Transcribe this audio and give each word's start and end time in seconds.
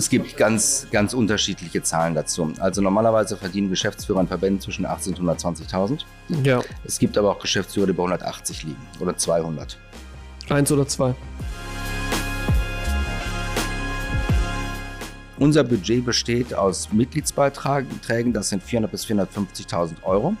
Es 0.00 0.08
gibt 0.08 0.38
ganz, 0.38 0.86
ganz 0.90 1.12
unterschiedliche 1.12 1.82
Zahlen 1.82 2.14
dazu. 2.14 2.50
Also 2.58 2.80
normalerweise 2.80 3.36
verdienen 3.36 3.68
Geschäftsführer 3.68 4.22
in 4.22 4.28
Verbänden 4.28 4.58
zwischen 4.58 4.86
18 4.86 5.16
und 5.16 5.28
120.000. 5.28 6.06
Ja. 6.42 6.62
Es 6.84 6.98
gibt 6.98 7.18
aber 7.18 7.30
auch 7.30 7.38
Geschäftsführer, 7.38 7.86
die 7.88 7.92
bei 7.92 8.02
180 8.02 8.62
liegen 8.62 8.80
oder 8.98 9.14
200. 9.14 9.76
Eins 10.48 10.72
oder 10.72 10.88
zwei. 10.88 11.14
Unser 15.38 15.64
Budget 15.64 16.06
besteht 16.06 16.54
aus 16.54 16.90
Mitgliedsbeiträgen, 16.90 18.32
das 18.32 18.48
sind 18.48 18.62
400 18.62 18.90
bis 18.90 19.04
450.000 19.04 20.02
Euro. 20.04 20.34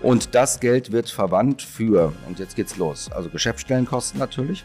Und 0.00 0.32
das 0.36 0.60
Geld 0.60 0.92
wird 0.92 1.10
verwandt 1.10 1.60
für, 1.60 2.12
und 2.28 2.38
jetzt 2.38 2.54
geht's 2.54 2.76
los, 2.76 3.10
also 3.10 3.30
Geschäftsstellenkosten 3.30 4.20
natürlich. 4.20 4.64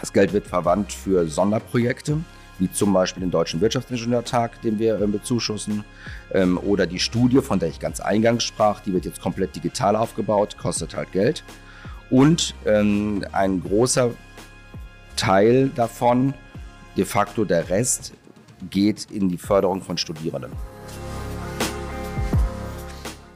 Das 0.00 0.12
Geld 0.12 0.32
wird 0.32 0.46
verwandt 0.46 0.92
für 0.92 1.26
Sonderprojekte, 1.26 2.18
wie 2.58 2.70
zum 2.70 2.92
Beispiel 2.92 3.20
den 3.22 3.30
Deutschen 3.30 3.60
Wirtschaftsingenieurtag, 3.60 4.60
den 4.62 4.78
wir 4.78 5.00
äh, 5.00 5.06
bezuschussen, 5.06 5.84
ähm, 6.32 6.58
oder 6.58 6.86
die 6.86 6.98
Studie, 6.98 7.40
von 7.40 7.58
der 7.58 7.68
ich 7.68 7.80
ganz 7.80 8.00
eingangs 8.00 8.44
sprach, 8.44 8.80
die 8.80 8.92
wird 8.92 9.04
jetzt 9.04 9.20
komplett 9.20 9.54
digital 9.56 9.96
aufgebaut, 9.96 10.56
kostet 10.58 10.96
halt 10.96 11.12
Geld. 11.12 11.44
Und 12.10 12.54
ähm, 12.66 13.24
ein 13.32 13.62
großer 13.62 14.10
Teil 15.16 15.70
davon, 15.74 16.34
de 16.96 17.04
facto 17.04 17.44
der 17.44 17.68
Rest, 17.68 18.12
geht 18.70 19.10
in 19.10 19.28
die 19.28 19.38
Förderung 19.38 19.82
von 19.82 19.98
Studierenden. 19.98 20.52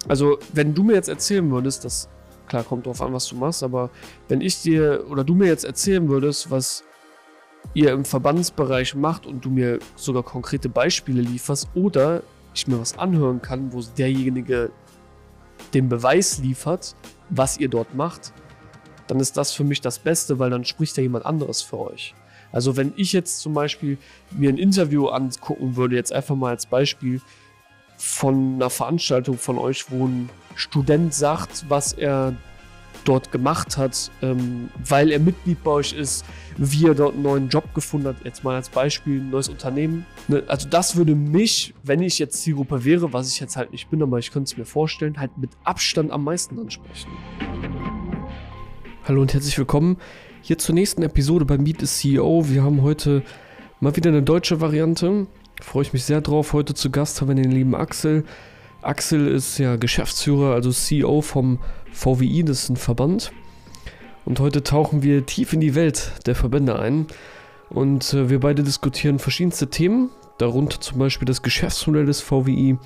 Also, 0.07 0.39
wenn 0.53 0.75
du 0.75 0.85
mir 0.85 0.95
jetzt 0.95 1.09
erzählen 1.09 1.51
würdest, 1.51 1.85
das 1.85 2.09
klar 2.49 2.65
kommt 2.65 2.87
drauf 2.87 3.03
an, 3.03 3.13
was 3.13 3.29
du 3.29 3.37
machst, 3.37 3.63
aber 3.63 3.91
wenn 4.29 4.41
ich 4.41 4.63
dir 4.63 5.05
oder 5.09 5.23
du 5.23 5.35
mir 5.35 5.47
jetzt 5.47 5.65
erzählen 5.65 6.09
würdest, 6.09 6.51
was 6.51 6.83
ihr 7.75 7.93
im 7.93 8.05
Verbandsbereich 8.05 8.95
macht 8.95 9.27
und 9.27 9.45
du 9.45 9.51
mir 9.51 9.79
sogar 9.97 10.23
konkrete 10.23 10.69
Beispiele 10.69 11.21
lieferst 11.21 11.69
oder 11.75 12.23
ich 12.55 12.67
mir 12.67 12.81
was 12.81 12.99
anhören 12.99 13.43
kann, 13.43 13.73
wo 13.73 13.83
derjenige 13.97 14.71
den 15.75 15.89
Beweis 15.89 16.39
liefert, 16.39 16.95
was 17.31 17.59
ihr 17.59 17.69
dort 17.69 17.95
macht, 17.95 18.33
dann 19.07 19.21
ist 19.21 19.37
das 19.37 19.53
für 19.53 19.65
mich 19.65 19.81
das 19.81 19.99
Beste, 19.99 20.39
weil 20.39 20.51
dann 20.51 20.65
spricht 20.65 20.97
ja 20.97 21.03
jemand 21.03 21.27
anderes 21.27 21.63
für 21.63 21.79
euch. 21.79 22.15
Also 22.53 22.77
wenn 22.77 22.93
ich 22.97 23.13
jetzt 23.13 23.41
zum 23.41 23.55
Beispiel 23.55 23.99
mir 24.31 24.49
ein 24.51 24.59
Interview 24.59 25.09
angucken 25.09 25.77
würde, 25.77 25.97
jetzt 25.97 26.13
einfach 26.13 26.35
mal 26.35 26.51
als 26.51 26.67
Beispiel 26.67 27.21
von 27.97 28.55
einer 28.55 28.71
Veranstaltung 28.71 29.37
von 29.37 29.59
euch, 29.59 29.91
wo 29.91 30.07
ein 30.07 30.31
Student 30.55 31.13
sagt, 31.13 31.67
was 31.69 31.93
er 31.93 32.35
dort 33.05 33.33
gemacht 33.33 33.77
hat, 33.77 34.11
ähm, 34.23 34.69
weil 34.87 35.11
er 35.11 35.19
Mitglied 35.19 35.63
bei 35.63 35.71
euch 35.71 35.93
ist, 35.93 36.25
wie 36.57 36.87
er 36.87 36.95
dort 36.95 37.15
einen 37.15 37.23
neuen 37.23 37.49
Job 37.49 37.75
gefunden 37.75 38.09
hat, 38.09 38.17
jetzt 38.25 38.45
mal 38.45 38.57
als 38.57 38.69
Beispiel, 38.69 39.21
ein 39.21 39.31
neues 39.31 39.49
Unternehmen. 39.49 40.07
Ne? 40.27 40.43
Also 40.49 40.69
das 40.69 40.97
würde 40.97 41.15
mich, 41.15 41.75
wenn 41.83 42.03
ich 42.03 42.19
jetzt 42.19 42.43
Zielgruppe 42.43 42.85
wäre, 42.85 43.13
was 43.13 43.33
ich 43.33 43.41
jetzt 43.41 43.57
halt 43.57 43.73
nicht 43.73 43.91
bin, 43.91 44.03
aber 44.03 44.19
ich 44.19 44.31
könnte 44.31 44.51
es 44.51 44.57
mir 44.57 44.65
vorstellen, 44.65 45.19
halt 45.19 45.37
mit 45.39 45.51
Abstand 45.65 46.11
am 46.11 46.25
meisten 46.25 46.59
ansprechen. 46.59 47.11
Hallo 49.05 49.23
und 49.23 49.33
herzlich 49.33 49.57
willkommen 49.57 49.97
hier 50.43 50.59
zur 50.59 50.75
nächsten 50.75 51.03
Episode 51.03 51.45
bei 51.45 51.59
Meet 51.59 51.81
the 51.81 51.87
CEO. 51.87 52.49
Wir 52.49 52.63
haben 52.63 52.83
heute 52.83 53.23
mal 53.81 53.95
wieder 53.97 54.11
eine 54.11 54.23
deutsche 54.23 54.61
Variante. 54.61 55.27
Freue 55.61 55.83
ich 55.83 55.93
mich 55.93 56.05
sehr 56.05 56.21
drauf. 56.21 56.53
Heute 56.53 56.75
zu 56.75 56.91
Gast 56.91 57.21
haben 57.21 57.29
wir 57.29 57.35
den 57.35 57.51
lieben 57.51 57.75
Axel. 57.75 58.25
Axel 58.81 59.29
ist 59.29 59.59
ja 59.59 59.77
Geschäftsführer, 59.77 60.55
also 60.55 60.71
CEO 60.71 61.21
vom 61.21 61.59
VWI, 61.99 62.45
das 62.45 62.65
ist 62.65 62.69
ein 62.71 62.77
Verband. 62.77 63.33
Und 64.25 64.41
heute 64.41 64.63
tauchen 64.63 65.03
wir 65.03 65.27
tief 65.27 65.53
in 65.53 65.61
die 65.61 65.75
Welt 65.75 66.13
der 66.27 66.35
Verbände 66.35 66.79
ein. 66.79 67.07
Und 67.71 68.15
äh, 68.15 68.31
wir 68.31 68.41
beide 68.41 68.63
diskutieren 68.63 69.19
verschiedenste 69.19 69.69
Themen, 69.69 70.11
darunter 70.39 70.81
zum 70.81 70.99
Beispiel 70.99 71.27
das 71.27 71.43
Geschäftsmodell 71.43 72.07
des 72.07 72.21
VWI, 72.21 72.79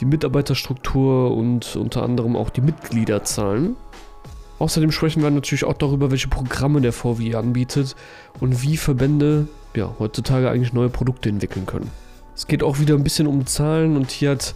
die 0.00 0.04
Mitarbeiterstruktur 0.04 1.34
und 1.34 1.76
unter 1.76 2.02
anderem 2.02 2.36
auch 2.36 2.50
die 2.50 2.60
Mitgliederzahlen. 2.60 3.76
Außerdem 4.58 4.92
sprechen 4.92 5.22
wir 5.22 5.30
natürlich 5.30 5.64
auch 5.64 5.74
darüber, 5.74 6.10
welche 6.10 6.28
Programme 6.28 6.80
der 6.80 6.92
VW 6.92 7.36
anbietet 7.36 7.96
und 8.40 8.62
wie 8.62 8.76
Verbände 8.76 9.48
ja, 9.74 9.94
heutzutage 9.98 10.50
eigentlich 10.50 10.72
neue 10.72 10.88
Produkte 10.88 11.28
entwickeln 11.28 11.64
können. 11.64 11.90
Es 12.34 12.46
geht 12.46 12.62
auch 12.62 12.78
wieder 12.78 12.94
ein 12.94 13.04
bisschen 13.04 13.26
um 13.26 13.46
Zahlen 13.46 13.96
und 13.96 14.10
hier 14.10 14.30
hat 14.30 14.54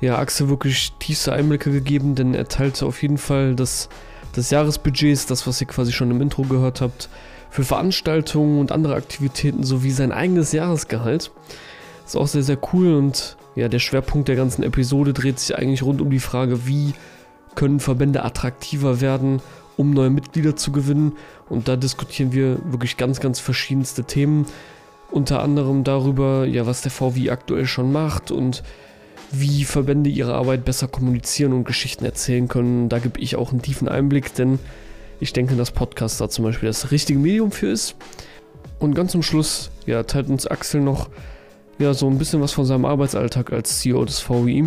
ja, 0.00 0.18
Axel 0.18 0.48
wirklich 0.48 0.92
tiefste 0.98 1.32
Einblicke 1.32 1.70
gegeben, 1.70 2.14
denn 2.14 2.34
er 2.34 2.48
teilte 2.48 2.86
auf 2.86 3.02
jeden 3.02 3.18
Fall 3.18 3.54
das, 3.54 3.88
das 4.34 4.50
Jahresbudgets, 4.50 5.26
das, 5.26 5.46
was 5.46 5.60
ihr 5.60 5.66
quasi 5.66 5.92
schon 5.92 6.10
im 6.10 6.22
Intro 6.22 6.42
gehört 6.42 6.80
habt, 6.80 7.08
für 7.50 7.64
Veranstaltungen 7.64 8.60
und 8.60 8.72
andere 8.72 8.94
Aktivitäten 8.94 9.64
sowie 9.64 9.90
sein 9.90 10.12
eigenes 10.12 10.52
Jahresgehalt. 10.52 11.32
Ist 12.06 12.16
auch 12.16 12.28
sehr, 12.28 12.42
sehr 12.42 12.58
cool 12.72 12.94
und 12.94 13.36
ja, 13.56 13.68
der 13.68 13.78
Schwerpunkt 13.78 14.28
der 14.28 14.36
ganzen 14.36 14.62
Episode 14.62 15.12
dreht 15.12 15.38
sich 15.38 15.56
eigentlich 15.56 15.82
rund 15.82 16.00
um 16.00 16.10
die 16.10 16.20
Frage, 16.20 16.66
wie 16.66 16.94
können 17.56 17.80
Verbände 17.80 18.24
attraktiver 18.24 19.00
werden, 19.00 19.42
um 19.76 19.90
neue 19.90 20.10
Mitglieder 20.10 20.56
zu 20.56 20.72
gewinnen. 20.72 21.12
Und 21.48 21.68
da 21.68 21.76
diskutieren 21.76 22.32
wir 22.32 22.58
wirklich 22.70 22.96
ganz, 22.96 23.20
ganz 23.20 23.40
verschiedenste 23.40 24.04
Themen. 24.04 24.46
Unter 25.10 25.42
anderem 25.42 25.82
darüber, 25.82 26.46
ja, 26.46 26.66
was 26.66 26.82
der 26.82 26.92
VW 26.92 27.30
aktuell 27.30 27.66
schon 27.66 27.90
macht 27.90 28.30
und 28.30 28.62
wie 29.32 29.64
Verbände 29.64 30.10
ihre 30.10 30.34
Arbeit 30.34 30.64
besser 30.64 30.88
kommunizieren 30.88 31.52
und 31.52 31.64
Geschichten 31.64 32.04
erzählen 32.04 32.48
können. 32.48 32.88
Da 32.88 32.98
gebe 32.98 33.20
ich 33.20 33.36
auch 33.36 33.52
einen 33.52 33.62
tiefen 33.62 33.88
Einblick, 33.88 34.34
denn 34.34 34.58
ich 35.20 35.32
denke, 35.32 35.54
dass 35.54 35.70
Podcast 35.70 36.20
da 36.20 36.28
zum 36.28 36.44
Beispiel 36.44 36.68
das 36.68 36.90
richtige 36.90 37.18
Medium 37.18 37.52
für 37.52 37.68
ist. 37.68 37.96
Und 38.78 38.94
ganz 38.94 39.12
zum 39.12 39.22
Schluss, 39.22 39.70
ja, 39.86 40.02
teilt 40.02 40.28
uns 40.28 40.46
Axel 40.46 40.80
noch 40.80 41.10
ja, 41.78 41.94
so 41.94 42.06
ein 42.08 42.18
bisschen 42.18 42.40
was 42.40 42.52
von 42.52 42.66
seinem 42.66 42.84
Arbeitsalltag 42.84 43.52
als 43.52 43.80
CEO 43.80 44.04
des 44.04 44.20
VWI 44.20 44.66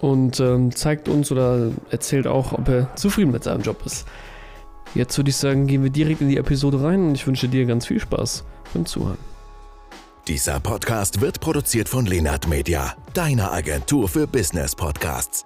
und 0.00 0.40
ähm, 0.40 0.74
zeigt 0.74 1.08
uns 1.08 1.30
oder 1.30 1.70
erzählt 1.90 2.26
auch, 2.26 2.52
ob 2.52 2.68
er 2.68 2.94
zufrieden 2.96 3.30
mit 3.30 3.44
seinem 3.44 3.62
Job 3.62 3.84
ist. 3.86 4.06
Jetzt 4.94 5.16
würde 5.16 5.30
ich 5.30 5.36
sagen, 5.36 5.66
gehen 5.66 5.82
wir 5.82 5.90
direkt 5.90 6.20
in 6.20 6.28
die 6.28 6.36
Episode 6.36 6.82
rein 6.82 7.08
und 7.08 7.14
ich 7.14 7.26
wünsche 7.26 7.48
dir 7.48 7.64
ganz 7.66 7.86
viel 7.86 8.00
Spaß 8.00 8.44
beim 8.74 8.84
Zuhören. 8.84 9.31
Dieser 10.28 10.60
Podcast 10.60 11.20
wird 11.20 11.40
produziert 11.40 11.88
von 11.88 12.06
Lenart 12.06 12.46
Media, 12.48 12.96
deiner 13.12 13.52
Agentur 13.52 14.08
für 14.08 14.26
Business 14.26 14.74
Podcasts. 14.74 15.44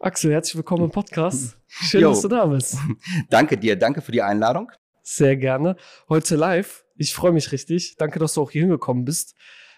Axel, 0.00 0.32
herzlich 0.32 0.56
willkommen 0.56 0.84
im 0.84 0.90
Podcast. 0.90 1.56
Schön, 1.68 2.00
Yo. 2.00 2.10
dass 2.10 2.22
du 2.22 2.28
da 2.28 2.46
bist. 2.46 2.76
Danke 3.30 3.56
dir, 3.56 3.76
danke 3.76 4.00
für 4.00 4.12
die 4.12 4.22
Einladung. 4.22 4.72
Sehr 5.02 5.36
gerne. 5.36 5.76
Heute 6.08 6.36
live 6.36 6.84
ich 6.98 7.14
freue 7.14 7.32
mich 7.32 7.52
richtig. 7.52 7.96
Danke, 7.96 8.18
dass 8.18 8.34
du 8.34 8.42
auch 8.42 8.50
hier 8.50 8.62
hingekommen 8.62 9.04
bist. 9.04 9.34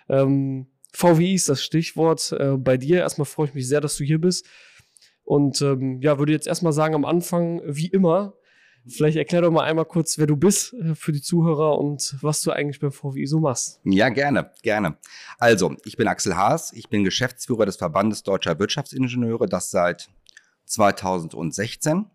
Ähm, 0.09 0.67
VWI 0.93 1.35
ist 1.35 1.49
das 1.49 1.63
Stichwort 1.63 2.33
äh, 2.33 2.57
bei 2.57 2.79
dir. 2.79 3.01
Erstmal 3.01 3.27
freue 3.27 3.49
ich 3.49 3.55
mich 3.55 3.69
sehr, 3.69 3.81
dass 3.81 3.97
du 3.97 4.05
hier 4.05 4.21
bist. 4.21 4.47
Und 5.31 5.63
ähm, 5.63 6.01
ja, 6.03 6.19
würde 6.19 6.33
jetzt 6.33 6.49
erstmal 6.49 6.73
sagen, 6.73 6.97
am 6.97 7.05
Anfang, 7.05 7.63
wie 7.65 7.87
immer, 7.87 8.35
vielleicht 8.89 9.17
erklär 9.17 9.43
doch 9.43 9.53
mal 9.53 9.63
einmal 9.63 9.85
kurz, 9.85 10.19
wer 10.19 10.27
du 10.27 10.37
bist 10.37 10.75
äh, 10.75 10.97
für 10.97 11.13
die 11.13 11.23
Zuhörer 11.23 11.79
und 11.79 12.17
was 12.21 12.41
du 12.41 12.51
eigentlich 12.51 12.81
beim 12.81 12.91
VWI 12.91 13.27
so 13.27 13.39
machst. 13.39 13.81
Ja, 13.85 14.09
gerne, 14.09 14.51
gerne. 14.63 14.97
Also, 15.39 15.77
ich 15.85 15.97
bin 15.97 16.09
Axel 16.09 16.37
Haas, 16.37 16.73
ich 16.73 16.89
bin 16.89 17.05
Geschäftsführer 17.05 17.65
des 17.65 17.77
Verbandes 17.77 18.25
Deutscher 18.25 18.59
Wirtschaftsingenieure, 18.59 19.47
das 19.47 19.71
seit 19.71 20.11
2016 20.65 22.07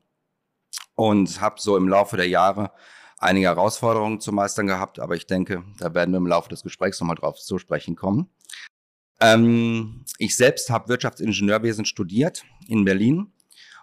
und 0.95 1.39
habe 1.39 1.55
so 1.61 1.77
im 1.77 1.87
Laufe 1.87 2.17
der 2.17 2.27
Jahre 2.27 2.71
einige 3.17 3.47
Herausforderungen 3.47 4.19
zu 4.19 4.33
meistern 4.33 4.67
gehabt, 4.67 4.99
aber 4.99 5.15
ich 5.15 5.25
denke, 5.25 5.63
da 5.79 5.93
werden 5.93 6.11
wir 6.11 6.17
im 6.17 6.27
Laufe 6.27 6.49
des 6.49 6.63
Gesprächs 6.63 6.99
nochmal 6.99 7.15
drauf 7.15 7.39
zu 7.39 7.59
sprechen 7.59 7.95
kommen. 7.95 8.29
Ähm, 9.21 10.03
ich 10.17 10.35
selbst 10.35 10.69
habe 10.69 10.89
Wirtschaftsingenieurwesen 10.89 11.85
studiert 11.85 12.43
in 12.67 12.85
Berlin 12.85 13.31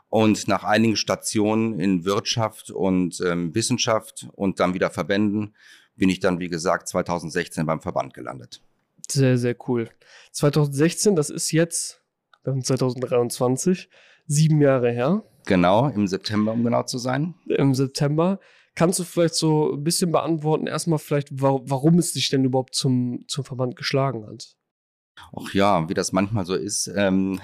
und 0.09 0.47
nach 0.47 0.65
einigen 0.65 0.97
Stationen 0.97 1.81
in 1.81 2.05
Wirtschaft 2.05 2.71
und 2.71 3.21
ähm, 3.21 3.55
Wissenschaft 3.55 4.29
und 4.35 4.61
dann 4.61 4.75
wieder 4.75 4.91
Verbänden 4.91 5.55
bin 5.97 6.09
ich 6.09 6.21
dann, 6.21 6.39
wie 6.39 6.49
gesagt, 6.49 6.89
2016 6.89 7.65
beim 7.67 7.81
Verband 7.81 8.15
gelandet. 8.15 8.63
Sehr, 9.11 9.39
sehr 9.39 9.57
cool. 9.69 9.89
2016, 10.33 11.17
das 11.17 11.31
ist 11.31 11.51
jetzt 11.51 12.03
2023, 12.45 13.89
sieben 14.27 14.61
Jahre 14.61 14.91
her. 14.91 15.23
Genau, 15.47 15.89
im 15.89 16.07
September, 16.07 16.53
um 16.53 16.65
genau 16.65 16.83
zu 16.83 16.99
sein. 16.99 17.35
Im 17.47 17.75
September. 17.75 18.39
Kannst 18.75 18.99
du 18.99 19.05
vielleicht 19.05 19.35
so 19.35 19.73
ein 19.73 19.85
bisschen 19.85 20.13
beantworten, 20.13 20.67
erstmal 20.67 20.99
vielleicht, 20.99 21.29
warum 21.33 21.99
es 21.99 22.13
dich 22.13 22.31
denn 22.31 22.45
überhaupt 22.45 22.75
zum, 22.75 23.25
zum 23.29 23.45
Verband 23.45 23.77
geschlagen 23.77 24.27
hat? 24.27 24.57
Ach 25.37 25.53
ja, 25.53 25.89
wie 25.89 25.95
das 25.95 26.13
manchmal 26.13 26.47
so 26.47 26.55
ist. 26.55 26.91
Ähm, 26.97 27.41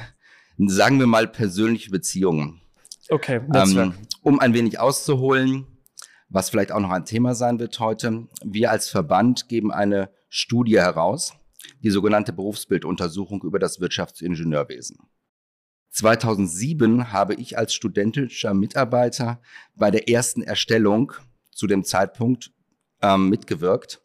sagen 0.67 0.99
wir 0.99 1.07
mal 1.07 1.29
persönliche 1.29 1.91
Beziehungen. 1.91 2.61
Okay, 3.11 3.41
ähm, 3.55 3.95
um 4.23 4.41
ein 4.41 4.55
wenig 4.55 4.81
auszuholen, 4.81 5.67
was 6.29 6.51
vielleicht 6.51 6.73
auch 6.73 6.81
noch 6.81 6.91
ein 6.91 7.05
Thema 7.05 7.35
sein 7.35 7.59
wird 7.59 7.79
heute. 7.81 8.27
Wir 8.45 8.71
als 8.71 8.89
Verband 8.89 9.49
geben 9.49 9.73
eine 9.73 10.11
Studie 10.29 10.79
heraus, 10.79 11.35
die 11.83 11.91
sogenannte 11.91 12.33
Berufsbilduntersuchung 12.33 13.43
über 13.43 13.59
das 13.59 13.81
Wirtschaftsingenieurwesen. 13.81 14.99
2007 15.91 17.13
habe 17.13 17.35
ich 17.35 17.57
als 17.57 17.73
studentischer 17.73 18.53
Mitarbeiter 18.53 19.41
bei 19.75 19.91
der 19.91 20.09
ersten 20.09 20.43
Erstellung 20.43 21.13
zu 21.51 21.67
dem 21.67 21.83
Zeitpunkt 21.83 22.53
ähm, 23.01 23.31
mitgewirkt. 23.31 24.03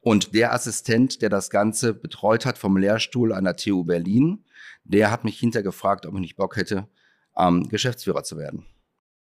Und 0.00 0.34
der 0.34 0.52
Assistent, 0.52 1.20
der 1.22 1.28
das 1.28 1.50
Ganze 1.50 1.92
betreut 1.92 2.46
hat 2.46 2.58
vom 2.58 2.76
Lehrstuhl 2.76 3.32
an 3.32 3.44
der 3.44 3.56
TU 3.56 3.84
Berlin, 3.84 4.44
der 4.84 5.10
hat 5.10 5.24
mich 5.24 5.38
hintergefragt, 5.38 6.06
ob 6.06 6.14
ich 6.14 6.20
nicht 6.20 6.36
Bock 6.36 6.56
hätte, 6.56 6.88
ähm, 7.36 7.68
Geschäftsführer 7.68 8.22
zu 8.22 8.38
werden. 8.38 8.66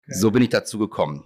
Okay. 0.04 0.18
So 0.18 0.30
bin 0.30 0.42
ich 0.42 0.48
dazu 0.50 0.78
gekommen. 0.78 1.24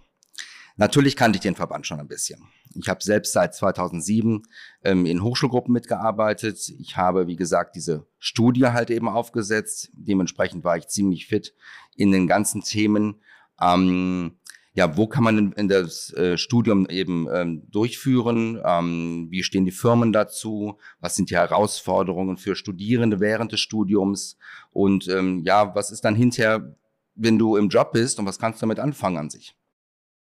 Natürlich 0.76 1.16
kannte 1.16 1.36
ich 1.36 1.42
den 1.42 1.56
Verband 1.56 1.86
schon 1.86 2.00
ein 2.00 2.08
bisschen. 2.08 2.42
Ich 2.74 2.88
habe 2.88 3.02
selbst 3.02 3.32
seit 3.32 3.54
2007 3.54 4.42
ähm, 4.84 5.04
in 5.04 5.22
Hochschulgruppen 5.22 5.72
mitgearbeitet. 5.72 6.70
Ich 6.78 6.96
habe, 6.96 7.26
wie 7.26 7.36
gesagt, 7.36 7.76
diese 7.76 8.06
Studie 8.18 8.66
halt 8.66 8.90
eben 8.90 9.08
aufgesetzt. 9.08 9.90
Dementsprechend 9.92 10.64
war 10.64 10.76
ich 10.76 10.88
ziemlich 10.88 11.26
fit 11.26 11.54
in 11.96 12.12
den 12.12 12.26
ganzen 12.26 12.62
Themen. 12.62 13.20
Ähm, 13.60 14.38
ja, 14.74 14.96
wo 14.96 15.08
kann 15.08 15.24
man 15.24 15.38
in, 15.38 15.52
in 15.52 15.68
das 15.68 16.12
äh, 16.14 16.38
Studium 16.38 16.86
eben 16.88 17.26
ähm, 17.32 17.62
durchführen? 17.70 18.60
Ähm, 18.64 19.26
wie 19.30 19.42
stehen 19.42 19.64
die 19.64 19.72
Firmen 19.72 20.12
dazu? 20.12 20.78
Was 21.00 21.16
sind 21.16 21.30
die 21.30 21.36
Herausforderungen 21.36 22.36
für 22.36 22.54
Studierende 22.54 23.18
während 23.18 23.52
des 23.52 23.60
Studiums? 23.60 24.36
Und 24.70 25.08
ähm, 25.08 25.42
ja, 25.44 25.74
was 25.74 25.90
ist 25.90 26.04
dann 26.04 26.14
hinterher, 26.14 26.76
wenn 27.16 27.38
du 27.38 27.56
im 27.56 27.68
Job 27.68 27.92
bist 27.92 28.18
und 28.20 28.26
was 28.26 28.38
kannst 28.38 28.60
du 28.60 28.64
damit 28.64 28.78
anfangen 28.78 29.18
an 29.18 29.30
sich? 29.30 29.56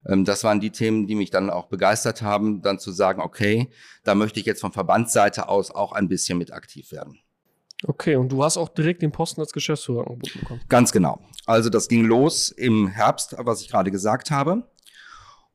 Ähm, 0.05 0.25
das 0.25 0.43
waren 0.43 0.59
die 0.59 0.71
Themen, 0.71 1.07
die 1.07 1.15
mich 1.15 1.31
dann 1.31 1.49
auch 1.49 1.67
begeistert 1.67 2.21
haben, 2.21 2.61
dann 2.61 2.77
zu 2.77 2.91
sagen, 2.91 3.21
okay, 3.21 3.71
da 4.03 4.13
möchte 4.13 4.39
ich 4.39 4.45
jetzt 4.45 4.61
von 4.61 4.71
Verbandsseite 4.71 5.49
aus 5.49 5.71
auch 5.71 5.91
ein 5.91 6.07
bisschen 6.07 6.37
mit 6.37 6.53
aktiv 6.53 6.91
werden. 6.91 7.19
Okay, 7.83 8.15
und 8.15 8.29
du 8.29 8.43
hast 8.43 8.57
auch 8.57 8.69
direkt 8.69 9.01
den 9.01 9.11
Posten 9.11 9.41
als 9.41 9.51
Geschäftsführer 9.51 10.07
angeboten 10.07 10.39
bekommen. 10.39 10.61
Ganz 10.69 10.91
genau. 10.91 11.19
Also 11.45 11.69
das 11.69 11.87
ging 11.87 12.05
los 12.05 12.49
im 12.49 12.87
Herbst, 12.87 13.35
was 13.37 13.61
ich 13.61 13.69
gerade 13.69 13.91
gesagt 13.91 14.31
habe. 14.31 14.67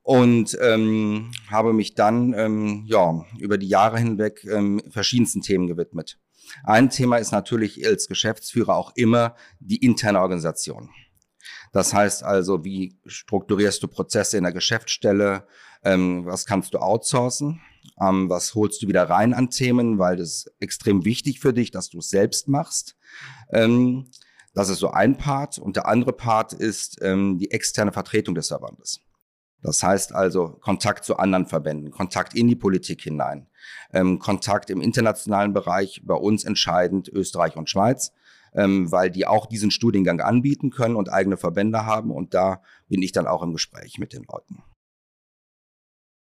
Und 0.02 0.56
ähm, 0.60 1.30
habe 1.50 1.72
mich 1.72 1.94
dann 1.94 2.32
ähm, 2.34 2.84
ja, 2.86 3.24
über 3.38 3.58
die 3.58 3.68
Jahre 3.68 3.98
hinweg 3.98 4.44
ähm, 4.44 4.80
verschiedensten 4.90 5.42
Themen 5.42 5.66
gewidmet. 5.66 6.18
Ein 6.64 6.90
Thema 6.90 7.18
ist 7.18 7.32
natürlich 7.32 7.86
als 7.86 8.08
Geschäftsführer 8.08 8.76
auch 8.76 8.92
immer 8.96 9.36
die 9.60 9.76
interne 9.76 10.20
Organisation. 10.20 10.90
Das 11.72 11.94
heißt 11.94 12.24
also, 12.24 12.64
wie 12.64 12.98
strukturierst 13.06 13.82
du 13.82 13.88
Prozesse 13.88 14.36
in 14.36 14.44
der 14.44 14.52
Geschäftsstelle? 14.52 15.46
Ähm, 15.84 16.26
was 16.26 16.46
kannst 16.46 16.74
du 16.74 16.78
outsourcen? 16.78 17.60
Ähm, 18.00 18.28
was 18.28 18.54
holst 18.54 18.82
du 18.82 18.88
wieder 18.88 19.08
rein 19.08 19.34
an 19.34 19.50
Themen? 19.50 19.98
Weil 19.98 20.16
das 20.16 20.28
ist 20.28 20.52
extrem 20.60 21.04
wichtig 21.04 21.40
für 21.40 21.52
dich, 21.52 21.70
dass 21.70 21.90
du 21.90 21.98
es 21.98 22.10
selbst 22.10 22.48
machst. 22.48 22.96
Ähm, 23.52 24.06
das 24.54 24.68
ist 24.68 24.78
so 24.78 24.90
ein 24.90 25.16
Part. 25.16 25.58
Und 25.58 25.76
der 25.76 25.86
andere 25.86 26.12
Part 26.12 26.52
ist 26.52 26.98
ähm, 27.02 27.38
die 27.38 27.50
externe 27.50 27.92
Vertretung 27.92 28.34
des 28.34 28.48
Verbandes. 28.48 29.00
Das 29.62 29.82
heißt 29.82 30.14
also 30.14 30.58
Kontakt 30.60 31.04
zu 31.04 31.16
anderen 31.16 31.46
Verbänden, 31.46 31.90
Kontakt 31.90 32.34
in 32.34 32.48
die 32.48 32.56
Politik 32.56 33.02
hinein, 33.02 33.46
ähm, 33.92 34.18
Kontakt 34.18 34.70
im 34.70 34.80
internationalen 34.80 35.52
Bereich, 35.52 36.02
bei 36.04 36.14
uns 36.14 36.44
entscheidend 36.44 37.08
Österreich 37.08 37.56
und 37.56 37.68
Schweiz, 37.68 38.12
ähm, 38.54 38.90
weil 38.90 39.10
die 39.10 39.26
auch 39.26 39.46
diesen 39.46 39.70
Studiengang 39.70 40.20
anbieten 40.20 40.70
können 40.70 40.96
und 40.96 41.12
eigene 41.12 41.36
Verbände 41.36 41.84
haben. 41.84 42.10
Und 42.10 42.32
da 42.34 42.62
bin 42.88 43.02
ich 43.02 43.12
dann 43.12 43.26
auch 43.26 43.42
im 43.42 43.52
Gespräch 43.52 43.98
mit 43.98 44.12
den 44.12 44.24
Leuten. 44.24 44.62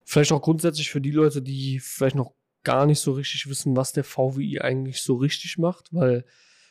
Vielleicht 0.04 0.32
auch 0.32 0.42
grundsätzlich 0.42 0.90
für 0.90 1.00
die 1.00 1.10
Leute, 1.10 1.42
die 1.42 1.80
vielleicht 1.80 2.16
noch 2.16 2.34
gar 2.62 2.86
nicht 2.86 3.00
so 3.00 3.12
richtig 3.12 3.48
wissen, 3.48 3.76
was 3.76 3.92
der 3.92 4.04
VWI 4.04 4.60
eigentlich 4.60 5.02
so 5.02 5.16
richtig 5.16 5.58
macht, 5.58 5.92
weil 5.92 6.24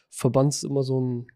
Verband 0.09 0.53
ist 0.53 0.63
immer 0.63 0.83
so 0.83 1.00
ein 1.00 1.27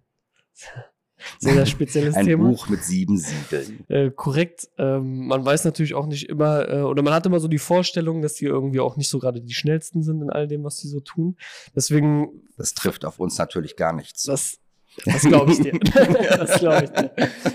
sehr 1.40 1.66
spezielles 1.66 2.16
ein 2.16 2.26
Thema. 2.26 2.46
Ein 2.46 2.52
Buch 2.52 2.70
mit 2.70 2.84
sieben 2.84 3.18
Siegeln. 3.18 3.86
Äh, 3.88 4.12
korrekt. 4.12 4.70
Ähm, 4.78 5.28
man 5.28 5.44
weiß 5.44 5.66
natürlich 5.66 5.96
auch 5.96 6.06
nicht 6.06 6.30
immer, 6.30 6.70
äh, 6.70 6.82
oder 6.82 7.02
man 7.02 7.14
hat 7.14 7.26
immer 7.26 7.40
so 7.40 7.48
die 7.48 7.58
Vorstellung, 7.58 8.22
dass 8.22 8.36
die 8.36 8.46
irgendwie 8.46 8.80
auch 8.80 8.98
nicht 8.98 9.10
so 9.10 9.20
gerade 9.20 9.42
die 9.42 9.54
schnellsten 9.54 10.04
sind 10.04 10.22
in 10.22 10.30
all 10.30 10.48
dem, 10.48 10.64
was 10.64 10.78
die 10.78 10.88
so 10.88 11.00
tun. 11.00 11.38
Deswegen. 11.76 12.44
Das 12.58 12.74
trifft 12.74 13.06
auf 13.06 13.20
uns 13.20 13.38
natürlich 13.38 13.76
gar 13.76 13.94
nichts. 13.94 14.24
Das, 14.24 14.60
das 15.06 15.22
glaube 15.24 15.52
ich 15.52 15.62
dir. 15.62 15.80
das 16.38 16.60
glaube 16.60 16.86
ich 16.86 16.90
dir. 16.90 17.12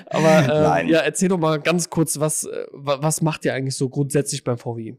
Aber 0.06 0.82
äh, 0.82 0.90
ja, 0.90 1.00
erzähl 1.00 1.28
doch 1.28 1.38
mal 1.38 1.60
ganz 1.60 1.90
kurz, 1.90 2.20
was, 2.20 2.44
äh, 2.44 2.66
was 2.72 3.22
macht 3.22 3.44
ihr 3.44 3.54
eigentlich 3.54 3.76
so 3.76 3.88
grundsätzlich 3.88 4.44
beim 4.44 4.58
VW? 4.58 4.94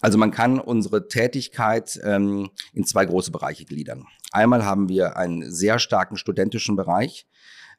Also 0.00 0.18
man 0.18 0.30
kann 0.30 0.60
unsere 0.60 1.08
Tätigkeit 1.08 1.98
ähm, 2.04 2.50
in 2.74 2.84
zwei 2.84 3.06
große 3.06 3.30
Bereiche 3.30 3.64
gliedern. 3.64 4.04
Einmal 4.30 4.64
haben 4.64 4.88
wir 4.88 5.16
einen 5.16 5.50
sehr 5.50 5.78
starken 5.78 6.16
studentischen 6.16 6.76
Bereich, 6.76 7.26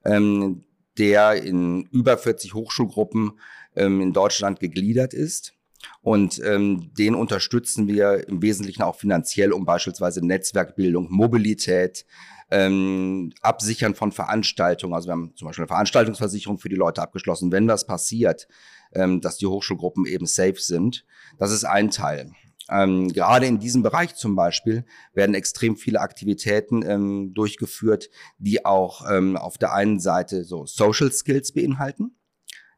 ähm, 0.03 0.63
der 0.97 1.43
in 1.43 1.83
über 1.91 2.17
40 2.17 2.53
Hochschulgruppen 2.53 3.33
ähm, 3.75 4.01
in 4.01 4.13
Deutschland 4.13 4.59
gegliedert 4.59 5.13
ist. 5.13 5.53
Und 6.01 6.41
ähm, 6.43 6.91
den 6.97 7.13
unterstützen 7.13 7.87
wir 7.87 8.27
im 8.27 8.41
Wesentlichen 8.41 8.81
auch 8.81 8.95
finanziell, 8.95 9.51
um 9.51 9.65
beispielsweise 9.65 10.25
Netzwerkbildung, 10.25 11.07
Mobilität, 11.11 12.05
ähm, 12.49 13.33
Absichern 13.41 13.95
von 13.95 14.11
Veranstaltungen. 14.11 14.93
Also 14.93 15.07
wir 15.07 15.13
haben 15.13 15.33
zum 15.35 15.47
Beispiel 15.47 15.63
eine 15.63 15.67
Veranstaltungsversicherung 15.67 16.57
für 16.57 16.69
die 16.69 16.75
Leute 16.75 17.01
abgeschlossen, 17.01 17.51
wenn 17.51 17.67
das 17.67 17.85
passiert, 17.85 18.47
ähm, 18.93 19.21
dass 19.21 19.37
die 19.37 19.47
Hochschulgruppen 19.47 20.05
eben 20.05 20.25
safe 20.25 20.59
sind. 20.59 21.05
Das 21.37 21.51
ist 21.51 21.65
ein 21.65 21.91
Teil. 21.91 22.31
Ähm, 22.69 23.09
gerade 23.13 23.45
in 23.45 23.59
diesem 23.59 23.81
Bereich 23.81 24.15
zum 24.15 24.35
Beispiel 24.35 24.85
werden 25.13 25.35
extrem 25.35 25.77
viele 25.77 26.01
Aktivitäten 26.01 26.83
ähm, 26.83 27.33
durchgeführt, 27.33 28.09
die 28.37 28.65
auch 28.65 29.09
ähm, 29.09 29.37
auf 29.37 29.57
der 29.57 29.73
einen 29.73 29.99
Seite 29.99 30.43
so 30.43 30.65
Social 30.65 31.11
Skills 31.11 31.53
beinhalten. 31.53 32.17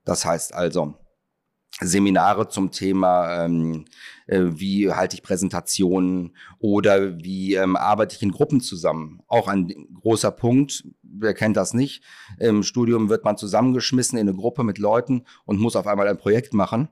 Das 0.05 0.25
heißt 0.25 0.53
also, 0.53 0.95
Seminare 1.81 2.49
zum 2.49 2.71
Thema, 2.71 3.45
ähm, 3.45 3.85
äh, 4.27 4.41
wie 4.43 4.91
halte 4.91 5.15
ich 5.15 5.23
Präsentationen 5.23 6.35
oder 6.59 7.17
wie 7.19 7.55
ähm, 7.55 7.75
arbeite 7.75 8.15
ich 8.15 8.21
in 8.21 8.31
Gruppen 8.31 8.61
zusammen. 8.61 9.21
Auch 9.27 9.47
ein 9.47 9.73
großer 10.01 10.31
Punkt, 10.31 10.83
wer 11.01 11.33
kennt 11.33 11.57
das 11.57 11.73
nicht? 11.73 12.03
Im 12.37 12.63
Studium 12.63 13.09
wird 13.09 13.23
man 13.23 13.37
zusammengeschmissen 13.37 14.17
in 14.17 14.27
eine 14.27 14.37
Gruppe 14.37 14.63
mit 14.63 14.77
Leuten 14.77 15.23
und 15.45 15.59
muss 15.59 15.75
auf 15.75 15.87
einmal 15.87 16.07
ein 16.07 16.17
Projekt 16.17 16.53
machen. 16.53 16.89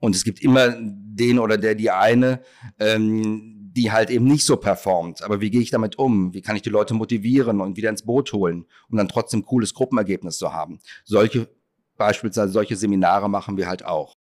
Und 0.00 0.14
es 0.14 0.24
gibt 0.24 0.42
immer 0.42 0.74
den 0.78 1.38
oder 1.38 1.56
der, 1.56 1.74
die 1.74 1.90
eine, 1.90 2.42
ähm, 2.78 3.70
die 3.74 3.90
halt 3.90 4.10
eben 4.10 4.26
nicht 4.26 4.44
so 4.44 4.56
performt. 4.56 5.22
Aber 5.22 5.40
wie 5.40 5.50
gehe 5.50 5.60
ich 5.60 5.70
damit 5.70 5.98
um? 5.98 6.34
Wie 6.34 6.42
kann 6.42 6.56
ich 6.56 6.62
die 6.62 6.70
Leute 6.70 6.94
motivieren 6.94 7.60
und 7.60 7.76
wieder 7.76 7.90
ins 7.90 8.04
Boot 8.04 8.32
holen, 8.32 8.66
um 8.88 8.98
dann 8.98 9.08
trotzdem 9.08 9.44
cooles 9.44 9.74
Gruppenergebnis 9.74 10.38
zu 10.38 10.52
haben? 10.52 10.78
Solche 11.04 11.48
beispielsweise 11.96 12.52
solche 12.52 12.76
Seminare 12.76 13.28
machen 13.28 13.56
wir 13.56 13.68
halt 13.68 13.84
auch. 13.84 14.16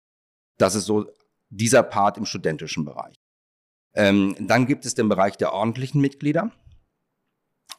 Das 0.62 0.76
ist 0.76 0.84
so 0.84 1.06
dieser 1.50 1.82
Part 1.82 2.16
im 2.16 2.24
studentischen 2.24 2.84
Bereich. 2.84 3.16
Ähm, 3.94 4.36
dann 4.38 4.68
gibt 4.68 4.86
es 4.86 4.94
den 4.94 5.08
Bereich 5.08 5.36
der 5.36 5.52
ordentlichen 5.52 6.00
Mitglieder, 6.00 6.52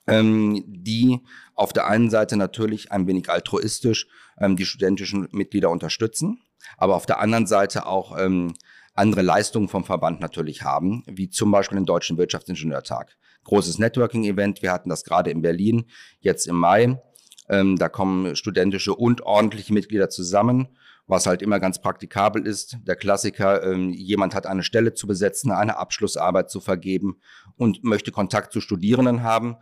ähm, 0.05 0.61
die 0.67 1.21
auf 1.55 1.71
der 1.71 1.87
einen 1.87 2.09
Seite 2.09 2.35
natürlich 2.35 2.91
ein 2.91 3.07
wenig 3.07 3.29
altruistisch 3.29 4.07
ähm, 4.37 4.57
die 4.57 4.65
studentischen 4.65 5.29
Mitglieder 5.31 5.69
unterstützen, 5.69 6.41
aber 6.77 6.95
auf 6.95 7.05
der 7.05 7.21
anderen 7.21 7.47
Seite 7.47 7.85
auch 7.85 8.19
ähm, 8.19 8.53
andere 8.95 9.21
Leistungen 9.21 9.69
vom 9.69 9.85
Verband 9.85 10.19
natürlich 10.19 10.63
haben, 10.63 11.05
wie 11.07 11.29
zum 11.29 11.51
Beispiel 11.51 11.77
den 11.77 11.85
Deutschen 11.85 12.17
Wirtschaftsingenieurtag. 12.17 13.15
Großes 13.45 13.79
Networking-Event, 13.79 14.61
wir 14.61 14.73
hatten 14.73 14.89
das 14.89 15.05
gerade 15.05 15.31
in 15.31 15.41
Berlin 15.41 15.85
jetzt 16.19 16.47
im 16.47 16.57
Mai. 16.57 17.01
Ähm, 17.47 17.77
da 17.77 17.87
kommen 17.87 18.35
studentische 18.35 18.93
und 18.93 19.21
ordentliche 19.21 19.73
Mitglieder 19.73 20.09
zusammen 20.09 20.67
was 21.07 21.25
halt 21.25 21.41
immer 21.41 21.59
ganz 21.59 21.81
praktikabel 21.81 22.47
ist. 22.47 22.77
Der 22.83 22.95
Klassiker, 22.95 23.63
ähm, 23.63 23.91
jemand 23.91 24.35
hat 24.35 24.45
eine 24.45 24.63
Stelle 24.63 24.93
zu 24.93 25.07
besetzen, 25.07 25.51
eine 25.51 25.77
Abschlussarbeit 25.77 26.49
zu 26.49 26.61
vergeben 26.61 27.19
und 27.55 27.83
möchte 27.83 28.11
Kontakt 28.11 28.53
zu 28.53 28.61
Studierenden 28.61 29.23
haben. 29.23 29.57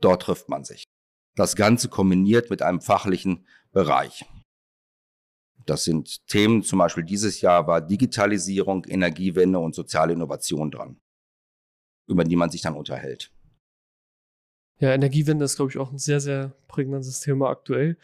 Dort 0.00 0.22
trifft 0.22 0.48
man 0.48 0.64
sich. 0.64 0.84
Das 1.34 1.56
Ganze 1.56 1.88
kombiniert 1.88 2.50
mit 2.50 2.60
einem 2.60 2.80
fachlichen 2.80 3.46
Bereich. 3.72 4.24
Das 5.64 5.84
sind 5.84 6.26
Themen, 6.26 6.62
zum 6.62 6.80
Beispiel 6.80 7.04
dieses 7.04 7.40
Jahr 7.40 7.66
war 7.66 7.80
Digitalisierung, 7.80 8.84
Energiewende 8.84 9.58
und 9.58 9.74
soziale 9.74 10.12
Innovation 10.12 10.70
dran, 10.70 11.00
über 12.08 12.24
die 12.24 12.36
man 12.36 12.50
sich 12.50 12.62
dann 12.62 12.74
unterhält. 12.74 13.30
Ja, 14.78 14.92
Energiewende 14.92 15.44
ist, 15.44 15.56
glaube 15.56 15.70
ich, 15.70 15.78
auch 15.78 15.92
ein 15.92 15.98
sehr, 15.98 16.20
sehr 16.20 16.52
prägnantes 16.66 17.20
Thema 17.20 17.48
aktuell. 17.50 17.96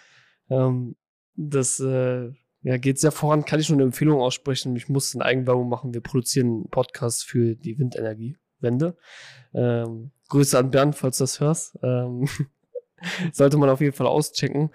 Ähm, 0.48 0.94
das 1.34 1.80
äh, 1.80 2.32
ja, 2.62 2.76
geht 2.76 2.98
sehr 2.98 3.12
voran. 3.12 3.44
Kann 3.44 3.60
ich 3.60 3.68
nur 3.68 3.76
eine 3.76 3.84
Empfehlung 3.84 4.20
aussprechen. 4.20 4.74
Ich 4.76 4.88
muss 4.88 5.14
eine 5.14 5.24
Eigenwerbung 5.24 5.68
machen. 5.68 5.94
Wir 5.94 6.00
produzieren 6.00 6.46
einen 6.48 6.70
Podcast 6.70 7.24
für 7.24 7.54
die 7.54 7.78
Windenergiewende. 7.78 8.96
Ähm, 9.54 10.10
Grüße 10.28 10.58
an 10.58 10.70
Bernd, 10.70 10.96
falls 10.96 11.18
du 11.18 11.22
das 11.22 11.40
hörst. 11.40 11.78
Ähm, 11.82 12.28
sollte 13.32 13.58
man 13.58 13.70
auf 13.70 13.80
jeden 13.80 13.94
Fall 13.94 14.06
auschecken. 14.06 14.70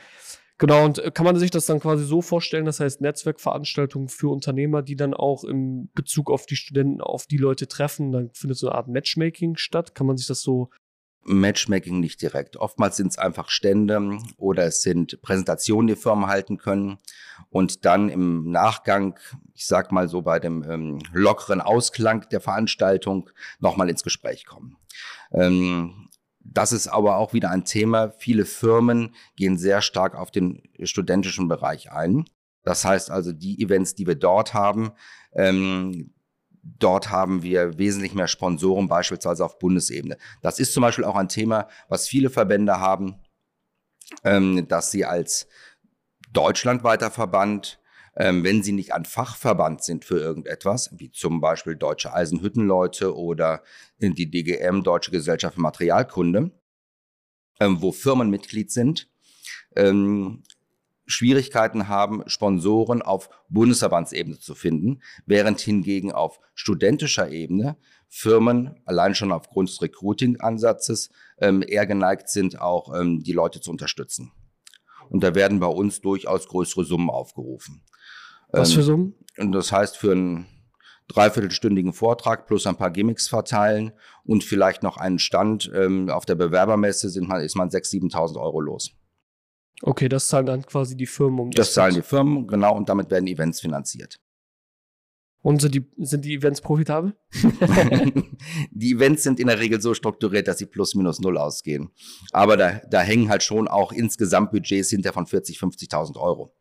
Genau, 0.57 0.85
und 0.85 0.99
äh, 0.99 1.11
kann 1.11 1.25
man 1.25 1.35
sich 1.35 1.51
das 1.51 1.65
dann 1.65 1.79
quasi 1.79 2.05
so 2.05 2.21
vorstellen, 2.21 2.65
das 2.65 2.79
heißt 2.79 3.01
Netzwerkveranstaltungen 3.01 4.07
für 4.07 4.29
Unternehmer, 4.31 4.81
die 4.81 4.95
dann 4.95 5.13
auch 5.13 5.43
im 5.43 5.89
Bezug 5.93 6.31
auf 6.31 6.45
die 6.45 6.55
Studenten, 6.55 7.01
auf 7.01 7.25
die 7.25 7.37
Leute 7.37 7.67
treffen, 7.67 8.11
dann 8.11 8.29
findet 8.33 8.57
so 8.57 8.69
eine 8.69 8.75
Art 8.75 8.87
Matchmaking 8.87 9.57
statt. 9.57 9.93
Kann 9.95 10.07
man 10.07 10.15
sich 10.15 10.27
das 10.27 10.41
so 10.41 10.69
Matchmaking 11.25 11.99
nicht 11.99 12.21
direkt. 12.21 12.57
Oftmals 12.57 12.97
sind 12.97 13.07
es 13.07 13.17
einfach 13.17 13.49
Stände 13.49 14.17
oder 14.37 14.65
es 14.65 14.81
sind 14.81 15.21
Präsentationen, 15.21 15.87
die 15.87 15.95
Firmen 15.95 16.27
halten 16.27 16.57
können 16.57 16.97
und 17.49 17.85
dann 17.85 18.09
im 18.09 18.51
Nachgang, 18.51 19.17
ich 19.53 19.65
sag 19.65 19.91
mal 19.91 20.07
so 20.07 20.21
bei 20.21 20.39
dem 20.39 20.63
ähm, 20.69 20.99
lockeren 21.11 21.61
Ausklang 21.61 22.27
der 22.29 22.41
Veranstaltung, 22.41 23.29
nochmal 23.59 23.89
ins 23.89 24.03
Gespräch 24.03 24.45
kommen. 24.45 24.77
Ähm, 25.31 26.09
das 26.39 26.73
ist 26.73 26.87
aber 26.87 27.17
auch 27.17 27.33
wieder 27.33 27.49
ein 27.51 27.65
Thema. 27.65 28.11
Viele 28.17 28.45
Firmen 28.45 29.15
gehen 29.35 29.57
sehr 29.57 29.81
stark 29.81 30.15
auf 30.15 30.29
den 30.29 30.61
studentischen 30.83 31.47
Bereich 31.47 31.91
ein. 31.91 32.25
Das 32.63 32.85
heißt 32.85 33.11
also, 33.11 33.31
die 33.31 33.61
Events, 33.61 33.95
die 33.95 34.07
wir 34.07 34.15
dort 34.15 34.53
haben, 34.53 34.91
ähm, 35.33 36.13
Dort 36.63 37.11
haben 37.11 37.43
wir 37.43 37.77
wesentlich 37.77 38.13
mehr 38.13 38.29
Sponsoren, 38.29 38.87
beispielsweise 38.87 39.43
auf 39.43 39.59
Bundesebene. 39.59 40.17
Das 40.41 40.59
ist 40.59 40.73
zum 40.73 40.81
Beispiel 40.81 41.03
auch 41.03 41.17
ein 41.17 41.27
Thema, 41.27 41.67
was 41.89 42.07
viele 42.07 42.29
Verbände 42.29 42.79
haben, 42.79 43.21
ähm, 44.23 44.65
dass 44.69 44.89
sie 44.89 45.03
als 45.03 45.47
deutschlandweiter 46.31 47.11
Verband, 47.11 47.81
ähm, 48.15 48.45
wenn 48.45 48.63
sie 48.63 48.71
nicht 48.71 48.93
ein 48.93 49.03
Fachverband 49.03 49.83
sind 49.83 50.05
für 50.05 50.19
irgendetwas, 50.19 50.89
wie 50.93 51.11
zum 51.11 51.41
Beispiel 51.41 51.75
Deutsche 51.75 52.13
Eisenhüttenleute 52.13 53.13
oder 53.17 53.63
die 53.99 54.31
DGM, 54.31 54.83
Deutsche 54.83 55.11
Gesellschaft 55.11 55.55
für 55.55 55.61
Materialkunde, 55.61 56.51
ähm, 57.59 57.81
wo 57.81 57.91
Firmen 57.91 58.29
Mitglied 58.29 58.71
sind, 58.71 59.09
ähm, 59.75 60.43
Schwierigkeiten 61.05 61.87
haben, 61.87 62.23
Sponsoren 62.27 63.01
auf 63.01 63.29
Bundesverbandsebene 63.49 64.39
zu 64.39 64.55
finden, 64.55 65.01
während 65.25 65.59
hingegen 65.59 66.11
auf 66.11 66.39
studentischer 66.55 67.29
Ebene 67.29 67.77
Firmen 68.09 68.79
allein 68.85 69.15
schon 69.15 69.31
aufgrund 69.31 69.69
des 69.69 69.81
Recruiting-Ansatzes 69.81 71.09
ähm, 71.39 71.63
eher 71.67 71.87
geneigt 71.87 72.29
sind, 72.29 72.61
auch 72.61 72.93
ähm, 72.93 73.23
die 73.23 73.31
Leute 73.31 73.59
zu 73.59 73.71
unterstützen. 73.71 74.31
Und 75.09 75.23
da 75.23 75.35
werden 75.35 75.59
bei 75.59 75.67
uns 75.67 75.99
durchaus 75.99 76.47
größere 76.47 76.85
Summen 76.85 77.09
aufgerufen. 77.09 77.83
Was 78.49 78.73
für 78.73 78.81
ähm, 78.81 78.85
Summen? 78.85 79.15
Und 79.37 79.51
das 79.51 79.71
heißt 79.71 79.97
für 79.97 80.11
einen 80.11 80.45
dreiviertelstündigen 81.07 81.91
Vortrag 81.91 82.47
plus 82.47 82.67
ein 82.67 82.77
paar 82.77 82.91
Gimmicks 82.91 83.27
verteilen 83.27 83.93
und 84.23 84.43
vielleicht 84.43 84.83
noch 84.83 84.97
einen 84.97 85.19
Stand 85.19 85.71
ähm, 85.73 86.09
auf 86.09 86.25
der 86.25 86.35
Bewerbermesse 86.35 87.09
sind 87.09 87.27
man, 87.27 87.41
ist 87.41 87.55
man 87.55 87.69
6.000, 87.69 88.13
7.000 88.13 88.39
Euro 88.39 88.61
los. 88.61 88.91
Okay, 89.85 90.07
das 90.07 90.27
zahlen 90.27 90.45
dann 90.45 90.65
quasi 90.65 90.95
die 90.95 91.05
Firmen 91.05 91.41
um 91.41 91.51
das. 91.51 91.67
Das 91.67 91.73
zahlen 91.73 91.93
die 91.93 92.01
Firmen, 92.01 92.47
genau, 92.47 92.73
und 92.73 92.87
damit 92.87 93.11
werden 93.11 93.27
Events 93.27 93.59
finanziert. 93.59 94.17
Und 95.41 95.61
sind 95.61 95.75
die, 95.75 95.85
sind 95.97 96.23
die 96.23 96.35
Events 96.35 96.61
profitabel? 96.61 97.17
die 98.71 98.93
Events 98.93 99.23
sind 99.23 99.41
in 99.41 99.47
der 99.47 99.59
Regel 99.59 99.81
so 99.81 99.93
strukturiert, 99.93 100.47
dass 100.47 100.59
sie 100.59 100.67
plus 100.67 100.95
minus 100.95 101.19
null 101.19 101.37
ausgehen. 101.37 101.91
Aber 102.31 102.55
da, 102.55 102.79
da 102.89 103.01
hängen 103.01 103.27
halt 103.27 103.43
schon 103.43 103.67
auch 103.67 103.91
insgesamt 103.91 104.51
Budgets 104.51 104.89
hinter 104.89 105.11
von 105.11 105.27
40, 105.27 105.59
50.000 105.59 106.17
Euro. 106.17 106.55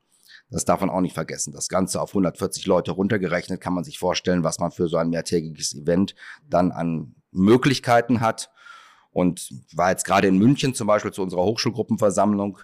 Das 0.50 0.64
darf 0.64 0.80
man 0.80 0.90
auch 0.90 1.00
nicht 1.00 1.14
vergessen. 1.14 1.52
Das 1.52 1.68
Ganze 1.68 2.02
auf 2.02 2.10
140 2.10 2.66
Leute 2.66 2.90
runtergerechnet 2.90 3.60
kann 3.60 3.72
man 3.72 3.84
sich 3.84 4.00
vorstellen, 4.00 4.42
was 4.42 4.58
man 4.58 4.72
für 4.72 4.88
so 4.88 4.96
ein 4.96 5.10
mehrtägiges 5.10 5.76
Event 5.76 6.16
dann 6.50 6.72
an 6.72 7.14
Möglichkeiten 7.30 8.20
hat. 8.20 8.50
Und 9.12 9.48
war 9.74 9.90
jetzt 9.90 10.04
gerade 10.04 10.26
in 10.26 10.38
München 10.38 10.74
zum 10.74 10.88
Beispiel 10.88 11.12
zu 11.12 11.22
unserer 11.22 11.44
Hochschulgruppenversammlung 11.44 12.58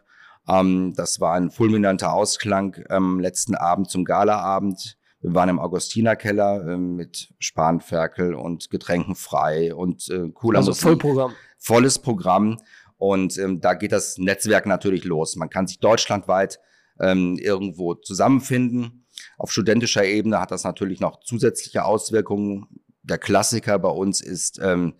ähm, 0.48 0.94
das 0.96 1.20
war 1.20 1.34
ein 1.34 1.50
fulminanter 1.50 2.12
Ausklang 2.12 2.76
ähm, 2.90 3.20
letzten 3.20 3.54
Abend 3.54 3.90
zum 3.90 4.04
Galaabend. 4.04 4.96
Wir 5.20 5.34
waren 5.34 5.48
im 5.48 5.58
Augustinerkeller 5.58 6.66
äh, 6.68 6.76
mit 6.76 7.34
Spanferkel 7.38 8.34
und 8.34 8.70
Getränken 8.70 9.14
frei 9.14 9.74
und 9.74 10.08
äh, 10.10 10.30
cooler 10.32 10.58
also 10.58 10.70
Musik. 10.70 10.82
Vollprogramm. 10.82 11.32
Volles 11.58 11.98
Programm. 11.98 12.58
Und 12.96 13.38
ähm, 13.38 13.60
da 13.60 13.74
geht 13.74 13.92
das 13.92 14.18
Netzwerk 14.18 14.66
natürlich 14.66 15.04
los. 15.04 15.36
Man 15.36 15.50
kann 15.50 15.66
sich 15.66 15.80
deutschlandweit 15.80 16.60
ähm, 17.00 17.36
irgendwo 17.36 17.94
zusammenfinden. 17.94 19.06
Auf 19.36 19.52
studentischer 19.52 20.04
Ebene 20.04 20.40
hat 20.40 20.50
das 20.50 20.64
natürlich 20.64 21.00
noch 21.00 21.20
zusätzliche 21.20 21.84
Auswirkungen. 21.84 22.66
Der 23.02 23.18
Klassiker 23.18 23.78
bei 23.78 23.88
uns 23.88 24.20
ist 24.20 24.60
ähm, 24.62 24.94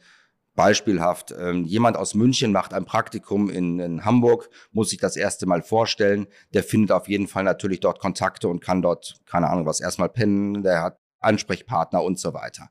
Beispielhaft, 0.58 1.32
ähm, 1.38 1.64
jemand 1.66 1.96
aus 1.96 2.16
München 2.16 2.50
macht 2.50 2.74
ein 2.74 2.84
Praktikum 2.84 3.48
in, 3.48 3.78
in, 3.78 4.04
Hamburg, 4.04 4.50
muss 4.72 4.90
sich 4.90 4.98
das 4.98 5.14
erste 5.14 5.46
Mal 5.46 5.62
vorstellen. 5.62 6.26
Der 6.52 6.64
findet 6.64 6.90
auf 6.90 7.08
jeden 7.08 7.28
Fall 7.28 7.44
natürlich 7.44 7.78
dort 7.78 8.00
Kontakte 8.00 8.48
und 8.48 8.60
kann 8.60 8.82
dort, 8.82 9.20
keine 9.24 9.48
Ahnung, 9.48 9.66
was 9.66 9.78
erstmal 9.78 10.08
pennen, 10.08 10.64
der 10.64 10.82
hat 10.82 10.98
Ansprechpartner 11.20 12.02
und 12.02 12.18
so 12.18 12.34
weiter. 12.34 12.70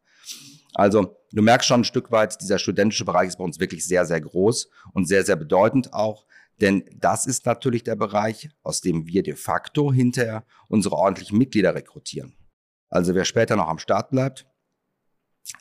Also 0.74 1.16
du 1.32 1.42
merkst 1.42 1.66
schon 1.66 1.80
ein 1.80 1.86
Stück 1.86 2.12
weit, 2.12 2.42
dieser 2.42 2.60
studentische 2.60 3.06
Bereich 3.06 3.30
ist 3.30 3.38
bei 3.38 3.46
uns 3.46 3.58
wirklich 3.62 3.88
sehr, 3.88 4.06
sehr 4.06 4.20
groß 4.20 4.70
und 4.92 5.08
sehr, 5.08 5.24
sehr 5.24 5.38
bedeutend 5.38 5.94
auch. 5.94 6.26
Denn 6.60 6.84
das 6.94 7.26
ist 7.26 7.46
natürlich 7.46 7.86
der 7.86 7.96
Bereich, 7.96 8.50
aus 8.64 8.82
dem 8.82 9.08
wir 9.08 9.24
de 9.24 9.36
facto 9.36 9.94
hinterher 9.94 10.44
unsere 10.68 10.96
ordentlichen 10.96 11.38
Mitglieder 11.38 11.74
rekrutieren. 11.74 12.36
Also 12.90 13.16
wer 13.16 13.24
später 13.24 13.56
noch 13.56 13.70
am 13.70 13.80
Start 13.80 14.10
bleibt, 14.10 14.46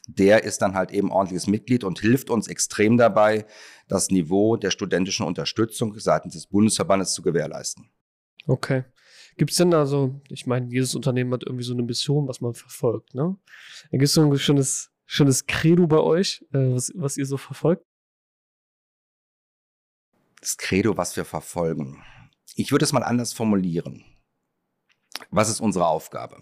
der 0.08 0.44
ist 0.44 0.62
dann 0.62 0.74
halt 0.74 0.90
eben 0.90 1.10
ordentliches 1.10 1.46
Mitglied 1.46 1.84
und 1.84 2.00
hilft 2.00 2.30
uns 2.30 2.48
extrem 2.48 2.96
dabei, 2.96 3.46
das 3.88 4.10
Niveau 4.10 4.56
der 4.56 4.70
studentischen 4.70 5.26
Unterstützung 5.26 5.98
seitens 5.98 6.34
des 6.34 6.46
Bundesverbandes 6.46 7.12
zu 7.12 7.22
gewährleisten. 7.22 7.90
Okay. 8.46 8.84
Gibt 9.36 9.50
es 9.50 9.58
denn 9.58 9.74
also, 9.74 10.20
ich 10.30 10.46
meine, 10.46 10.68
jedes 10.68 10.94
Unternehmen 10.94 11.32
hat 11.32 11.42
irgendwie 11.44 11.64
so 11.64 11.74
eine 11.74 11.82
Mission, 11.82 12.26
was 12.26 12.40
man 12.40 12.54
verfolgt, 12.54 13.14
ne? 13.14 13.36
Gibt 13.90 14.02
es 14.02 14.14
so 14.14 14.22
ein 14.22 14.38
schönes, 14.38 14.90
schönes 15.04 15.46
Credo 15.46 15.86
bei 15.86 15.98
euch, 15.98 16.44
äh, 16.52 16.72
was, 16.72 16.90
was 16.94 17.16
ihr 17.18 17.26
so 17.26 17.36
verfolgt? 17.36 17.84
Das 20.40 20.56
Credo, 20.56 20.96
was 20.96 21.16
wir 21.16 21.24
verfolgen. 21.24 22.02
Ich 22.54 22.72
würde 22.72 22.84
es 22.84 22.92
mal 22.92 23.02
anders 23.02 23.32
formulieren. 23.34 24.04
Was 25.30 25.50
ist 25.50 25.60
unsere 25.60 25.86
Aufgabe? 25.86 26.40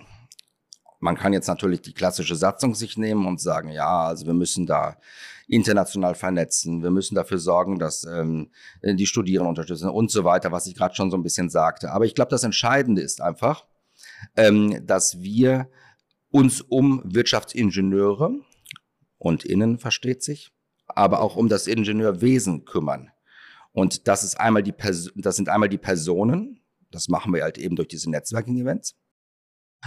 Man 1.04 1.18
kann 1.18 1.34
jetzt 1.34 1.48
natürlich 1.48 1.82
die 1.82 1.92
klassische 1.92 2.34
Satzung 2.34 2.74
sich 2.74 2.96
nehmen 2.96 3.26
und 3.26 3.38
sagen, 3.38 3.68
ja, 3.68 4.06
also 4.06 4.24
wir 4.24 4.32
müssen 4.32 4.64
da 4.64 4.96
international 5.46 6.14
vernetzen, 6.14 6.82
wir 6.82 6.90
müssen 6.90 7.14
dafür 7.14 7.36
sorgen, 7.36 7.78
dass 7.78 8.04
ähm, 8.04 8.50
die 8.82 9.04
Studierenden 9.04 9.50
unterstützen 9.50 9.90
und 9.90 10.10
so 10.10 10.24
weiter, 10.24 10.50
was 10.50 10.66
ich 10.66 10.74
gerade 10.74 10.94
schon 10.94 11.10
so 11.10 11.18
ein 11.18 11.22
bisschen 11.22 11.50
sagte. 11.50 11.92
Aber 11.92 12.06
ich 12.06 12.14
glaube, 12.14 12.30
das 12.30 12.42
Entscheidende 12.42 13.02
ist 13.02 13.20
einfach, 13.20 13.66
ähm, 14.34 14.80
dass 14.86 15.20
wir 15.20 15.68
uns 16.30 16.62
um 16.62 17.02
Wirtschaftsingenieure 17.04 18.36
und 19.18 19.44
Innen 19.44 19.76
versteht 19.76 20.22
sich, 20.22 20.52
aber 20.86 21.20
auch 21.20 21.36
um 21.36 21.50
das 21.50 21.66
Ingenieurwesen 21.66 22.64
kümmern. 22.64 23.10
Und 23.72 24.08
das 24.08 24.24
ist 24.24 24.40
einmal 24.40 24.62
die 24.62 24.72
Pers 24.72 25.10
das 25.16 25.36
sind 25.36 25.50
einmal 25.50 25.68
die 25.68 25.76
Personen, 25.76 26.62
das 26.90 27.08
machen 27.08 27.34
wir 27.34 27.42
halt 27.42 27.58
eben 27.58 27.76
durch 27.76 27.88
diese 27.88 28.08
Netzwerking-Events. 28.10 28.96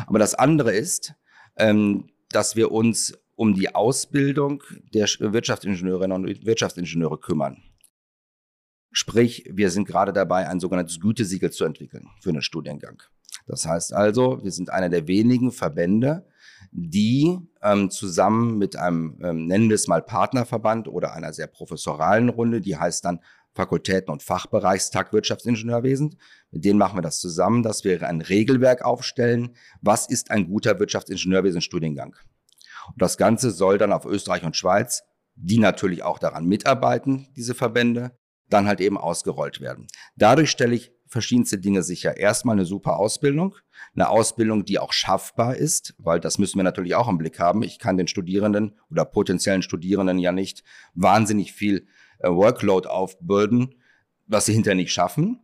Aber 0.06 0.20
das 0.20 0.36
andere 0.36 0.74
ist, 0.74 1.13
ähm, 1.56 2.10
dass 2.30 2.56
wir 2.56 2.72
uns 2.72 3.18
um 3.36 3.54
die 3.54 3.74
Ausbildung 3.74 4.63
der 4.94 5.08
Wirtschaftsingenieurinnen 5.08 6.16
und 6.16 6.46
Wirtschaftsingenieure 6.46 7.20
kümmern. 7.20 7.63
Sprich, 8.92 9.48
wir 9.51 9.70
sind 9.70 9.88
gerade 9.88 10.12
dabei, 10.12 10.48
ein 10.48 10.60
sogenanntes 10.60 11.00
Gütesiegel 11.00 11.51
zu 11.51 11.66
entwickeln 11.66 12.08
für 12.22 12.30
einen 12.30 12.42
Studiengang. 12.42 13.04
Das 13.46 13.66
heißt 13.66 13.94
also, 13.94 14.44
wir 14.44 14.51
sind 14.51 14.72
einer 14.72 14.89
der 14.89 15.08
wenigen 15.08 15.51
Verbände, 15.51 16.25
die 16.72 17.38
ähm, 17.62 17.89
zusammen 17.89 18.58
mit 18.58 18.75
einem, 18.75 19.20
ähm, 19.24 19.46
nennen 19.46 19.70
wir 19.70 19.75
es 19.75 19.88
mal 19.88 20.01
Partnerverband 20.01 20.88
oder 20.88 21.13
einer 21.13 21.32
sehr 21.32 21.48
professoralen 21.48 22.30
Runde, 22.30 22.60
die 22.60 22.77
heißt 22.77 23.06
dann 23.06 23.20
Fakultäten 23.58 24.12
und 24.12 24.24
Fachbereichstag 24.24 25.12
Wirtschaftsingenieurwesen. 25.12 26.18
Mit 26.52 26.64
denen 26.64 26.78
machen 26.78 26.98
wir 26.98 27.02
das 27.02 27.20
zusammen, 27.20 27.64
dass 27.64 27.84
wir 27.84 28.08
ein 28.08 28.22
Regelwerk 28.22 28.86
aufstellen. 28.86 29.56
Was 29.82 30.08
ist 30.08 30.32
ein 30.32 30.48
guter 30.48 30.80
Wirtschaftsingenieurwesen-Studiengang? 30.80 32.16
Und 32.94 33.02
das 33.02 33.18
Ganze 33.18 33.52
soll 33.52 33.80
dann 33.80 33.92
auf 33.92 34.06
Österreich 34.06 34.44
und 34.44 34.56
Schweiz, 34.56 35.04
die 35.36 35.58
natürlich 35.58 36.04
auch 36.04 36.20
daran 36.20 36.46
mitarbeiten, 36.46 37.28
diese 37.36 37.56
Verbände, 37.56 38.12
dann 38.48 38.68
halt 38.68 38.80
eben 38.80 38.98
ausgerollt 38.98 39.60
werden. 39.60 39.88
Dadurch 40.16 40.52
stelle 40.52 40.76
ich 40.76 40.92
verschiedenste 41.08 41.58
Dinge 41.58 41.84
sicher. 41.84 42.18
Erstmal 42.18 42.54
eine 42.54 42.66
super 42.66 42.98
Ausbildung, 42.98 43.56
eine 43.96 44.10
Ausbildung, 44.10 44.66
die 44.66 44.78
auch 44.78 44.94
schaffbar 44.94 45.56
ist, 45.56 45.96
weil 45.98 46.20
das 46.20 46.38
müssen 46.38 46.60
wir 46.60 46.64
natürlich 46.64 46.96
auch 46.96 47.08
im 47.08 47.18
Blick 47.18 47.40
haben. 47.40 47.64
Ich 47.64 47.80
kann 47.80 47.98
den 47.98 48.08
Studierenden 48.08 48.78
oder 48.92 49.06
potenziellen 49.06 49.64
Studierenden 49.64 50.20
ja 50.20 50.32
nicht 50.32 50.64
wahnsinnig 50.94 51.54
viel 51.54 51.88
äh, 52.19 52.29
Workload 52.29 52.88
aufbürden, 52.88 53.75
was 54.27 54.45
sie 54.45 54.53
hinterher 54.53 54.75
nicht 54.75 54.91
schaffen. 54.91 55.41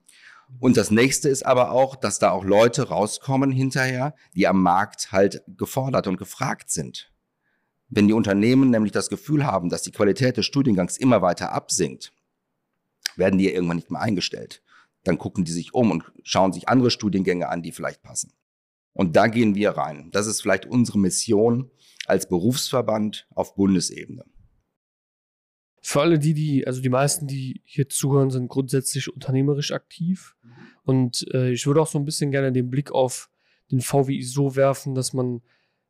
Und 0.59 0.77
das 0.77 0.91
nächste 0.91 1.29
ist 1.29 1.45
aber 1.45 1.71
auch, 1.71 1.95
dass 1.95 2.19
da 2.19 2.31
auch 2.31 2.43
Leute 2.43 2.89
rauskommen 2.89 3.51
hinterher, 3.51 4.13
die 4.35 4.47
am 4.47 4.61
Markt 4.61 5.11
halt 5.11 5.41
gefordert 5.47 6.07
und 6.07 6.17
gefragt 6.17 6.69
sind. 6.69 7.11
Wenn 7.89 8.07
die 8.07 8.13
Unternehmen 8.13 8.69
nämlich 8.69 8.91
das 8.91 9.09
Gefühl 9.09 9.45
haben, 9.45 9.69
dass 9.69 9.83
die 9.83 9.91
Qualität 9.91 10.37
des 10.37 10.45
Studiengangs 10.45 10.97
immer 10.97 11.21
weiter 11.21 11.51
absinkt, 11.51 12.13
werden 13.15 13.37
die 13.37 13.45
ja 13.45 13.51
irgendwann 13.51 13.77
nicht 13.77 13.91
mehr 13.91 14.01
eingestellt. 14.01 14.61
Dann 15.03 15.17
gucken 15.17 15.43
die 15.43 15.51
sich 15.51 15.73
um 15.73 15.91
und 15.91 16.03
schauen 16.23 16.53
sich 16.53 16.69
andere 16.69 16.91
Studiengänge 16.91 17.49
an, 17.49 17.61
die 17.61 17.71
vielleicht 17.71 18.01
passen. 18.01 18.31
Und 18.93 19.15
da 19.15 19.27
gehen 19.27 19.55
wir 19.55 19.71
rein. 19.71 20.09
Das 20.11 20.27
ist 20.27 20.41
vielleicht 20.41 20.65
unsere 20.65 20.99
Mission 20.99 21.71
als 22.05 22.27
Berufsverband 22.27 23.27
auf 23.33 23.55
Bundesebene. 23.55 24.23
Für 25.85 25.99
alle 26.01 26.17
die, 26.17 26.33
die, 26.33 26.65
also 26.65 26.81
die 26.81 26.89
meisten, 26.89 27.27
die 27.27 27.61
hier 27.65 27.89
zuhören, 27.89 28.29
sind 28.29 28.47
grundsätzlich 28.47 29.13
unternehmerisch 29.13 29.73
aktiv. 29.73 30.35
Und 30.85 31.27
äh, 31.33 31.51
ich 31.51 31.67
würde 31.67 31.81
auch 31.81 31.87
so 31.87 31.99
ein 31.99 32.05
bisschen 32.05 32.31
gerne 32.31 32.53
den 32.53 32.69
Blick 32.69 32.91
auf 32.91 33.29
den 33.69 33.81
VWI 33.81 34.23
so 34.23 34.55
werfen, 34.55 34.95
dass 34.95 35.11
man 35.11 35.41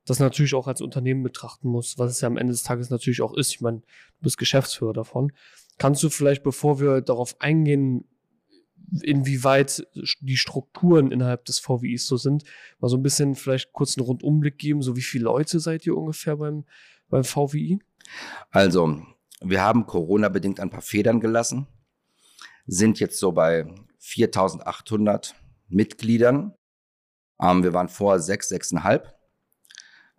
das 0.05 0.19
natürlich 0.19 0.55
auch 0.55 0.67
als 0.67 0.81
Unternehmen 0.81 1.21
betrachten 1.21 1.69
muss, 1.69 1.99
was 1.99 2.11
es 2.11 2.21
ja 2.21 2.27
am 2.27 2.37
Ende 2.37 2.53
des 2.53 2.63
Tages 2.63 2.89
natürlich 2.89 3.21
auch 3.21 3.35
ist. 3.35 3.51
Ich 3.51 3.61
meine, 3.61 3.77
du 3.81 4.23
bist 4.23 4.39
Geschäftsführer 4.39 4.93
davon. 4.93 5.31
Kannst 5.77 6.01
du 6.01 6.09
vielleicht, 6.09 6.41
bevor 6.41 6.79
wir 6.79 7.01
darauf 7.01 7.39
eingehen, 7.39 8.05
inwieweit 9.01 9.87
die 10.21 10.37
Strukturen 10.37 11.11
innerhalb 11.11 11.45
des 11.45 11.59
VWIs 11.59 12.07
so 12.07 12.17
sind, 12.17 12.43
mal 12.79 12.89
so 12.89 12.97
ein 12.97 13.03
bisschen 13.03 13.35
vielleicht 13.35 13.73
kurz 13.73 13.95
einen 13.95 14.05
Rundumblick 14.05 14.57
geben, 14.57 14.81
so 14.81 14.95
wie 14.95 15.01
viele 15.01 15.25
Leute 15.25 15.59
seid 15.59 15.85
ihr 15.85 15.95
ungefähr 15.95 16.37
beim, 16.37 16.65
beim 17.09 17.23
VWI? 17.23 17.79
Also, 18.49 19.03
wir 19.43 19.61
haben 19.61 19.85
Corona-bedingt 19.85 20.59
ein 20.59 20.69
paar 20.69 20.81
Federn 20.81 21.19
gelassen, 21.19 21.67
sind 22.65 22.99
jetzt 22.99 23.19
so 23.19 23.31
bei 23.31 23.65
4800 23.99 25.35
Mitgliedern. 25.67 26.53
Ähm, 27.41 27.63
wir 27.63 27.73
waren 27.73 27.89
vor 27.89 28.19
sechs, 28.19 28.49
sechseinhalb. 28.49 29.13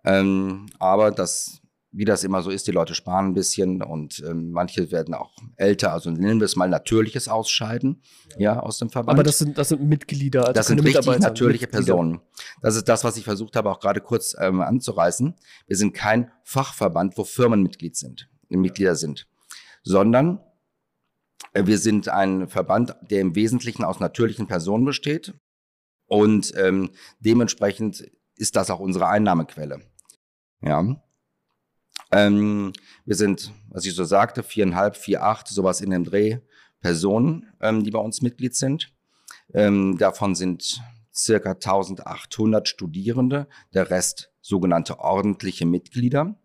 Ähm, 0.03 0.67
aber 0.79 1.11
das, 1.11 1.61
wie 1.91 2.05
das 2.05 2.23
immer 2.23 2.41
so 2.41 2.51
ist, 2.51 2.67
die 2.67 2.71
Leute 2.71 2.93
sparen 2.93 3.27
ein 3.27 3.33
bisschen 3.33 3.81
und 3.81 4.23
ähm, 4.27 4.51
manche 4.51 4.91
werden 4.91 5.13
auch 5.13 5.31
älter. 5.55 5.93
Also 5.93 6.11
nennen 6.11 6.39
wir 6.39 6.45
es 6.45 6.55
mal 6.55 6.69
natürliches 6.69 7.27
Ausscheiden 7.27 8.03
ja, 8.37 8.59
aus 8.59 8.77
dem 8.77 8.89
Verband. 8.89 9.17
Aber 9.17 9.23
das 9.23 9.39
sind, 9.39 9.57
das 9.57 9.69
sind 9.69 9.81
Mitglieder. 9.81 10.41
Also 10.41 10.53
das 10.53 10.67
sind 10.67 10.83
richtig 10.83 11.19
natürliche. 11.19 11.67
Personen. 11.67 12.21
Das 12.61 12.75
ist 12.75 12.87
das, 12.87 13.03
was 13.03 13.17
ich 13.17 13.23
versucht 13.23 13.55
habe, 13.55 13.71
auch 13.71 13.79
gerade 13.79 14.01
kurz 14.01 14.35
ähm, 14.39 14.61
anzureißen. 14.61 15.33
Wir 15.67 15.77
sind 15.77 15.93
kein 15.93 16.31
Fachverband, 16.43 17.17
wo 17.17 17.23
Firmen 17.23 17.63
Mitglied 17.63 17.95
sind, 17.95 18.29
Mitglieder 18.49 18.95
sind, 18.95 19.27
sondern 19.83 20.39
äh, 21.53 21.65
wir 21.65 21.77
sind 21.77 22.09
ein 22.09 22.47
Verband, 22.47 22.95
der 23.09 23.21
im 23.21 23.35
Wesentlichen 23.35 23.83
aus 23.83 23.99
natürlichen 23.99 24.47
Personen 24.47 24.85
besteht 24.85 25.33
und 26.07 26.53
ähm, 26.57 26.91
dementsprechend 27.19 28.09
ist 28.35 28.55
das 28.55 28.69
auch 28.69 28.79
unsere 28.79 29.07
Einnahmequelle. 29.07 29.81
Ja. 30.61 31.01
Ähm, 32.11 32.73
wir 33.05 33.15
sind, 33.15 33.51
was 33.69 33.85
ich 33.85 33.95
so 33.95 34.03
sagte, 34.03 34.43
viereinhalb, 34.43 34.95
vier, 34.95 35.23
acht, 35.23 35.47
sowas 35.47 35.81
in 35.81 35.89
dem 35.89 36.03
Dreh 36.03 36.39
Personen, 36.81 37.47
ähm, 37.61 37.83
die 37.83 37.91
bei 37.91 37.99
uns 37.99 38.21
Mitglied 38.21 38.55
sind. 38.55 38.93
Ähm, 39.53 39.97
davon 39.97 40.35
sind 40.35 40.81
circa 41.13 41.51
1800 41.51 42.67
Studierende, 42.67 43.47
der 43.73 43.89
Rest 43.89 44.31
sogenannte 44.41 44.99
ordentliche 44.99 45.65
Mitglieder. 45.65 46.37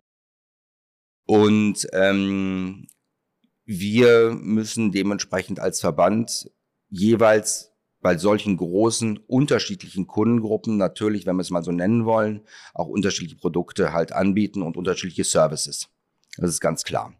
Und 1.30 1.87
ähm, 1.92 2.88
wir 3.64 4.32
müssen 4.32 4.90
dementsprechend 4.90 5.60
als 5.60 5.78
Verband 5.78 6.50
jeweils 6.88 7.70
bei 8.00 8.18
solchen 8.18 8.56
großen, 8.56 9.16
unterschiedlichen 9.28 10.08
Kundengruppen 10.08 10.76
natürlich, 10.76 11.26
wenn 11.26 11.37
wir 11.37 11.42
es 11.42 11.50
mal 11.50 11.62
so 11.62 11.70
nennen 11.70 12.04
wollen, 12.04 12.40
auch 12.75 12.88
unterschiedliche 12.88 13.37
Produkte 13.37 13.92
halt 13.92 14.10
anbieten 14.10 14.60
und 14.60 14.76
unterschiedliche 14.76 15.22
Services. 15.22 15.88
Das 16.37 16.50
ist 16.50 16.60
ganz 16.60 16.82
klar. 16.82 17.14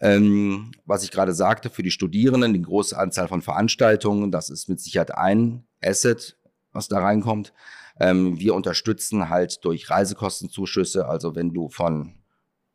Ähm, 0.00 0.72
was 0.84 1.04
ich 1.04 1.12
gerade 1.12 1.34
sagte, 1.34 1.70
für 1.70 1.84
die 1.84 1.92
Studierenden, 1.92 2.52
die 2.52 2.62
große 2.62 2.98
Anzahl 2.98 3.28
von 3.28 3.42
Veranstaltungen, 3.42 4.32
das 4.32 4.50
ist 4.50 4.68
mit 4.68 4.80
Sicherheit 4.80 5.16
ein 5.16 5.64
Asset, 5.80 6.36
was 6.72 6.88
da 6.88 6.98
reinkommt. 6.98 7.52
Ähm, 8.00 8.40
wir 8.40 8.56
unterstützen 8.56 9.28
halt 9.28 9.64
durch 9.64 9.88
Reisekostenzuschüsse, 9.88 11.06
also 11.06 11.36
wenn 11.36 11.54
du 11.54 11.68
von 11.68 12.16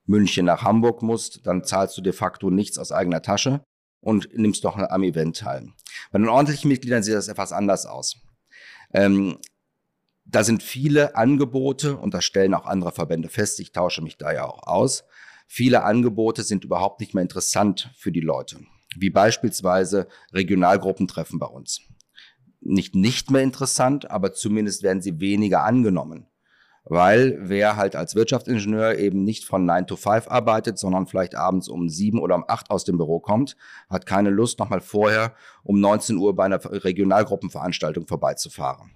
München 0.10 0.46
nach 0.46 0.64
Hamburg 0.64 1.04
musst, 1.04 1.46
dann 1.46 1.64
zahlst 1.64 1.96
du 1.98 2.02
de 2.02 2.14
facto 2.14 2.50
nichts 2.50 2.80
aus 2.80 2.92
eigener 2.92 3.22
Tasche 3.22 3.64
und 4.02 4.28
nimmst 4.34 4.66
doch 4.66 4.76
am 4.76 5.04
Event 5.04 5.38
teil. 5.38 5.68
Bei 6.12 6.18
den 6.18 6.28
ordentlichen 6.28 6.68
Mitgliedern 6.68 7.04
sieht 7.04 7.14
das 7.14 7.28
etwas 7.28 7.54
anders 7.54 7.86
aus. 7.86 8.18
Ähm, 8.92 9.38
da 10.26 10.44
sind 10.44 10.64
viele 10.64 11.16
Angebote 11.16 11.96
und 11.96 12.14
das 12.14 12.26
stellen 12.26 12.56
auch 12.56 12.66
andere 12.66 12.92
Verbände 12.92 13.30
fest. 13.30 13.60
Ich 13.60 13.72
tausche 13.72 14.02
mich 14.02 14.18
da 14.18 14.32
ja 14.32 14.46
auch 14.46 14.64
aus. 14.64 15.04
Viele 15.48 15.84
Angebote 15.84 16.44
sind 16.44 16.66
überhaupt 16.66 17.00
nicht 17.02 17.14
mehr 17.14 17.24
interessant 17.24 17.92
für 17.96 18.12
die 18.12 18.20
Leute, 18.20 18.60
wie 18.96 19.10
beispielsweise 19.12 20.08
Regionalgruppentreffen 20.34 21.38
bei 21.38 21.48
uns. 21.48 21.82
Nicht 22.62 22.96
nicht 22.96 23.30
mehr 23.30 23.42
interessant, 23.42 24.10
aber 24.10 24.34
zumindest 24.34 24.82
werden 24.82 25.02
sie 25.02 25.20
weniger 25.20 25.64
angenommen. 25.64 26.29
Weil 26.90 27.38
wer 27.40 27.76
halt 27.76 27.96
als 27.96 28.16
Wirtschaftsingenieur 28.16 28.98
eben 28.98 29.24
nicht 29.24 29.46
von 29.46 29.64
9 29.64 29.86
to 29.86 29.96
5 29.96 30.28
arbeitet, 30.28 30.80
sondern 30.80 31.06
vielleicht 31.06 31.36
abends 31.36 31.70
um 31.70 31.88
7 31.88 32.20
oder 32.20 32.34
um 32.34 32.46
8 32.48 32.72
aus 32.72 32.84
dem 32.84 32.98
Büro 32.98 33.20
kommt, 33.20 33.56
hat 33.90 34.08
keine 34.08 34.32
Lust, 34.32 34.58
nochmal 34.58 34.82
vorher 34.82 35.36
um 35.64 35.80
19 35.80 36.18
Uhr 36.18 36.36
bei 36.36 36.46
einer 36.46 36.60
Regionalgruppenveranstaltung 36.64 38.08
vorbeizufahren. 38.08 38.96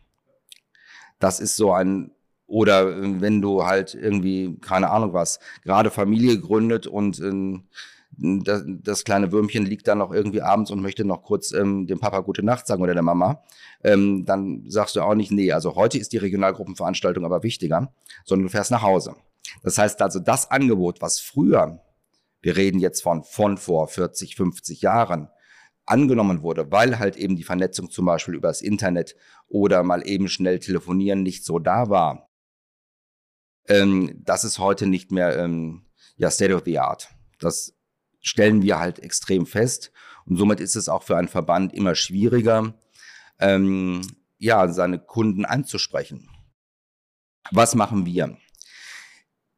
Das 1.20 1.40
ist 1.40 1.56
so 1.56 1.72
ein, 1.72 2.10
oder 2.48 3.22
wenn 3.22 3.42
du 3.44 3.64
halt 3.64 3.94
irgendwie, 3.94 4.58
keine 4.60 4.90
Ahnung 4.90 5.14
was, 5.14 5.40
gerade 5.64 5.92
Familie 5.92 6.40
gründet 6.40 6.88
und 6.88 7.20
ähm, 7.20 7.68
das, 8.17 8.63
das 8.65 9.04
kleine 9.04 9.32
Würmchen 9.32 9.65
liegt 9.65 9.88
dann 9.88 9.97
noch 9.97 10.12
irgendwie 10.12 10.41
abends 10.41 10.71
und 10.71 10.82
möchte 10.82 11.06
noch 11.06 11.23
kurz 11.23 11.52
ähm, 11.52 11.88
dem 11.88 11.99
Papa 11.99 12.19
gute 12.21 12.43
Nacht 12.43 12.67
sagen 12.67 12.84
oder 12.84 12.93
der 12.93 13.04
Mama, 13.04 13.43
ähm, 13.84 14.26
dann 14.26 14.63
sagst 14.67 14.95
du 14.95 15.02
auch 15.02 15.15
nicht, 15.15 15.32
nee, 15.32 15.52
also 15.52 15.76
heute 15.76 15.97
ist 15.97 16.13
die 16.13 16.17
Regionalgruppenveranstaltung 16.17 17.26
aber 17.26 17.43
wichtiger, 17.43 17.93
sondern 18.26 18.47
du 18.47 18.52
fährst 18.52 18.71
nach 18.71 18.82
Hause. 18.82 19.15
Das 19.63 19.78
heißt 19.78 20.02
also, 20.02 20.19
das 20.19 20.52
Angebot, 20.52 21.02
was 21.02 21.19
früher, 21.19 21.82
wir 22.41 22.56
reden 22.56 22.80
jetzt 22.80 23.02
von, 23.02 23.23
von 23.23 23.58
vor 23.58 23.88
40, 23.88 24.36
50 24.36 24.82
Jahren, 24.82 25.30
angenommen 25.86 26.41
wurde, 26.41 26.71
weil 26.71 26.99
halt 26.99 27.17
eben 27.17 27.36
die 27.36 27.43
Vernetzung 27.43 27.89
zum 27.89 28.06
Beispiel 28.06 28.36
übers 28.36 28.62
Internet 28.62 29.15
oder 29.47 29.84
mal 29.84 30.08
eben 30.08 30.30
schnell 30.30 30.60
telefonieren 30.60 31.23
nicht 31.23 31.43
so 31.43 31.60
da 31.60 31.89
war, 31.89 32.30
ähm, 33.67 34.21
das 34.23 34.43
ist 34.43 34.60
heute 34.60 34.88
nicht 34.88 35.12
mehr 35.12 35.38
ähm, 35.38 35.86
ja, 36.15 36.30
State 36.30 36.54
of 36.54 36.63
the 36.65 36.80
Art. 36.80 37.10
Das 37.39 37.76
stellen 38.24 38.64
wir 38.64 38.80
halt 38.80 38.98
extrem 38.98 39.46
fest. 39.46 39.92
Und 40.26 40.38
somit 40.38 40.60
ist 40.60 40.76
es 40.76 40.90
auch 40.90 41.04
für 41.04 41.18
einen 41.18 41.28
Verband 41.28 41.74
immer 41.74 41.94
schwieriger, 41.94 42.74
ähm, 43.40 44.02
ja, 44.40 44.68
seine 44.70 44.98
Kunden 44.98 45.46
anzusprechen. 45.46 46.30
Was 47.52 47.76
machen 47.76 48.06
wir? 48.06 48.38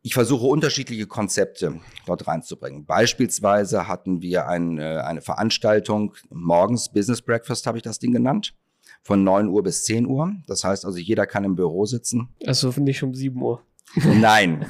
Ich 0.01 0.13
versuche 0.13 0.45
unterschiedliche 0.45 1.07
Konzepte 1.07 1.79
dort 2.05 2.27
reinzubringen. 2.27 2.85
Beispielsweise 2.85 3.87
hatten 3.87 4.21
wir 4.21 4.47
ein, 4.47 4.77
äh, 4.77 5.01
eine 5.03 5.21
Veranstaltung, 5.21 6.13
morgens 6.29 6.91
Business 6.91 7.21
Breakfast 7.21 7.65
habe 7.65 7.77
ich 7.77 7.83
das 7.83 7.99
Ding 7.99 8.11
genannt, 8.11 8.55
von 9.01 9.23
9 9.23 9.47
Uhr 9.47 9.63
bis 9.63 9.83
10 9.85 10.05
Uhr. 10.05 10.35
Das 10.47 10.63
heißt 10.63 10.85
also, 10.85 10.97
jeder 10.97 11.25
kann 11.25 11.43
im 11.43 11.55
Büro 11.55 11.85
sitzen. 11.85 12.29
Also 12.45 12.71
nicht 12.77 13.01
um 13.01 13.13
7 13.13 13.41
Uhr. 13.41 13.63
Nein. 13.95 14.65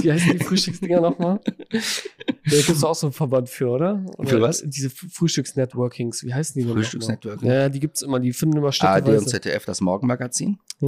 Wie 0.00 0.12
heißen 0.12 0.38
die 0.38 0.44
Frühstücksdinger 0.44 1.00
nochmal? 1.00 1.40
Da 1.42 2.56
gibt 2.56 2.68
es 2.68 2.84
auch 2.84 2.94
so 2.94 3.06
einen 3.06 3.14
Verband 3.14 3.48
für, 3.48 3.68
oder? 3.68 4.04
oder? 4.18 4.28
Für 4.28 4.40
was? 4.40 4.62
Diese 4.66 4.90
Frühstücksnetworkings, 4.90 6.24
wie 6.24 6.34
heißen 6.34 6.60
die 6.60 6.66
nochmal? 6.66 6.82
Frühstücksnetworking? 6.82 7.48
Ja, 7.48 7.68
die 7.68 7.80
gibt 7.80 7.96
es 7.96 8.02
immer, 8.02 8.20
die 8.20 8.32
finden 8.32 8.58
immer 8.58 8.66
ARD 8.66 8.76
und 8.76 9.04
städteweise. 9.04 9.26
ZDF, 9.26 9.64
das 9.64 9.80
Morgenmagazin. 9.80 10.58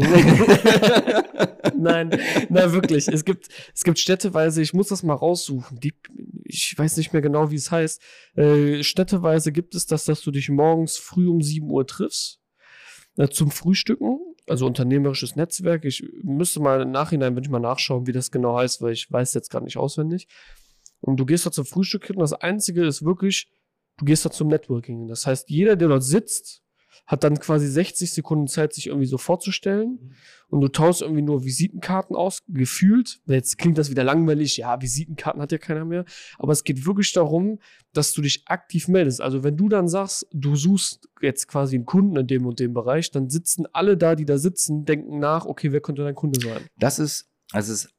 nein, 1.76 2.10
nein, 2.48 2.72
wirklich. 2.72 3.08
Es 3.08 3.24
gibt, 3.24 3.48
es 3.74 3.84
gibt 3.84 3.98
städteweise, 3.98 4.60
ich 4.60 4.74
muss 4.74 4.88
das 4.88 5.02
mal 5.02 5.14
raussuchen. 5.14 5.80
Die, 5.80 5.94
ich 6.44 6.74
weiß 6.76 6.98
nicht 6.98 7.12
mehr 7.12 7.22
genau, 7.22 7.50
wie 7.50 7.56
es 7.56 7.70
heißt. 7.70 8.02
Äh, 8.36 8.82
städteweise 8.82 9.52
gibt 9.52 9.74
es 9.74 9.86
das, 9.86 10.04
dass 10.04 10.20
du 10.20 10.30
dich 10.30 10.50
morgens 10.50 10.98
früh 10.98 11.28
um 11.28 11.40
7 11.40 11.70
Uhr 11.70 11.86
triffst 11.86 12.40
äh, 13.16 13.28
zum 13.28 13.50
Frühstücken. 13.50 14.18
Also 14.48 14.66
unternehmerisches 14.66 15.34
Netzwerk. 15.36 15.84
Ich 15.84 16.04
müsste 16.22 16.60
mal 16.60 16.82
im 16.82 16.90
Nachhinein, 16.90 17.34
wenn 17.34 17.42
ich 17.42 17.50
mal 17.50 17.58
nachschauen, 17.58 18.06
wie 18.06 18.12
das 18.12 18.30
genau 18.30 18.56
heißt, 18.56 18.80
weil 18.80 18.92
ich 18.92 19.10
weiß 19.10 19.34
jetzt 19.34 19.50
gerade 19.50 19.64
nicht 19.64 19.76
auswendig. 19.76 20.28
Und 21.00 21.18
du 21.18 21.26
gehst 21.26 21.46
da 21.46 21.50
zum 21.50 21.66
Frühstück 21.66 22.06
hin. 22.06 22.18
Das 22.18 22.32
Einzige 22.32 22.84
ist 22.86 23.04
wirklich, 23.04 23.48
du 23.98 24.04
gehst 24.04 24.24
da 24.24 24.30
zum 24.30 24.48
Networking. 24.48 25.08
Das 25.08 25.26
heißt, 25.26 25.50
jeder, 25.50 25.76
der 25.76 25.88
dort 25.88 26.04
sitzt, 26.04 26.62
hat 27.06 27.24
dann 27.24 27.38
quasi 27.38 27.66
60 27.66 28.12
Sekunden 28.12 28.46
Zeit, 28.46 28.72
sich 28.74 28.86
irgendwie 28.86 29.06
so 29.06 29.18
vorzustellen. 29.18 30.14
Und 30.48 30.60
du 30.60 30.68
tauschst 30.68 31.02
irgendwie 31.02 31.22
nur 31.22 31.44
Visitenkarten 31.44 32.14
aus, 32.14 32.42
gefühlt. 32.48 33.20
Jetzt 33.26 33.58
klingt 33.58 33.78
das 33.78 33.90
wieder 33.90 34.04
langweilig. 34.04 34.56
Ja, 34.56 34.80
Visitenkarten 34.80 35.42
hat 35.42 35.52
ja 35.52 35.58
keiner 35.58 35.84
mehr. 35.84 36.04
Aber 36.38 36.52
es 36.52 36.64
geht 36.64 36.86
wirklich 36.86 37.12
darum, 37.12 37.58
dass 37.92 38.12
du 38.12 38.22
dich 38.22 38.44
aktiv 38.46 38.88
meldest. 38.88 39.20
Also 39.20 39.42
wenn 39.42 39.56
du 39.56 39.68
dann 39.68 39.88
sagst, 39.88 40.26
du 40.32 40.54
suchst 40.56 41.08
jetzt 41.20 41.48
quasi 41.48 41.76
einen 41.76 41.86
Kunden 41.86 42.16
in 42.16 42.26
dem 42.26 42.46
und 42.46 42.60
dem 42.60 42.74
Bereich, 42.74 43.10
dann 43.10 43.28
sitzen 43.28 43.66
alle 43.72 43.96
da, 43.96 44.14
die 44.14 44.24
da 44.24 44.38
sitzen, 44.38 44.84
denken 44.84 45.18
nach, 45.18 45.46
okay, 45.46 45.72
wer 45.72 45.80
könnte 45.80 46.02
dein 46.02 46.14
Kunde 46.14 46.40
sein? 46.40 46.64
Das 46.78 46.98
ist, 46.98 47.28
das 47.52 47.68
ist 47.68 47.90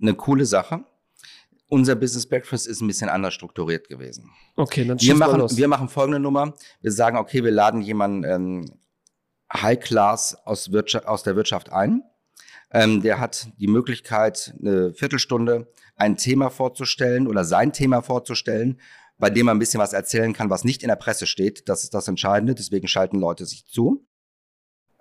eine 0.00 0.14
coole 0.14 0.46
Sache. 0.46 0.84
Unser 1.70 1.94
Business 1.94 2.26
Breakfast 2.28 2.66
ist 2.66 2.80
ein 2.80 2.86
bisschen 2.88 3.08
anders 3.08 3.32
strukturiert 3.32 3.88
gewesen. 3.88 4.30
Okay, 4.56 4.84
dann 4.84 5.00
Wir 5.00 5.14
machen, 5.14 5.38
los. 5.40 5.56
wir 5.56 5.68
machen 5.68 5.88
folgende 5.88 6.18
Nummer. 6.20 6.54
Wir 6.82 6.92
sagen, 6.92 7.16
okay, 7.16 7.42
wir 7.44 7.50
laden 7.52 7.80
jemanden 7.80 8.24
ähm, 8.24 8.64
High 9.52 9.80
Class 9.80 10.34
aus, 10.44 10.72
Wirtschaft, 10.72 11.06
aus 11.06 11.22
der 11.22 11.36
Wirtschaft 11.36 11.70
ein. 11.72 12.02
Ähm, 12.72 13.02
der 13.02 13.18
hat 13.20 13.48
die 13.58 13.66
Möglichkeit, 13.66 14.54
eine 14.60 14.92
Viertelstunde 14.94 15.72
ein 15.96 16.16
Thema 16.16 16.50
vorzustellen 16.50 17.26
oder 17.26 17.44
sein 17.44 17.72
Thema 17.72 18.02
vorzustellen, 18.02 18.80
bei 19.18 19.28
dem 19.30 19.46
man 19.46 19.56
ein 19.56 19.60
bisschen 19.60 19.80
was 19.80 19.92
erzählen 19.92 20.32
kann, 20.32 20.50
was 20.50 20.64
nicht 20.64 20.82
in 20.82 20.88
der 20.88 20.96
Presse 20.96 21.26
steht. 21.26 21.68
Das 21.68 21.84
ist 21.84 21.94
das 21.94 22.08
Entscheidende. 22.08 22.54
Deswegen 22.54 22.88
schalten 22.88 23.18
Leute 23.20 23.44
sich 23.46 23.66
zu. 23.66 24.06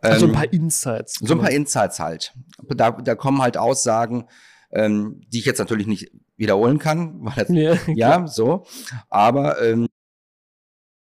Also 0.01 0.25
ein 0.25 0.31
Ähm, 0.31 0.35
paar 0.35 0.53
Insights. 0.53 1.15
so 1.21 1.33
ein 1.33 1.39
paar 1.39 1.51
Insights 1.51 1.99
halt. 1.99 2.33
Da, 2.69 2.91
da 2.91 3.15
kommen 3.15 3.41
halt 3.41 3.57
Aussagen, 3.57 4.27
ähm, 4.71 5.21
die 5.27 5.39
ich 5.39 5.45
jetzt 5.45 5.59
natürlich 5.59 5.87
nicht 5.87 6.11
wiederholen 6.39 6.79
kann, 6.79 7.23
weil 7.23 7.45
das, 7.45 7.49
ja, 7.49 7.77
ja, 7.93 8.27
so. 8.27 8.65
Aber, 9.09 9.61
ähm, 9.61 9.87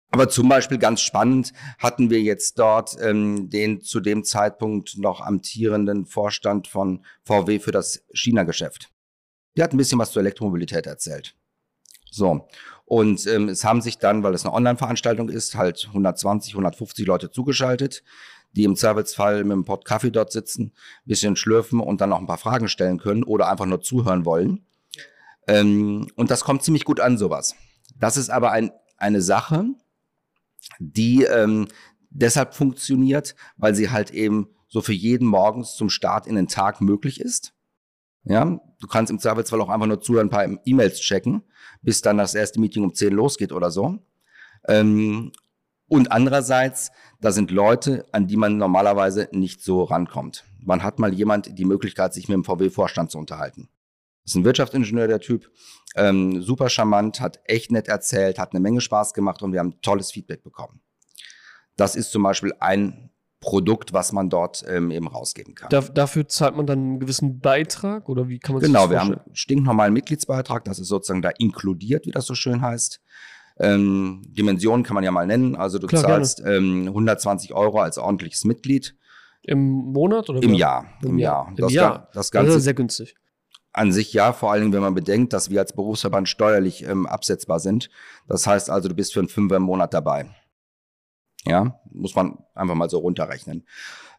aber 0.09 0.27
zum 0.27 0.49
Beispiel 0.49 0.77
ganz 0.77 0.99
spannend 0.99 1.53
hatten 1.79 2.09
wir 2.09 2.21
jetzt 2.21 2.59
dort 2.59 2.97
ähm, 2.99 3.49
den 3.49 3.79
zu 3.79 4.01
dem 4.01 4.25
Zeitpunkt 4.25 4.97
noch 4.97 5.21
amtierenden 5.21 6.05
Vorstand 6.05 6.67
von 6.67 7.05
VW 7.23 7.59
für 7.59 7.71
das 7.71 8.03
China-Geschäft. 8.13 8.89
Der 9.55 9.63
hat 9.63 9.73
ein 9.73 9.77
bisschen 9.77 9.99
was 9.99 10.11
zur 10.11 10.21
Elektromobilität 10.21 10.85
erzählt. 10.85 11.35
So. 12.09 12.47
Und 12.83 13.25
ähm, 13.27 13.47
es 13.47 13.63
haben 13.63 13.81
sich 13.81 13.99
dann, 13.99 14.21
weil 14.23 14.33
es 14.33 14.45
eine 14.45 14.53
Online-Veranstaltung 14.53 15.29
ist, 15.29 15.55
halt 15.55 15.85
120, 15.87 16.53
150 16.53 17.07
Leute 17.07 17.31
zugeschaltet, 17.31 18.03
die 18.51 18.65
im 18.65 18.75
Zweifelsfall 18.75 19.45
mit 19.45 19.53
dem 19.53 19.63
Pott 19.63 19.85
Kaffee 19.85 20.11
dort 20.11 20.33
sitzen, 20.33 20.73
ein 20.73 21.05
bisschen 21.05 21.37
schlürfen 21.37 21.79
und 21.79 22.01
dann 22.01 22.09
noch 22.09 22.19
ein 22.19 22.27
paar 22.27 22.37
Fragen 22.37 22.67
stellen 22.67 22.97
können 22.97 23.23
oder 23.23 23.49
einfach 23.49 23.65
nur 23.65 23.81
zuhören 23.81 24.25
wollen. 24.25 24.65
Ähm, 25.51 26.07
und 26.15 26.31
das 26.31 26.43
kommt 26.43 26.63
ziemlich 26.63 26.85
gut 26.85 26.99
an, 26.99 27.17
sowas. 27.17 27.55
Das 27.97 28.17
ist 28.17 28.29
aber 28.29 28.51
ein, 28.51 28.71
eine 28.97 29.21
Sache, 29.21 29.65
die 30.79 31.23
ähm, 31.23 31.67
deshalb 32.09 32.55
funktioniert, 32.55 33.35
weil 33.57 33.75
sie 33.75 33.89
halt 33.89 34.11
eben 34.11 34.47
so 34.67 34.81
für 34.81 34.93
jeden 34.93 35.27
morgens 35.27 35.75
zum 35.75 35.89
Start 35.89 36.27
in 36.27 36.35
den 36.35 36.47
Tag 36.47 36.79
möglich 36.81 37.19
ist. 37.19 37.53
Ja, 38.23 38.59
du 38.79 38.87
kannst 38.87 39.11
im 39.11 39.19
Zweifelsfall 39.19 39.59
auch 39.61 39.69
einfach 39.69 39.87
nur 39.87 39.99
zuhören, 39.99 40.27
ein 40.27 40.29
paar 40.29 40.47
E-Mails 40.63 40.99
checken, 40.99 41.43
bis 41.81 42.01
dann 42.01 42.17
das 42.17 42.35
erste 42.35 42.59
Meeting 42.59 42.83
um 42.83 42.93
10 42.93 43.11
losgeht 43.13 43.51
oder 43.51 43.71
so. 43.71 43.97
Ähm, 44.67 45.31
und 45.87 46.11
andererseits, 46.11 46.91
da 47.19 47.31
sind 47.31 47.51
Leute, 47.51 48.05
an 48.11 48.27
die 48.27 48.37
man 48.37 48.57
normalerweise 48.57 49.27
nicht 49.31 49.61
so 49.61 49.83
rankommt. 49.83 50.45
Man 50.59 50.83
hat 50.83 50.99
mal 50.99 51.13
jemand 51.13 51.57
die 51.57 51.65
Möglichkeit, 51.65 52.13
sich 52.13 52.29
mit 52.29 52.35
dem 52.35 52.45
VW-Vorstand 52.45 53.11
zu 53.11 53.17
unterhalten. 53.17 53.67
Ist 54.31 54.35
ein 54.35 54.45
Wirtschaftsingenieur, 54.45 55.07
der 55.07 55.19
Typ. 55.19 55.49
Ähm, 55.95 56.41
super 56.41 56.69
charmant, 56.69 57.19
hat 57.19 57.39
echt 57.45 57.71
nett 57.71 57.87
erzählt, 57.89 58.39
hat 58.39 58.51
eine 58.53 58.59
Menge 58.61 58.79
Spaß 58.81 59.13
gemacht 59.13 59.41
und 59.41 59.51
wir 59.51 59.59
haben 59.59 59.81
tolles 59.81 60.11
Feedback 60.11 60.41
bekommen. 60.43 60.81
Das 61.75 61.95
ist 61.95 62.11
zum 62.11 62.23
Beispiel 62.23 62.53
ein 62.59 63.09
Produkt, 63.41 63.91
was 63.91 64.11
man 64.13 64.29
dort 64.29 64.63
ähm, 64.67 64.91
eben 64.91 65.07
rausgeben 65.07 65.55
kann. 65.55 65.69
Da, 65.69 65.81
dafür 65.81 66.27
zahlt 66.27 66.55
man 66.55 66.65
dann 66.67 66.79
einen 66.79 66.99
gewissen 66.99 67.39
Beitrag 67.39 68.07
oder 68.07 68.29
wie 68.29 68.39
kann 68.39 68.53
man 68.55 68.61
Genau, 68.63 68.81
das 68.83 68.89
wir 68.91 68.99
haben 68.99 69.13
einen 69.15 69.35
stinknormalen 69.35 69.93
Mitgliedsbeitrag, 69.93 70.63
das 70.63 70.79
ist 70.79 70.87
sozusagen 70.89 71.21
da 71.21 71.29
inkludiert, 71.29 72.05
wie 72.05 72.11
das 72.11 72.25
so 72.25 72.35
schön 72.35 72.61
heißt. 72.61 73.01
Ähm, 73.59 74.21
Dimensionen 74.27 74.83
kann 74.83 74.93
man 74.95 75.03
ja 75.03 75.11
mal 75.11 75.27
nennen. 75.27 75.55
Also 75.55 75.77
du 75.77 75.87
Klar, 75.87 76.03
zahlst 76.03 76.41
ähm, 76.45 76.87
120 76.87 77.53
Euro 77.53 77.79
als 77.81 77.97
ordentliches 77.97 78.45
Mitglied 78.45 78.95
Im 79.43 79.59
Monat 79.91 80.29
oder 80.29 80.41
im? 80.41 80.53
Jahr. 80.53 80.85
Im 81.03 81.17
Jahr. 81.19 81.47
Im 81.49 81.55
Das, 81.57 81.73
Jahr. 81.73 81.89
Ga- 81.91 81.97
das 81.97 82.13
Das 82.13 82.25
ist 82.27 82.31
Ganze 82.31 82.53
ja 82.53 82.59
sehr 82.59 82.73
günstig. 82.75 83.15
An 83.73 83.91
sich 83.91 84.13
ja, 84.13 84.33
vor 84.33 84.51
allen 84.51 84.61
Dingen, 84.61 84.73
wenn 84.73 84.81
man 84.81 84.93
bedenkt, 84.93 85.33
dass 85.33 85.49
wir 85.49 85.59
als 85.59 85.73
Berufsverband 85.73 86.27
steuerlich 86.27 86.83
ähm, 86.83 87.05
absetzbar 87.05 87.59
sind. 87.59 87.89
Das 88.27 88.45
heißt 88.45 88.69
also, 88.69 88.89
du 88.89 88.95
bist 88.95 89.13
für 89.13 89.19
einen 89.19 89.29
Fünfer 89.29 89.57
im 89.57 89.63
Monat 89.63 89.93
dabei. 89.93 90.29
Ja, 91.45 91.79
muss 91.91 92.15
man 92.15 92.37
einfach 92.53 92.75
mal 92.75 92.89
so 92.89 92.99
runterrechnen. 92.99 93.65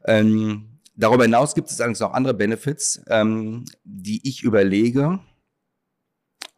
Ähm, 0.05 0.81
darüber 0.97 1.25
hinaus 1.25 1.55
gibt 1.55 1.71
es 1.71 1.81
allerdings 1.81 2.01
noch 2.01 2.13
andere 2.13 2.35
Benefits, 2.35 3.03
ähm, 3.09 3.65
die 3.85 4.27
ich 4.29 4.43
überlege. 4.43 5.21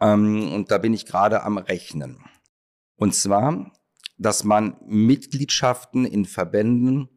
Ähm, 0.01 0.53
und 0.53 0.71
da 0.71 0.79
bin 0.79 0.95
ich 0.95 1.07
gerade 1.07 1.43
am 1.43 1.59
Rechnen. 1.59 2.25
Und 2.97 3.15
zwar, 3.15 3.73
dass 4.17 4.45
man 4.45 4.77
Mitgliedschaften 4.87 6.05
in 6.05 6.25
Verbänden 6.25 7.09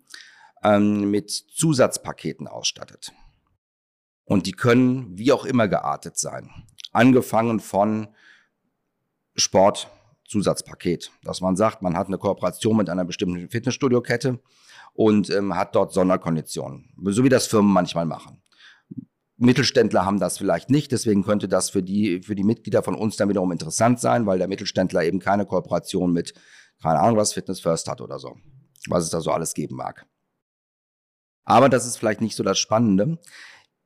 ähm, 0.63 1.09
mit 1.11 1.29
Zusatzpaketen 1.31 2.47
ausstattet. 2.47 3.13
Und 4.27 4.45
die 4.45 4.51
können 4.51 5.17
wie 5.17 5.31
auch 5.31 5.45
immer 5.45 5.69
geartet 5.69 6.17
sein. 6.17 6.49
Angefangen 6.91 7.61
von 7.61 8.09
Sportzusatzpaket, 9.35 11.11
dass 11.23 11.39
man 11.39 11.55
sagt, 11.55 11.81
man 11.81 11.95
hat 11.95 12.07
eine 12.07 12.17
Kooperation 12.17 12.75
mit 12.75 12.89
einer 12.89 13.05
bestimmten 13.05 13.49
Fitnessstudio-Kette 13.49 14.39
und 14.93 15.29
ähm, 15.29 15.55
hat 15.55 15.75
dort 15.75 15.93
Sonderkonditionen, 15.93 16.93
so 17.05 17.23
wie 17.23 17.29
das 17.29 17.47
Firmen 17.47 17.71
manchmal 17.71 18.05
machen. 18.05 18.41
Mittelständler 19.37 20.03
haben 20.03 20.19
das 20.19 20.37
vielleicht 20.37 20.69
nicht, 20.69 20.91
deswegen 20.91 21.23
könnte 21.23 21.47
das 21.47 21.69
für 21.69 21.83
die, 21.83 22.21
für 22.21 22.35
die 22.35 22.43
Mitglieder 22.43 22.83
von 22.83 22.95
uns 22.95 23.15
dann 23.15 23.29
wiederum 23.29 23.51
interessant 23.51 23.99
sein, 23.99 24.25
weil 24.25 24.39
der 24.39 24.47
Mittelständler 24.47 25.03
eben 25.03 25.19
keine 25.19 25.45
Kooperation 25.45 26.11
mit, 26.11 26.33
keine 26.81 26.99
Ahnung 26.99 27.17
was, 27.17 27.33
Fitness 27.33 27.61
First 27.61 27.87
hat 27.87 28.01
oder 28.01 28.19
so, 28.19 28.35
was 28.89 29.05
es 29.05 29.11
da 29.11 29.21
so 29.21 29.31
alles 29.31 29.53
geben 29.53 29.75
mag. 29.75 30.05
Aber 31.45 31.69
das 31.69 31.85
ist 31.85 31.97
vielleicht 31.97 32.19
nicht 32.19 32.35
so 32.35 32.43
das 32.43 32.59
Spannende. 32.59 33.19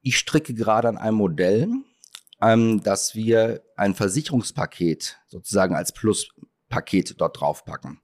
Ich 0.02 0.18
stricke 0.18 0.54
gerade 0.54 0.88
an 0.88 0.98
einem 0.98 1.18
Modell, 1.18 1.70
ähm, 2.42 2.82
dass 2.84 3.16
wir 3.16 3.62
ein 3.76 3.94
Versicherungspaket 3.94 5.20
sozusagen 5.28 5.76
als 5.76 5.92
Pluspaket 5.94 7.20
dort 7.20 7.40
draufpacken. 7.40 8.00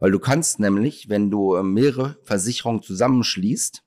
Weil 0.00 0.10
du 0.10 0.18
kannst 0.18 0.58
nämlich, 0.58 1.08
wenn 1.08 1.30
du 1.30 1.54
äh, 1.54 1.62
mehrere 1.62 2.16
Versicherungen 2.24 2.82
zusammenschließt, 2.82 3.82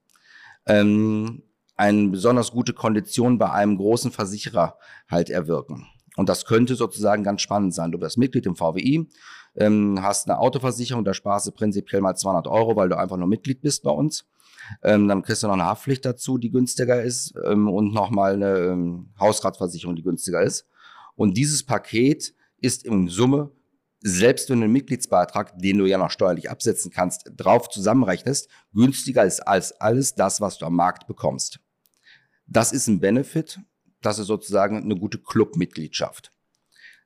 ähm, 0.67 1.43
eine 1.75 2.09
besonders 2.09 2.51
gute 2.51 2.73
Kondition 2.73 3.37
bei 3.37 3.51
einem 3.51 3.77
großen 3.77 4.11
Versicherer 4.11 4.77
halt 5.09 5.29
erwirken. 5.29 5.87
Und 6.17 6.27
das 6.27 6.45
könnte 6.45 6.75
sozusagen 6.75 7.23
ganz 7.23 7.41
spannend 7.41 7.73
sein. 7.73 7.91
Du 7.91 8.01
wirst 8.01 8.17
Mitglied 8.17 8.45
im 8.45 8.55
VWI, 8.55 9.07
ähm, 9.55 9.99
hast 10.01 10.29
eine 10.29 10.39
Autoversicherung, 10.39 11.05
da 11.05 11.13
sparst 11.13 11.47
du 11.47 11.51
prinzipiell 11.51 12.01
mal 12.01 12.15
200 12.15 12.47
Euro, 12.47 12.75
weil 12.75 12.89
du 12.89 12.97
einfach 12.97 13.15
nur 13.15 13.27
Mitglied 13.27 13.61
bist 13.61 13.83
bei 13.83 13.91
uns. 13.91 14.25
Ähm, 14.83 15.07
dann 15.07 15.21
kriegst 15.21 15.43
du 15.43 15.47
noch 15.47 15.53
eine 15.53 15.65
Haftpflicht 15.65 16.05
dazu, 16.05 16.37
die 16.37 16.51
günstiger 16.51 17.01
ist 17.01 17.33
ähm, 17.45 17.67
und 17.69 17.93
nochmal 17.93 18.33
eine 18.33 18.57
ähm, 18.57 19.13
Hausratversicherung, 19.19 19.95
die 19.95 20.03
günstiger 20.03 20.41
ist. 20.41 20.67
Und 21.15 21.35
dieses 21.35 21.65
Paket 21.65 22.33
ist 22.57 22.85
in 22.85 23.07
Summe, 23.07 23.51
selbst 24.01 24.49
wenn 24.49 24.59
du 24.59 24.65
einen 24.65 24.73
Mitgliedsbeitrag, 24.73 25.57
den 25.57 25.77
du 25.79 25.85
ja 25.85 25.97
noch 25.97 26.11
steuerlich 26.11 26.49
absetzen 26.49 26.91
kannst, 26.91 27.31
drauf 27.35 27.69
zusammenrechnest, 27.69 28.49
günstiger 28.73 29.25
ist 29.25 29.41
als 29.41 29.73
alles 29.73 30.15
das, 30.15 30.39
was 30.39 30.57
du 30.57 30.65
am 30.65 30.75
Markt 30.75 31.07
bekommst. 31.07 31.59
Das 32.47 32.71
ist 32.71 32.87
ein 32.87 32.99
Benefit, 32.99 33.59
das 34.01 34.19
ist 34.19 34.27
sozusagen 34.27 34.83
eine 34.83 34.95
gute 34.95 35.17
Clubmitgliedschaft. 35.17 36.31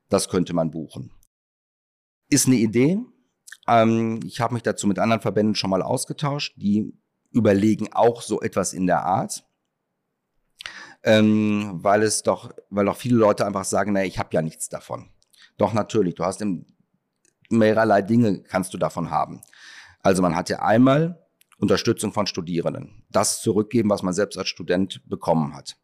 Das 0.08 0.28
könnte 0.28 0.52
man 0.52 0.70
buchen. 0.70 1.10
Ist 2.28 2.46
eine 2.46 2.56
Idee. 2.56 3.00
Ähm, 3.66 4.20
ich 4.24 4.40
habe 4.40 4.54
mich 4.54 4.62
dazu 4.62 4.86
mit 4.86 4.98
anderen 4.98 5.22
Verbänden 5.22 5.54
schon 5.54 5.70
mal 5.70 5.82
ausgetauscht, 5.82 6.54
die 6.56 6.92
überlegen 7.34 7.92
auch 7.92 8.22
so 8.22 8.40
etwas 8.40 8.72
in 8.72 8.86
der 8.86 9.04
Art. 9.04 9.44
Ähm, 11.02 11.80
weil 11.82 12.02
es 12.02 12.22
doch, 12.22 12.50
weil 12.70 12.88
auch 12.88 12.96
viele 12.96 13.16
Leute 13.16 13.44
einfach 13.44 13.64
sagen, 13.64 13.92
naja, 13.92 14.06
ich 14.06 14.18
habe 14.18 14.30
ja 14.32 14.40
nichts 14.40 14.70
davon. 14.70 15.10
Doch 15.58 15.74
natürlich, 15.74 16.14
du 16.14 16.24
hast 16.24 16.40
im, 16.40 16.64
mehrerlei 17.50 18.00
Dinge 18.00 18.42
kannst 18.42 18.72
du 18.72 18.78
davon 18.78 19.10
haben. 19.10 19.42
Also 20.02 20.22
man 20.22 20.34
hat 20.34 20.48
ja 20.48 20.60
einmal 20.60 21.22
Unterstützung 21.58 22.12
von 22.12 22.26
Studierenden. 22.26 23.04
Das 23.10 23.42
zurückgeben, 23.42 23.90
was 23.90 24.02
man 24.02 24.14
selbst 24.14 24.38
als 24.38 24.48
Student 24.48 25.06
bekommen 25.06 25.54
hat. 25.54 25.76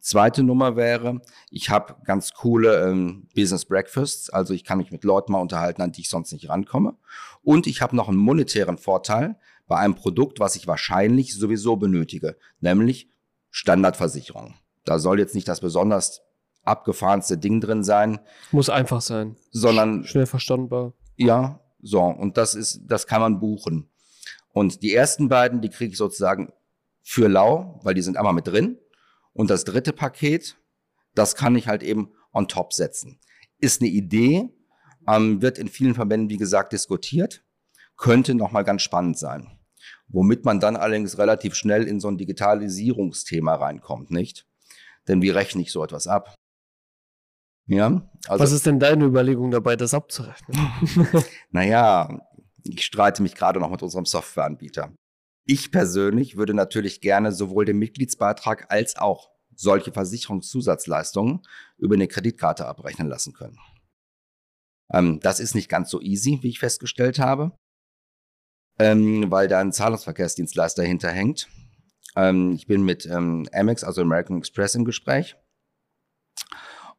Zweite 0.00 0.42
Nummer 0.42 0.76
wäre, 0.76 1.20
ich 1.50 1.70
habe 1.70 1.96
ganz 2.04 2.32
coole 2.32 2.88
ähm, 2.88 3.28
Business 3.34 3.64
Breakfasts, 3.64 4.30
also 4.30 4.54
ich 4.54 4.64
kann 4.64 4.78
mich 4.78 4.92
mit 4.92 5.04
Leuten 5.04 5.32
mal 5.32 5.40
unterhalten, 5.40 5.82
an 5.82 5.92
die 5.92 6.02
ich 6.02 6.08
sonst 6.08 6.32
nicht 6.32 6.48
rankomme. 6.48 6.96
Und 7.42 7.66
ich 7.66 7.82
habe 7.82 7.96
noch 7.96 8.08
einen 8.08 8.18
monetären 8.18 8.78
Vorteil 8.78 9.36
bei 9.66 9.76
einem 9.76 9.94
Produkt, 9.94 10.38
was 10.40 10.56
ich 10.56 10.66
wahrscheinlich 10.66 11.34
sowieso 11.34 11.76
benötige, 11.76 12.36
nämlich 12.60 13.08
Standardversicherung. 13.50 14.54
Da 14.84 14.98
soll 14.98 15.18
jetzt 15.18 15.34
nicht 15.34 15.48
das 15.48 15.60
besonders 15.60 16.22
abgefahrenste 16.62 17.38
Ding 17.38 17.60
drin 17.60 17.82
sein, 17.84 18.20
Muss 18.52 18.68
einfach 18.70 19.00
sein. 19.00 19.36
sondern 19.50 20.04
Schnell 20.04 20.26
verstandbar. 20.26 20.92
ja, 21.16 21.60
so, 21.82 22.02
und 22.02 22.36
das 22.36 22.54
ist, 22.54 22.80
das 22.86 23.06
kann 23.06 23.20
man 23.20 23.38
buchen. 23.38 23.88
Und 24.52 24.82
die 24.82 24.92
ersten 24.94 25.28
beiden, 25.28 25.60
die 25.60 25.68
kriege 25.68 25.92
ich 25.92 25.98
sozusagen 25.98 26.52
für 27.02 27.28
lau, 27.28 27.78
weil 27.84 27.94
die 27.94 28.02
sind 28.02 28.16
einmal 28.16 28.32
mit 28.32 28.46
drin. 28.48 28.78
Und 29.32 29.50
das 29.50 29.64
dritte 29.64 29.92
Paket, 29.92 30.56
das 31.14 31.36
kann 31.36 31.54
ich 31.54 31.68
halt 31.68 31.82
eben 31.84 32.12
on 32.32 32.48
top 32.48 32.72
setzen. 32.72 33.20
Ist 33.58 33.80
eine 33.82 33.90
Idee, 33.90 34.48
ähm, 35.06 35.42
wird 35.42 35.58
in 35.58 35.68
vielen 35.68 35.94
Verbänden, 35.94 36.30
wie 36.30 36.38
gesagt, 36.38 36.72
diskutiert, 36.72 37.44
könnte 37.96 38.34
nochmal 38.34 38.64
ganz 38.64 38.82
spannend 38.82 39.18
sein. 39.18 39.58
Womit 40.08 40.44
man 40.44 40.60
dann 40.60 40.76
allerdings 40.76 41.18
relativ 41.18 41.54
schnell 41.54 41.84
in 41.84 42.00
so 42.00 42.08
ein 42.08 42.18
Digitalisierungsthema 42.18 43.54
reinkommt, 43.54 44.10
nicht? 44.10 44.46
Denn 45.08 45.22
wie 45.22 45.30
rechne 45.30 45.62
ich 45.62 45.72
so 45.72 45.82
etwas 45.82 46.06
ab? 46.06 46.34
Ja, 47.66 48.08
also. 48.28 48.42
Was 48.42 48.52
ist 48.52 48.66
denn 48.66 48.78
deine 48.78 49.04
Überlegung 49.04 49.50
dabei, 49.50 49.76
das 49.76 49.94
abzurechnen? 49.94 50.56
Naja, 51.50 52.20
ich 52.62 52.84
streite 52.84 53.22
mich 53.22 53.34
gerade 53.34 53.60
noch 53.60 53.70
mit 53.70 53.82
unserem 53.82 54.04
Softwareanbieter. 54.04 54.92
Ich 55.44 55.70
persönlich 55.70 56.36
würde 56.36 56.54
natürlich 56.54 57.00
gerne 57.00 57.32
sowohl 57.32 57.64
den 57.64 57.78
Mitgliedsbeitrag 57.78 58.70
als 58.70 58.96
auch 58.96 59.30
solche 59.54 59.92
Versicherungszusatzleistungen 59.92 61.42
über 61.78 61.94
eine 61.94 62.08
Kreditkarte 62.08 62.66
abrechnen 62.66 63.08
lassen 63.08 63.32
können. 63.32 63.58
Ähm, 64.92 65.20
das 65.20 65.40
ist 65.40 65.54
nicht 65.54 65.68
ganz 65.68 65.90
so 65.90 66.00
easy, 66.00 66.38
wie 66.42 66.48
ich 66.48 66.58
festgestellt 66.58 67.18
habe, 67.18 67.56
ähm, 68.78 69.30
weil 69.30 69.48
da 69.48 69.60
ein 69.60 69.72
Zahlungsverkehrsdienstleister 69.72 70.82
hinterhängt. 70.82 71.48
Ähm, 72.16 72.52
ich 72.52 72.66
bin 72.66 72.82
mit 72.82 73.06
ähm, 73.06 73.48
Amex, 73.52 73.84
also 73.84 74.02
American 74.02 74.38
Express, 74.38 74.74
im 74.74 74.84
Gespräch. 74.84 75.36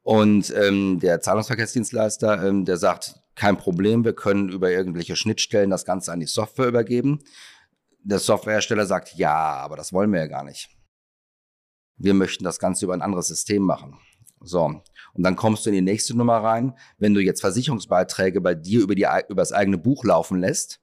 Und 0.04 0.54
ähm, 0.56 1.00
der 1.00 1.20
Zahlungsverkehrsdienstleister, 1.22 2.48
ähm, 2.48 2.66
der 2.66 2.78
sagt, 2.78 3.20
kein 3.36 3.58
Problem, 3.58 4.06
wir 4.06 4.14
können 4.14 4.50
über 4.50 4.72
irgendwelche 4.72 5.16
Schnittstellen 5.16 5.70
das 5.70 5.86
Ganze 5.86 6.12
an 6.12 6.20
die 6.20 6.28
Software 6.28 6.68
übergeben. 6.68 7.20
Der 8.04 8.20
Softwarehersteller 8.20 8.86
sagt, 8.86 9.16
ja, 9.16 9.36
aber 9.36 9.76
das 9.76 9.94
wollen 9.94 10.12
wir 10.12 10.20
ja 10.22 10.28
gar 10.28 10.44
nicht. 10.44 10.70
Wir 11.98 12.14
möchten 12.14 12.44
das 12.44 12.58
Ganze 12.58 12.86
über 12.86 12.94
ein 12.94 13.02
anderes 13.02 13.28
System 13.28 13.64
machen. 13.64 14.00
So. 14.40 14.82
Und 15.14 15.24
dann 15.24 15.36
kommst 15.36 15.66
du 15.66 15.70
in 15.70 15.76
die 15.76 15.82
nächste 15.82 16.16
Nummer 16.16 16.38
rein. 16.38 16.74
Wenn 16.98 17.14
du 17.14 17.22
jetzt 17.22 17.42
Versicherungsbeiträge 17.42 18.40
bei 18.40 18.56
dir 18.56 18.82
über, 18.82 18.96
die, 18.96 19.06
über 19.30 19.42
das 19.42 19.52
eigene 19.52 19.78
Buch 19.78 20.04
laufen 20.04 20.40
lässt, 20.40 20.80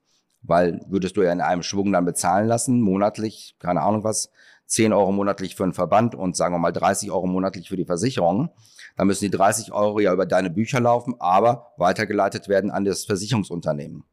weil 0.47 0.81
würdest 0.87 1.17
du 1.17 1.23
ja 1.23 1.31
in 1.31 1.41
einem 1.41 1.63
Schwung 1.63 1.91
dann 1.91 2.05
bezahlen 2.05 2.47
lassen, 2.47 2.81
monatlich, 2.81 3.55
keine 3.59 3.81
Ahnung 3.81 4.03
was, 4.03 4.31
10 4.67 4.93
Euro 4.93 5.11
monatlich 5.11 5.55
für 5.55 5.63
einen 5.63 5.73
Verband 5.73 6.15
und 6.15 6.35
sagen 6.35 6.55
wir 6.55 6.59
mal 6.59 6.71
30 6.71 7.11
Euro 7.11 7.27
monatlich 7.27 7.69
für 7.69 7.77
die 7.77 7.85
Versicherung, 7.85 8.49
dann 8.95 9.07
müssen 9.07 9.25
die 9.25 9.31
30 9.31 9.71
Euro 9.71 9.99
ja 9.99 10.11
über 10.13 10.25
deine 10.25 10.49
Bücher 10.49 10.79
laufen, 10.79 11.15
aber 11.19 11.73
weitergeleitet 11.77 12.47
werden 12.47 12.71
an 12.71 12.85
das 12.85 13.05
Versicherungsunternehmen. 13.05 14.03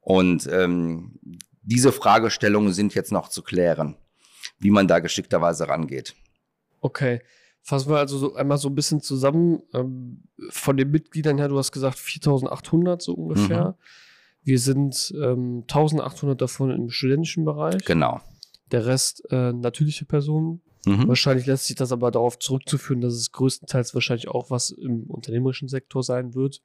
Und 0.00 0.46
ähm, 0.50 1.18
diese 1.62 1.92
Fragestellungen 1.92 2.72
sind 2.72 2.94
jetzt 2.94 3.12
noch 3.12 3.28
zu 3.28 3.42
klären, 3.42 3.96
wie 4.58 4.70
man 4.70 4.86
da 4.86 4.98
geschickterweise 4.98 5.68
rangeht. 5.68 6.14
Okay. 6.80 7.22
Fassen 7.62 7.88
wir 7.88 7.96
also 7.96 8.18
so 8.18 8.34
einmal 8.34 8.58
so 8.58 8.68
ein 8.68 8.74
bisschen 8.74 9.00
zusammen. 9.00 9.62
Ähm, 9.72 10.24
von 10.50 10.76
den 10.76 10.90
Mitgliedern 10.90 11.38
her, 11.38 11.48
du 11.48 11.56
hast 11.56 11.72
gesagt 11.72 11.98
4800 11.98 13.00
so 13.00 13.14
ungefähr. 13.14 13.68
Mhm. 13.68 13.74
Wir 14.44 14.58
sind 14.58 15.12
ähm, 15.16 15.62
1800 15.62 16.40
davon 16.40 16.70
im 16.70 16.90
studentischen 16.90 17.44
Bereich. 17.44 17.84
Genau. 17.84 18.20
Der 18.70 18.86
Rest 18.86 19.22
äh, 19.30 19.52
natürliche 19.52 20.04
Personen. 20.04 20.60
Mhm. 20.86 21.08
Wahrscheinlich 21.08 21.46
lässt 21.46 21.66
sich 21.66 21.76
das 21.76 21.92
aber 21.92 22.10
darauf 22.10 22.38
zurückzuführen, 22.38 23.00
dass 23.00 23.14
es 23.14 23.32
größtenteils 23.32 23.94
wahrscheinlich 23.94 24.28
auch 24.28 24.50
was 24.50 24.70
im 24.70 25.04
unternehmerischen 25.04 25.68
Sektor 25.68 26.02
sein 26.02 26.34
wird. 26.34 26.60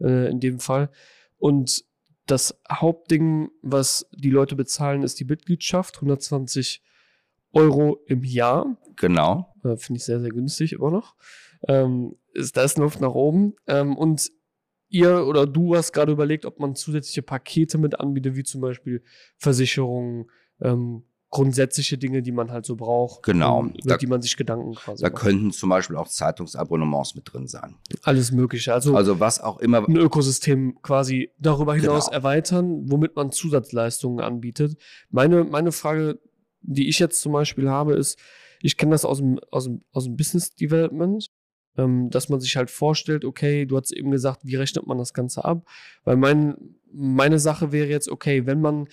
Äh, 0.00 0.30
in 0.30 0.40
dem 0.40 0.60
Fall. 0.60 0.90
Und 1.38 1.84
das 2.26 2.58
Hauptding, 2.70 3.50
was 3.62 4.08
die 4.12 4.30
Leute 4.30 4.56
bezahlen, 4.56 5.02
ist 5.02 5.20
die 5.20 5.24
Mitgliedschaft. 5.24 5.96
120 5.96 6.82
Euro 7.52 8.00
im 8.06 8.24
Jahr. 8.24 8.76
Genau. 8.96 9.54
Äh, 9.62 9.76
Finde 9.76 9.98
ich 9.98 10.04
sehr, 10.04 10.20
sehr 10.20 10.30
günstig 10.30 10.72
immer 10.72 10.90
noch. 10.90 11.14
Ähm, 11.68 12.16
ist, 12.32 12.56
da 12.56 12.64
ist 12.64 12.78
Luft 12.78 13.00
nach 13.00 13.14
oben. 13.14 13.54
Ähm, 13.66 13.96
und 13.96 14.30
ihr 14.94 15.26
oder 15.26 15.46
du 15.46 15.76
hast 15.76 15.92
gerade 15.92 16.12
überlegt, 16.12 16.46
ob 16.46 16.60
man 16.60 16.74
zusätzliche 16.74 17.22
Pakete 17.22 17.78
mit 17.78 18.00
anbietet, 18.00 18.36
wie 18.36 18.44
zum 18.44 18.60
Beispiel 18.60 19.02
Versicherungen, 19.36 20.30
ähm, 20.60 21.04
grundsätzliche 21.30 21.98
Dinge, 21.98 22.22
die 22.22 22.30
man 22.30 22.52
halt 22.52 22.64
so 22.64 22.76
braucht. 22.76 23.24
Genau. 23.24 23.58
Um, 23.58 23.70
über 23.70 23.80
da, 23.84 23.96
die 23.96 24.06
man 24.06 24.22
sich 24.22 24.36
Gedanken 24.36 24.74
quasi 24.74 25.02
Da 25.02 25.10
macht. 25.10 25.20
könnten 25.20 25.50
zum 25.50 25.68
Beispiel 25.68 25.96
auch 25.96 26.06
Zeitungsabonnements 26.06 27.16
mit 27.16 27.32
drin 27.32 27.48
sein. 27.48 27.74
Alles 28.02 28.30
Mögliche. 28.30 28.72
Also, 28.72 28.94
also 28.94 29.18
was 29.18 29.40
auch 29.40 29.58
immer. 29.58 29.88
Ein 29.88 29.96
Ökosystem 29.96 30.80
quasi 30.82 31.32
darüber 31.38 31.74
hinaus 31.74 32.06
genau. 32.06 32.16
erweitern, 32.16 32.84
womit 32.88 33.16
man 33.16 33.32
Zusatzleistungen 33.32 34.20
anbietet. 34.20 34.76
Meine, 35.10 35.42
meine 35.42 35.72
Frage 35.72 36.20
die 36.64 36.88
ich 36.88 36.98
jetzt 36.98 37.20
zum 37.20 37.32
Beispiel 37.32 37.68
habe, 37.68 37.94
ist, 37.94 38.18
ich 38.60 38.76
kenne 38.76 38.92
das 38.92 39.04
aus 39.04 39.18
dem, 39.18 39.38
aus 39.50 39.64
dem, 39.64 39.82
aus 39.92 40.04
dem 40.04 40.16
Business 40.16 40.54
Development, 40.54 41.26
ähm, 41.76 42.10
dass 42.10 42.28
man 42.28 42.40
sich 42.40 42.56
halt 42.56 42.70
vorstellt, 42.70 43.24
okay, 43.24 43.66
du 43.66 43.76
hast 43.76 43.92
eben 43.92 44.10
gesagt, 44.10 44.40
wie 44.44 44.56
rechnet 44.56 44.86
man 44.86 44.98
das 44.98 45.12
Ganze 45.12 45.44
ab? 45.44 45.66
Weil 46.04 46.16
mein, 46.16 46.56
meine 46.92 47.38
Sache 47.38 47.72
wäre 47.72 47.88
jetzt, 47.88 48.08
okay, 48.08 48.46
wenn 48.46 48.60
man 48.60 48.88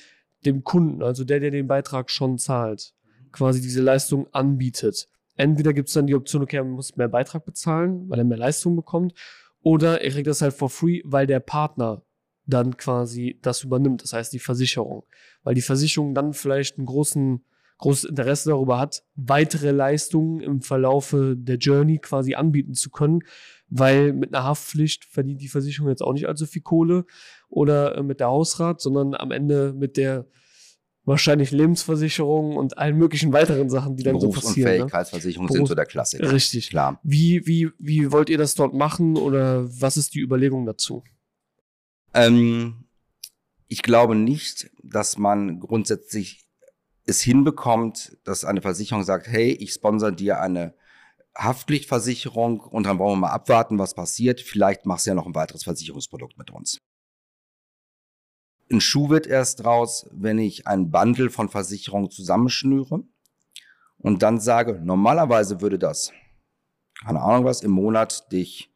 dem 0.46 0.64
Kunden, 0.64 1.04
also 1.04 1.24
der, 1.24 1.40
der 1.40 1.52
den 1.52 1.68
Beitrag 1.68 2.10
schon 2.10 2.38
zahlt, 2.38 2.94
quasi 3.32 3.62
diese 3.62 3.82
Leistung 3.82 4.28
anbietet, 4.34 5.08
entweder 5.36 5.74
gibt 5.74 5.88
es 5.88 5.94
dann 5.94 6.08
die 6.08 6.16
Option, 6.16 6.42
okay, 6.42 6.60
man 6.60 6.72
muss 6.72 6.98
mehr 6.98 7.08
Beitrag 7.08 7.46
bezahlen, 7.46 8.10
weil 8.10 8.20
er 8.20 8.26
mehr 8.26 8.38
Leistung 8.38 8.76
bekommt, 8.76 9.14
oder 9.64 10.02
er 10.02 10.12
kriegt 10.12 10.28
das 10.28 10.42
halt 10.42 10.54
for 10.54 10.70
free, 10.70 11.02
weil 11.06 11.28
der 11.28 11.40
Partner 11.40 12.04
dann 12.48 12.78
quasi 12.78 13.38
das 13.42 13.64
übernimmt, 13.64 14.04
das 14.04 14.14
heißt 14.14 14.34
die 14.34 14.40
Versicherung. 14.40 15.04
Weil 15.44 15.54
die 15.54 15.62
Versicherung 15.62 16.16
dann 16.16 16.34
vielleicht 16.34 16.78
einen 16.78 16.88
großen 16.88 17.46
großes 17.82 18.06
Interesse 18.06 18.50
darüber 18.50 18.80
hat, 18.80 19.04
weitere 19.16 19.72
Leistungen 19.72 20.40
im 20.40 20.62
Verlaufe 20.62 21.36
der 21.38 21.58
Journey 21.58 21.98
quasi 21.98 22.36
anbieten 22.36 22.74
zu 22.74 22.90
können, 22.90 23.24
weil 23.68 24.14
mit 24.14 24.34
einer 24.34 24.46
Haftpflicht 24.46 25.06
verdient 25.06 25.42
die 25.42 25.48
Versicherung 25.48 25.90
jetzt 25.90 26.02
auch 26.02 26.14
nicht 26.14 26.28
allzu 26.28 26.46
viel 26.46 26.62
Kohle 26.62 27.06
oder 27.50 27.98
äh, 27.98 28.04
mit 28.04 28.20
der 28.20 28.28
Hausrat, 28.28 28.80
sondern 28.82 29.16
am 29.16 29.32
Ende 29.32 29.74
mit 29.74 29.98
der 29.98 30.28
wahrscheinlich 31.04 31.50
Lebensversicherung 31.50 32.56
und 32.56 32.78
allen 32.78 32.98
möglichen 32.98 33.34
weiteren 33.34 33.70
Sachen, 33.72 33.96
die 33.96 34.04
dann 34.04 34.20
so 34.20 34.30
passieren. 34.30 34.54
Berufsunfähigkeitsversicherung 34.54 35.48
ne? 35.48 35.54
sind 35.54 35.68
so 35.68 35.74
der 35.74 35.88
Klassiker. 35.88 36.32
Richtig. 36.32 36.70
Klar. 36.70 37.00
Wie, 37.02 37.46
wie, 37.48 37.72
wie 37.80 38.12
wollt 38.12 38.30
ihr 38.30 38.38
das 38.38 38.54
dort 38.54 38.76
machen 38.76 39.18
oder 39.18 39.68
was 39.82 39.98
ist 39.98 40.14
die 40.14 40.20
Überlegung 40.20 40.68
dazu? 40.68 41.04
Ähm, 42.14 42.86
ich 43.68 43.82
glaube 43.82 44.14
nicht, 44.16 44.70
dass 44.84 45.18
man 45.18 45.60
grundsätzlich 45.60 46.46
es 47.06 47.22
hinbekommt, 47.22 48.18
dass 48.24 48.46
eine 48.46 48.62
Versicherung 48.62 49.04
sagt, 49.04 49.28
hey, 49.28 49.52
ich 49.52 49.74
sponsere 49.74 50.14
dir 50.14 50.40
eine 50.40 50.74
Haftpflichtversicherung 51.36 52.60
und 52.60 52.86
dann 52.86 53.00
wollen 53.00 53.14
wir 53.14 53.28
mal 53.28 53.32
abwarten, 53.32 53.80
was 53.80 53.94
passiert. 53.94 54.42
Vielleicht 54.42 54.86
machst 54.86 55.06
du 55.06 55.12
ja 55.12 55.16
noch 55.16 55.26
ein 55.26 55.36
weiteres 55.36 55.64
Versicherungsprodukt 55.64 56.38
mit 56.38 56.52
uns. 56.52 56.78
Ein 58.72 58.82
Schuh 58.82 59.10
wird 59.10 59.28
erst 59.28 59.66
raus, 59.66 60.08
wenn 60.12 60.40
ich 60.40 60.68
ein 60.68 60.92
Bundle 60.92 61.30
von 61.30 61.50
Versicherungen 61.50 62.10
zusammenschnüre 62.10 63.04
und 63.98 64.24
dann 64.24 64.40
sage, 64.40 64.80
normalerweise 64.84 65.62
würde 65.62 65.78
das, 65.78 66.14
keine 67.04 67.22
Ahnung 67.22 67.46
was, 67.46 67.62
im 67.62 67.72
Monat 67.72 68.32
dich 68.32 68.72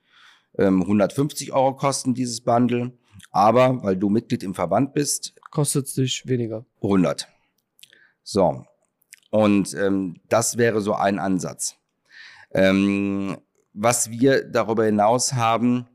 ähm, 0.58 0.82
150 0.82 1.54
Euro 1.54 1.76
kosten, 1.76 2.14
dieses 2.14 2.42
Bundle. 2.42 2.92
Aber 3.32 3.84
weil 3.84 3.98
du 3.98 4.10
Mitglied 4.10 4.44
im 4.44 4.54
Verband 4.54 4.94
bist, 4.94 5.36
kostet 5.52 5.88
es 5.88 5.94
dich 5.94 6.28
weniger. 6.28 6.66
100. 6.82 7.28
So. 8.26 8.66
Und 9.30 9.74
ähm, 9.76 10.20
das 10.28 10.58
wäre 10.58 10.82
so 10.82 10.94
ein 10.94 11.20
Ansatz. 11.20 11.76
Ähm, 12.52 13.38
was 13.74 14.10
wir 14.10 14.44
darüber 14.44 14.86
hinaus 14.86 15.34
haben, 15.34 15.88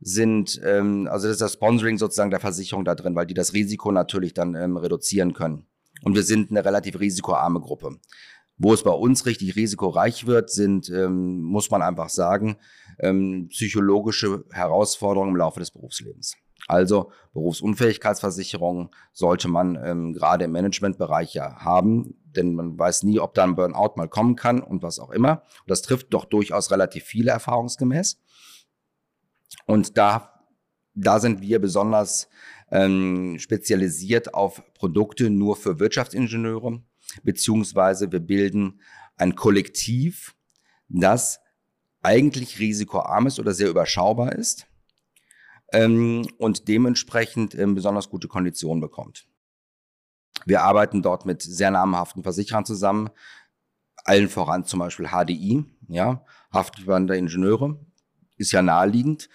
sind, 0.00 0.60
ähm, 0.64 1.08
also 1.10 1.26
das 1.26 1.36
ist 1.36 1.40
das 1.40 1.54
Sponsoring 1.54 1.98
sozusagen 1.98 2.30
der 2.30 2.40
Versicherung 2.40 2.84
da 2.84 2.94
drin, 2.94 3.14
weil 3.14 3.26
die 3.26 3.34
das 3.34 3.52
Risiko 3.52 3.92
natürlich 3.92 4.34
dann 4.34 4.54
ähm, 4.54 4.76
reduzieren 4.76 5.32
können. 5.32 5.66
Und 6.02 6.14
wir 6.14 6.22
sind 6.22 6.50
eine 6.50 6.64
relativ 6.64 7.00
risikoarme 7.00 7.60
Gruppe. 7.60 7.98
Wo 8.56 8.74
es 8.74 8.82
bei 8.82 8.90
uns 8.90 9.26
richtig 9.26 9.54
risikoreich 9.54 10.26
wird, 10.26 10.50
sind, 10.50 10.88
ähm, 10.90 11.42
muss 11.42 11.70
man 11.70 11.82
einfach 11.82 12.08
sagen, 12.08 12.56
ähm, 12.98 13.48
psychologische 13.50 14.44
Herausforderungen 14.50 15.30
im 15.30 15.36
Laufe 15.36 15.60
des 15.60 15.70
Berufslebens. 15.70 16.36
Also 16.68 17.10
Berufsunfähigkeitsversicherung 17.32 18.94
sollte 19.12 19.48
man 19.48 19.78
ähm, 19.82 20.12
gerade 20.12 20.44
im 20.44 20.52
Managementbereich 20.52 21.32
ja 21.32 21.56
haben, 21.56 22.14
denn 22.36 22.54
man 22.54 22.78
weiß 22.78 23.04
nie, 23.04 23.18
ob 23.18 23.32
da 23.34 23.44
ein 23.44 23.56
Burnout 23.56 23.94
mal 23.96 24.08
kommen 24.08 24.36
kann 24.36 24.62
und 24.62 24.82
was 24.82 24.98
auch 24.98 25.10
immer. 25.10 25.42
Und 25.62 25.70
das 25.70 25.80
trifft 25.80 26.12
doch 26.12 26.26
durchaus 26.26 26.70
relativ 26.70 27.04
viele 27.04 27.30
erfahrungsgemäß. 27.30 28.20
Und 29.64 29.96
da, 29.96 30.44
da 30.94 31.18
sind 31.20 31.40
wir 31.40 31.58
besonders 31.58 32.28
ähm, 32.70 33.38
spezialisiert 33.38 34.34
auf 34.34 34.62
Produkte 34.74 35.30
nur 35.30 35.56
für 35.56 35.80
Wirtschaftsingenieure, 35.80 36.82
beziehungsweise 37.22 38.12
wir 38.12 38.20
bilden 38.20 38.82
ein 39.16 39.34
Kollektiv, 39.34 40.36
das 40.90 41.40
eigentlich 42.02 42.58
risikoarm 42.58 43.26
ist 43.26 43.40
oder 43.40 43.54
sehr 43.54 43.70
überschaubar 43.70 44.32
ist 44.32 44.67
ähm, 45.72 46.26
und 46.38 46.68
dementsprechend 46.68 47.54
ähm, 47.54 47.74
besonders 47.74 48.08
gute 48.08 48.28
Konditionen 48.28 48.80
bekommt. 48.80 49.26
Wir 50.46 50.62
arbeiten 50.62 51.02
dort 51.02 51.26
mit 51.26 51.42
sehr 51.42 51.70
namhaften 51.70 52.22
Versicherern 52.22 52.64
zusammen, 52.64 53.10
allen 54.04 54.28
voran 54.28 54.64
zum 54.64 54.80
Beispiel 54.80 55.08
HDI, 55.08 55.64
ja, 55.88 56.24
Haftverband 56.52 57.10
der 57.10 57.18
Ingenieure, 57.18 57.78
ist 58.36 58.52
ja 58.52 58.62
naheliegend 58.62 59.28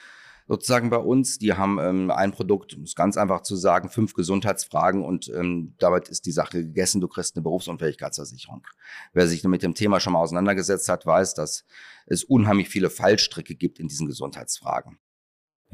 sozusagen 0.47 0.89
bei 0.89 0.97
uns. 0.97 1.37
Die 1.37 1.53
haben 1.53 1.79
ähm, 1.79 2.11
ein 2.11 2.31
Produkt, 2.31 2.73
um 2.75 2.83
es 2.83 2.95
ganz 2.95 3.17
einfach 3.17 3.41
zu 3.41 3.55
sagen, 3.55 3.89
fünf 3.89 4.13
Gesundheitsfragen 4.13 5.03
und 5.03 5.29
ähm, 5.29 5.75
damit 5.79 6.09
ist 6.09 6.25
die 6.25 6.31
Sache 6.31 6.63
gegessen. 6.63 7.01
Du 7.01 7.07
kriegst 7.07 7.35
eine 7.35 7.43
Berufsunfähigkeitsversicherung. 7.43 8.65
Wer 9.13 9.27
sich 9.27 9.43
mit 9.43 9.63
dem 9.63 9.75
Thema 9.75 9.99
schon 9.99 10.13
mal 10.13 10.19
auseinandergesetzt 10.19 10.89
hat, 10.89 11.05
weiß, 11.05 11.35
dass 11.35 11.65
es 12.05 12.23
unheimlich 12.23 12.69
viele 12.69 12.89
Fallstricke 12.89 13.55
gibt 13.55 13.79
in 13.79 13.87
diesen 13.87 14.07
Gesundheitsfragen. 14.07 14.99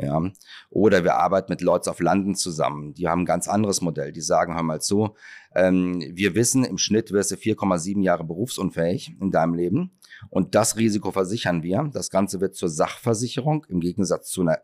Ja. 0.01 0.21
Oder 0.69 1.03
wir 1.03 1.15
arbeiten 1.15 1.51
mit 1.51 1.61
Leuten 1.61 1.89
auf 1.89 1.99
Landen 1.99 2.35
zusammen. 2.35 2.93
Die 2.93 3.07
haben 3.07 3.23
ein 3.23 3.25
ganz 3.25 3.47
anderes 3.47 3.81
Modell. 3.81 4.13
Die 4.13 4.21
sagen, 4.21 4.55
hör 4.55 4.63
mal 4.63 4.81
so, 4.81 5.15
ähm, 5.53 6.01
wir 6.13 6.35
wissen, 6.35 6.63
im 6.63 6.77
Schnitt 6.77 7.11
wirst 7.11 7.31
du 7.31 7.35
4,7 7.35 8.01
Jahre 8.01 8.23
berufsunfähig 8.23 9.17
in 9.19 9.31
deinem 9.31 9.55
Leben. 9.55 9.99
Und 10.29 10.55
das 10.55 10.77
Risiko 10.77 11.11
versichern 11.11 11.63
wir. 11.63 11.89
Das 11.91 12.09
Ganze 12.09 12.39
wird 12.39 12.55
zur 12.55 12.69
Sachversicherung 12.69 13.65
im 13.67 13.81
Gegensatz 13.81 14.29
zu 14.29 14.41
einer 14.41 14.59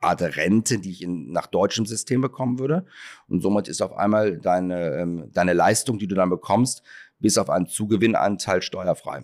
Art 0.00 0.22
Rente, 0.22 0.80
die 0.80 0.90
ich 0.90 1.02
in, 1.02 1.30
nach 1.30 1.46
deutschem 1.46 1.86
System 1.86 2.20
bekommen 2.20 2.58
würde. 2.58 2.84
Und 3.28 3.40
somit 3.40 3.68
ist 3.68 3.82
auf 3.82 3.92
einmal 3.92 4.38
deine, 4.38 4.96
ähm, 4.96 5.30
deine 5.32 5.52
Leistung, 5.52 5.98
die 5.98 6.08
du 6.08 6.16
dann 6.16 6.30
bekommst, 6.30 6.82
bis 7.20 7.38
auf 7.38 7.48
einen 7.50 7.66
Zugewinnanteil 7.66 8.62
steuerfrei. 8.62 9.22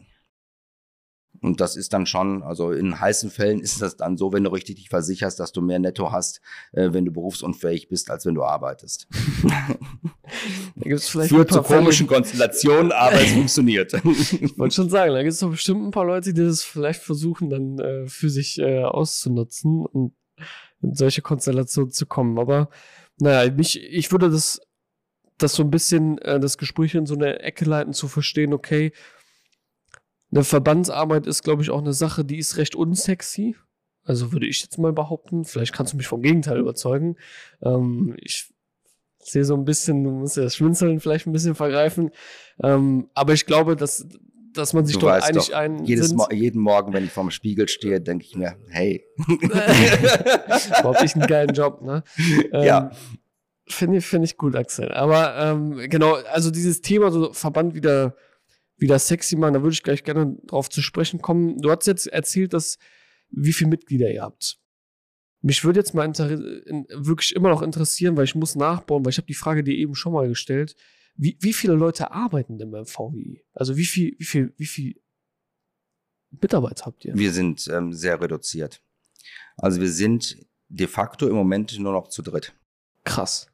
Und 1.40 1.60
das 1.60 1.76
ist 1.76 1.92
dann 1.92 2.06
schon, 2.06 2.42
also 2.42 2.72
in 2.72 2.98
heißen 2.98 3.30
Fällen 3.30 3.60
ist 3.60 3.80
das 3.80 3.96
dann 3.96 4.16
so, 4.16 4.32
wenn 4.32 4.44
du 4.44 4.50
richtig 4.50 4.76
dich 4.76 4.88
versicherst, 4.88 5.38
dass 5.38 5.52
du 5.52 5.60
mehr 5.60 5.78
Netto 5.78 6.10
hast, 6.10 6.40
äh, 6.72 6.92
wenn 6.92 7.04
du 7.04 7.12
berufsunfähig 7.12 7.88
bist, 7.88 8.10
als 8.10 8.26
wenn 8.26 8.34
du 8.34 8.42
arbeitest. 8.42 9.08
Da 10.76 10.88
gibt's 10.88 11.08
vielleicht 11.08 11.30
Führt 11.30 11.52
zu 11.52 11.62
komischen 11.62 12.06
Konstellationen, 12.06 12.92
aber 12.92 13.20
es 13.20 13.32
funktioniert. 13.32 13.94
Ich 14.40 14.58
wollte 14.58 14.74
schon 14.74 14.90
sagen, 14.90 15.12
da 15.12 15.22
gibt 15.22 15.32
es 15.32 15.40
doch 15.40 15.50
bestimmt 15.50 15.84
ein 15.84 15.90
paar 15.90 16.04
Leute, 16.04 16.32
die 16.32 16.44
das 16.44 16.62
vielleicht 16.62 17.02
versuchen, 17.02 17.50
dann 17.50 17.78
äh, 17.78 18.06
für 18.06 18.30
sich 18.30 18.58
äh, 18.58 18.84
auszunutzen 18.84 19.86
und 19.86 20.12
in 20.82 20.94
solche 20.94 21.22
Konstellationen 21.22 21.90
zu 21.90 22.06
kommen. 22.06 22.38
Aber 22.38 22.68
naja, 23.18 23.50
mich, 23.52 23.82
ich 23.82 24.12
würde 24.12 24.30
das, 24.30 24.60
das 25.38 25.54
so 25.54 25.62
ein 25.62 25.70
bisschen, 25.70 26.18
äh, 26.18 26.40
das 26.40 26.58
Gespräch 26.58 26.94
in 26.94 27.06
so 27.06 27.14
eine 27.14 27.40
Ecke 27.40 27.64
leiten, 27.64 27.92
zu 27.92 28.08
verstehen, 28.08 28.52
okay, 28.52 28.92
eine 30.30 30.44
Verbandsarbeit 30.44 31.26
ist, 31.26 31.42
glaube 31.42 31.62
ich, 31.62 31.70
auch 31.70 31.80
eine 31.80 31.92
Sache, 31.92 32.24
die 32.24 32.38
ist 32.38 32.56
recht 32.56 32.74
unsexy. 32.74 33.56
Also 34.04 34.32
würde 34.32 34.46
ich 34.46 34.62
jetzt 34.62 34.78
mal 34.78 34.92
behaupten. 34.92 35.44
Vielleicht 35.44 35.72
kannst 35.74 35.92
du 35.92 35.96
mich 35.96 36.06
vom 36.06 36.22
Gegenteil 36.22 36.58
überzeugen. 36.58 37.16
Ähm, 37.62 38.16
ich 38.20 38.52
sehe 39.18 39.44
so 39.44 39.54
ein 39.54 39.64
bisschen, 39.64 40.04
du 40.04 40.10
musst 40.10 40.36
ja 40.36 40.44
das 40.44 40.56
Schmunzeln 40.56 41.00
vielleicht 41.00 41.26
ein 41.26 41.32
bisschen 41.32 41.54
vergreifen. 41.54 42.10
Ähm, 42.62 43.10
aber 43.14 43.34
ich 43.34 43.44
glaube, 43.44 43.76
dass, 43.76 44.06
dass 44.54 44.72
man 44.72 44.86
sich 44.86 44.96
Du 44.96 45.00
dort 45.02 45.22
einig 45.22 45.48
doch, 45.48 45.54
ein 45.54 45.84
jedes. 45.84 46.14
Mo 46.14 46.26
jeden 46.30 46.60
Morgen, 46.60 46.92
wenn 46.94 47.04
ich 47.04 47.12
vorm 47.12 47.30
Spiegel 47.30 47.68
stehe, 47.68 48.00
denke 48.00 48.24
ich 48.24 48.34
mir, 48.34 48.56
hey, 48.68 49.04
Überhaupt 50.80 51.02
nicht 51.02 51.16
einen 51.16 51.26
geilen 51.26 51.52
Job, 51.54 51.82
ne? 51.82 52.02
Ähm, 52.52 52.64
Ja. 52.64 52.90
Finde 53.70 53.98
ich, 53.98 54.06
finde 54.06 54.24
ich 54.24 54.38
gut, 54.38 54.56
Axel. 54.56 54.90
Aber 54.92 55.36
ähm, 55.36 55.90
genau, 55.90 56.14
also 56.32 56.50
dieses 56.50 56.80
Thema, 56.80 57.10
so 57.10 57.34
Verband 57.34 57.74
wieder, 57.74 58.14
wieder 58.78 58.98
sexy 58.98 59.36
machen, 59.36 59.54
da 59.54 59.62
würde 59.62 59.74
ich 59.74 59.82
gleich 59.82 60.04
gerne 60.04 60.36
drauf 60.46 60.70
zu 60.70 60.82
sprechen 60.82 61.20
kommen. 61.20 61.60
Du 61.60 61.70
hast 61.70 61.86
jetzt 61.86 62.06
erzählt, 62.06 62.52
dass 62.52 62.78
wie 63.30 63.52
viele 63.52 63.70
Mitglieder 63.70 64.10
ihr 64.10 64.22
habt. 64.22 64.58
Mich 65.40 65.64
würde 65.64 65.80
jetzt 65.80 65.94
mal 65.94 66.04
in, 66.04 66.86
wirklich 66.90 67.34
immer 67.36 67.50
noch 67.50 67.62
interessieren, 67.62 68.16
weil 68.16 68.24
ich 68.24 68.34
muss 68.34 68.56
nachbauen, 68.56 69.04
weil 69.04 69.10
ich 69.10 69.18
habe 69.18 69.26
die 69.26 69.34
Frage 69.34 69.62
dir 69.62 69.74
eben 69.74 69.94
schon 69.94 70.12
mal 70.12 70.28
gestellt. 70.28 70.74
Wie, 71.14 71.36
wie 71.40 71.52
viele 71.52 71.74
Leute 71.74 72.10
arbeiten 72.10 72.58
denn 72.58 72.70
beim 72.70 72.86
VWI? 72.86 73.44
Also 73.52 73.76
wie 73.76 73.84
viel, 73.84 74.16
wie 74.18 74.24
viel, 74.24 74.54
wie 74.56 74.66
viel 74.66 75.00
Mitarbeiter 76.30 76.86
habt 76.86 77.04
ihr? 77.04 77.14
wir 77.16 77.32
sind 77.32 77.68
ähm, 77.68 77.92
sehr 77.92 78.20
reduziert. 78.20 78.82
Also 79.56 79.80
wir 79.80 79.90
sind 79.90 80.36
de 80.68 80.86
facto 80.86 81.28
im 81.28 81.34
Moment 81.34 81.78
nur 81.78 81.92
noch 81.92 82.08
zu 82.08 82.22
dritt. 82.22 82.54
Krass. 83.04 83.48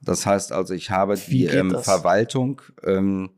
Das 0.00 0.26
heißt 0.26 0.52
also, 0.52 0.74
ich 0.74 0.90
habe 0.90 1.16
Wie 1.28 1.38
die 1.38 1.44
ähm? 1.46 1.76
Verwaltung 1.82 2.62
ähm, 2.84 3.30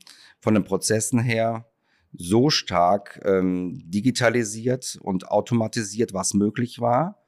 von 0.43 0.55
den 0.55 0.65
Prozessen 0.65 1.21
her 1.21 1.67
so 2.13 2.51
stark 2.51 3.21
ähm, 3.25 3.81
digitalisiert 3.87 4.99
und 5.01 5.29
automatisiert, 5.29 6.13
was 6.13 6.35
möglich 6.35 6.81
war, 6.81 7.23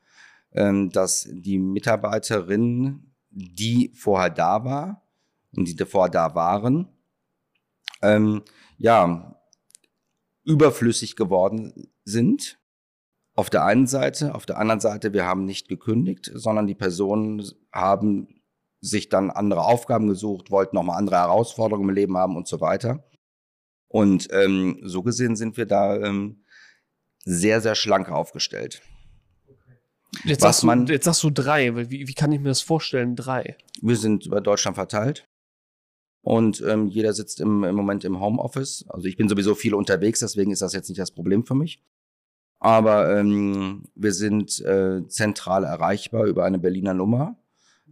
ähm, 0.53 0.90
dass 0.90 1.27
die 1.31 1.59
Mitarbeiterin, 1.59 3.14
die 3.31 3.92
vorher 3.94 4.31
da 4.31 4.64
war 4.64 5.03
und 5.57 5.68
die 5.68 5.85
vorher 5.87 6.11
da 6.11 6.35
waren, 6.35 6.88
ähm, 8.03 8.42
ja, 8.77 9.40
überflüssig 10.44 11.16
geworden 11.16 11.88
sind. 12.05 12.59
Auf 13.37 13.48
der 13.48 13.64
einen 13.64 13.87
Seite, 13.87 14.35
auf 14.35 14.44
der 14.44 14.59
anderen 14.59 14.81
Seite, 14.81 15.12
wir 15.12 15.24
haben 15.24 15.44
nicht 15.44 15.68
gekündigt, 15.68 16.31
sondern 16.35 16.66
die 16.66 16.74
Personen 16.74 17.42
haben 17.72 18.34
sich 18.85 19.09
dann 19.09 19.31
andere 19.31 19.64
Aufgaben 19.64 20.07
gesucht, 20.09 20.51
wollten 20.51 20.77
nochmal 20.77 20.99
andere 20.99 21.16
Herausforderungen 21.16 21.88
im 21.88 21.94
Leben 21.94 22.16
haben 22.16 22.37
und 22.37 22.47
so 22.47 22.61
weiter. 22.61 23.05
Und 23.88 24.29
ähm, 24.33 24.81
so 24.83 25.03
gesehen 25.03 25.37
sind 25.37 25.57
wir 25.57 25.66
da 25.66 25.97
ähm, 25.97 26.44
sehr, 27.25 27.61
sehr 27.61 27.75
schlank 27.75 28.11
aufgestellt. 28.11 28.83
Jetzt, 30.25 30.42
Was 30.42 30.59
sagst 30.59 30.62
du, 30.62 30.66
man- 30.66 30.87
jetzt 30.87 31.05
sagst 31.05 31.23
du 31.23 31.31
drei, 31.31 31.75
wie, 31.90 32.07
wie 32.09 32.14
kann 32.14 32.31
ich 32.33 32.40
mir 32.40 32.49
das 32.49 32.61
vorstellen? 32.61 33.16
Drei. 33.16 33.57
Wir 33.81 33.97
sind 33.97 34.27
über 34.27 34.40
Deutschland 34.40 34.77
verteilt 34.77 35.29
und 36.23 36.61
ähm, 36.62 36.87
jeder 36.88 37.12
sitzt 37.12 37.40
im, 37.40 37.64
im 37.64 37.75
Moment 37.75 38.05
im 38.05 38.20
Homeoffice. 38.20 38.85
Also 38.88 39.07
ich 39.07 39.16
bin 39.16 39.29
sowieso 39.29 39.55
viel 39.55 39.75
unterwegs, 39.75 40.20
deswegen 40.20 40.51
ist 40.53 40.62
das 40.62 40.73
jetzt 40.73 40.88
nicht 40.88 41.01
das 41.01 41.11
Problem 41.11 41.44
für 41.44 41.55
mich. 41.55 41.83
Aber 42.61 43.16
ähm, 43.18 43.85
wir 43.94 44.12
sind 44.12 44.61
äh, 44.61 45.07
zentral 45.09 45.64
erreichbar 45.64 46.25
über 46.27 46.44
eine 46.44 46.59
Berliner 46.59 46.94
Nummer. 46.94 47.37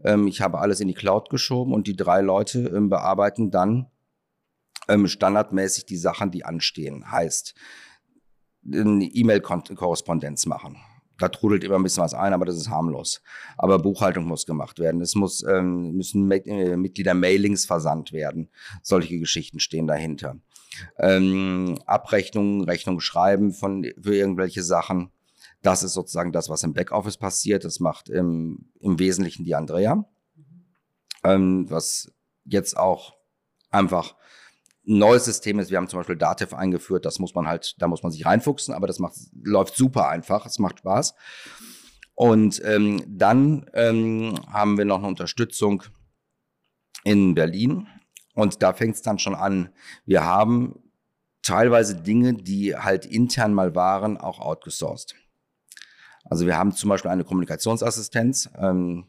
Ähm, 0.04 0.26
ich 0.26 0.40
habe 0.40 0.58
alles 0.58 0.80
in 0.80 0.88
die 0.88 0.94
Cloud 0.94 1.30
geschoben 1.30 1.72
und 1.72 1.86
die 1.86 1.96
drei 1.96 2.20
Leute 2.20 2.60
ähm, 2.68 2.88
bearbeiten 2.88 3.50
dann 3.50 3.86
ähm, 4.88 5.06
standardmäßig 5.06 5.86
die 5.86 5.96
Sachen, 5.96 6.30
die 6.30 6.44
anstehen. 6.44 7.10
Heißt, 7.10 7.54
eine 8.70 9.04
E-Mail-Korrespondenz 9.04 10.46
machen. 10.46 10.76
Da 11.18 11.28
trudelt 11.28 11.62
immer 11.62 11.76
ein 11.76 11.82
bisschen 11.82 12.02
was 12.02 12.14
ein, 12.14 12.32
aber 12.32 12.44
das 12.44 12.56
ist 12.56 12.68
harmlos. 12.68 13.22
Aber 13.56 13.78
Buchhaltung 13.78 14.24
muss 14.24 14.46
gemacht 14.46 14.78
werden. 14.78 15.00
Es 15.00 15.14
muss, 15.14 15.44
ähm, 15.44 15.92
müssen 15.92 16.30
äh, 16.30 16.76
Mitglieder-Mailings 16.76 17.64
versandt 17.64 18.12
werden. 18.12 18.50
Solche 18.82 19.18
Geschichten 19.18 19.60
stehen 19.60 19.86
dahinter. 19.86 20.36
Ähm, 20.98 21.78
Abrechnungen, 21.86 22.64
Rechnungen 22.64 23.00
schreiben 23.00 23.52
von, 23.52 23.86
für 24.00 24.16
irgendwelche 24.16 24.62
Sachen. 24.62 25.10
Das 25.62 25.83
ist 25.83 25.94
sozusagen 25.94 26.33
das, 26.33 26.48
was 26.48 26.64
im 26.64 26.75
Backoffice 26.75 27.16
passiert. 27.16 27.64
Das 27.64 27.81
macht 27.81 28.09
im, 28.09 28.70
im 28.81 28.98
Wesentlichen 28.98 29.44
die 29.44 29.55
Andrea. 29.55 30.05
Ähm, 31.25 31.70
was 31.70 32.12
jetzt 32.44 32.77
auch 32.77 33.14
einfach 33.70 34.16
ein 34.87 34.98
neues 34.98 35.25
System 35.25 35.59
ist. 35.61 35.70
Wir 35.70 35.79
haben 35.79 35.88
zum 35.88 36.01
Beispiel 36.01 36.16
Dativ 36.16 36.55
eingeführt. 36.55 37.05
Das 37.05 37.18
muss 37.18 37.35
man 37.35 37.46
halt, 37.46 37.77
da 37.79 37.87
muss 37.87 38.03
man 38.03 38.11
sich 38.11 38.27
reinfuchsen, 38.27 38.75
aber 38.75 38.87
das 38.87 38.98
macht, 38.98 39.14
läuft 39.42 39.77
super 39.77 40.09
einfach. 40.09 40.44
Es 40.46 40.59
macht 40.59 40.81
Spaß. 40.81 41.14
Und 42.14 42.61
ähm, 42.64 43.05
dann 43.07 43.70
ähm, 43.72 44.35
haben 44.48 44.77
wir 44.77 44.85
noch 44.85 44.98
eine 44.98 45.07
Unterstützung 45.07 45.85
in 47.05 47.35
Berlin. 47.35 47.87
Und 48.35 48.62
da 48.62 48.72
fängt 48.72 48.96
es 48.96 49.03
dann 49.03 49.18
schon 49.18 49.35
an. 49.35 49.70
Wir 50.05 50.25
haben 50.25 50.83
teilweise 51.42 51.96
Dinge, 51.96 52.35
die 52.35 52.77
halt 52.77 53.07
intern 53.07 53.55
mal 53.55 53.75
waren, 53.75 54.16
auch 54.16 54.40
outgesourced. 54.40 55.14
Also 56.24 56.46
wir 56.46 56.56
haben 56.56 56.72
zum 56.72 56.88
Beispiel 56.88 57.11
eine 57.11 57.24
Kommunikationsassistenz 57.24 58.50
ähm, 58.56 59.06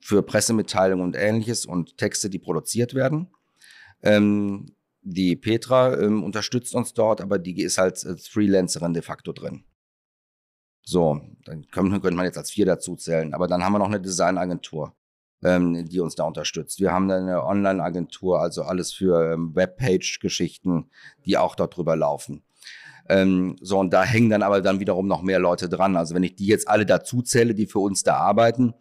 für 0.00 0.22
Pressemitteilungen 0.22 1.04
und 1.04 1.16
ähnliches 1.16 1.66
und 1.66 1.96
Texte, 1.96 2.28
die 2.28 2.38
produziert 2.38 2.94
werden. 2.94 3.28
Ähm, 4.02 4.74
die 5.00 5.36
Petra 5.36 5.98
ähm, 5.98 6.24
unterstützt 6.24 6.74
uns 6.74 6.94
dort, 6.94 7.20
aber 7.20 7.38
die 7.38 7.62
ist 7.62 7.78
halt 7.78 8.04
als 8.04 8.26
Freelancerin 8.26 8.94
de 8.94 9.02
facto 9.02 9.32
drin. 9.32 9.64
So, 10.82 11.20
dann 11.44 11.66
können, 11.68 11.90
könnte 11.90 12.16
man 12.16 12.26
jetzt 12.26 12.38
als 12.38 12.50
vier 12.50 12.66
dazu 12.66 12.96
zählen. 12.96 13.32
Aber 13.32 13.46
dann 13.46 13.64
haben 13.64 13.72
wir 13.72 13.78
noch 13.78 13.86
eine 13.86 14.00
Designagentur, 14.00 14.94
ähm, 15.42 15.88
die 15.88 16.00
uns 16.00 16.14
da 16.14 16.24
unterstützt. 16.24 16.80
Wir 16.80 16.92
haben 16.92 17.10
eine 17.10 17.44
Online-Agentur, 17.44 18.40
also 18.40 18.62
alles 18.62 18.92
für 18.92 19.32
ähm, 19.32 19.54
Webpage-Geschichten, 19.54 20.90
die 21.24 21.38
auch 21.38 21.54
dort 21.54 21.76
drüber 21.76 21.96
laufen. 21.96 22.42
Ähm, 23.08 23.56
so, 23.60 23.78
und 23.78 23.92
da 23.92 24.02
hängen 24.04 24.30
dann 24.30 24.42
aber 24.42 24.60
dann 24.62 24.80
wiederum 24.80 25.06
noch 25.06 25.22
mehr 25.22 25.38
Leute 25.38 25.68
dran. 25.68 25.96
Also 25.96 26.14
wenn 26.14 26.22
ich 26.22 26.36
die 26.36 26.46
jetzt 26.46 26.68
alle 26.68 26.86
dazu 26.86 27.22
zähle, 27.22 27.54
die 27.54 27.66
für 27.66 27.80
uns 27.80 28.02
da 28.02 28.16
arbeiten, 28.16 28.74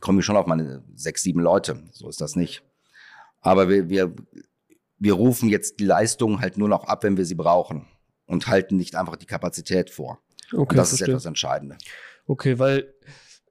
komme 0.00 0.20
ich 0.20 0.24
schon 0.24 0.36
auf 0.36 0.46
meine 0.46 0.84
sechs, 0.94 1.22
sieben 1.22 1.40
Leute. 1.40 1.82
So 1.92 2.08
ist 2.08 2.20
das 2.20 2.36
nicht. 2.36 2.62
Aber 3.40 3.68
wir, 3.68 3.88
wir, 3.88 4.14
wir 4.98 5.14
rufen 5.14 5.48
jetzt 5.48 5.80
die 5.80 5.84
Leistung 5.84 6.40
halt 6.40 6.58
nur 6.58 6.68
noch 6.68 6.84
ab, 6.84 7.02
wenn 7.02 7.16
wir 7.16 7.24
sie 7.24 7.34
brauchen 7.34 7.86
und 8.26 8.46
halten 8.46 8.76
nicht 8.76 8.94
einfach 8.94 9.16
die 9.16 9.26
Kapazität 9.26 9.90
vor. 9.90 10.20
Okay, 10.52 10.60
und 10.60 10.76
das 10.76 10.92
ist 10.92 10.98
verstehe. 10.98 11.14
etwas 11.14 11.26
Entscheidende. 11.26 11.76
Okay, 12.26 12.58
weil 12.58 12.94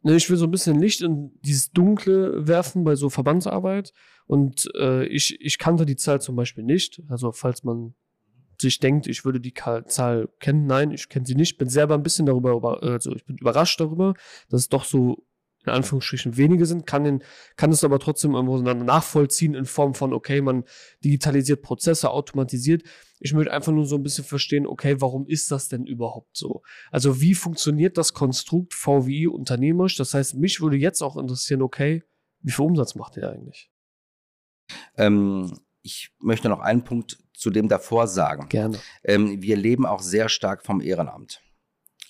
ne, 0.02 0.16
ich 0.16 0.30
will 0.30 0.38
so 0.38 0.46
ein 0.46 0.52
bisschen 0.52 0.80
Licht 0.80 1.02
in 1.02 1.38
dieses 1.42 1.72
Dunkle 1.72 2.48
werfen 2.48 2.84
bei 2.84 2.96
so 2.96 3.10
Verbandsarbeit. 3.10 3.94
Und 4.28 4.70
äh, 4.76 5.06
ich, 5.06 5.42
ich 5.42 5.58
kannte 5.58 5.86
die 5.86 5.98
Zahl 5.98 6.22
zum 6.22 6.38
Beispiel 6.38 6.64
nicht. 6.64 7.02
Also 7.10 7.34
falls 7.34 7.64
man 7.64 7.96
sich 8.62 8.80
denkt, 8.80 9.08
ich 9.08 9.26
würde 9.26 9.40
die 9.40 9.54
Zahl 9.88 10.30
kennen, 10.40 10.66
nein, 10.68 10.92
ich 10.92 11.10
kenne 11.10 11.26
sie 11.26 11.36
nicht. 11.36 11.58
Bin 11.58 11.70
selber 11.70 11.96
ein 11.96 12.04
bisschen 12.04 12.26
darüber, 12.26 12.54
über- 12.54 12.82
also 12.82 13.14
ich 13.16 13.26
bin 13.26 13.38
überrascht 13.38 13.80
darüber, 13.80 14.14
dass 14.50 14.62
es 14.62 14.70
doch 14.70 14.86
so 14.86 15.26
in 15.66 15.74
Anführungsstrichen 15.74 16.38
wenige 16.38 16.66
sind, 16.66 16.88
kann, 16.88 17.04
den, 17.04 17.24
kann 17.56 17.72
es 17.72 17.84
aber 17.84 18.00
trotzdem 18.00 18.32
nachvollziehen 18.32 19.54
in 19.54 19.66
Form 19.66 19.94
von, 19.94 20.12
okay, 20.12 20.42
man 20.42 20.64
digitalisiert 21.04 21.62
Prozesse, 21.62 22.10
automatisiert. 22.10 22.82
Ich 23.20 23.34
möchte 23.34 23.54
einfach 23.54 23.72
nur 23.72 23.86
so 23.86 23.96
ein 23.96 24.02
bisschen 24.04 24.24
verstehen, 24.24 24.66
okay, 24.66 25.00
warum 25.02 25.28
ist 25.28 25.52
das 25.52 25.68
denn 25.68 25.86
überhaupt 25.86 26.36
so? 26.36 26.64
Also 26.90 27.22
wie 27.22 27.36
funktioniert 27.36 27.98
das 27.98 28.14
Konstrukt 28.14 28.74
VWI 28.74 29.28
unternehmerisch? 29.28 29.96
Das 29.98 30.16
heißt, 30.16 30.36
mich 30.36 30.62
würde 30.62 30.78
jetzt 30.78 31.04
auch 31.04 31.16
interessieren, 31.16 31.62
okay, 31.62 32.04
wie 32.42 32.52
viel 32.52 32.66
Umsatz 32.66 32.96
macht 32.96 33.18
ihr 33.18 33.30
eigentlich? 33.30 33.70
Ähm, 34.98 35.60
ich 35.84 36.12
möchte 36.20 36.50
noch 36.50 36.60
einen 36.60 36.84
Punkt 36.84 37.21
zu 37.42 37.50
dem 37.50 37.68
davor 37.68 38.08
sagen. 38.08 38.50
Gerne. 38.50 38.78
Ähm, 39.04 39.42
wir 39.42 39.58
leben 39.58 39.88
auch 39.88 40.04
sehr 40.04 40.30
stark 40.30 40.64
vom 40.64 40.80
Ehrenamt. 40.80 41.42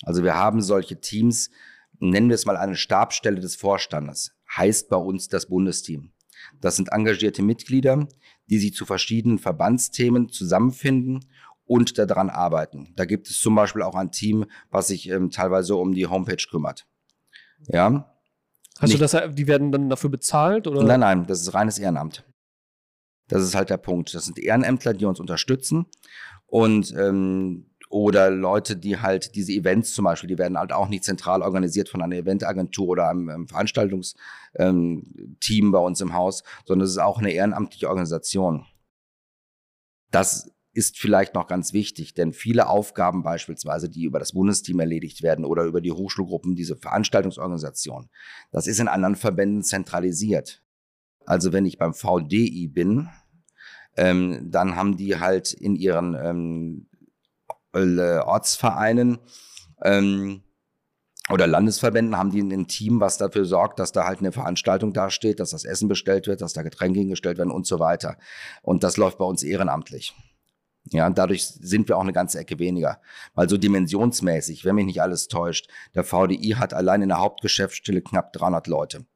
Also 0.02 0.22
wir 0.24 0.34
haben 0.34 0.60
solche 0.60 1.00
Teams, 1.00 1.50
nennen 1.98 2.28
wir 2.28 2.34
es 2.34 2.44
mal 2.44 2.58
eine 2.58 2.76
Stabstelle 2.76 3.40
des 3.40 3.56
Vorstandes, 3.56 4.32
heißt 4.54 4.90
bei 4.90 4.98
uns 4.98 5.28
das 5.28 5.46
Bundesteam. 5.46 6.12
Das 6.60 6.76
sind 6.76 6.90
engagierte 6.92 7.42
Mitglieder, 7.42 8.06
die 8.50 8.58
sich 8.58 8.74
zu 8.74 8.84
verschiedenen 8.84 9.38
Verbandsthemen 9.38 10.28
zusammenfinden 10.28 11.24
und 11.64 11.96
daran 11.96 12.28
arbeiten. 12.28 12.92
Da 12.96 13.06
gibt 13.06 13.30
es 13.30 13.40
zum 13.40 13.54
Beispiel 13.54 13.80
auch 13.80 13.94
ein 13.94 14.10
Team, 14.10 14.44
was 14.70 14.88
sich 14.88 15.08
ähm, 15.08 15.30
teilweise 15.30 15.76
um 15.76 15.94
die 15.94 16.08
Homepage 16.08 16.44
kümmert. 16.50 16.86
Ja. 17.68 18.14
Hast 18.80 18.92
du 18.92 18.98
das, 18.98 19.16
die 19.32 19.46
werden 19.46 19.72
dann 19.72 19.88
dafür 19.88 20.10
bezahlt? 20.10 20.66
Oder? 20.66 20.82
Nein, 20.82 21.00
nein, 21.00 21.26
das 21.26 21.40
ist 21.40 21.54
reines 21.54 21.78
Ehrenamt. 21.78 22.22
Das 23.32 23.42
ist 23.42 23.54
halt 23.54 23.70
der 23.70 23.78
Punkt. 23.78 24.12
Das 24.14 24.26
sind 24.26 24.38
Ehrenämtler, 24.38 24.92
die 24.92 25.06
uns 25.06 25.18
unterstützen. 25.18 25.86
Und 26.46 26.94
ähm, 26.98 27.66
oder 27.88 28.30
Leute, 28.30 28.76
die 28.76 28.98
halt 29.00 29.34
diese 29.34 29.52
Events 29.52 29.94
zum 29.94 30.04
Beispiel, 30.04 30.28
die 30.28 30.38
werden 30.38 30.58
halt 30.58 30.72
auch 30.72 30.88
nicht 30.88 31.04
zentral 31.04 31.40
organisiert 31.42 31.88
von 31.88 32.02
einer 32.02 32.16
Eventagentur 32.16 32.88
oder 32.88 33.08
einem, 33.08 33.28
einem 33.30 33.48
Veranstaltungsteam 33.48 34.16
ähm, 34.58 35.72
bei 35.72 35.78
uns 35.78 36.00
im 36.02 36.12
Haus, 36.12 36.42
sondern 36.66 36.84
es 36.84 36.92
ist 36.92 36.98
auch 36.98 37.18
eine 37.18 37.32
ehrenamtliche 37.32 37.88
Organisation. 37.88 38.66
Das 40.10 40.50
ist 40.74 40.98
vielleicht 40.98 41.34
noch 41.34 41.46
ganz 41.46 41.72
wichtig, 41.72 42.12
denn 42.12 42.34
viele 42.34 42.68
Aufgaben 42.68 43.22
beispielsweise, 43.22 43.88
die 43.88 44.04
über 44.04 44.18
das 44.18 44.32
Bundesteam 44.32 44.80
erledigt 44.80 45.22
werden 45.22 45.46
oder 45.46 45.64
über 45.64 45.80
die 45.80 45.92
Hochschulgruppen, 45.92 46.54
diese 46.54 46.76
Veranstaltungsorganisation, 46.76 48.10
das 48.50 48.66
ist 48.66 48.80
in 48.80 48.88
anderen 48.88 49.16
Verbänden 49.16 49.62
zentralisiert. 49.62 50.62
Also 51.26 51.52
wenn 51.52 51.66
ich 51.66 51.78
beim 51.78 51.94
VDI 51.94 52.68
bin, 52.68 53.08
ähm, 53.96 54.50
dann 54.50 54.76
haben 54.76 54.96
die 54.96 55.18
halt 55.18 55.52
in 55.52 55.76
ihren 55.76 56.14
ähm, 56.14 56.86
äh, 57.74 58.18
Ortsvereinen 58.18 59.18
ähm, 59.82 60.42
oder 61.30 61.46
Landesverbänden 61.46 62.16
haben 62.16 62.30
die 62.30 62.40
ein 62.40 62.66
Team, 62.66 63.00
was 63.00 63.16
dafür 63.16 63.44
sorgt, 63.44 63.78
dass 63.78 63.92
da 63.92 64.04
halt 64.04 64.18
eine 64.18 64.32
Veranstaltung 64.32 64.92
dasteht, 64.92 65.40
dass 65.40 65.50
das 65.50 65.64
Essen 65.64 65.88
bestellt 65.88 66.26
wird, 66.26 66.40
dass 66.40 66.52
da 66.52 66.62
Getränke 66.62 66.98
hingestellt 66.98 67.38
werden 67.38 67.52
und 67.52 67.66
so 67.66 67.78
weiter. 67.78 68.18
Und 68.62 68.82
das 68.82 68.96
läuft 68.96 69.18
bei 69.18 69.24
uns 69.24 69.42
ehrenamtlich. 69.42 70.14
Ja, 70.90 71.08
dadurch 71.08 71.46
sind 71.46 71.88
wir 71.88 71.96
auch 71.96 72.02
eine 72.02 72.12
ganze 72.12 72.40
Ecke 72.40 72.58
weniger. 72.58 73.00
Weil 73.34 73.48
so 73.48 73.56
dimensionsmäßig, 73.56 74.64
wenn 74.64 74.74
mich 74.74 74.86
nicht 74.86 75.00
alles 75.00 75.28
täuscht, 75.28 75.68
der 75.94 76.02
VDI 76.02 76.56
hat 76.58 76.74
allein 76.74 77.02
in 77.02 77.08
der 77.08 77.20
Hauptgeschäftsstelle 77.20 78.02
knapp 78.02 78.32
300 78.32 78.66
Leute. 78.66 79.06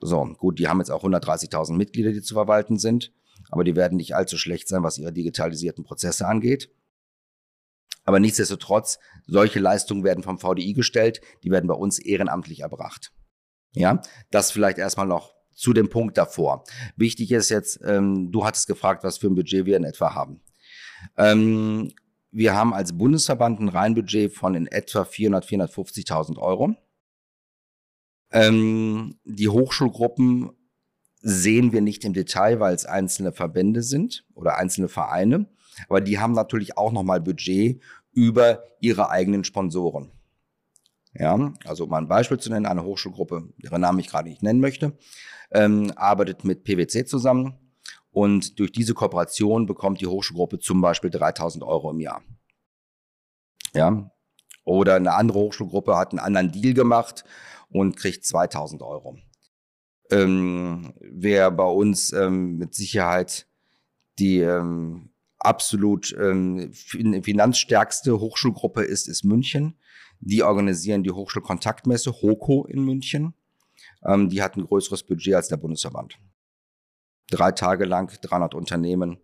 So, 0.00 0.24
gut, 0.38 0.58
die 0.58 0.66
haben 0.66 0.78
jetzt 0.78 0.90
auch 0.90 1.04
130.000 1.04 1.74
Mitglieder, 1.74 2.12
die 2.12 2.22
zu 2.22 2.32
verwalten 2.32 2.78
sind, 2.78 3.12
aber 3.50 3.64
die 3.64 3.76
werden 3.76 3.96
nicht 3.96 4.14
allzu 4.14 4.38
schlecht 4.38 4.68
sein, 4.68 4.82
was 4.82 4.98
ihre 4.98 5.12
digitalisierten 5.12 5.84
Prozesse 5.84 6.26
angeht. 6.26 6.70
Aber 8.04 8.18
nichtsdestotrotz, 8.18 8.98
solche 9.26 9.60
Leistungen 9.60 10.04
werden 10.04 10.24
vom 10.24 10.38
VDI 10.38 10.72
gestellt, 10.72 11.20
die 11.44 11.50
werden 11.50 11.66
bei 11.66 11.74
uns 11.74 11.98
ehrenamtlich 11.98 12.60
erbracht. 12.60 13.12
Ja, 13.72 14.00
das 14.30 14.50
vielleicht 14.50 14.78
erstmal 14.78 15.06
noch 15.06 15.34
zu 15.54 15.72
dem 15.72 15.90
Punkt 15.90 16.16
davor. 16.16 16.64
Wichtig 16.96 17.30
ist 17.30 17.50
jetzt, 17.50 17.80
ähm, 17.84 18.32
du 18.32 18.44
hattest 18.44 18.66
gefragt, 18.66 19.04
was 19.04 19.18
für 19.18 19.28
ein 19.28 19.34
Budget 19.34 19.66
wir 19.66 19.76
in 19.76 19.84
etwa 19.84 20.14
haben. 20.14 20.40
Ähm, 21.16 21.92
wir 22.30 22.54
haben 22.54 22.72
als 22.72 22.96
Bundesverband 22.96 23.60
ein 23.60 23.68
Reinbudget 23.68 24.32
von 24.32 24.54
in 24.54 24.66
etwa 24.66 25.04
400, 25.04 25.44
450.000 25.44 26.38
Euro. 26.38 26.74
Ähm, 28.32 29.18
die 29.24 29.48
Hochschulgruppen 29.48 30.50
sehen 31.20 31.72
wir 31.72 31.80
nicht 31.80 32.04
im 32.04 32.12
Detail, 32.12 32.60
weil 32.60 32.74
es 32.74 32.86
einzelne 32.86 33.32
Verbände 33.32 33.82
sind 33.82 34.24
oder 34.34 34.56
einzelne 34.56 34.88
Vereine. 34.88 35.46
Aber 35.88 36.00
die 36.00 36.18
haben 36.18 36.32
natürlich 36.32 36.76
auch 36.76 36.92
nochmal 36.92 37.20
Budget 37.20 37.82
über 38.12 38.64
ihre 38.80 39.10
eigenen 39.10 39.44
Sponsoren. 39.44 40.10
Ja, 41.14 41.52
also 41.64 41.84
um 41.84 41.92
ein 41.94 42.08
Beispiel 42.08 42.38
zu 42.38 42.50
nennen, 42.50 42.66
eine 42.66 42.84
Hochschulgruppe, 42.84 43.48
deren 43.58 43.80
Namen 43.80 43.98
ich 43.98 44.08
gerade 44.08 44.28
nicht 44.28 44.42
nennen 44.42 44.60
möchte, 44.60 44.96
ähm, 45.50 45.92
arbeitet 45.96 46.44
mit 46.44 46.62
PwC 46.62 47.04
zusammen 47.04 47.54
und 48.12 48.58
durch 48.60 48.70
diese 48.70 48.94
Kooperation 48.94 49.66
bekommt 49.66 50.00
die 50.00 50.06
Hochschulgruppe 50.06 50.60
zum 50.60 50.80
Beispiel 50.80 51.10
3000 51.10 51.64
Euro 51.64 51.90
im 51.90 52.00
Jahr. 52.00 52.22
Ja, 53.74 54.10
oder 54.64 54.96
eine 54.96 55.14
andere 55.14 55.38
Hochschulgruppe 55.40 55.96
hat 55.96 56.12
einen 56.12 56.20
anderen 56.20 56.52
Deal 56.52 56.74
gemacht 56.74 57.24
und 57.70 57.96
kriegt 57.96 58.24
2000 58.24 58.82
Euro. 58.82 59.18
Ähm, 60.10 60.92
wer 61.00 61.50
bei 61.50 61.64
uns 61.64 62.12
ähm, 62.12 62.58
mit 62.58 62.74
Sicherheit 62.74 63.46
die 64.18 64.40
ähm, 64.40 65.10
absolut 65.38 66.14
ähm, 66.20 66.72
finanzstärkste 66.72 68.20
Hochschulgruppe 68.20 68.82
ist, 68.82 69.08
ist 69.08 69.24
München. 69.24 69.78
Die 70.20 70.42
organisieren 70.42 71.02
die 71.02 71.10
Hochschulkontaktmesse 71.10 72.12
HOKO 72.12 72.66
in 72.66 72.84
München. 72.84 73.34
Ähm, 74.04 74.28
die 74.28 74.42
hat 74.42 74.56
ein 74.56 74.64
größeres 74.64 75.02
Budget 75.02 75.34
als 75.34 75.48
der 75.48 75.56
Bundesverband. 75.56 76.18
Drei 77.30 77.52
Tage 77.52 77.86
lang, 77.86 78.12
300 78.20 78.54
Unternehmen 78.54 79.18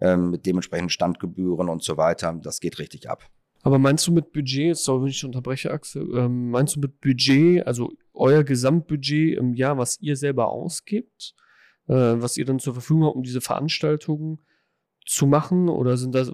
ähm, 0.00 0.30
mit 0.30 0.46
dementsprechenden 0.46 0.90
Standgebühren 0.90 1.68
und 1.68 1.84
so 1.84 1.96
weiter. 1.96 2.38
Das 2.42 2.60
geht 2.60 2.78
richtig 2.78 3.08
ab. 3.08 3.30
Aber 3.62 3.78
meinst 3.78 4.06
du 4.06 4.12
mit 4.12 4.32
Budget, 4.32 4.76
sorry, 4.76 5.02
wenn 5.02 5.08
ich 5.08 5.24
unterbreche, 5.24 5.70
Axel, 5.70 6.08
ähm, 6.16 6.50
meinst 6.50 6.76
du 6.76 6.80
mit 6.80 7.00
Budget, 7.00 7.66
also 7.66 7.92
euer 8.16 8.44
Gesamtbudget 8.44 9.38
im 9.38 9.54
Jahr, 9.54 9.78
was 9.78 10.00
ihr 10.00 10.16
selber 10.16 10.48
ausgibt, 10.48 11.34
äh, 11.88 11.94
was 11.94 12.36
ihr 12.36 12.44
dann 12.44 12.58
zur 12.58 12.74
Verfügung 12.74 13.04
habt, 13.04 13.16
um 13.16 13.22
diese 13.22 13.40
Veranstaltungen 13.40 14.40
zu 15.06 15.26
machen? 15.26 15.68
Oder 15.68 15.96
sind 15.96 16.14
das, 16.14 16.32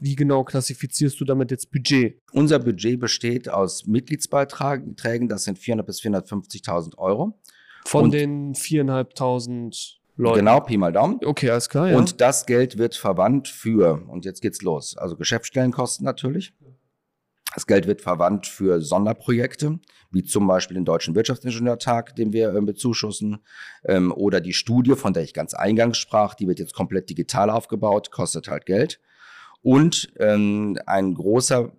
wie 0.00 0.16
genau 0.16 0.44
klassifizierst 0.44 1.20
du 1.20 1.24
damit 1.24 1.50
jetzt 1.50 1.70
Budget? 1.70 2.20
Unser 2.32 2.58
Budget 2.58 2.98
besteht 2.98 3.48
aus 3.48 3.86
Mitgliedsbeiträgen, 3.86 5.28
das 5.28 5.44
sind 5.44 5.58
400 5.58 5.86
bis 5.86 6.00
450.000 6.00 6.98
Euro. 6.98 7.38
Von 7.84 8.04
Und 8.04 8.14
den 8.14 8.54
4.500 8.54 9.96
Leuten? 10.16 10.38
Genau, 10.38 10.60
Pi 10.60 10.76
mal 10.76 10.92
Daumen. 10.92 11.20
Okay, 11.24 11.50
alles 11.50 11.68
klar, 11.68 11.90
ja. 11.90 11.96
Und 11.96 12.20
das 12.20 12.46
Geld 12.46 12.78
wird 12.78 12.96
verwandt 12.96 13.48
für, 13.48 14.02
und 14.08 14.24
jetzt 14.24 14.40
geht's 14.40 14.62
los, 14.62 14.96
also 14.96 15.16
Geschäftsstellenkosten 15.16 16.04
natürlich. 16.04 16.54
Das 17.56 17.66
Geld 17.66 17.86
wird 17.86 18.02
verwandt 18.02 18.46
für 18.46 18.82
Sonderprojekte, 18.82 19.80
wie 20.10 20.22
zum 20.22 20.46
Beispiel 20.46 20.74
den 20.74 20.84
Deutschen 20.84 21.14
Wirtschaftsingenieurtag, 21.14 22.14
den 22.14 22.34
wir 22.34 22.54
äh, 22.54 22.60
bezuschussen, 22.60 23.38
ähm, 23.86 24.12
oder 24.12 24.42
die 24.42 24.52
Studie, 24.52 24.94
von 24.94 25.14
der 25.14 25.22
ich 25.22 25.32
ganz 25.32 25.54
eingangs 25.54 25.96
sprach, 25.96 26.34
die 26.34 26.46
wird 26.46 26.58
jetzt 26.58 26.74
komplett 26.74 27.08
digital 27.08 27.48
aufgebaut, 27.48 28.10
kostet 28.10 28.48
halt 28.48 28.66
Geld. 28.66 29.00
Und 29.62 30.12
ähm, 30.18 30.78
ein 30.84 31.14
großer 31.14 31.72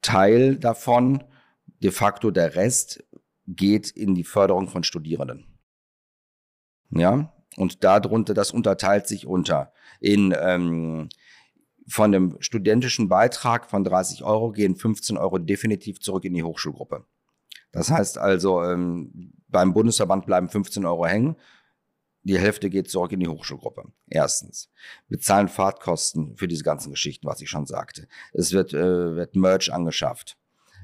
Teil 0.00 0.56
davon, 0.56 1.22
de 1.82 1.90
facto 1.90 2.30
der 2.30 2.54
Rest, 2.54 3.04
geht 3.46 3.90
in 3.90 4.14
die 4.14 4.24
Förderung 4.24 4.68
von 4.68 4.84
Studierenden. 4.84 5.44
Ja, 6.92 7.34
und 7.58 7.84
darunter, 7.84 8.32
das 8.32 8.52
unterteilt 8.52 9.06
sich 9.06 9.26
unter 9.26 9.70
in 10.00 10.34
ähm, 10.40 11.10
von 11.88 12.12
dem 12.12 12.36
studentischen 12.40 13.08
Beitrag 13.08 13.68
von 13.68 13.82
30 13.82 14.22
Euro 14.22 14.52
gehen 14.52 14.76
15 14.76 15.16
Euro 15.16 15.38
definitiv 15.38 16.00
zurück 16.00 16.24
in 16.24 16.34
die 16.34 16.42
Hochschulgruppe. 16.42 17.04
Das 17.72 17.90
heißt 17.90 18.18
also, 18.18 18.62
ähm, 18.62 19.32
beim 19.48 19.72
Bundesverband 19.72 20.26
bleiben 20.26 20.48
15 20.48 20.84
Euro 20.84 21.06
hängen. 21.06 21.36
Die 22.22 22.38
Hälfte 22.38 22.68
geht 22.68 22.90
zurück 22.90 23.12
in 23.12 23.20
die 23.20 23.28
Hochschulgruppe. 23.28 23.84
Erstens. 24.06 24.70
Wir 25.08 25.18
zahlen 25.18 25.48
Fahrtkosten 25.48 26.36
für 26.36 26.48
diese 26.48 26.64
ganzen 26.64 26.90
Geschichten, 26.90 27.26
was 27.26 27.40
ich 27.40 27.48
schon 27.48 27.66
sagte. 27.66 28.06
Es 28.32 28.52
wird, 28.52 28.74
äh, 28.74 29.16
wird 29.16 29.36
Merch 29.36 29.72
angeschafft. 29.72 30.36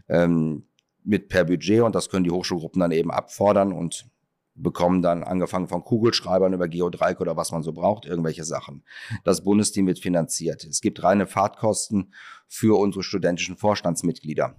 Ähm, 0.09 0.67
mit 1.03 1.29
per 1.29 1.45
Budget 1.45 1.83
und 1.83 1.95
das 1.95 2.09
können 2.09 2.25
die 2.25 2.31
Hochschulgruppen 2.31 2.81
dann 2.81 2.93
eben 2.93 3.11
abfordern 3.11 3.73
und 3.73 4.07
bekommen 4.55 5.03
dann 5.03 5.25
angefangen 5.25 5.69
von 5.69 5.83
Kugelschreibern 5.83 6.53
über 6.53 6.69
Geodreieck 6.69 7.21
oder 7.21 7.37
was 7.37 7.51
man 7.51 7.63
so 7.63 7.73
braucht, 7.73 8.07
irgendwelche 8.07 8.45
Sachen. 8.45 8.85
Das 9.25 9.43
Bundesteam 9.43 9.87
wird 9.87 9.99
finanziert. 9.99 10.65
Es 10.65 10.81
gibt 10.81 11.03
reine 11.03 11.27
Fahrtkosten 11.27 12.15
für 12.47 12.79
unsere 12.79 13.03
studentischen 13.03 13.57
Vorstandsmitglieder, 13.57 14.57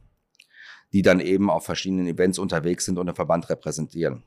die 0.92 1.02
dann 1.02 1.20
eben 1.20 1.50
auf 1.50 1.66
verschiedenen 1.66 2.08
Events 2.08 2.40
unterwegs 2.40 2.86
sind 2.86 2.98
und 2.98 3.08
den 3.08 3.16
Verband 3.16 3.50
repräsentieren. 3.50 4.24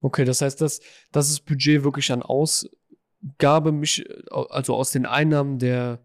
Okay, 0.00 0.24
das 0.24 0.40
heißt, 0.40 0.60
dass 0.60 0.80
das 1.12 1.30
ist 1.30 1.40
Budget 1.46 1.84
wirklich 1.84 2.10
an 2.12 2.22
Ausgabe, 2.22 3.72
mich, 3.72 4.04
also 4.30 4.74
aus 4.74 4.92
den 4.92 5.04
Einnahmen 5.04 5.58
der, 5.58 6.00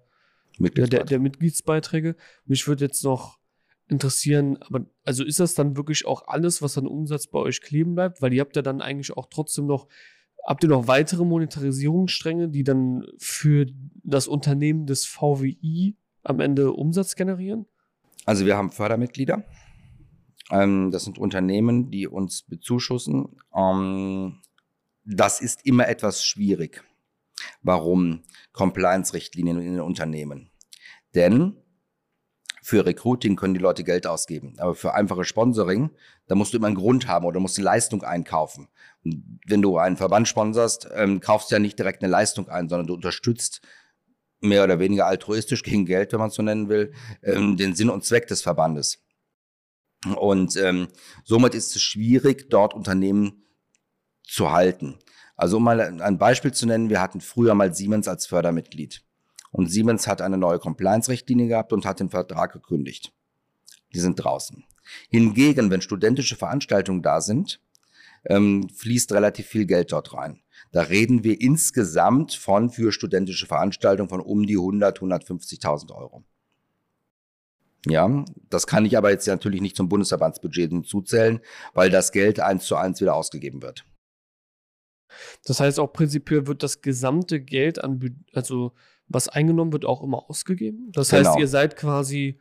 der, 0.60 1.06
der 1.06 1.20
Mitgliedsbeiträge. 1.20 2.16
Mich 2.46 2.68
würde 2.68 2.86
jetzt 2.86 3.04
noch 3.04 3.41
interessieren, 3.92 4.58
aber 4.62 4.86
also 5.04 5.24
ist 5.24 5.40
das 5.40 5.54
dann 5.54 5.78
wirklich 5.78 6.06
auch 6.06 6.28
alles, 6.28 6.62
was 6.62 6.78
an 6.78 6.88
Umsatz 6.88 7.28
bei 7.28 7.40
euch 7.40 7.62
kleben 7.62 7.94
bleibt? 7.94 8.22
Weil 8.22 8.34
ihr 8.34 8.42
habt 8.42 8.56
ja 8.56 8.62
dann 8.62 8.82
eigentlich 8.82 9.16
auch 9.16 9.28
trotzdem 9.30 9.68
noch 9.68 9.88
Habt 10.44 10.64
ihr 10.64 10.70
noch 10.70 10.88
weitere 10.88 11.24
Monetarisierungsstränge, 11.24 12.50
die 12.50 12.64
dann 12.64 13.06
für 13.20 13.68
das 14.04 14.28
Unternehmen 14.28 14.88
des 14.88 15.06
VWI 15.06 15.96
am 16.24 16.40
Ende 16.40 16.74
Umsatz 16.74 17.16
generieren? 17.16 17.68
Also 18.26 18.46
wir 18.46 18.58
haben 18.58 18.72
Fördermitglieder. 18.72 19.44
Ähm, 20.50 20.92
das 20.92 21.04
sind 21.04 21.20
Unternehmen, 21.20 21.92
die 21.92 22.08
uns 22.08 22.44
bezuschussen. 22.44 23.38
Ähm, 23.56 24.42
das 25.06 25.42
ist 25.42 25.66
immer 25.66 25.88
etwas 25.88 26.26
schwierig. 26.26 26.84
Warum? 27.62 28.24
Compliance-Richtlinien 28.54 29.60
in 29.60 29.74
den 29.74 29.82
Unternehmen. 29.82 30.50
Denn 31.14 31.56
für 32.62 32.86
Recruiting 32.86 33.36
können 33.36 33.56
die 33.56 33.60
Leute 33.60 33.84
Geld 33.84 34.06
ausgeben. 34.06 34.54
Aber 34.60 34.76
für 34.76 34.94
einfache 34.94 35.26
Sponsoring, 35.26 35.90
da 36.28 36.36
musst 36.36 36.54
du 36.54 36.58
immer 36.58 36.68
einen 36.68 36.76
Grund 36.76 37.08
haben 37.08 37.26
oder 37.26 37.40
musst 37.40 37.58
eine 37.58 37.66
Leistung 37.66 38.04
einkaufen. 38.04 38.68
Und 39.04 39.40
wenn 39.48 39.64
du 39.64 39.78
einen 39.78 39.98
Verband 39.98 40.28
sponsorst, 40.28 40.88
ähm, 40.94 41.20
kaufst 41.20 41.50
du 41.50 41.56
ja 41.56 41.60
nicht 41.60 41.80
direkt 41.80 42.04
eine 42.04 42.12
Leistung 42.12 42.50
ein, 42.50 42.70
sondern 42.70 42.88
du 42.88 42.94
unterstützt 42.94 43.62
mehr 44.42 44.64
oder 44.64 44.80
weniger 44.80 45.08
altruistisch 45.08 45.64
gegen 45.64 45.86
Geld, 45.86 46.14
wenn 46.14 46.20
man 46.20 46.30
es 46.30 46.36
so 46.36 46.44
nennen 46.44 46.70
will, 46.70 46.94
ähm, 47.24 47.58
den 47.58 47.76
Sinn 47.76 47.90
und 47.90 48.06
Zweck 48.06 48.28
des 48.28 48.42
Verbandes. 48.42 49.04
Und 50.16 50.56
ähm, 50.58 50.88
somit 51.24 51.56
ist 51.56 51.76
es 51.76 51.82
schwierig, 51.82 52.50
dort 52.50 52.74
Unternehmen 52.74 53.44
zu 54.24 54.52
halten. 54.52 54.98
Also 55.36 55.58
um 55.58 55.64
mal 55.64 55.80
ein 55.80 56.18
Beispiel 56.20 56.54
zu 56.54 56.68
nennen, 56.68 56.90
wir 56.90 57.02
hatten 57.02 57.22
früher 57.22 57.56
mal 57.56 57.74
Siemens 57.74 58.08
als 58.08 58.28
Fördermitglied. 58.28 59.04
Und 59.52 59.68
Siemens 59.68 60.08
hat 60.08 60.22
eine 60.22 60.38
neue 60.38 60.60
Compliance-Richtlinie 60.60 61.48
gehabt 61.48 61.74
und 61.74 61.86
hat 61.86 62.00
den 62.00 62.10
Vertrag 62.10 62.54
gekündigt. 62.54 63.14
Die 63.94 64.00
sind 64.00 64.16
draußen. 64.16 64.64
Hingegen, 65.10 65.70
wenn 65.70 65.82
studentische 65.82 66.36
Veranstaltungen 66.36 67.02
da 67.02 67.22
sind, 67.22 67.60
ähm, 68.26 68.70
fließt 68.70 69.12
relativ 69.12 69.48
viel 69.48 69.66
Geld 69.66 69.92
dort 69.92 70.14
rein. 70.14 70.42
Da 70.72 70.84
reden 70.84 71.24
wir 71.24 71.42
insgesamt 71.42 72.34
von 72.34 72.70
für 72.70 72.92
studentische 72.92 73.48
Veranstaltungen 73.48 74.10
von 74.10 74.22
um 74.22 74.46
die 74.46 74.58
100, 74.58 75.00
150.000 75.00 75.94
Euro. 75.94 76.24
Ja, 77.88 78.24
das 78.50 78.68
kann 78.68 78.86
ich 78.86 78.96
aber 78.96 79.10
jetzt 79.10 79.28
natürlich 79.28 79.62
nicht 79.62 79.76
zum 79.76 79.90
Bundesverbandsbudget 79.90 80.70
hinzuzählen, 80.70 81.40
weil 81.74 81.90
das 81.90 82.12
Geld 82.12 82.40
eins 82.40 82.66
zu 82.66 82.76
eins 82.76 83.02
wieder 83.02 83.16
ausgegeben 83.16 83.62
wird. 83.64 83.86
Das 85.46 85.60
heißt 85.60 85.80
auch 85.80 85.92
prinzipiell 85.92 86.48
wird 86.48 86.64
das 86.64 86.82
gesamte 86.82 87.42
Geld 87.42 87.84
an, 87.84 88.24
also 88.34 88.74
was 89.14 89.30
eingenommen 89.30 89.74
wird, 89.74 89.86
auch 89.86 90.04
immer 90.04 90.30
ausgegeben. 90.30 90.92
Das 90.94 91.12
heißt, 91.12 91.32
genau. 91.32 91.40
ihr 91.40 91.48
seid 91.48 91.76
quasi 91.76 92.40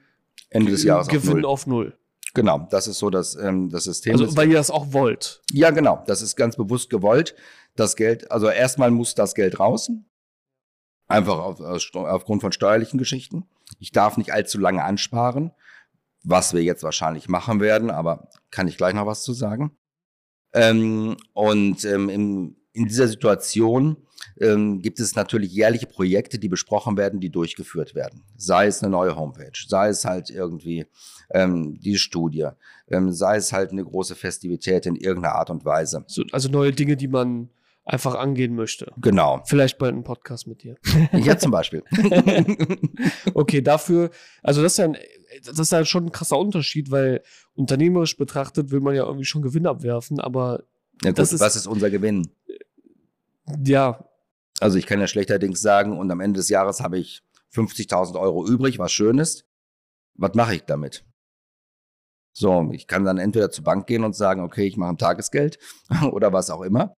Ende 0.51 0.71
des 0.73 0.85
Jahres 0.85 1.09
Gewinn 1.09 1.45
auf 1.45 1.66
null. 1.66 1.87
Auf 1.87 1.93
null. 1.93 1.97
Genau, 2.35 2.66
das 2.71 2.87
ist 2.87 2.99
so 2.99 3.11
das, 3.11 3.35
ähm, 3.35 3.71
das 3.71 3.85
System. 3.85 4.12
Also, 4.12 4.37
weil 4.37 4.49
ihr 4.49 4.55
das 4.55 4.71
auch 4.71 4.93
wollt. 4.93 5.43
Ja, 5.53 5.71
genau. 5.71 6.05
Das 6.07 6.23
ist 6.23 6.37
ganz 6.37 6.57
bewusst 6.57 6.91
gewollt. 6.91 7.35
Das 7.77 7.97
Geld, 7.97 8.31
also 8.31 8.49
erstmal 8.49 8.91
muss 8.91 9.14
das 9.14 9.35
Geld 9.35 9.59
raus. 9.59 9.91
Einfach 11.09 11.39
auf, 11.39 11.61
aufgrund 11.95 12.41
von 12.41 12.53
steuerlichen 12.53 12.99
Geschichten. 12.99 13.49
Ich 13.79 13.91
darf 13.91 14.16
nicht 14.16 14.33
allzu 14.33 14.59
lange 14.59 14.85
ansparen, 14.85 15.51
was 16.23 16.55
wir 16.55 16.62
jetzt 16.62 16.85
wahrscheinlich 16.85 17.29
machen 17.29 17.61
werden, 17.61 17.91
aber 17.91 18.29
kann 18.51 18.68
ich 18.68 18.77
gleich 18.77 18.95
noch 18.95 19.07
was 19.07 19.23
zu 19.23 19.33
sagen. 19.33 19.77
Ähm, 20.53 21.16
und 21.33 21.85
ähm, 21.85 22.09
im, 22.09 22.57
in 22.73 22.87
dieser 22.87 23.09
Situation 23.09 23.97
ähm, 24.41 24.81
gibt 24.81 25.01
es 25.01 25.14
natürlich 25.16 25.53
jährliche 25.53 25.87
Projekte, 25.87 26.39
die 26.39 26.49
besprochen 26.49 26.97
werden, 26.97 27.21
die 27.21 27.31
durchgeführt 27.31 27.95
werden. 27.95 28.25
Sei 28.37 28.66
es 28.66 28.83
eine 28.83 28.91
neue 28.91 29.16
Homepage, 29.16 29.53
sei 29.66 29.89
es 29.89 30.05
halt 30.05 30.31
irgendwie 30.31 30.87
ähm, 31.33 31.79
die 31.81 31.97
Studie, 31.97 32.49
ähm, 32.89 33.12
sei 33.12 33.37
es 33.37 33.53
halt 33.53 33.71
eine 33.71 33.85
große 33.85 34.14
Festivität 34.14 34.87
in 34.87 34.97
irgendeiner 34.97 35.35
Art 35.35 35.51
und 35.51 35.64
Weise. 35.64 36.05
So, 36.07 36.23
also 36.33 36.49
neue 36.49 36.73
Dinge, 36.73 36.97
die 36.97 37.09
man 37.09 37.51
einfach 37.85 38.14
angehen 38.14 38.55
möchte. 38.55 38.93
Genau. 38.99 39.43
Vielleicht 39.47 39.79
bald 39.79 39.95
einen 39.95 40.05
Podcast 40.05 40.47
mit 40.47 40.62
dir. 40.62 40.77
Ja, 41.12 41.37
zum 41.39 41.51
Beispiel. 41.51 41.83
okay, 43.35 43.62
dafür, 43.62 44.11
also 44.43 44.62
das 44.62 44.73
ist 44.73 44.79
ja 44.79 44.85
ein, 44.85 44.97
das 45.45 45.59
ist 45.59 45.73
ja 45.73 45.85
schon 45.85 46.07
ein 46.07 46.12
krasser 46.12 46.39
Unterschied, 46.39 46.91
weil 46.91 47.23
unternehmerisch 47.55 48.16
betrachtet 48.16 48.71
will 48.71 48.81
man 48.81 48.95
ja 48.95 49.05
irgendwie 49.05 49.25
schon 49.25 49.43
Gewinn 49.43 49.66
abwerfen, 49.66 50.21
aber 50.21 50.64
ja, 51.03 51.11
gut, 51.11 51.18
das 51.18 51.33
ist, 51.33 51.41
was 51.41 51.57
ist 51.57 51.66
unser 51.66 51.91
Gewinn? 51.91 52.29
Ja. 53.64 54.05
Also 54.61 54.79
ich 54.79 54.87
kann 54.87 55.01
ja 55.01 55.07
schlechterdings 55.07 55.61
sagen, 55.61 55.99
und 55.99 56.11
am 56.11 56.21
Ende 56.21 56.39
des 56.39 56.51
Jahres 56.51 56.81
habe 56.81 56.99
ich 56.99 57.23
50.000 57.55 58.21
Euro 58.21 58.47
übrig, 58.47 58.79
was 58.79 58.93
schön 58.93 59.19
ist. 59.19 59.47
Was 60.15 60.35
mache 60.35 60.55
ich 60.55 60.65
damit? 60.65 61.05
So, 62.33 62.71
ich 62.73 62.87
kann 62.87 63.05
dann 63.05 63.19
entweder 63.19 63.51
zur 63.51 63.65
Bank 63.65 63.87
gehen 63.87 64.05
und 64.05 64.15
sagen, 64.15 64.43
okay, 64.43 64.67
ich 64.67 64.77
mache 64.77 64.91
ein 64.91 64.99
Tagesgeld 64.99 65.59
oder 66.13 66.33
was 66.33 66.51
auch 66.51 66.63
immer. 66.63 66.95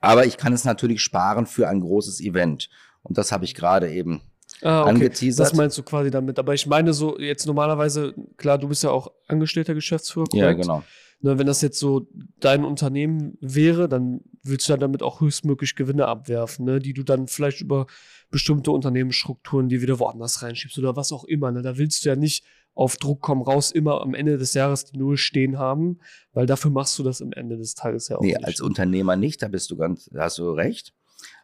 Aber 0.00 0.26
ich 0.26 0.36
kann 0.36 0.52
es 0.52 0.64
natürlich 0.64 1.02
sparen 1.02 1.46
für 1.46 1.68
ein 1.68 1.80
großes 1.80 2.20
Event. 2.20 2.68
Und 3.02 3.18
das 3.18 3.32
habe 3.32 3.44
ich 3.44 3.54
gerade 3.54 3.90
eben 3.90 4.22
ah, 4.62 4.82
okay. 4.82 4.90
angeteasert. 4.90 5.46
Das 5.46 5.54
meinst 5.54 5.76
du 5.76 5.82
quasi 5.82 6.10
damit. 6.10 6.38
Aber 6.38 6.54
ich 6.54 6.66
meine 6.66 6.94
so 6.94 7.18
jetzt 7.18 7.46
normalerweise, 7.46 8.14
klar, 8.36 8.58
du 8.58 8.68
bist 8.68 8.84
ja 8.84 8.90
auch 8.90 9.10
angestellter 9.26 9.74
Geschäftsführer. 9.74 10.26
Korrekt? 10.26 10.44
Ja, 10.44 10.52
genau. 10.52 10.84
Ne, 11.20 11.36
wenn 11.36 11.48
das 11.48 11.62
jetzt 11.62 11.80
so 11.80 12.06
dein 12.38 12.64
Unternehmen 12.64 13.36
wäre, 13.40 13.88
dann 13.88 14.20
willst 14.44 14.68
du 14.68 14.72
ja 14.72 14.76
damit 14.76 15.02
auch 15.02 15.20
höchstmöglich 15.20 15.74
Gewinne 15.74 16.06
abwerfen, 16.06 16.64
ne, 16.64 16.78
die 16.78 16.92
du 16.92 17.02
dann 17.02 17.26
vielleicht 17.26 17.60
über 17.60 17.86
bestimmte 18.30 18.70
Unternehmensstrukturen, 18.70 19.68
die 19.68 19.82
wieder 19.82 19.98
woanders 19.98 20.42
reinschiebst 20.42 20.78
oder 20.78 20.94
was 20.94 21.10
auch 21.10 21.24
immer. 21.24 21.50
Ne? 21.50 21.62
Da 21.62 21.76
willst 21.76 22.04
du 22.04 22.10
ja 22.10 22.16
nicht 22.16 22.44
auf 22.74 22.96
Druck 22.96 23.20
kommen 23.20 23.42
raus 23.42 23.72
immer 23.72 24.00
am 24.00 24.14
Ende 24.14 24.38
des 24.38 24.54
Jahres 24.54 24.84
die 24.84 24.96
Null 24.96 25.16
stehen 25.16 25.58
haben, 25.58 25.98
weil 26.32 26.46
dafür 26.46 26.70
machst 26.70 26.96
du 26.98 27.02
das 27.02 27.20
am 27.20 27.32
Ende 27.32 27.56
des 27.56 27.74
Tages 27.74 28.06
ja 28.08 28.18
auch 28.18 28.22
nee, 28.22 28.28
nicht. 28.34 28.44
als 28.44 28.60
Unternehmer 28.60 29.16
nicht, 29.16 29.42
da 29.42 29.48
bist 29.48 29.72
du 29.72 29.76
ganz, 29.76 30.08
da 30.12 30.22
hast 30.22 30.38
du 30.38 30.52
recht. 30.52 30.94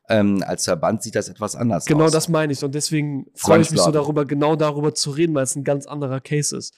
Ähm, 0.08 0.44
als 0.46 0.64
Verband 0.64 1.02
sieht 1.02 1.16
das 1.16 1.28
etwas 1.28 1.56
anders 1.56 1.86
genau 1.86 2.04
aus. 2.04 2.10
Genau 2.10 2.16
das 2.16 2.28
meine 2.28 2.52
ich. 2.52 2.62
Und 2.62 2.74
deswegen 2.74 3.26
freue 3.34 3.62
ich 3.62 3.70
mich 3.72 3.80
so 3.80 3.90
darüber, 3.90 4.24
genau 4.24 4.54
darüber 4.54 4.94
zu 4.94 5.10
reden, 5.10 5.34
weil 5.34 5.44
es 5.44 5.56
ein 5.56 5.64
ganz 5.64 5.86
anderer 5.86 6.20
Case 6.20 6.56
ist. 6.56 6.74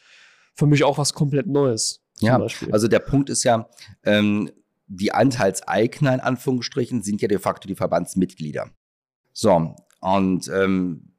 Für 0.54 0.66
mich 0.66 0.84
auch 0.84 0.96
was 0.96 1.12
komplett 1.12 1.46
Neues. 1.46 2.05
Ja, 2.20 2.40
also 2.72 2.88
der 2.88 3.00
Punkt 3.00 3.30
ist 3.30 3.44
ja, 3.44 3.68
ähm, 4.04 4.50
die 4.86 5.12
Anteilseigner 5.12 6.14
in 6.14 6.20
Anführungsstrichen 6.20 7.02
sind 7.02 7.20
ja 7.20 7.28
de 7.28 7.38
facto 7.38 7.68
die 7.68 7.74
Verbandsmitglieder. 7.74 8.70
So, 9.32 9.74
und 10.00 10.48
ähm, 10.48 11.12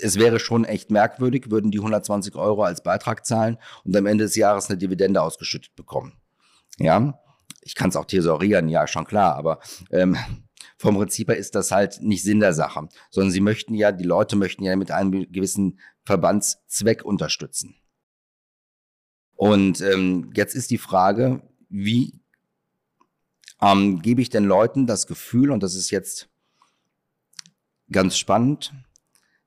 es 0.00 0.18
wäre 0.18 0.40
schon 0.40 0.64
echt 0.64 0.90
merkwürdig, 0.90 1.50
würden 1.50 1.70
die 1.70 1.78
120 1.78 2.34
Euro 2.34 2.64
als 2.64 2.82
Beitrag 2.82 3.24
zahlen 3.24 3.58
und 3.84 3.96
am 3.96 4.06
Ende 4.06 4.24
des 4.24 4.36
Jahres 4.36 4.68
eine 4.68 4.78
Dividende 4.78 5.22
ausgeschüttet 5.22 5.74
bekommen. 5.76 6.14
Ja, 6.78 7.18
ich 7.60 7.74
kann 7.74 7.90
es 7.90 7.96
auch 7.96 8.06
thesaurieren, 8.06 8.68
ja, 8.68 8.86
schon 8.86 9.04
klar, 9.04 9.36
aber 9.36 9.60
ähm, 9.90 10.16
vom 10.76 10.96
Prinzip 10.96 11.28
her 11.28 11.36
ist 11.36 11.54
das 11.54 11.70
halt 11.70 12.00
nicht 12.02 12.24
Sinn 12.24 12.40
der 12.40 12.54
Sache, 12.54 12.88
sondern 13.10 13.30
sie 13.30 13.40
möchten 13.40 13.74
ja, 13.74 13.92
die 13.92 14.04
Leute 14.04 14.36
möchten 14.36 14.64
ja 14.64 14.74
mit 14.74 14.90
einem 14.90 15.30
gewissen 15.30 15.78
Verbandszweck 16.04 17.04
unterstützen. 17.04 17.76
Und 19.42 19.80
ähm, 19.80 20.30
jetzt 20.36 20.54
ist 20.54 20.70
die 20.70 20.78
Frage, 20.78 21.42
wie 21.68 22.20
ähm, 23.60 24.00
gebe 24.00 24.22
ich 24.22 24.30
den 24.30 24.44
Leuten 24.44 24.86
das 24.86 25.08
Gefühl, 25.08 25.50
und 25.50 25.64
das 25.64 25.74
ist 25.74 25.90
jetzt 25.90 26.28
ganz 27.90 28.16
spannend, 28.16 28.72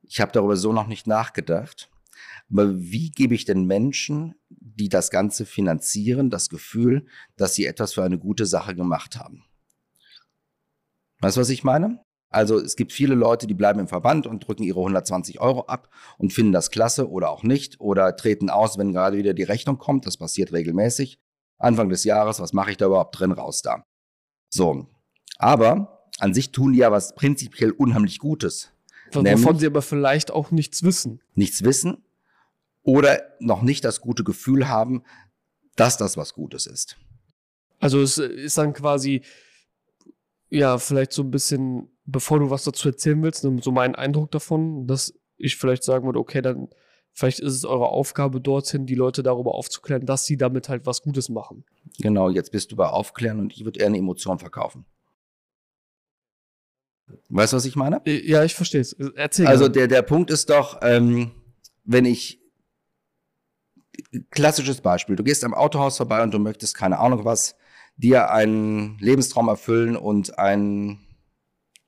ich 0.02 0.20
habe 0.20 0.34
darüber 0.34 0.58
so 0.58 0.74
noch 0.74 0.88
nicht 0.88 1.08
nachgedacht, 1.08 1.89
aber 2.52 2.78
wie 2.78 3.10
gebe 3.10 3.36
ich 3.36 3.46
den 3.46 3.68
Menschen, 3.68 4.36
die 4.50 4.89
das 4.89 5.12
Ganze 5.12 5.46
finanzieren, 5.46 6.30
das 6.30 6.50
Gefühl, 6.50 7.08
dass 7.38 7.56
sie 7.56 7.66
etwas 7.66 7.93
für 7.93 8.04
eine 8.04 8.20
gute 8.20 8.46
Sache 8.46 8.76
gemacht 8.76 9.16
haben? 9.16 9.46
Weißt 11.22 11.38
du, 11.38 11.39
was 11.39 11.48
ich 11.48 11.64
meine? 11.64 12.05
Also 12.36 12.59
es 12.59 12.75
gibt 12.75 12.91
viele 12.91 13.15
Leute, 13.15 13.47
die 13.47 13.53
bleiben 13.53 13.79
im 13.79 13.88
Verband 13.88 14.27
und 14.27 14.45
drücken 14.45 14.63
ihre 14.63 14.79
120 14.79 15.39
Euro 15.39 15.67
ab 15.67 15.89
und 16.17 16.33
finden 16.33 16.51
das 16.51 16.69
klasse 16.69 17.09
oder 17.09 17.29
auch 17.29 17.43
nicht 17.43 17.79
oder 17.79 18.13
treten 18.17 18.49
aus, 18.49 18.77
wenn 18.77 18.91
gerade 18.91 19.15
wieder 19.15 19.33
die 19.33 19.43
Rechnung 19.43 19.77
kommt. 19.77 20.05
Das 20.05 20.17
passiert 20.17 20.51
regelmäßig. 20.51 21.17
Anfang 21.59 21.88
des 21.88 22.03
Jahres, 22.03 22.41
was 22.41 22.51
mache 22.51 22.71
ich 22.71 22.77
da 22.77 22.88
überhaupt 22.88 23.17
drin, 23.17 23.31
raus 23.31 23.61
da. 23.61 23.86
So, 24.49 24.86
aber 25.38 26.09
an 26.19 26.33
sich 26.33 26.51
tun 26.51 26.73
die 26.73 26.79
ja 26.79 26.91
was 26.91 27.15
prinzipiell 27.15 27.71
unheimlich 27.71 28.19
Gutes. 28.19 28.69
Wovon 29.13 29.57
sie 29.57 29.67
aber 29.67 29.81
vielleicht 29.81 30.29
auch 30.29 30.51
nichts 30.51 30.83
wissen. 30.83 31.21
Nichts 31.36 31.63
wissen 31.63 32.03
oder 32.83 33.21
noch 33.39 33.61
nicht 33.61 33.86
das 33.86 34.01
gute 34.01 34.25
Gefühl 34.25 34.67
haben, 34.67 35.03
dass 35.77 35.95
das 35.95 36.17
was 36.17 36.33
Gutes 36.33 36.67
ist. 36.67 36.97
Also 37.79 38.01
es 38.01 38.17
ist 38.17 38.57
dann 38.57 38.73
quasi, 38.73 39.21
ja, 40.56 40.78
vielleicht 40.78 41.14
so 41.14 41.22
ein 41.24 41.32
bisschen 41.32 41.89
bevor 42.06 42.39
du 42.39 42.49
was 42.49 42.64
dazu 42.64 42.89
erzählen 42.89 43.22
willst, 43.24 43.41
so 43.41 43.72
mein 43.72 43.95
Eindruck 43.95 44.32
davon, 44.32 44.88
dass 44.88 45.14
ich 45.38 45.58
vielleicht 45.58 45.84
sagen 45.84 46.06
würde, 46.06 46.20
okay, 46.20 46.41
dann 46.41 46.70
vielleicht 47.12 47.39
ist 47.39 47.53
es 47.53 47.66
eure 47.66 47.88
Aufgabe 47.88 48.39
dorthin, 48.39 48.86
die 48.86 48.95
Leute 48.95 49.24
darüber 49.24 49.56
aufzuklären, 49.56 50.06
dass 50.06 50.26
sie 50.26 50.38
damit 50.38 50.70
halt 50.70 50.86
was 50.86 51.01
Gutes 51.01 51.30
machen. 51.30 51.66
Genau, 51.99 52.30
jetzt 52.30 52.51
bist 52.51 52.72
du 52.72 52.76
bei 52.76 52.88
Aufklären 52.88 53.39
und 53.39 53.53
ich 53.53 53.66
würde 53.66 53.80
eher 53.80 53.88
eine 53.88 53.97
Emotion 53.97 54.39
verkaufen. 54.39 54.86
Weißt 57.30 57.53
du, 57.53 57.58
was 57.58 57.66
ich 57.66 57.76
meine? 57.76 58.01
Äh, 58.06 58.28
ja, 58.28 58.43
ich 58.43 58.56
verstehe 58.56 58.82
es. 58.82 58.93
Erzähl. 58.93 59.47
Also 59.47 59.68
der, 59.68 59.88
der 59.88 60.01
Punkt 60.01 60.32
ist 60.32 60.49
doch, 60.49 60.80
ähm, 60.82 61.32
wenn 61.84 62.06
ich 62.06 62.41
klassisches 64.32 64.82
Beispiel, 64.82 65.16
du 65.16 65.24
gehst 65.24 65.43
am 65.43 65.53
Autohaus 65.53 65.97
vorbei 65.97 66.22
und 66.24 66.34
du 66.34 66.39
möchtest 66.39 66.76
keine 66.76 66.99
Ahnung 66.99 67.24
was, 67.24 67.56
dir 67.98 68.32
einen 68.32 68.98
Lebenstraum 69.00 69.48
erfüllen 69.48 69.96
und 69.96 70.38
einen 70.38 71.00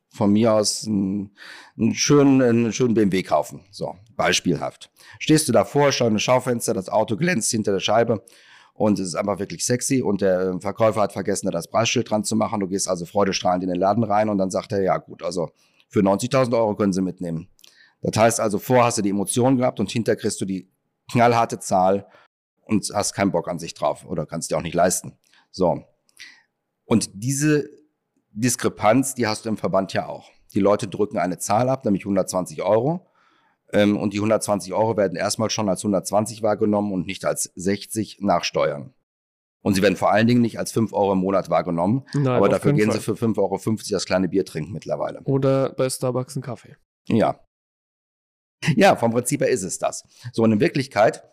von 0.10 0.32
mir 0.32 0.54
aus 0.54 0.86
einen, 0.88 1.36
einen, 1.78 1.94
schönen, 1.94 2.42
einen 2.42 2.74
schönen 2.74 2.94
BMW 2.94 3.24
kaufen. 3.24 3.62
So, 3.72 3.96
beispielhaft. 4.16 4.90
Stehst 5.20 5.48
du 5.48 5.52
davor, 5.52 5.92
schau 5.92 6.08
in 6.08 6.14
das 6.14 6.24
Schaufenster, 6.24 6.74
das 6.74 6.90
Auto 6.90 7.16
glänzt 7.16 7.52
hinter 7.52 7.72
der 7.72 7.80
Scheibe 7.80 8.24
und 8.74 9.00
es 9.00 9.10
ist 9.10 9.16
einfach 9.16 9.40
wirklich 9.40 9.66
sexy 9.66 10.02
und 10.02 10.22
der 10.22 10.60
Verkäufer 10.60 11.02
hat 11.02 11.14
vergessen, 11.14 11.46
da 11.46 11.52
das 11.52 11.68
Preisschild 11.68 12.10
dran 12.10 12.24
zu 12.24 12.36
machen. 12.36 12.60
Du 12.60 12.68
gehst 12.68 12.88
also 12.88 13.06
freudestrahlend 13.06 13.64
in 13.64 13.70
den 13.70 13.80
Laden 13.80 14.04
rein 14.04 14.30
und 14.30 14.38
dann 14.38 14.50
sagt 14.50 14.72
er, 14.72 14.82
ja 14.82 14.98
gut, 14.98 15.24
also 15.24 15.52
für 15.90 16.02
90.000 16.02 16.54
Euro 16.58 16.76
können 16.76 16.94
Sie 16.94 17.02
mitnehmen. 17.02 17.48
Das 18.02 18.16
heißt 18.18 18.40
also, 18.40 18.60
vor 18.60 18.84
hast 18.84 18.98
du 18.98 19.02
die 19.02 19.10
Emotion 19.10 19.58
gehabt 19.58 19.80
und 19.80 19.92
hinter 19.92 20.16
kriegst 20.16 20.40
du 20.42 20.46
die 20.46 20.70
knallharte 21.12 21.60
Zahl 21.60 22.08
und 22.66 22.92
hast 22.94 23.14
keinen 23.14 23.32
Bock 23.32 23.48
an 23.48 23.60
sich 23.60 23.74
drauf 23.74 24.06
oder 24.06 24.26
kannst 24.26 24.52
dir 24.52 24.58
auch 24.58 24.62
nicht 24.62 24.76
leisten. 24.76 25.18
So. 25.52 25.84
Und 26.88 27.10
diese 27.14 27.70
Diskrepanz, 28.32 29.14
die 29.14 29.28
hast 29.28 29.46
du 29.46 29.50
im 29.50 29.58
Verband 29.58 29.94
ja 29.94 30.08
auch. 30.08 30.32
Die 30.54 30.60
Leute 30.60 30.88
drücken 30.88 31.20
eine 31.20 31.38
Zahl 31.38 31.70
ab, 31.70 31.86
nämlich 31.86 32.04
120 32.04 32.64
Euro. 32.64 33.06
Ähm, 33.74 33.98
und 33.98 34.14
die 34.14 34.18
120 34.18 34.74
Euro 34.74 34.96
werden 34.96 35.18
erstmal 35.18 35.50
schon 35.50 35.70
als 35.70 35.82
120 35.82 36.42
wahrgenommen 36.42 36.94
und 36.94 37.06
nicht 37.06 37.26
als 37.26 37.52
60 37.56 38.20
nach 38.22 38.46
Steuern. 38.46 38.94
Und 39.62 39.74
sie 39.74 39.82
werden 39.82 39.98
vor 39.98 40.12
allen 40.12 40.28
Dingen 40.28 40.42
nicht 40.42 40.60
als 40.60 40.72
5 40.72 40.94
Euro 40.94 41.12
im 41.12 41.20
Monat 41.20 41.50
wahrgenommen, 41.50 42.06
Nein, 42.14 42.28
aber 42.28 42.48
dafür 42.48 42.72
gehen 42.72 42.90
Fall. 42.90 43.00
sie 43.00 43.04
für 43.04 43.14
5,50 43.14 43.38
Euro 43.38 43.60
das 43.90 44.06
kleine 44.06 44.30
Bier 44.30 44.46
trinken 44.46 44.72
mittlerweile. 44.72 45.22
Oder 45.24 45.74
bei 45.74 45.90
Starbucks 45.90 46.38
einen 46.38 46.44
Kaffee. 46.44 46.78
Ja. 47.08 47.42
Ja, 48.76 48.96
vom 48.96 49.12
Prinzip 49.12 49.42
her 49.42 49.50
ist 49.50 49.64
es 49.64 49.78
das. 49.78 50.06
So, 50.32 50.44
und 50.44 50.54
in 50.54 50.60
Wirklichkeit 50.62 51.24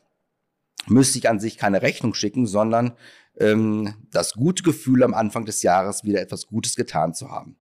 müsste 0.88 1.18
ich 1.18 1.28
an 1.28 1.38
sich 1.38 1.57
keine 1.57 1.82
Rechnung 1.82 2.14
schicken, 2.14 2.46
sondern 2.46 2.96
ähm, 3.39 3.95
das 4.11 4.35
gute 4.35 4.62
Gefühl 4.62 5.03
am 5.03 5.14
Anfang 5.14 5.45
des 5.45 5.62
Jahres 5.62 6.05
wieder 6.05 6.20
etwas 6.20 6.47
Gutes 6.47 6.76
getan 6.76 7.14
zu 7.14 7.30
haben. 7.30 7.59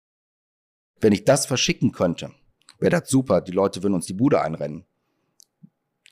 Wenn 1.00 1.14
ich 1.14 1.26
das 1.26 1.46
verschicken 1.46 1.92
könnte, 1.92 2.32
wäre 2.80 3.00
das 3.00 3.10
super. 3.10 3.42
Die 3.42 3.52
Leute 3.52 3.84
würden 3.84 3.94
uns 3.94 4.06
die 4.06 4.14
Bude 4.14 4.42
einrennen. 4.42 4.86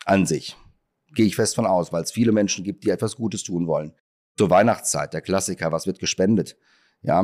An 0.06 0.26
sich. 0.26 0.56
Gehe 1.16 1.26
ich 1.26 1.36
fest 1.36 1.56
von 1.56 1.66
aus, 1.66 1.92
weil 1.92 2.04
es 2.04 2.12
viele 2.12 2.32
Menschen 2.32 2.64
gibt, 2.64 2.84
die 2.84 2.90
etwas 2.90 3.16
Gutes 3.16 3.44
tun 3.44 3.68
wollen. 3.68 3.94
Zur 4.38 4.50
Weihnachtszeit, 4.50 5.14
der 5.14 5.22
Klassiker, 5.22 5.72
was 5.72 5.88
wird 5.88 6.00
gespendet? 6.00 6.58
Ja, 7.02 7.24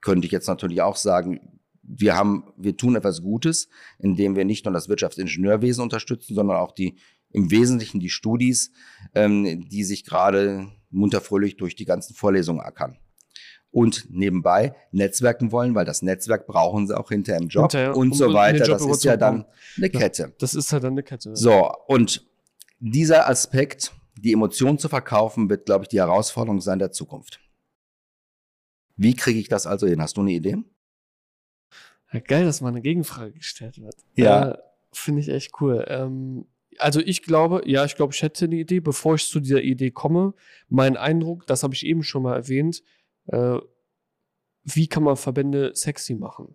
könnte 0.00 0.26
ich 0.26 0.32
jetzt 0.32 0.46
natürlich 0.46 0.80
auch 0.80 0.96
sagen, 0.96 1.60
wir 1.82 2.16
haben, 2.16 2.52
wir 2.56 2.76
tun 2.76 2.94
etwas 2.94 3.20
Gutes, 3.20 3.68
indem 3.98 4.36
wir 4.36 4.44
nicht 4.44 4.64
nur 4.64 4.72
das 4.72 4.88
Wirtschaftsingenieurwesen 4.88 5.82
unterstützen, 5.82 6.34
sondern 6.34 6.56
auch 6.56 6.72
die 6.72 6.98
im 7.32 7.50
Wesentlichen 7.50 8.00
die 8.00 8.10
Studis, 8.10 8.72
ähm, 9.14 9.68
die 9.68 9.84
sich 9.84 10.04
gerade 10.04 10.68
munterfröhlich 10.90 11.56
durch 11.56 11.76
die 11.76 11.84
ganzen 11.84 12.14
Vorlesungen 12.14 12.60
ackern. 12.60 12.98
Und 13.72 14.08
nebenbei 14.10 14.74
netzwerken 14.90 15.52
wollen, 15.52 15.76
weil 15.76 15.84
das 15.84 16.02
Netzwerk 16.02 16.48
brauchen 16.48 16.88
sie 16.88 16.98
auch 16.98 17.08
hinterher 17.08 17.40
im 17.40 17.48
Job 17.48 17.70
hinterher, 17.70 17.96
und 17.96 18.16
so 18.16 18.32
weiter. 18.32 18.66
Das 18.66 18.84
ist 18.84 19.04
ja 19.04 19.16
dann 19.16 19.44
eine 19.76 19.90
Kette. 19.90 20.34
Das 20.38 20.54
ist 20.54 20.72
ja 20.72 20.80
dann 20.80 20.92
eine 20.92 21.04
Kette. 21.04 21.36
So, 21.36 21.72
und 21.86 22.26
dieser 22.80 23.28
Aspekt, 23.28 23.92
die 24.18 24.32
Emotion 24.32 24.78
zu 24.78 24.88
verkaufen, 24.88 25.48
wird, 25.48 25.66
glaube 25.66 25.84
ich, 25.84 25.88
die 25.88 26.00
Herausforderung 26.00 26.60
sein 26.60 26.80
der 26.80 26.90
Zukunft. 26.90 27.40
Wie 28.96 29.14
kriege 29.14 29.38
ich 29.38 29.48
das 29.48 29.66
also 29.66 29.86
hin? 29.86 30.02
Hast 30.02 30.16
du 30.16 30.22
eine 30.22 30.32
Idee? 30.32 30.58
Ja, 32.12 32.20
geil, 32.20 32.44
dass 32.44 32.60
mal 32.60 32.68
eine 32.68 32.82
Gegenfrage 32.82 33.32
gestellt 33.32 33.80
wird. 33.80 33.94
Ja. 34.16 34.50
Äh, 34.50 34.58
Finde 34.92 35.20
ich 35.20 35.28
echt 35.28 35.52
cool. 35.60 35.84
Ähm, 35.88 36.46
also 36.80 37.00
ich 37.00 37.22
glaube, 37.22 37.62
ja, 37.66 37.84
ich 37.84 37.96
glaube, 37.96 38.14
ich 38.14 38.22
hätte 38.22 38.46
eine 38.46 38.56
Idee, 38.56 38.80
bevor 38.80 39.14
ich 39.14 39.26
zu 39.26 39.40
dieser 39.40 39.62
Idee 39.62 39.90
komme. 39.90 40.34
Mein 40.68 40.96
Eindruck, 40.96 41.46
das 41.46 41.62
habe 41.62 41.74
ich 41.74 41.86
eben 41.86 42.02
schon 42.02 42.22
mal 42.22 42.36
erwähnt, 42.36 42.82
äh, 43.26 43.58
wie 44.64 44.88
kann 44.88 45.02
man 45.02 45.16
Verbände 45.16 45.72
sexy 45.74 46.14
machen? 46.14 46.54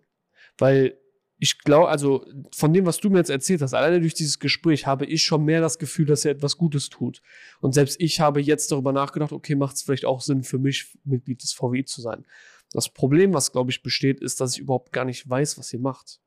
Weil 0.58 0.98
ich 1.38 1.58
glaube, 1.58 1.88
also 1.88 2.24
von 2.54 2.72
dem, 2.72 2.86
was 2.86 2.98
du 2.98 3.10
mir 3.10 3.18
jetzt 3.18 3.30
erzählt 3.30 3.60
hast, 3.60 3.74
alleine 3.74 4.00
durch 4.00 4.14
dieses 4.14 4.38
Gespräch 4.38 4.86
habe 4.86 5.04
ich 5.04 5.22
schon 5.22 5.44
mehr 5.44 5.60
das 5.60 5.78
Gefühl, 5.78 6.06
dass 6.06 6.24
er 6.24 6.30
etwas 6.30 6.56
Gutes 6.56 6.88
tut. 6.88 7.20
Und 7.60 7.74
selbst 7.74 8.00
ich 8.00 8.20
habe 8.20 8.40
jetzt 8.40 8.72
darüber 8.72 8.92
nachgedacht, 8.92 9.32
okay, 9.32 9.54
macht 9.54 9.76
es 9.76 9.82
vielleicht 9.82 10.06
auch 10.06 10.22
Sinn 10.22 10.44
für 10.44 10.58
mich, 10.58 10.96
Mitglied 11.04 11.42
des 11.42 11.52
VWI 11.52 11.84
zu 11.84 12.00
sein. 12.00 12.24
Das 12.72 12.88
Problem, 12.88 13.34
was 13.34 13.52
glaube 13.52 13.70
ich 13.70 13.82
besteht, 13.82 14.20
ist, 14.20 14.40
dass 14.40 14.54
ich 14.54 14.60
überhaupt 14.60 14.92
gar 14.92 15.04
nicht 15.04 15.28
weiß, 15.28 15.58
was 15.58 15.72
ihr 15.72 15.80
macht. 15.80 16.20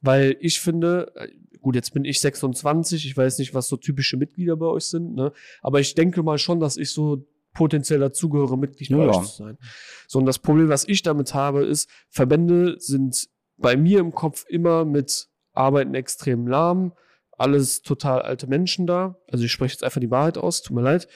Weil 0.00 0.36
ich 0.40 0.60
finde, 0.60 1.12
äh, 1.16 1.28
gut, 1.64 1.74
jetzt 1.74 1.94
bin 1.94 2.04
ich 2.04 2.20
26, 2.20 3.06
ich 3.06 3.16
weiß 3.16 3.38
nicht, 3.38 3.54
was 3.54 3.68
so 3.68 3.76
typische 3.76 4.18
Mitglieder 4.18 4.54
bei 4.56 4.66
euch 4.66 4.84
sind, 4.84 5.14
ne? 5.14 5.32
aber 5.62 5.80
ich 5.80 5.94
denke 5.94 6.22
mal 6.22 6.36
schon, 6.36 6.60
dass 6.60 6.76
ich 6.76 6.90
so 6.90 7.26
potenziell 7.54 8.00
dazugehöre, 8.00 8.58
Mitglied 8.58 8.90
bei 8.90 8.98
ja. 8.98 9.08
euch 9.08 9.26
zu 9.26 9.44
sein. 9.44 9.58
So, 10.06 10.18
und 10.18 10.26
das 10.26 10.38
Problem, 10.38 10.68
was 10.68 10.86
ich 10.86 11.02
damit 11.02 11.32
habe, 11.32 11.64
ist, 11.64 11.88
Verbände 12.10 12.76
sind 12.78 13.28
bei 13.56 13.76
mir 13.76 14.00
im 14.00 14.12
Kopf 14.12 14.44
immer 14.46 14.84
mit 14.84 15.28
Arbeiten 15.54 15.94
extrem 15.94 16.46
lahm, 16.46 16.92
alles 17.32 17.80
total 17.80 18.22
alte 18.22 18.46
Menschen 18.46 18.86
da. 18.86 19.16
Also 19.30 19.44
ich 19.44 19.52
spreche 19.52 19.72
jetzt 19.72 19.84
einfach 19.84 20.00
die 20.00 20.10
Wahrheit 20.10 20.36
aus, 20.36 20.62
tut 20.62 20.76
mir 20.76 20.82
leid. 20.82 21.08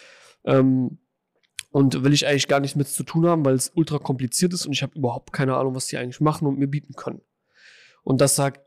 Ähm, 0.45 0.99
und 1.71 2.03
will 2.03 2.15
ich 2.15 2.27
eigentlich 2.27 2.49
gar 2.49 2.61
nichts 2.61 2.77
mit 2.77 2.89
zu 2.89 3.03
tun 3.03 3.27
haben, 3.27 3.45
weil 3.45 3.55
es 3.55 3.71
ultra 3.75 3.99
kompliziert 3.99 4.55
ist 4.55 4.65
und 4.65 4.73
ich 4.73 4.83
habe 4.83 4.99
überhaupt 4.99 5.35
keine 5.35 5.57
Ahnung, 5.57 5.75
was 5.75 5.89
die 5.89 5.99
eigentlich 5.99 6.21
machen 6.21 6.49
und 6.49 6.59
mir 6.59 6.69
bieten 6.69 6.95
können. 6.95 7.21
Und 8.03 8.23
das 8.23 8.37
sagt 8.37 8.63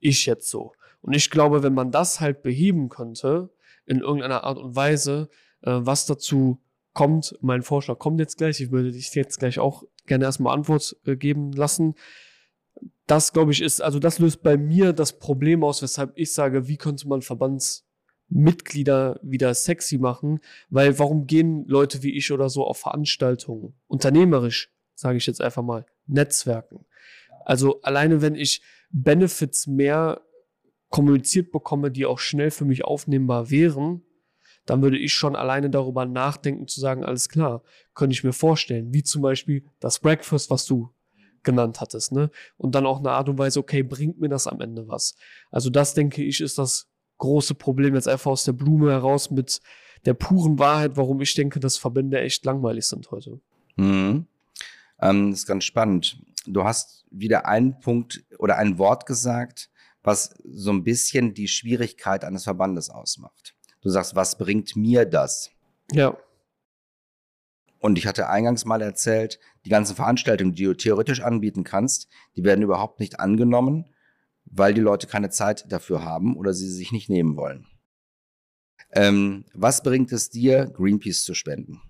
ich 0.00 0.24
jetzt 0.24 0.48
so. 0.48 0.72
Und 1.06 1.14
ich 1.14 1.30
glaube, 1.30 1.62
wenn 1.62 1.72
man 1.72 1.92
das 1.92 2.20
halt 2.20 2.42
beheben 2.42 2.88
könnte, 2.88 3.50
in 3.86 4.00
irgendeiner 4.00 4.42
Art 4.42 4.58
und 4.58 4.74
Weise, 4.74 5.28
äh, 5.62 5.70
was 5.72 6.04
dazu 6.04 6.60
kommt, 6.94 7.38
mein 7.40 7.62
Vorschlag 7.62 8.00
kommt 8.00 8.18
jetzt 8.18 8.38
gleich, 8.38 8.60
ich 8.60 8.72
würde 8.72 8.90
dich 8.90 9.14
jetzt 9.14 9.38
gleich 9.38 9.60
auch 9.60 9.84
gerne 10.06 10.24
erstmal 10.24 10.52
Antwort 10.52 10.96
äh, 11.06 11.14
geben 11.14 11.52
lassen. 11.52 11.94
Das, 13.06 13.32
glaube 13.32 13.52
ich, 13.52 13.62
ist, 13.62 13.80
also 13.80 14.00
das 14.00 14.18
löst 14.18 14.42
bei 14.42 14.56
mir 14.56 14.92
das 14.92 15.16
Problem 15.20 15.62
aus, 15.62 15.80
weshalb 15.80 16.12
ich 16.16 16.32
sage, 16.32 16.66
wie 16.66 16.76
könnte 16.76 17.06
man 17.06 17.22
Verbandsmitglieder 17.22 19.20
wieder 19.22 19.54
sexy 19.54 19.98
machen? 19.98 20.40
Weil 20.70 20.98
warum 20.98 21.28
gehen 21.28 21.64
Leute 21.68 22.02
wie 22.02 22.16
ich 22.16 22.32
oder 22.32 22.48
so 22.48 22.64
auf 22.64 22.78
Veranstaltungen? 22.78 23.74
Unternehmerisch, 23.86 24.72
sage 24.96 25.18
ich 25.18 25.26
jetzt 25.26 25.40
einfach 25.40 25.62
mal, 25.62 25.86
Netzwerken. 26.08 26.84
Also 27.44 27.80
alleine 27.82 28.22
wenn 28.22 28.34
ich 28.34 28.60
Benefits 28.90 29.68
mehr 29.68 30.25
kommuniziert 30.90 31.52
bekomme, 31.52 31.90
die 31.90 32.06
auch 32.06 32.18
schnell 32.18 32.50
für 32.50 32.64
mich 32.64 32.84
aufnehmbar 32.84 33.50
wären, 33.50 34.02
dann 34.66 34.82
würde 34.82 34.98
ich 34.98 35.12
schon 35.12 35.36
alleine 35.36 35.70
darüber 35.70 36.04
nachdenken 36.04 36.66
zu 36.66 36.80
sagen, 36.80 37.04
alles 37.04 37.28
klar, 37.28 37.62
könnte 37.94 38.14
ich 38.14 38.24
mir 38.24 38.32
vorstellen, 38.32 38.92
wie 38.92 39.02
zum 39.02 39.22
Beispiel 39.22 39.64
das 39.80 40.00
Breakfast, 40.00 40.50
was 40.50 40.66
du 40.66 40.90
genannt 41.44 41.80
hattest, 41.80 42.12
ne? 42.12 42.30
Und 42.56 42.74
dann 42.74 42.86
auch 42.86 42.98
eine 42.98 43.12
Art 43.12 43.28
und 43.28 43.38
Weise, 43.38 43.60
okay, 43.60 43.82
bringt 43.82 44.20
mir 44.20 44.28
das 44.28 44.46
am 44.48 44.60
Ende 44.60 44.88
was? 44.88 45.14
Also 45.50 45.70
das 45.70 45.94
denke 45.94 46.22
ich 46.22 46.40
ist 46.40 46.58
das 46.58 46.88
große 47.18 47.54
Problem 47.54 47.94
jetzt 47.94 48.08
einfach 48.08 48.32
aus 48.32 48.44
der 48.44 48.52
Blume 48.52 48.90
heraus 48.90 49.30
mit 49.30 49.60
der 50.04 50.14
puren 50.14 50.58
Wahrheit, 50.58 50.96
warum 50.96 51.20
ich 51.20 51.34
denke, 51.34 51.60
dass 51.60 51.76
Verbände 51.76 52.20
echt 52.20 52.44
langweilig 52.44 52.86
sind 52.86 53.10
heute. 53.10 53.40
Mhm. 53.76 54.26
Ähm, 55.00 55.30
das 55.30 55.40
ist 55.40 55.46
ganz 55.46 55.64
spannend. 55.64 56.20
Du 56.46 56.64
hast 56.64 57.06
wieder 57.10 57.46
einen 57.46 57.78
Punkt 57.80 58.24
oder 58.38 58.56
ein 58.56 58.78
Wort 58.78 59.06
gesagt, 59.06 59.70
was 60.06 60.34
so 60.44 60.70
ein 60.70 60.84
bisschen 60.84 61.34
die 61.34 61.48
Schwierigkeit 61.48 62.24
eines 62.24 62.44
Verbandes 62.44 62.90
ausmacht. 62.90 63.56
Du 63.80 63.88
sagst, 63.90 64.14
was 64.14 64.38
bringt 64.38 64.76
mir 64.76 65.04
das? 65.04 65.50
Ja. 65.90 66.16
Und 67.80 67.98
ich 67.98 68.06
hatte 68.06 68.28
eingangs 68.28 68.64
mal 68.64 68.82
erzählt, 68.82 69.40
die 69.64 69.68
ganzen 69.68 69.96
Veranstaltungen, 69.96 70.54
die 70.54 70.64
du 70.64 70.74
theoretisch 70.74 71.20
anbieten 71.20 71.64
kannst, 71.64 72.08
die 72.36 72.44
werden 72.44 72.62
überhaupt 72.62 73.00
nicht 73.00 73.18
angenommen, 73.18 73.86
weil 74.44 74.74
die 74.74 74.80
Leute 74.80 75.08
keine 75.08 75.30
Zeit 75.30 75.70
dafür 75.72 76.04
haben 76.04 76.36
oder 76.36 76.54
sie 76.54 76.70
sich 76.70 76.92
nicht 76.92 77.10
nehmen 77.10 77.36
wollen. 77.36 77.66
Ähm, 78.92 79.44
was 79.54 79.82
bringt 79.82 80.12
es 80.12 80.30
dir, 80.30 80.66
Greenpeace 80.66 81.24
zu 81.24 81.34
spenden? 81.34 81.80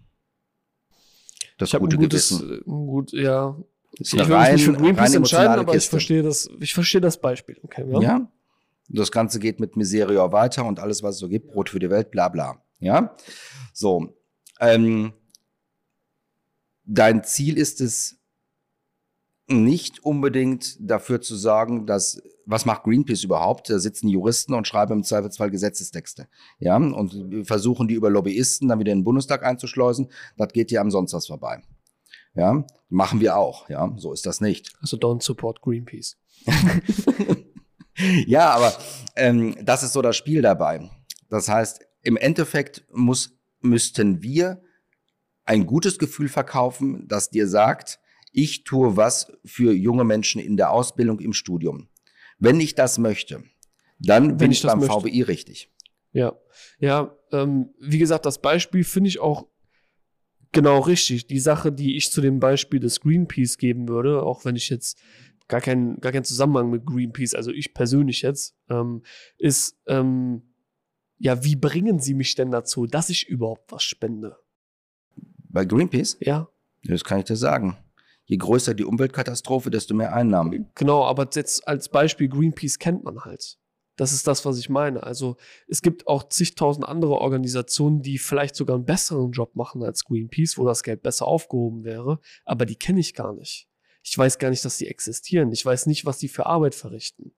Das 1.58 1.72
ich 1.72 1.78
gute 1.78 1.96
ein 1.96 2.02
gutes, 2.02 2.30
Gewissen. 2.30 2.62
Gut, 2.64 3.12
ja, 3.12 3.56
ich 3.98 4.12
will 4.12 4.22
rein, 4.22 4.52
mich 4.52 4.66
nicht 4.66 4.76
für 4.76 4.82
Greenpeace 4.82 5.14
entscheiden, 5.14 5.58
aber 5.58 5.74
ich 5.74 5.88
verstehe 5.88 6.22
das, 6.22 6.48
ich 6.60 6.74
verstehe 6.74 7.00
das 7.00 7.20
Beispiel. 7.20 7.58
Okay, 7.62 7.84
ja? 7.88 8.00
ja. 8.00 8.32
Das 8.88 9.10
Ganze 9.10 9.40
geht 9.40 9.58
mit 9.58 9.76
Miserio 9.76 10.30
weiter 10.32 10.64
und 10.64 10.78
alles, 10.78 11.02
was 11.02 11.16
es 11.16 11.20
so 11.20 11.28
gibt, 11.28 11.48
Brot 11.48 11.70
für 11.70 11.78
die 11.78 11.90
Welt, 11.90 12.10
bla 12.10 12.28
bla. 12.28 12.62
Ja. 12.78 13.16
So. 13.72 14.14
Ähm, 14.60 15.12
dein 16.84 17.24
Ziel 17.24 17.58
ist 17.58 17.80
es 17.80 18.18
nicht 19.48 20.04
unbedingt 20.04 20.76
dafür 20.80 21.20
zu 21.20 21.36
sorgen, 21.36 21.86
dass 21.86 22.20
was 22.46 22.64
macht 22.64 22.84
Greenpeace 22.84 23.24
überhaupt? 23.24 23.68
Da 23.68 23.78
sitzen 23.78 24.08
Juristen 24.08 24.54
und 24.54 24.68
schreiben 24.68 24.92
im 24.92 25.02
Zweifelsfall 25.02 25.50
Gesetzestexte. 25.50 26.28
Ja, 26.60 26.76
und 26.76 27.44
versuchen 27.44 27.88
die 27.88 27.94
über 27.94 28.08
Lobbyisten 28.08 28.68
dann 28.68 28.78
wieder 28.78 28.92
in 28.92 29.00
den 29.00 29.04
Bundestag 29.04 29.44
einzuschleusen. 29.44 30.08
Das 30.36 30.52
geht 30.52 30.70
ja 30.70 30.80
am 30.80 30.92
sonst 30.92 31.12
was 31.12 31.26
vorbei. 31.26 31.62
Ja, 32.36 32.64
machen 32.88 33.20
wir 33.20 33.36
auch. 33.36 33.68
Ja, 33.68 33.92
so 33.96 34.12
ist 34.12 34.26
das 34.26 34.40
nicht. 34.40 34.72
Also 34.80 34.96
don't 34.96 35.22
support 35.22 35.62
Greenpeace. 35.62 36.18
ja, 38.26 38.50
aber 38.50 38.76
ähm, 39.16 39.56
das 39.62 39.82
ist 39.82 39.94
so 39.94 40.02
das 40.02 40.16
Spiel 40.16 40.42
dabei. 40.42 40.90
Das 41.30 41.48
heißt, 41.48 41.80
im 42.02 42.16
Endeffekt 42.16 42.84
muss, 42.92 43.36
müssten 43.60 44.22
wir 44.22 44.62
ein 45.44 45.66
gutes 45.66 45.98
Gefühl 45.98 46.28
verkaufen, 46.28 47.08
das 47.08 47.30
dir 47.30 47.48
sagt, 47.48 48.00
ich 48.32 48.64
tue 48.64 48.96
was 48.96 49.32
für 49.44 49.72
junge 49.72 50.04
Menschen 50.04 50.40
in 50.40 50.56
der 50.56 50.70
Ausbildung, 50.70 51.20
im 51.20 51.32
Studium. 51.32 51.88
Wenn 52.38 52.60
ich 52.60 52.74
das 52.74 52.98
möchte, 52.98 53.44
dann 53.98 54.30
Wenn 54.30 54.36
bin 54.36 54.52
ich 54.52 54.62
beim 54.62 54.80
möchte. 54.80 54.92
VWI 54.92 55.22
richtig. 55.22 55.72
Ja, 56.12 56.34
ja, 56.78 57.16
ähm, 57.32 57.70
wie 57.80 57.98
gesagt, 57.98 58.26
das 58.26 58.40
Beispiel 58.40 58.84
finde 58.84 59.08
ich 59.08 59.20
auch 59.20 59.46
genau 60.56 60.80
richtig. 60.80 61.26
Die 61.26 61.38
Sache, 61.38 61.70
die 61.70 61.96
ich 61.96 62.10
zu 62.10 62.22
dem 62.22 62.40
Beispiel 62.40 62.80
des 62.80 63.00
Greenpeace 63.00 63.58
geben 63.58 63.88
würde, 63.88 64.22
auch 64.22 64.44
wenn 64.46 64.56
ich 64.56 64.70
jetzt 64.70 64.98
gar 65.48 65.60
keinen 65.60 66.00
gar 66.00 66.12
keinen 66.12 66.24
Zusammenhang 66.24 66.70
mit 66.70 66.86
Greenpeace, 66.86 67.34
also 67.34 67.50
ich 67.52 67.74
persönlich 67.74 68.22
jetzt, 68.22 68.56
ähm, 68.70 69.02
ist, 69.36 69.76
ähm, 69.86 70.54
ja, 71.18 71.44
wie 71.44 71.56
bringen 71.56 71.98
sie 71.98 72.14
mich 72.14 72.34
denn 72.34 72.50
dazu, 72.50 72.86
dass 72.86 73.10
ich 73.10 73.28
überhaupt 73.28 73.70
was 73.70 73.82
spende? 73.82 74.38
Bei 75.48 75.64
Greenpeace, 75.64 76.16
Ja, 76.20 76.48
das 76.84 77.04
kann 77.04 77.18
ich 77.18 77.26
dir 77.26 77.36
sagen. 77.36 77.76
Je 78.24 78.38
größer 78.38 78.74
die 78.74 78.84
Umweltkatastrophe, 78.84 79.70
desto 79.70 79.94
mehr 79.94 80.14
Einnahmen. 80.14 80.70
Genau, 80.74 81.04
aber 81.04 81.28
jetzt 81.34 81.68
als 81.68 81.90
Beispiel 81.90 82.28
Greenpeace 82.28 82.78
kennt 82.78 83.04
man 83.04 83.20
halt. 83.20 83.58
Das 83.96 84.12
ist 84.12 84.26
das, 84.26 84.44
was 84.44 84.58
ich 84.58 84.68
meine. 84.68 85.02
Also 85.02 85.36
es 85.68 85.80
gibt 85.82 86.06
auch 86.06 86.28
zigtausend 86.28 86.86
andere 86.86 87.14
Organisationen, 87.14 88.02
die 88.02 88.18
vielleicht 88.18 88.54
sogar 88.54 88.76
einen 88.76 88.84
besseren 88.84 89.32
Job 89.32 89.56
machen 89.56 89.82
als 89.82 90.04
Greenpeace, 90.04 90.58
wo 90.58 90.66
das 90.66 90.82
Geld 90.82 91.02
besser 91.02 91.26
aufgehoben 91.26 91.84
wäre, 91.84 92.20
aber 92.44 92.66
die 92.66 92.76
kenne 92.76 93.00
ich 93.00 93.14
gar 93.14 93.32
nicht. 93.32 93.68
Ich 94.02 94.16
weiß 94.16 94.38
gar 94.38 94.50
nicht, 94.50 94.64
dass 94.64 94.78
die 94.78 94.86
existieren. 94.86 95.50
Ich 95.50 95.64
weiß 95.64 95.86
nicht, 95.86 96.04
was 96.04 96.18
die 96.18 96.28
für 96.28 96.46
Arbeit 96.46 96.74
verrichten. 96.74 97.34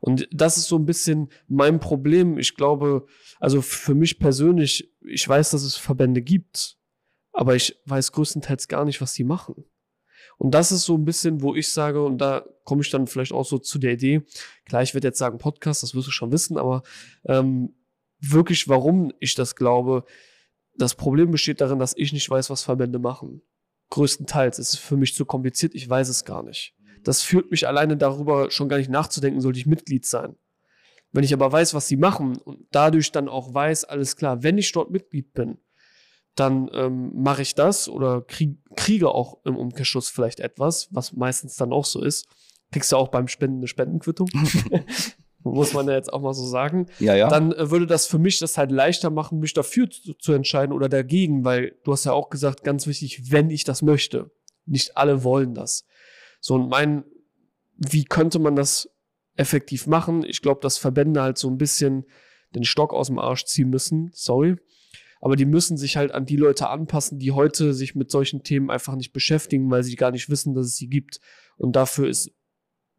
Und 0.00 0.28
das 0.32 0.56
ist 0.56 0.68
so 0.68 0.76
ein 0.76 0.86
bisschen 0.86 1.28
mein 1.46 1.80
Problem. 1.80 2.38
Ich 2.38 2.54
glaube, 2.54 3.06
also 3.40 3.62
für 3.62 3.94
mich 3.94 4.18
persönlich, 4.18 4.92
ich 5.06 5.28
weiß, 5.28 5.50
dass 5.50 5.62
es 5.62 5.76
Verbände 5.76 6.22
gibt, 6.22 6.78
aber 7.32 7.54
ich 7.56 7.80
weiß 7.84 8.12
größtenteils 8.12 8.68
gar 8.68 8.84
nicht, 8.84 9.00
was 9.00 9.12
die 9.12 9.24
machen. 9.24 9.64
Und 10.38 10.52
das 10.52 10.72
ist 10.72 10.84
so 10.84 10.94
ein 10.94 11.04
bisschen, 11.04 11.42
wo 11.42 11.54
ich 11.54 11.72
sage, 11.72 12.02
und 12.02 12.18
da 12.18 12.44
komme 12.64 12.82
ich 12.82 12.90
dann 12.90 13.06
vielleicht 13.06 13.32
auch 13.32 13.44
so 13.44 13.58
zu 13.58 13.78
der 13.78 13.92
Idee, 13.92 14.22
klar, 14.64 14.82
ich 14.82 14.94
werde 14.94 15.08
jetzt 15.08 15.18
sagen 15.18 15.38
Podcast, 15.38 15.82
das 15.82 15.94
wirst 15.94 16.06
du 16.06 16.12
schon 16.12 16.32
wissen, 16.32 16.56
aber 16.56 16.82
ähm, 17.24 17.74
wirklich, 18.20 18.68
warum 18.68 19.12
ich 19.18 19.34
das 19.34 19.56
glaube, 19.56 20.04
das 20.76 20.94
Problem 20.94 21.32
besteht 21.32 21.60
darin, 21.60 21.80
dass 21.80 21.96
ich 21.96 22.12
nicht 22.12 22.30
weiß, 22.30 22.50
was 22.50 22.62
Verbände 22.62 23.00
machen. 23.00 23.42
Größtenteils. 23.90 24.58
Es 24.58 24.74
ist 24.74 24.78
für 24.78 24.96
mich 24.96 25.14
zu 25.14 25.24
kompliziert, 25.24 25.74
ich 25.74 25.88
weiß 25.88 26.08
es 26.08 26.24
gar 26.24 26.44
nicht. 26.44 26.74
Das 27.02 27.22
führt 27.22 27.50
mich 27.50 27.66
alleine 27.66 27.96
darüber 27.96 28.50
schon 28.50 28.68
gar 28.68 28.78
nicht 28.78 28.90
nachzudenken, 28.90 29.40
sollte 29.40 29.58
ich 29.58 29.66
Mitglied 29.66 30.06
sein. 30.06 30.36
Wenn 31.10 31.24
ich 31.24 31.32
aber 31.32 31.50
weiß, 31.50 31.74
was 31.74 31.88
sie 31.88 31.96
machen 31.96 32.36
und 32.36 32.66
dadurch 32.70 33.10
dann 33.12 33.28
auch 33.28 33.54
weiß, 33.54 33.84
alles 33.84 34.16
klar, 34.16 34.42
wenn 34.42 34.58
ich 34.58 34.70
dort 34.72 34.90
Mitglied 34.90 35.32
bin, 35.32 35.58
dann 36.38 36.70
ähm, 36.72 37.10
mache 37.14 37.42
ich 37.42 37.54
das 37.54 37.88
oder 37.88 38.22
krieg, 38.22 38.58
kriege 38.76 39.08
auch 39.10 39.38
im 39.44 39.56
Umkehrschluss 39.56 40.08
vielleicht 40.08 40.40
etwas, 40.40 40.88
was 40.92 41.12
meistens 41.12 41.56
dann 41.56 41.72
auch 41.72 41.84
so 41.84 42.02
ist. 42.02 42.28
Kriegst 42.70 42.92
du 42.92 42.96
auch 42.96 43.08
beim 43.08 43.28
Spenden 43.28 43.58
eine 43.58 43.66
Spendenquittung. 43.66 44.28
Muss 45.42 45.72
man 45.72 45.88
ja 45.88 45.94
jetzt 45.94 46.12
auch 46.12 46.20
mal 46.20 46.34
so 46.34 46.44
sagen. 46.44 46.86
Ja, 46.98 47.14
ja. 47.14 47.28
Dann 47.28 47.52
äh, 47.52 47.70
würde 47.70 47.86
das 47.86 48.06
für 48.06 48.18
mich 48.18 48.38
das 48.38 48.58
halt 48.58 48.70
leichter 48.70 49.10
machen, 49.10 49.38
mich 49.38 49.54
dafür 49.54 49.88
zu, 49.88 50.14
zu 50.14 50.32
entscheiden 50.32 50.74
oder 50.74 50.88
dagegen, 50.88 51.44
weil 51.44 51.76
du 51.84 51.92
hast 51.92 52.04
ja 52.04 52.12
auch 52.12 52.28
gesagt, 52.28 52.64
ganz 52.64 52.86
wichtig, 52.86 53.30
wenn 53.30 53.50
ich 53.50 53.64
das 53.64 53.82
möchte. 53.82 54.30
Nicht 54.66 54.96
alle 54.96 55.24
wollen 55.24 55.54
das. 55.54 55.86
So, 56.40 56.54
und 56.54 56.68
mein, 56.68 57.04
wie 57.76 58.04
könnte 58.04 58.38
man 58.38 58.56
das 58.56 58.90
effektiv 59.36 59.86
machen? 59.86 60.24
Ich 60.24 60.42
glaube, 60.42 60.60
dass 60.60 60.76
Verbände 60.76 61.22
halt 61.22 61.38
so 61.38 61.48
ein 61.48 61.56
bisschen 61.56 62.04
den 62.54 62.64
Stock 62.64 62.92
aus 62.92 63.06
dem 63.06 63.18
Arsch 63.18 63.44
ziehen 63.46 63.70
müssen. 63.70 64.10
Sorry 64.12 64.56
aber 65.20 65.36
die 65.36 65.44
müssen 65.44 65.76
sich 65.76 65.96
halt 65.96 66.12
an 66.12 66.26
die 66.26 66.36
Leute 66.36 66.68
anpassen, 66.68 67.18
die 67.18 67.32
heute 67.32 67.74
sich 67.74 67.94
mit 67.94 68.10
solchen 68.10 68.42
Themen 68.42 68.70
einfach 68.70 68.94
nicht 68.94 69.12
beschäftigen, 69.12 69.70
weil 69.70 69.82
sie 69.82 69.96
gar 69.96 70.10
nicht 70.10 70.28
wissen, 70.28 70.54
dass 70.54 70.66
es 70.66 70.76
sie 70.76 70.88
gibt. 70.88 71.20
Und 71.56 71.76
dafür 71.76 72.08
ist 72.08 72.32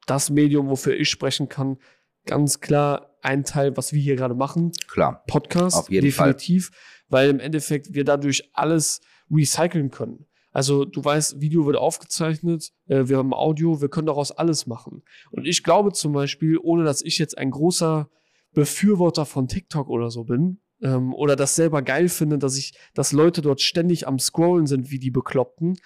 das 0.05 0.29
Medium, 0.29 0.69
wofür 0.69 0.97
ich 0.97 1.09
sprechen 1.09 1.49
kann, 1.49 1.77
ganz 2.25 2.59
klar 2.59 3.17
ein 3.21 3.43
Teil, 3.43 3.75
was 3.77 3.93
wir 3.93 4.01
hier 4.01 4.15
gerade 4.15 4.35
machen. 4.35 4.71
Klar. 4.87 5.23
Podcast, 5.27 5.77
Auf 5.77 5.89
jeden 5.89 6.05
definitiv, 6.05 6.71
weil 7.09 7.29
im 7.29 7.39
Endeffekt 7.39 7.93
wir 7.93 8.03
dadurch 8.03 8.49
alles 8.53 9.01
recyceln 9.29 9.91
können. 9.91 10.25
Also 10.51 10.83
du 10.85 11.03
weißt, 11.03 11.41
Video 11.41 11.65
wird 11.65 11.77
aufgezeichnet, 11.77 12.71
äh, 12.87 13.07
wir 13.07 13.17
haben 13.17 13.33
Audio, 13.33 13.81
wir 13.81 13.89
können 13.89 14.07
daraus 14.07 14.31
alles 14.31 14.65
machen. 14.65 15.03
Und 15.31 15.45
ich 15.45 15.63
glaube 15.63 15.91
zum 15.91 16.11
Beispiel, 16.13 16.57
ohne 16.57 16.83
dass 16.83 17.01
ich 17.01 17.19
jetzt 17.19 17.37
ein 17.37 17.51
großer 17.51 18.09
Befürworter 18.53 19.25
von 19.25 19.47
TikTok 19.47 19.89
oder 19.89 20.09
so 20.09 20.23
bin, 20.23 20.59
ähm, 20.81 21.13
oder 21.13 21.35
das 21.35 21.55
selber 21.55 21.81
geil 21.81 22.09
finde, 22.09 22.37
dass 22.37 22.57
ich, 22.57 22.73
dass 22.93 23.11
Leute 23.11 23.41
dort 23.41 23.61
ständig 23.61 24.07
am 24.07 24.19
Scrollen 24.19 24.67
sind 24.67 24.91
wie 24.91 24.99
die 24.99 25.11
Bekloppten. 25.11 25.77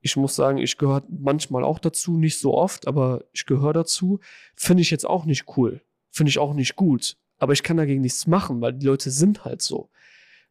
Ich 0.00 0.16
muss 0.16 0.34
sagen, 0.34 0.58
ich 0.58 0.78
gehöre 0.78 1.04
manchmal 1.08 1.64
auch 1.64 1.78
dazu, 1.78 2.16
nicht 2.16 2.38
so 2.38 2.54
oft, 2.54 2.86
aber 2.86 3.24
ich 3.32 3.46
gehöre 3.46 3.72
dazu. 3.72 4.20
Finde 4.54 4.82
ich 4.82 4.90
jetzt 4.90 5.06
auch 5.06 5.24
nicht 5.24 5.44
cool. 5.56 5.82
Finde 6.10 6.30
ich 6.30 6.38
auch 6.38 6.54
nicht 6.54 6.76
gut. 6.76 7.16
Aber 7.38 7.52
ich 7.52 7.62
kann 7.62 7.76
dagegen 7.76 8.00
nichts 8.00 8.26
machen, 8.26 8.60
weil 8.60 8.74
die 8.74 8.86
Leute 8.86 9.10
sind 9.10 9.44
halt 9.44 9.62
so. 9.62 9.90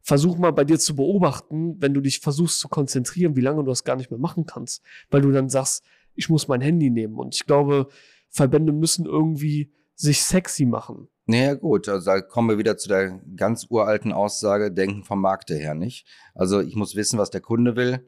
Versuch 0.02 0.38
mal 0.38 0.52
bei 0.52 0.64
dir 0.64 0.78
zu 0.78 0.96
beobachten, 0.96 1.80
wenn 1.80 1.94
du 1.94 2.00
dich 2.00 2.20
versuchst 2.20 2.58
zu 2.58 2.68
konzentrieren, 2.68 3.36
wie 3.36 3.42
lange 3.42 3.62
du 3.62 3.70
das 3.70 3.84
gar 3.84 3.96
nicht 3.96 4.10
mehr 4.10 4.20
machen 4.20 4.46
kannst, 4.46 4.82
weil 5.10 5.20
du 5.20 5.30
dann 5.30 5.48
sagst, 5.48 5.84
ich 6.14 6.28
muss 6.28 6.48
mein 6.48 6.60
Handy 6.60 6.90
nehmen. 6.90 7.16
Und 7.16 7.34
ich 7.34 7.46
glaube, 7.46 7.88
Verbände 8.28 8.72
müssen 8.72 9.04
irgendwie 9.04 9.72
sich 9.94 10.22
sexy 10.22 10.64
machen. 10.64 11.08
Naja, 11.30 11.54
gut, 11.54 11.88
also 11.88 12.10
da 12.10 12.20
kommen 12.20 12.48
wir 12.48 12.58
wieder 12.58 12.76
zu 12.76 12.88
der 12.88 13.20
ganz 13.36 13.66
uralten 13.70 14.10
Aussage, 14.10 14.72
denken 14.72 15.04
vom 15.04 15.20
Markte 15.20 15.54
her 15.54 15.74
nicht. 15.74 16.04
Also 16.34 16.60
ich 16.60 16.74
muss 16.74 16.96
wissen, 16.96 17.20
was 17.20 17.30
der 17.30 17.40
Kunde 17.40 17.76
will. 17.76 18.04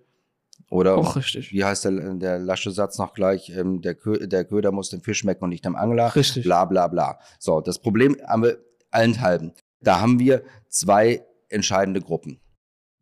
Oder 0.68 0.96
richtig. 1.16 1.52
wie 1.52 1.64
heißt 1.64 1.84
der, 1.84 2.14
der 2.14 2.40
lasche 2.40 2.72
Satz 2.72 2.98
noch 2.98 3.14
gleich, 3.14 3.50
ähm, 3.50 3.80
der, 3.80 3.94
Kö 3.94 4.26
der 4.26 4.44
Köder 4.44 4.72
muss 4.72 4.90
dem 4.90 5.02
Fisch 5.02 5.18
schmecken 5.18 5.44
und 5.44 5.50
nicht 5.50 5.64
dem 5.64 5.76
Angler. 5.76 6.16
Richtig. 6.16 6.42
Bla 6.42 6.64
bla 6.64 6.88
bla. 6.88 7.20
So, 7.38 7.60
das 7.60 7.78
Problem 7.78 8.16
haben 8.26 8.42
wir 8.42 8.58
allenthalben. 8.90 9.52
Da 9.80 10.00
haben 10.00 10.18
wir 10.18 10.42
zwei 10.68 11.24
entscheidende 11.48 12.00
Gruppen, 12.00 12.40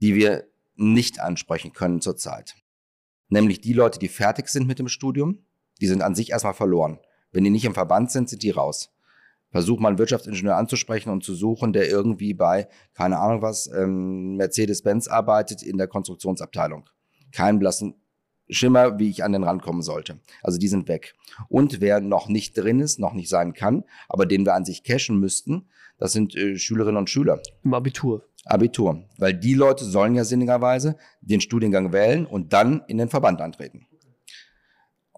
die 0.03 0.15
wir 0.15 0.45
nicht 0.75 1.19
ansprechen 1.19 1.73
können 1.73 2.03
zurzeit. 2.03 2.57
Nämlich 3.29 3.63
die 3.63 3.73
Leute, 3.73 3.99
die 3.99 4.09
fertig 4.09 4.49
sind 4.49 4.67
mit 4.67 4.79
dem 4.79 4.89
Studium, 4.89 5.47
die 5.81 5.87
sind 5.87 6.03
an 6.03 6.15
sich 6.15 6.31
erstmal 6.31 6.53
verloren. 6.53 6.99
Wenn 7.33 7.45
die 7.45 7.51
nicht 7.51 7.65
im 7.65 7.75
Verband 7.75 8.11
sind, 8.11 8.29
sind 8.29 8.43
die 8.43 8.51
raus. 8.51 8.91
Versuch 9.51 9.81
mal 9.81 9.89
einen 9.89 9.99
Wirtschaftsingenieur 9.99 10.57
anzusprechen 10.57 11.11
und 11.11 11.25
zu 11.25 11.35
suchen, 11.35 11.73
der 11.73 11.89
irgendwie 11.89 12.35
bei, 12.35 12.69
keine 12.95 13.19
Ahnung 13.19 13.43
was, 13.43 13.69
ähm, 13.73 14.37
Mercedes-Benz 14.37 15.09
arbeitet 15.09 15.63
in 15.63 15.77
der 15.77 15.89
Konstruktionsabteilung. 15.89 16.89
Keinen 17.33 17.59
blassen 17.59 17.95
Schimmer, 18.49 18.99
wie 18.99 19.11
ich 19.11 19.23
an 19.25 19.33
den 19.33 19.45
rankommen 19.45 19.83
sollte. 19.83 20.19
Also 20.43 20.59
die 20.59 20.69
sind 20.69 20.89
weg. 20.89 21.15
Und 21.49 21.81
wer 21.81 22.01
noch 22.01 22.29
nicht 22.29 22.57
drin 22.57 22.81
ist, 22.81 22.99
noch 22.99 23.13
nicht 23.13 23.29
sein 23.29 23.53
kann, 23.53 23.85
aber 24.09 24.27
den 24.27 24.45
wir 24.45 24.55
an 24.55 24.65
sich 24.65 24.83
cashen 24.83 25.19
müssten, 25.19 25.69
das 25.99 26.13
sind 26.13 26.35
äh, 26.35 26.57
Schülerinnen 26.57 26.97
und 26.97 27.11
Schüler. 27.11 27.41
Im 27.63 27.75
Abitur. 27.75 28.25
Abitur. 28.45 29.05
Weil 29.19 29.35
die 29.35 29.55
Leute 29.55 29.85
sollen 29.85 30.15
ja 30.15 30.25
sinnigerweise 30.25 30.97
den 31.21 31.41
Studiengang 31.41 31.93
wählen 31.93 32.27
und 32.27 32.53
dann 32.53 32.83
in 32.89 32.99
den 32.99 33.09
Verband 33.09 33.41
antreten. 33.41 33.87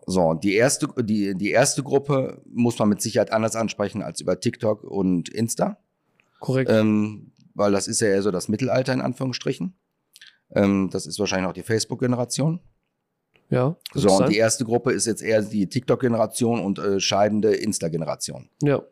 So, 0.07 0.22
und 0.22 0.44
die 0.44 0.55
erste, 0.55 0.88
die, 0.98 1.34
die 1.34 1.50
erste 1.50 1.82
Gruppe 1.82 2.42
muss 2.46 2.78
man 2.78 2.88
mit 2.88 3.00
Sicherheit 3.00 3.32
anders 3.32 3.57
ansprechen 3.57 4.03
als 4.03 4.20
über 4.20 4.38
TikTok 4.40 4.82
und 4.84 5.28
Insta. 5.28 5.78
Korrekt. 6.40 6.70
Ähm, 6.70 7.32
weil 7.55 7.72
das 7.72 7.86
ist 7.86 8.00
ja 8.00 8.09
eher 8.09 8.22
so 8.22 8.30
das 8.30 8.48
Mittelalter 8.48 8.92
in 8.92 9.00
Anführungsstrichen. 9.00 9.74
Ähm, 10.55 10.90
das 10.90 11.07
ist 11.07 11.18
wahrscheinlich 11.18 11.48
auch 11.48 11.55
die 11.55 11.62
Facebook-Generation. 11.62 12.61
ja. 13.50 13.76
So, 13.94 14.09
und 14.11 14.18
sein? 14.18 14.30
die 14.30 14.38
erste 14.38 14.64
Gruppe 14.64 14.92
ist 14.92 15.07
jetzt 15.07 15.22
eher 15.22 15.42
die 15.42 15.68
TikTok-Generation 15.68 16.61
und 16.61 16.78
äh, 16.78 16.98
scheidende 17.00 17.55
Insta-Generation. 17.55 18.48
ja. 18.62 18.82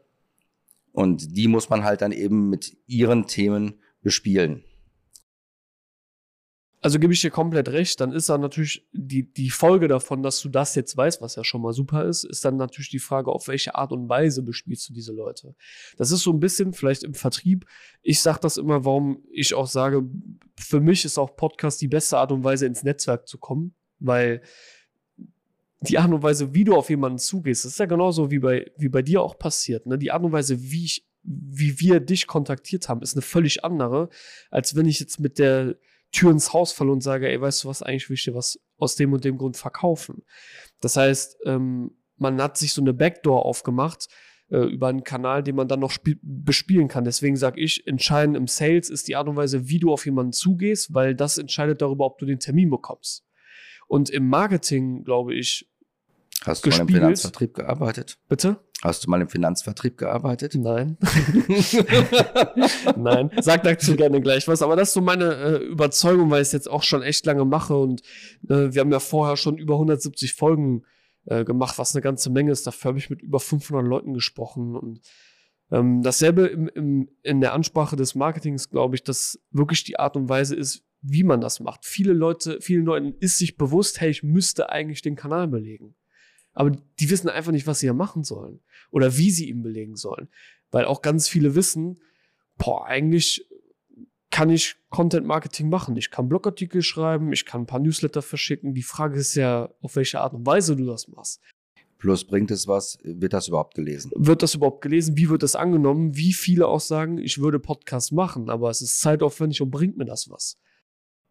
Und 0.93 1.37
die 1.37 1.47
muss 1.47 1.71
man 1.71 1.85
halt 1.85 2.03
dann 2.03 2.11
eben 2.11 2.51
mit 2.51 2.77
ihren 2.89 3.29
Themen 3.29 3.75
bespielen. 4.03 4.65
Also 6.83 6.99
gebe 6.99 7.13
ich 7.13 7.21
dir 7.21 7.31
komplett 7.31 7.69
recht, 7.69 8.01
dann 8.01 8.13
ist 8.13 8.31
dann 8.31 8.41
natürlich 8.41 8.89
die, 8.93 9.31
die 9.31 9.51
Folge 9.51 9.87
davon, 9.87 10.23
dass 10.23 10.41
du 10.41 10.49
das 10.49 10.75
jetzt 10.75 10.97
weißt, 10.97 11.21
was 11.21 11.37
ja 11.37 11.45
schon 11.45 11.61
mal 11.61 11.75
super 11.75 12.07
ist, 12.07 12.25
ist 12.25 12.43
dann 12.45 12.57
natürlich 12.57 12.89
die 12.89 12.99
Frage, 12.99 13.31
auf 13.31 13.49
welche 13.49 13.75
Art 13.75 13.93
und 13.93 14.09
Weise 14.09 14.43
bespielst 14.43 14.89
du 14.89 14.95
diese 14.95 15.13
Leute. 15.13 15.55
Das 15.99 16.11
ist 16.11 16.23
so 16.23 16.33
ein 16.33 16.41
bisschen 16.41 16.73
vielleicht 16.73 17.03
im 17.03 17.13
Vertrieb. 17.13 17.67
Ich 18.01 18.23
sage 18.23 18.39
das 18.41 18.57
immer, 18.57 18.87
warum 18.87 19.23
ich 19.31 19.53
auch 19.53 19.67
sage, 19.67 20.09
für 20.59 20.81
mich 20.81 21.05
ist 21.05 21.19
auch 21.19 21.37
Podcast 21.37 21.83
die 21.83 21.89
beste 21.89 22.17
Art 22.17 22.33
und 22.33 22.45
Weise, 22.45 22.65
ins 22.65 22.83
Netzwerk 22.83 23.29
zu 23.29 23.37
kommen, 23.37 23.75
weil 23.99 24.41
die 25.83 25.99
Art 25.99 26.13
und 26.13 26.23
Weise, 26.23 26.55
wie 26.55 26.65
du 26.65 26.75
auf 26.75 26.89
jemanden 26.89 27.19
zugehst, 27.19 27.65
das 27.67 27.73
ist 27.73 27.79
ja 27.79 27.87
genauso 27.87 28.31
wie 28.31 28.39
bei, 28.39 28.71
wie 28.79 28.89
bei 28.89 29.03
dir 29.03 29.23
auch 29.23 29.39
passiert. 29.39 29.85
Ne? 29.85 29.99
Die 29.99 30.11
Art 30.11 30.23
und 30.23 30.33
Weise, 30.33 30.63
wie 30.63 30.87
ich, 30.87 31.07
wie 31.23 31.79
wir 31.79 32.01
dich 32.01 32.27
kontaktiert 32.27 32.89
haben, 32.89 33.03
ist 33.03 33.15
eine 33.15 33.23
völlig 33.23 33.65
andere, 33.65 34.09
als 34.51 34.75
wenn 34.77 34.87
ich 34.87 34.99
jetzt 34.99 35.21
mit 35.21 35.39
der 35.39 35.77
Tür 36.13 36.31
ins 36.31 36.53
Haus 36.53 36.73
falle 36.73 36.93
und 36.93 37.03
sage, 37.03 37.29
ey, 37.29 37.41
weißt 37.41 37.65
du 37.65 37.69
was, 37.69 37.83
eigentlich 37.83 38.09
will 38.09 38.15
ich 38.15 38.25
dir 38.25 38.35
was 38.35 38.59
aus 38.79 38.97
dem 38.97 39.13
und 39.13 39.25
dem 39.25 39.39
Grund 39.39 39.57
verkaufen. 39.57 40.25
Das 40.81 40.97
heißt, 40.97 41.39
ähm, 41.47 41.93
man 42.17 42.41
hat 42.43 42.57
sich 42.57 42.73
so 42.73 42.83
eine 42.83 42.93
Backdoor 42.93 43.47
aufgemacht, 43.47 44.09
äh, 44.51 44.59
über 44.59 44.89
einen 44.89 45.05
Kanal, 45.05 45.43
den 45.43 45.57
man 45.57 45.69
dann 45.69 45.81
noch 45.81 45.97
bespielen 46.23 46.89
kann. 46.89 47.05
Deswegen 47.05 47.37
sage 47.37 47.61
ich, 47.61 47.87
entscheidend 47.87 48.37
im 48.37 48.47
Sales 48.47 48.91
ist 48.91 49.09
die 49.09 49.17
Art 49.17 49.29
und 49.29 49.37
Weise, 49.37 49.69
wie 49.69 49.79
du 49.79 49.93
auf 49.93 50.05
jemanden 50.05 50.33
zugehst, 50.33 50.93
weil 50.93 51.15
das 51.15 51.39
entscheidet 51.39 51.81
darüber, 51.81 52.07
ob 52.07 52.19
du 52.19 52.27
den 52.27 52.41
Termin 52.41 52.71
bekommst. 52.71 53.25
Und 53.87 54.11
im 54.11 54.29
Marketing, 54.29 55.05
glaube 55.05 55.35
ich, 55.35 55.69
Hast 56.43 56.65
du 56.65 56.71
mal 56.71 56.81
im 56.81 56.89
Finanzvertrieb 56.89 57.55
gearbeitet? 57.55 58.19
Bitte? 58.29 58.59
Hast 58.83 59.05
du 59.05 59.11
mal 59.11 59.21
im 59.21 59.29
Finanzvertrieb 59.29 59.99
gearbeitet? 59.99 60.55
Nein. 60.55 60.97
Nein. 62.97 63.31
Sag 63.41 63.63
dazu 63.63 63.95
gerne 63.95 64.23
gleich 64.23 64.49
was. 64.49 64.63
Aber 64.63 64.75
das 64.75 64.89
ist 64.89 64.95
so 64.95 65.03
meine 65.03 65.35
äh, 65.35 65.57
Überzeugung, 65.65 66.31
weil 66.31 66.41
ich 66.41 66.49
es 66.49 66.53
jetzt 66.53 66.71
auch 66.71 66.83
schon 66.83 67.03
echt 67.03 67.27
lange 67.27 67.45
mache. 67.45 67.77
Und 67.77 68.01
äh, 68.49 68.73
wir 68.73 68.81
haben 68.81 68.91
ja 68.91 69.01
vorher 69.01 69.37
schon 69.37 69.59
über 69.59 69.75
170 69.75 70.33
Folgen 70.33 70.85
äh, 71.27 71.45
gemacht, 71.45 71.77
was 71.79 71.95
eine 71.95 72.01
ganze 72.01 72.31
Menge 72.31 72.53
ist. 72.53 72.67
Dafür 72.67 72.91
habe 72.91 72.99
ich 72.99 73.11
mit 73.11 73.21
über 73.21 73.39
500 73.39 73.87
Leuten 73.87 74.15
gesprochen. 74.15 74.75
Und 74.75 75.01
ähm, 75.71 76.03
dasselbe 76.03 76.47
im, 76.47 76.69
im, 76.69 77.11
in 77.23 77.43
der 77.43 77.53
Ansprache 77.53 77.97
des 77.97 78.15
Marketings, 78.15 78.71
glaube 78.71 78.95
ich, 78.95 79.05
dass 79.05 79.39
wirklich 79.51 79.85
die 79.85 79.99
Art 79.99 80.17
und 80.17 80.31
Weise 80.31 80.57
ist, 80.57 80.87
wie 81.03 81.25
man 81.25 81.43
das 81.43 81.61
macht. 81.61 81.85
Viele 81.85 82.15
Leute, 82.15 82.59
vielen 82.63 82.87
Leuten 82.87 83.15
ist 83.21 83.37
sich 83.37 83.59
bewusst, 83.59 84.01
hey, 84.01 84.09
ich 84.09 84.23
müsste 84.23 84.71
eigentlich 84.71 85.03
den 85.03 85.17
Kanal 85.17 85.49
belegen 85.49 85.97
aber 86.53 86.73
die 86.99 87.11
wissen 87.11 87.29
einfach 87.29 87.53
nicht, 87.53 87.67
was 87.67 87.81
sie 87.81 87.87
ja 87.87 87.93
machen 87.93 88.25
sollen 88.25 88.61
oder 88.91 89.17
wie 89.17 89.31
sie 89.31 89.49
ihn 89.49 89.63
belegen 89.63 89.97
sollen. 89.97 90.29
Weil 90.71 90.85
auch 90.85 91.03
ganz 91.03 91.29
viele 91.29 91.55
wissen, 91.55 92.01
boah, 92.57 92.87
eigentlich 92.87 93.47
kann 94.31 94.51
ich 94.51 94.77
Content 94.91 95.27
Marketing 95.27 95.69
machen. 95.69 95.97
Ich 95.97 96.11
kann 96.11 96.29
Blogartikel 96.29 96.83
schreiben, 96.83 97.33
ich 97.33 97.45
kann 97.45 97.63
ein 97.63 97.67
paar 97.67 97.81
Newsletter 97.81 98.23
verschicken. 98.23 98.75
Die 98.75 98.83
Frage 98.83 99.19
ist 99.19 99.35
ja, 99.35 99.71
auf 99.83 99.97
welche 99.97 100.21
Art 100.21 100.35
und 100.35 100.47
Weise 100.47 100.77
du 100.77 100.87
das 100.87 101.09
machst. 101.09 101.41
Plus 101.99 102.25
bringt 102.25 102.51
es 102.51 102.67
was? 102.67 102.99
Wird 103.03 103.35
das 103.35 103.49
überhaupt 103.49 103.75
gelesen? 103.75 104.11
Wird 104.15 104.43
das 104.43 104.55
überhaupt 104.55 104.81
gelesen? 104.81 105.19
Wie 105.19 105.29
wird 105.29 105.43
das 105.43 105.55
angenommen? 105.55 106.17
Wie 106.17 106.33
viele 106.33 106.67
auch 106.67 106.81
sagen, 106.81 107.19
ich 107.19 107.39
würde 107.39 107.59
Podcasts 107.59 108.11
machen, 108.11 108.49
aber 108.49 108.71
es 108.71 108.81
ist 108.81 109.01
zeitaufwendig 109.01 109.61
und 109.61 109.71
bringt 109.71 109.99
mir 109.99 110.07
das 110.07 110.31
was? 110.31 110.59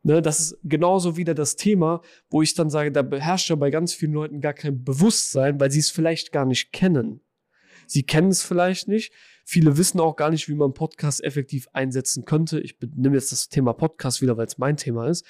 Ne, 0.01 0.21
das 0.21 0.39
ist 0.39 0.57
genauso 0.63 1.17
wieder 1.17 1.33
das 1.33 1.57
Thema, 1.57 2.01
wo 2.29 2.41
ich 2.41 2.53
dann 2.53 2.69
sage, 2.69 2.91
da 2.91 3.01
beherrscht 3.01 3.49
ja 3.49 3.55
bei 3.55 3.69
ganz 3.69 3.93
vielen 3.93 4.13
Leuten 4.13 4.39
gar 4.39 4.53
kein 4.53 4.83
Bewusstsein, 4.83 5.59
weil 5.59 5.71
sie 5.71 5.79
es 5.79 5.89
vielleicht 5.89 6.31
gar 6.31 6.45
nicht 6.45 6.71
kennen. 6.71 7.21
Sie 7.85 8.03
kennen 8.03 8.29
es 8.29 8.41
vielleicht 8.41 8.87
nicht. 8.87 9.11
Viele 9.45 9.77
wissen 9.77 9.99
auch 9.99 10.15
gar 10.15 10.29
nicht, 10.29 10.47
wie 10.47 10.55
man 10.55 10.73
Podcast 10.73 11.23
effektiv 11.23 11.67
einsetzen 11.73 12.23
könnte. 12.23 12.61
Ich 12.61 12.77
nehme 12.95 13.15
jetzt 13.15 13.31
das 13.31 13.49
Thema 13.49 13.73
Podcast 13.73 14.21
wieder, 14.21 14.37
weil 14.37 14.45
es 14.45 14.57
mein 14.57 14.77
Thema 14.77 15.07
ist. 15.07 15.25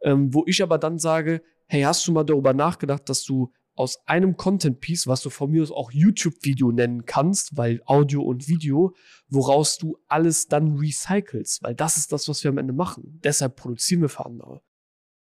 Ähm, 0.00 0.32
wo 0.32 0.44
ich 0.46 0.62
aber 0.62 0.78
dann 0.78 0.98
sage, 0.98 1.42
hey, 1.66 1.82
hast 1.82 2.06
du 2.06 2.12
mal 2.12 2.24
darüber 2.24 2.54
nachgedacht, 2.54 3.08
dass 3.08 3.24
du 3.24 3.52
aus 3.78 4.06
einem 4.06 4.36
Content-Piece, 4.36 5.06
was 5.06 5.22
du 5.22 5.30
von 5.30 5.50
mir 5.50 5.62
aus 5.62 5.70
auch 5.70 5.92
YouTube-Video 5.92 6.72
nennen 6.72 7.04
kannst, 7.06 7.56
weil 7.56 7.80
Audio 7.86 8.22
und 8.22 8.48
Video, 8.48 8.94
woraus 9.28 9.78
du 9.78 9.98
alles 10.08 10.48
dann 10.48 10.76
recycelst, 10.76 11.62
weil 11.62 11.74
das 11.74 11.96
ist 11.96 12.12
das, 12.12 12.28
was 12.28 12.42
wir 12.42 12.50
am 12.50 12.58
Ende 12.58 12.72
machen. 12.72 13.20
Deshalb 13.22 13.56
produzieren 13.56 14.02
wir 14.02 14.08
für 14.08 14.26
andere. 14.26 14.62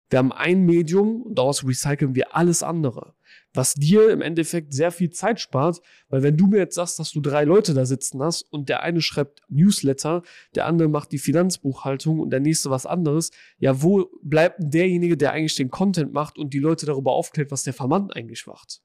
Wir 0.09 0.19
haben 0.19 0.31
ein 0.31 0.65
Medium 0.65 1.21
und 1.23 1.37
daraus 1.37 1.65
recyceln 1.65 2.15
wir 2.15 2.35
alles 2.35 2.63
andere. 2.63 3.13
Was 3.53 3.73
dir 3.73 4.09
im 4.09 4.21
Endeffekt 4.21 4.73
sehr 4.73 4.91
viel 4.91 5.09
Zeit 5.09 5.39
spart, 5.39 5.81
weil 6.09 6.23
wenn 6.23 6.37
du 6.37 6.47
mir 6.47 6.59
jetzt 6.59 6.75
sagst, 6.75 6.99
dass 6.99 7.11
du 7.11 7.19
drei 7.21 7.43
Leute 7.43 7.73
da 7.73 7.85
sitzen 7.85 8.21
hast 8.21 8.43
und 8.43 8.69
der 8.69 8.83
eine 8.83 9.01
schreibt 9.01 9.41
Newsletter, 9.49 10.21
der 10.55 10.65
andere 10.65 10.87
macht 10.87 11.11
die 11.11 11.17
Finanzbuchhaltung 11.17 12.19
und 12.19 12.29
der 12.29 12.39
nächste 12.39 12.69
was 12.69 12.85
anderes, 12.85 13.31
ja, 13.57 13.81
wo 13.81 14.09
bleibt 14.21 14.59
denn 14.59 14.71
derjenige, 14.71 15.17
der 15.17 15.33
eigentlich 15.33 15.55
den 15.55 15.69
Content 15.69 16.13
macht 16.13 16.37
und 16.37 16.53
die 16.53 16.59
Leute 16.59 16.85
darüber 16.85 17.13
aufklärt, 17.13 17.51
was 17.51 17.63
der 17.63 17.73
Vermann 17.73 18.11
eigentlich 18.11 18.45
macht? 18.47 18.81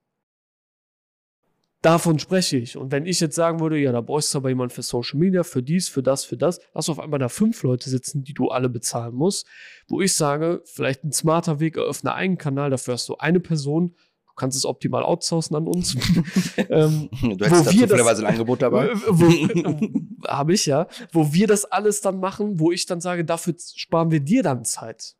Davon 1.83 2.21
spreche 2.21 2.59
ich. 2.59 2.77
Und 2.77 2.93
wenn 2.93 3.07
ich 3.07 3.19
jetzt 3.19 3.35
sagen 3.35 3.59
würde, 3.59 3.77
ja, 3.77 3.91
da 3.91 4.01
brauchst 4.01 4.33
du 4.33 4.39
aber 4.39 4.49
jemand 4.49 4.73
für 4.73 4.83
Social 4.83 5.19
Media, 5.19 5.43
für 5.43 5.65
dies, 5.65 5.89
für 5.89 6.03
das, 6.03 6.25
für 6.25 6.37
das, 6.37 6.61
lass 6.75 6.89
auf 6.89 7.01
einmal 7.01 7.19
da 7.19 7.29
fünf 7.29 7.61
Leute 7.65 7.91
sitzen, 7.91 8.23
die 8.23 8.35
du 8.35 8.49
alle 8.49 8.69
bezahlen 8.69 9.17
musst, 9.17 9.49
wo 9.89 10.01
ich 10.01 10.15
sage, 10.15 10.63
vielleicht 10.65 11.03
ein 11.03 11.11
smarter 11.11 11.59
Weg, 11.59 11.77
eröffne 11.77 12.15
einen 12.15 12.39
Kanal, 12.39 12.71
dafür 12.71 12.95
hast 12.95 13.09
du 13.09 13.17
eine 13.17 13.41
Person, 13.41 13.97
du 14.29 14.33
kannst 14.37 14.57
es 14.57 14.65
optimal 14.65 15.03
outsourcen 15.03 15.57
an 15.57 15.67
uns. 15.67 15.97
ähm, 16.57 17.09
du 17.21 17.45
hättest 17.45 17.67
da 17.67 17.71
zufälligerweise 17.73 18.25
ein 18.25 18.33
Angebot 18.33 18.63
dabei. 18.63 18.91
Habe 20.29 20.55
ich 20.55 20.67
ja. 20.67 20.87
Wo 21.11 21.35
wir 21.35 21.49
das 21.49 21.65
alles 21.65 22.01
dann 22.01 22.21
machen, 22.21 22.61
wo 22.61 22.71
ich 22.71 22.87
dann 22.87 23.01
sage, 23.01 23.25
dafür 23.25 23.57
sparen 23.59 24.13
wir 24.13 24.21
dir 24.21 24.45
dann 24.45 24.65
Zeit. 24.65 25.17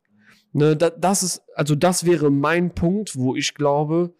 Ne, 0.53 0.77
das 0.77 1.23
ist, 1.23 1.41
also 1.55 1.75
das 1.75 2.05
wäre 2.05 2.31
mein 2.31 2.73
Punkt, 2.73 3.17
wo 3.17 3.35
ich 3.35 3.53
glaube, 3.53 4.13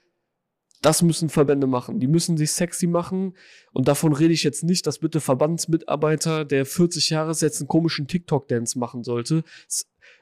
das 0.84 1.02
müssen 1.02 1.30
Verbände 1.30 1.66
machen. 1.66 2.00
Die 2.00 2.08
müssen 2.08 2.38
sich 2.38 2.52
sexy 2.52 2.88
machen. 2.88 3.36
Und 3.72 3.88
davon 3.88 4.14
rede 4.14 4.34
ich 4.34 4.44
jetzt 4.44 4.64
nicht, 4.64 4.86
dass 4.86 5.00
bitte 5.00 5.22
Verbandsmitarbeiter, 5.22 6.46
der 6.46 6.66
40 6.66 7.10
Jahre 7.10 7.32
ist, 7.32 7.42
jetzt 7.42 7.62
einen 7.62 7.70
komischen 7.70 8.08
TikTok-Dance 8.08 8.78
machen 8.78 9.04
sollte. 9.04 9.44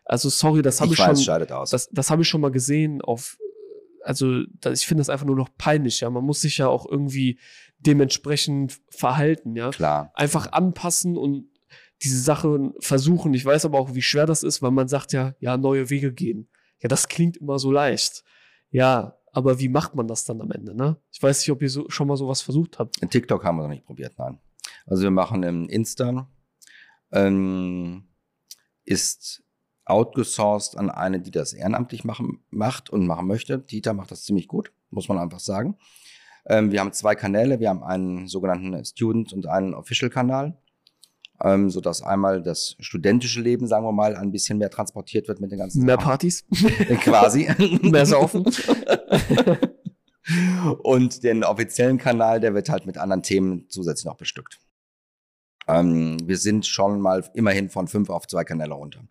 Also 0.06 0.30
sorry, 0.30 0.62
das 0.62 0.80
habe 0.80 0.94
ich, 0.94 1.00
ich 1.00 1.24
schon. 1.24 1.48
Das, 1.48 1.90
das 1.92 2.10
habe 2.12 2.22
ich 2.22 2.28
schon 2.28 2.42
mal 2.42 2.52
gesehen 2.52 3.02
auf. 3.02 3.38
Also 4.04 4.42
ich 4.72 4.86
finde 4.86 5.02
das 5.02 5.10
einfach 5.10 5.26
nur 5.26 5.36
noch 5.36 5.50
peinlich. 5.58 6.02
Ja, 6.02 6.10
man 6.10 6.24
muss 6.24 6.42
sich 6.42 6.60
ja 6.60 6.68
auch 6.68 6.90
irgendwie 6.90 7.40
dementsprechend 7.80 8.80
verhalten. 8.90 9.56
Ja, 9.56 9.72
klar. 9.72 10.12
Einfach 10.14 10.52
anpassen 10.52 11.18
und 11.18 11.50
diese 12.04 12.20
Sache 12.20 12.72
versuchen. 12.80 13.34
Ich 13.34 13.46
weiß 13.46 13.66
aber 13.66 13.80
auch, 13.80 13.96
wie 13.96 14.02
schwer 14.02 14.28
das 14.28 14.44
ist, 14.44 14.62
weil 14.62 14.72
man 14.72 14.88
sagt 14.88 15.12
ja, 15.12 15.34
ja 15.40 15.58
neue 15.58 15.90
Wege 15.90 16.14
gehen. 16.14 16.50
Ja, 16.82 16.88
das 16.88 17.08
klingt 17.08 17.38
immer 17.38 17.58
so 17.58 17.72
leicht. 17.72 18.24
Ja, 18.70 19.18
aber 19.32 19.60
wie 19.60 19.70
macht 19.70 19.96
man 19.96 20.08
das 20.08 20.26
dann 20.26 20.42
am 20.42 20.52
Ende? 20.52 20.76
Ne? 20.76 20.98
Ich 21.12 21.22
weiß 21.22 21.40
nicht, 21.40 21.52
ob 21.52 21.62
ihr 21.62 21.70
so, 21.70 21.90
schon 21.90 22.08
mal 22.08 22.18
sowas 22.18 22.42
versucht 22.42 22.80
habt. 22.80 23.02
In 23.02 23.10
TikTok 23.10 23.44
haben 23.44 23.58
wir 23.58 23.64
noch 23.64 23.70
nicht 23.70 23.86
probiert, 23.86 24.14
nein. 24.18 24.40
Also 24.86 25.04
wir 25.04 25.12
machen 25.12 25.44
im 25.44 25.70
Insta, 25.70 26.28
ähm, 27.12 28.08
ist 28.84 29.44
outgesourced 29.86 30.78
an 30.78 30.90
eine, 30.90 31.20
die 31.20 31.32
das 31.32 31.54
ehrenamtlich 31.54 32.04
machen, 32.04 32.44
macht 32.50 32.90
und 32.90 33.08
machen 33.08 33.28
möchte. 33.28 33.60
Dieter 33.60 33.94
macht 33.94 34.12
das 34.12 34.24
ziemlich 34.24 34.48
gut, 34.48 34.72
muss 34.90 35.08
man 35.08 35.18
einfach 35.18 35.40
sagen. 35.40 35.78
Ähm, 36.46 36.72
wir 36.72 36.80
haben 36.80 36.94
zwei 36.94 37.16
Kanäle. 37.16 37.60
Wir 37.60 37.70
haben 37.70 37.84
einen 37.84 38.28
sogenannten 38.28 38.84
Student- 38.86 39.34
und 39.34 39.48
einen 39.48 39.74
Official-Kanal 39.74 40.58
ähm, 41.44 41.70
sodass 41.70 42.02
einmal 42.02 42.42
das 42.42 42.76
studentische 42.80 43.42
Leben, 43.42 43.68
sagen 43.68 43.86
wir 43.86 43.92
mal, 43.92 44.16
ein 44.16 44.32
bisschen 44.32 44.58
mehr 44.58 44.70
transportiert 44.70 45.28
wird 45.28 45.42
mit 45.42 45.52
den 45.52 45.60
ganzen 45.60 45.84
Mehr 45.84 45.98
Partys. 45.98 46.46
Quasi. 47.02 47.50
mehr 47.82 48.06
saufen. 48.06 48.46
Und 50.84 51.24
den 51.24 51.44
offiziellen 51.44 51.98
Kanal, 51.98 52.40
der 52.40 52.54
wird 52.54 52.70
halt 52.70 52.86
mit 52.86 52.98
anderen 52.98 53.24
Themen 53.24 53.66
zusätzlich 53.70 54.06
noch 54.06 54.18
bestückt. 54.18 54.60
Ähm, 55.68 56.18
wir 56.26 56.38
sind 56.38 56.66
schon 56.66 57.02
mal 57.02 57.24
immerhin 57.34 57.70
von 57.70 57.88
fünf 57.88 58.10
auf 58.10 58.28
zwei 58.28 58.44
Kanäle 58.44 58.74
runter. 58.74 59.02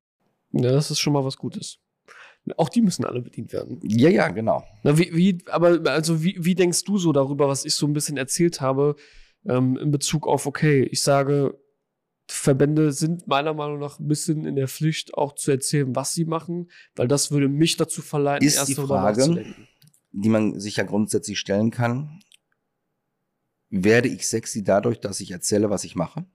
Ja, 0.53 0.73
das 0.73 0.91
ist 0.91 1.01
schon 1.01 1.13
mal 1.13 1.25
was 1.25 1.37
Gutes. 1.37 1.79
Auch 2.57 2.69
die 2.69 2.81
müssen 2.81 3.05
alle 3.05 3.21
bedient 3.21 3.53
werden. 3.53 3.81
Ja, 3.83 4.09
ja, 4.09 4.29
genau. 4.29 4.65
Na, 4.83 4.97
wie, 4.99 5.15
wie, 5.15 5.39
aber 5.47 5.81
also 5.91 6.23
wie, 6.23 6.37
wie 6.39 6.55
denkst 6.55 6.85
du 6.85 6.97
so 6.97 7.13
darüber, 7.13 7.49
was 7.49 7.65
ich 7.65 7.75
so 7.75 7.87
ein 7.87 7.93
bisschen 7.93 8.17
erzählt 8.17 8.61
habe, 8.61 8.97
ähm, 9.47 9.77
in 9.77 9.91
Bezug 9.91 10.27
auf, 10.27 10.47
okay, 10.47 10.83
ich 10.85 11.03
sage, 11.03 11.59
Verbände 12.31 12.93
sind 12.93 13.27
meiner 13.27 13.55
Meinung 13.55 13.79
nach 13.79 13.99
ein 13.99 14.09
bisschen 14.09 14.45
in 14.45 14.57
der 14.57 14.69
Pflicht, 14.69 15.15
auch 15.15 15.35
zu 15.35 15.51
erzählen, 15.51 15.95
was 15.95 16.13
sie 16.13 16.25
machen, 16.25 16.71
weil 16.95 17.09
das 17.09 17.31
würde 17.31 17.49
mich 17.49 17.77
dazu 17.77 18.03
verleiten, 18.03 18.47
ist 18.47 18.57
erst 18.57 18.69
die 18.69 18.75
Frage, 18.75 19.55
die 20.13 20.29
man 20.29 20.59
sich 20.59 20.77
ja 20.77 20.85
grundsätzlich 20.85 21.39
stellen 21.39 21.71
kann. 21.71 22.21
Werde 23.69 24.09
ich 24.09 24.29
sexy 24.29 24.65
dadurch, 24.65 25.01
dass 25.01 25.21
ich 25.21 25.31
erzähle, 25.31 25.71
was 25.71 25.85
ich 25.85 25.95
mache? 25.95 26.27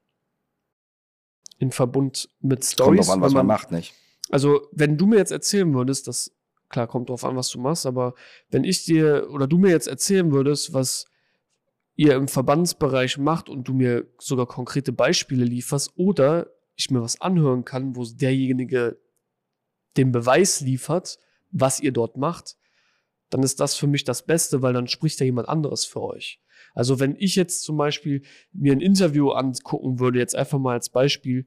In 1.58 1.70
Verbund 1.70 2.28
mit 2.40 2.64
Stories. 2.64 3.06
Kommt 3.06 3.08
drauf 3.08 3.14
an, 3.14 3.20
was 3.22 3.32
man, 3.32 3.46
man 3.46 3.56
macht, 3.56 3.70
nicht? 3.70 3.94
Also, 4.30 4.68
wenn 4.72 4.96
du 4.96 5.06
mir 5.06 5.16
jetzt 5.16 5.32
erzählen 5.32 5.72
würdest, 5.72 6.08
dass, 6.08 6.34
klar, 6.68 6.86
kommt 6.86 7.08
drauf 7.08 7.24
an, 7.24 7.36
was 7.36 7.50
du 7.50 7.60
machst, 7.60 7.86
aber 7.86 8.14
wenn 8.50 8.64
ich 8.64 8.84
dir 8.84 9.28
oder 9.30 9.46
du 9.46 9.58
mir 9.58 9.70
jetzt 9.70 9.86
erzählen 9.86 10.32
würdest, 10.32 10.72
was 10.72 11.06
ihr 11.96 12.14
im 12.14 12.28
Verbandsbereich 12.28 13.18
macht 13.18 13.48
und 13.48 13.66
du 13.66 13.72
mir 13.72 14.06
sogar 14.18 14.46
konkrete 14.46 14.92
Beispiele 14.92 15.44
lieferst 15.44 15.92
oder 15.96 16.50
ich 16.76 16.90
mir 16.90 17.02
was 17.02 17.20
anhören 17.20 17.64
kann, 17.64 17.96
wo 17.96 18.04
derjenige 18.04 19.00
den 19.96 20.12
Beweis 20.12 20.60
liefert, 20.60 21.18
was 21.50 21.80
ihr 21.80 21.92
dort 21.92 22.18
macht, 22.18 22.56
dann 23.30 23.42
ist 23.42 23.60
das 23.60 23.74
für 23.74 23.86
mich 23.86 24.04
das 24.04 24.26
Beste, 24.26 24.62
weil 24.62 24.74
dann 24.74 24.88
spricht 24.88 25.18
ja 25.20 25.26
jemand 25.26 25.48
anderes 25.48 25.84
für 25.86 26.02
euch. 26.02 26.40
Also 26.74 27.00
wenn 27.00 27.16
ich 27.16 27.34
jetzt 27.34 27.62
zum 27.62 27.78
Beispiel 27.78 28.22
mir 28.52 28.72
ein 28.72 28.80
Interview 28.80 29.30
angucken 29.30 29.98
würde, 29.98 30.18
jetzt 30.18 30.36
einfach 30.36 30.58
mal 30.58 30.74
als 30.74 30.90
Beispiel 30.90 31.46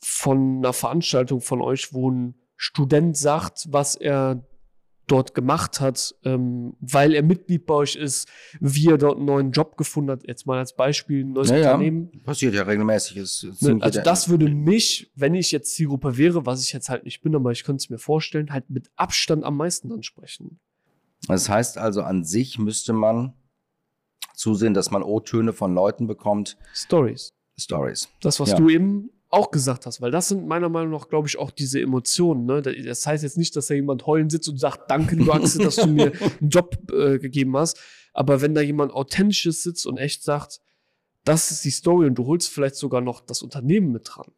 von 0.00 0.58
einer 0.58 0.72
Veranstaltung 0.72 1.40
von 1.40 1.60
euch, 1.60 1.92
wo 1.92 2.10
ein 2.10 2.34
Student 2.56 3.16
sagt, 3.16 3.66
was 3.68 3.96
er 3.96 4.46
dort 5.06 5.34
gemacht 5.34 5.80
hat, 5.80 6.14
ähm, 6.24 6.74
weil 6.80 7.14
er 7.14 7.22
Mitglied 7.22 7.66
bei 7.66 7.74
euch 7.74 7.94
ist, 7.96 8.28
wie 8.60 8.88
er 8.88 8.98
dort 8.98 9.16
einen 9.16 9.26
neuen 9.26 9.52
Job 9.52 9.76
gefunden 9.76 10.10
hat, 10.10 10.26
jetzt 10.26 10.46
mal 10.46 10.58
als 10.58 10.74
Beispiel, 10.74 11.24
ein 11.24 11.32
neues 11.32 11.50
ja, 11.50 11.56
Unternehmen. 11.56 12.10
Passiert 12.24 12.54
ja 12.54 12.62
regelmäßig. 12.62 13.16
Ist, 13.16 13.62
ne, 13.62 13.78
also 13.80 14.00
das 14.02 14.28
würde 14.28 14.48
mich, 14.48 15.10
wenn 15.14 15.34
ich 15.34 15.52
jetzt 15.52 15.74
Zielgruppe 15.74 16.16
wäre, 16.16 16.44
was 16.44 16.62
ich 16.62 16.72
jetzt 16.72 16.88
halt 16.88 17.04
nicht 17.04 17.22
bin, 17.22 17.34
aber 17.34 17.52
ich 17.52 17.64
könnte 17.64 17.82
es 17.82 17.90
mir 17.90 17.98
vorstellen, 17.98 18.52
halt 18.52 18.68
mit 18.68 18.90
Abstand 18.96 19.44
am 19.44 19.56
meisten 19.56 19.92
ansprechen. 19.92 20.58
Das 21.28 21.48
heißt 21.48 21.78
also, 21.78 22.02
an 22.02 22.24
sich 22.24 22.58
müsste 22.58 22.92
man 22.92 23.34
zusehen, 24.34 24.74
dass 24.74 24.90
man 24.90 25.02
O-Töne 25.02 25.52
von 25.52 25.74
Leuten 25.74 26.06
bekommt. 26.06 26.56
Stories. 26.74 27.32
Stories. 27.58 28.08
Das, 28.20 28.38
was 28.38 28.50
Ja. 28.50 28.56
du 28.56 28.68
eben 28.68 29.10
auch 29.36 29.50
gesagt 29.50 29.86
hast, 29.86 30.00
weil 30.00 30.10
das 30.10 30.28
sind 30.28 30.46
meiner 30.46 30.68
Meinung 30.68 30.92
nach, 30.92 31.08
glaube 31.08 31.28
ich, 31.28 31.38
auch 31.38 31.50
diese 31.50 31.80
Emotionen. 31.80 32.46
Ne? 32.46 32.62
Das 32.62 33.06
heißt 33.06 33.22
jetzt 33.22 33.36
nicht, 33.36 33.54
dass 33.54 33.66
da 33.66 33.74
jemand 33.74 34.06
heulen 34.06 34.30
sitzt 34.30 34.48
und 34.48 34.58
sagt, 34.58 34.90
danke, 34.90 35.14
lieber 35.14 35.34
Axel, 35.34 35.64
dass 35.64 35.76
du 35.76 35.86
mir 35.86 36.12
einen 36.40 36.48
Job 36.48 36.90
äh, 36.90 37.18
gegeben 37.18 37.56
hast. 37.56 37.78
Aber 38.12 38.40
wenn 38.40 38.54
da 38.54 38.62
jemand 38.62 38.92
Authentisches 38.92 39.62
sitzt 39.62 39.86
und 39.86 39.98
echt 39.98 40.22
sagt, 40.22 40.60
das 41.24 41.50
ist 41.50 41.64
die 41.64 41.70
Story 41.70 42.06
und 42.06 42.14
du 42.14 42.26
holst 42.26 42.48
vielleicht 42.48 42.76
sogar 42.76 43.00
noch 43.00 43.20
das 43.20 43.42
Unternehmen 43.42 43.92
mit 43.92 44.08
dran, 44.08 44.32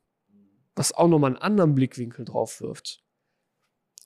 was 0.75 0.93
auch 0.93 1.09
nochmal 1.09 1.31
einen 1.31 1.43
anderen 1.43 1.75
Blickwinkel 1.75 2.25
drauf 2.25 2.61
wirft. 2.61 3.05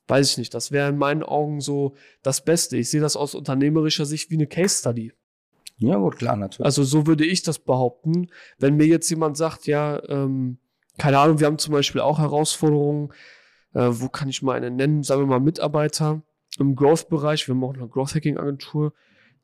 Weiß 0.09 0.33
ich 0.33 0.37
nicht, 0.37 0.53
das 0.53 0.73
wäre 0.73 0.91
in 0.91 0.99
meinen 0.99 1.23
Augen 1.23 1.61
so 1.61 1.95
das 2.23 2.45
Beste. 2.45 2.77
Ich 2.77 2.91
sehe 2.91 3.01
das 3.01 3.17
aus 3.17 3.35
unternehmerischer 3.35 4.05
Sicht 4.05 4.31
wie 4.31 4.35
eine 4.35 4.47
Case 4.47 4.81
Study. 4.81 5.13
Ja, 5.79 5.97
gut, 5.97 6.17
klar, 6.17 6.37
natürlich. 6.37 6.67
Also 6.67 6.85
so 6.85 7.07
würde 7.07 7.25
ich 7.25 7.43
das 7.43 7.59
behaupten. 7.59 8.29
Wenn 8.59 8.77
mir 8.77 8.87
jetzt 8.87 9.09
jemand 9.11 9.37
sagt, 9.37 9.67
ja, 9.67 10.03
ähm, 10.09 10.59
keine 10.99 11.19
Ahnung, 11.19 11.41
wir 11.41 11.47
haben 11.47 11.59
zum 11.59 11.73
Beispiel 11.73 12.01
auch 12.01 12.19
Herausforderungen, 12.19 13.13
äh, 13.75 13.89
wo 13.91 14.09
kann 14.09 14.29
ich 14.29 14.43
mal 14.43 14.57
eine 14.57 14.71
nennen, 14.71 15.03
sagen 15.03 15.23
wir 15.23 15.27
mal 15.27 15.41
Mitarbeiter 15.41 16.23
im 16.59 16.77
Growth-Bereich, 16.77 17.49
wir 17.49 17.55
haben 17.55 17.65
auch 17.65 17.75
eine 17.75 17.89
Growth-Hacking-Agentur, 17.89 18.93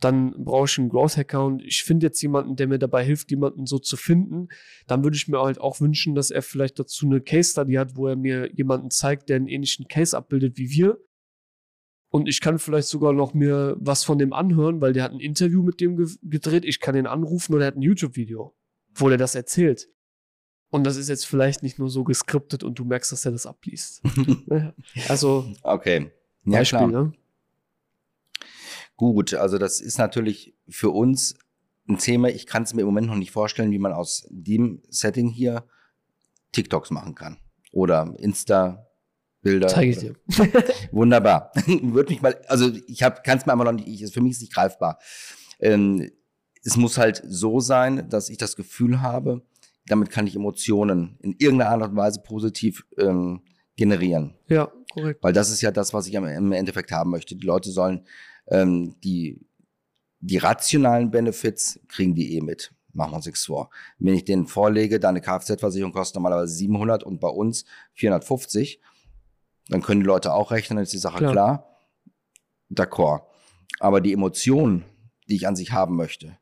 dann 0.01 0.45
brauche 0.45 0.67
ich 0.67 0.79
einen 0.79 0.91
Growth-Hacker 0.91 1.45
und 1.45 1.63
ich 1.63 1.83
finde 1.83 2.07
jetzt 2.07 2.21
jemanden, 2.23 2.57
der 2.57 2.69
mir 2.69 2.79
dabei 2.79 3.05
hilft, 3.05 3.31
jemanden 3.31 3.67
so 3.67 3.79
zu 3.79 3.97
finden, 3.97 4.49
dann 4.87 5.03
würde 5.03 5.17
ich 5.17 5.27
mir 5.27 5.41
halt 5.41 5.61
auch 5.61 5.81
wünschen, 5.81 6.15
dass 6.15 6.31
er 6.31 6.43
vielleicht 6.43 6.79
dazu 6.79 7.07
eine 7.07 7.21
Case-Study 7.21 7.75
hat, 7.75 7.97
wo 7.97 8.07
er 8.07 8.17
mir 8.17 8.53
jemanden 8.55 8.91
zeigt, 8.91 9.29
der 9.29 9.37
einen 9.37 9.49
ähnlichen 9.49 9.89
Case 9.89 10.17
abbildet 10.17 10.57
wie 10.57 10.71
wir. 10.71 10.99
Und 12.11 12.27
ich 12.27 12.41
kann 12.41 12.59
vielleicht 12.59 12.89
sogar 12.89 13.13
noch 13.13 13.35
mir 13.35 13.77
was 13.81 14.05
von 14.05 14.19
dem 14.19 14.33
anhören, 14.33 14.81
weil 14.81 14.93
der 14.93 15.05
hat 15.05 15.13
ein 15.13 15.21
Interview 15.21 15.63
mit 15.63 15.81
dem 15.81 15.97
ge 15.97 16.07
gedreht. 16.23 16.65
Ich 16.65 16.81
kann 16.81 16.97
ihn 16.97 17.07
anrufen 17.07 17.55
oder 17.55 17.65
er 17.65 17.69
hat 17.69 17.77
ein 17.77 17.83
YouTube-Video, 17.83 18.57
wo 18.95 19.09
der 19.09 19.19
das 19.19 19.35
erzählt. 19.35 19.91
Und 20.71 20.85
das 20.85 20.97
ist 20.97 21.09
jetzt 21.09 21.27
vielleicht 21.27 21.63
nicht 21.63 21.79
nur 21.79 21.89
so 21.89 22.05
geskriptet 22.05 22.63
und 22.63 22.79
du 22.79 22.85
merkst, 22.85 23.11
dass 23.13 23.25
er 23.25 23.33
das 23.33 23.47
abliest. 23.47 24.03
Also, 25.09 25.51
Okay. 25.63 26.11
Ja, 26.45 26.59
Beispiel, 26.59 26.87
ne? 26.87 27.13
Gut, 28.97 29.35
also 29.35 29.59
das 29.59 29.81
ist 29.81 29.99
natürlich 29.99 30.55
für 30.69 30.91
uns 30.91 31.37
ein 31.89 31.99
Thema. 31.99 32.29
Ich 32.29 32.47
kann 32.47 32.65
es 32.65 32.75
mir 32.75 32.83
im 32.83 32.87
Moment 32.87 33.07
noch 33.07 33.17
nicht 33.17 33.31
vorstellen, 33.31 33.71
wie 33.71 33.79
man 33.79 33.93
aus 33.93 34.27
dem 34.31 34.83
Setting 34.89 35.29
hier 35.29 35.65
TikToks 36.53 36.91
machen 36.91 37.15
kann. 37.15 37.39
Oder 37.71 38.15
Insta-Bilder. 38.19 39.69
Zeige 39.69 39.91
ich 39.91 39.99
dir. 39.99 40.15
Wunderbar. 40.91 41.53
Würde 41.67 42.11
mich 42.11 42.23
mal, 42.23 42.41
also 42.49 42.71
ich 42.87 42.99
kann 42.99 43.39
es 43.39 43.47
mir 43.47 43.53
einfach 43.53 43.67
noch 43.67 43.73
nicht, 43.73 43.89
ich, 43.89 44.13
für 44.13 44.21
mich 44.21 44.33
ist 44.33 44.39
es 44.39 44.43
nicht 44.43 44.55
greifbar. 44.55 44.99
Ähm, 45.61 46.11
es 46.65 46.77
muss 46.77 46.99
halt 46.99 47.23
so 47.27 47.61
sein, 47.61 48.09
dass 48.09 48.29
ich 48.31 48.39
das 48.39 48.57
Gefühl 48.57 49.01
habe, 49.01 49.43
damit 49.89 50.11
kann 50.11 50.27
ich 50.27 50.37
Emotionen 50.37 51.19
in 51.21 51.35
irgendeiner 51.39 51.71
Art 51.71 51.91
und 51.91 51.97
Weise 51.97 52.23
positiv 52.23 52.87
ähm, 52.99 53.43
generieren. 53.77 54.35
Ja, 54.49 54.71
korrekt. 54.93 55.23
Weil 55.23 55.33
das 55.33 55.51
ist 55.51 55.61
ja 55.61 55.71
das, 55.71 55.95
was 55.95 56.07
ich 56.07 56.15
im 56.15 56.53
Endeffekt 56.53 56.93
haben 56.93 57.11
möchte. 57.11 57.37
Die 57.37 57.47
Leute 57.47 57.71
sollen 57.71 58.07
ähm, 58.49 58.97
die, 59.03 59.47
die 60.21 60.39
rationalen 60.39 61.11
Benefits 61.11 61.81
kriegen 61.89 62.15
die 62.15 62.37
eh 62.37 62.41
mit. 62.41 62.73
Machen 62.93 63.13
wir 63.13 63.17
uns 63.17 63.27
nichts 63.27 63.45
vor. 63.45 63.71
Wenn 63.99 64.15
ich 64.15 64.25
denen 64.25 64.47
vorlege, 64.47 64.99
deine 64.99 65.21
Kfz-Versicherung 65.21 65.93
kostet 65.93 66.17
normalerweise 66.17 66.55
700 66.55 67.05
und 67.05 67.21
bei 67.21 67.29
uns 67.29 67.65
450, 67.95 68.81
dann 69.69 69.83
können 69.83 70.01
die 70.01 70.07
Leute 70.07 70.33
auch 70.33 70.51
rechnen, 70.51 70.77
dann 70.77 70.85
ist 70.85 70.93
die 70.93 70.99
Sache 70.99 71.19
Klar. 71.19 71.33
klar. 71.33 71.77
D'accord. 72.71 73.23
Aber 73.81 74.01
die 74.01 74.13
Emotionen, 74.13 74.85
die 75.29 75.37
ich 75.37 75.47
an 75.47 75.57
sich 75.57 75.73
haben 75.73 75.97
möchte, 75.97 76.39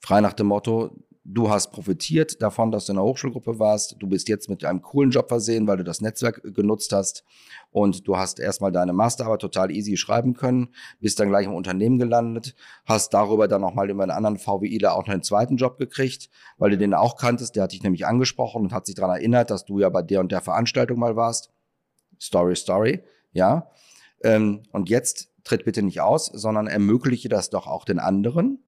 frei 0.00 0.20
nach 0.20 0.34
dem 0.34 0.46
Motto, 0.46 0.96
du 1.30 1.50
hast 1.50 1.70
profitiert 1.72 2.40
davon, 2.40 2.70
dass 2.70 2.86
du 2.86 2.92
in 2.92 2.96
der 2.96 3.04
Hochschulgruppe 3.04 3.58
warst, 3.58 3.96
du 3.98 4.06
bist 4.06 4.28
jetzt 4.28 4.48
mit 4.48 4.64
einem 4.64 4.80
coolen 4.80 5.10
Job 5.10 5.28
versehen, 5.28 5.66
weil 5.66 5.76
du 5.76 5.84
das 5.84 6.00
Netzwerk 6.00 6.42
äh, 6.42 6.50
genutzt 6.50 6.92
hast 6.92 7.24
und 7.70 8.08
du 8.08 8.16
hast 8.16 8.40
erstmal 8.40 8.72
deine 8.72 8.94
Masterarbeit 8.94 9.40
total 9.40 9.70
easy 9.70 9.96
schreiben 9.98 10.34
können, 10.34 10.68
bist 11.00 11.20
dann 11.20 11.28
gleich 11.28 11.46
im 11.46 11.54
Unternehmen 11.54 11.98
gelandet, 11.98 12.54
hast 12.86 13.12
darüber 13.12 13.46
dann 13.46 13.60
nochmal 13.60 13.90
über 13.90 14.02
einen 14.02 14.10
anderen 14.10 14.38
VWIler 14.38 14.94
auch 14.94 15.06
noch 15.06 15.12
einen 15.12 15.22
zweiten 15.22 15.56
Job 15.56 15.76
gekriegt, 15.76 16.30
weil 16.56 16.70
du 16.70 16.78
den 16.78 16.94
auch 16.94 17.16
kanntest, 17.16 17.56
der 17.56 17.64
hat 17.64 17.72
dich 17.72 17.82
nämlich 17.82 18.06
angesprochen 18.06 18.62
und 18.62 18.72
hat 18.72 18.86
sich 18.86 18.94
daran 18.94 19.16
erinnert, 19.16 19.50
dass 19.50 19.66
du 19.66 19.78
ja 19.78 19.90
bei 19.90 20.02
der 20.02 20.20
und 20.20 20.32
der 20.32 20.40
Veranstaltung 20.40 20.98
mal 20.98 21.14
warst. 21.14 21.50
Story, 22.20 22.56
Story, 22.56 23.02
ja. 23.32 23.70
Ähm, 24.22 24.62
und 24.72 24.88
jetzt 24.88 25.30
tritt 25.44 25.64
bitte 25.64 25.82
nicht 25.82 26.00
aus, 26.00 26.26
sondern 26.26 26.66
ermögliche 26.66 27.28
das 27.28 27.50
doch 27.50 27.66
auch 27.66 27.84
den 27.84 27.98
anderen. 27.98 28.64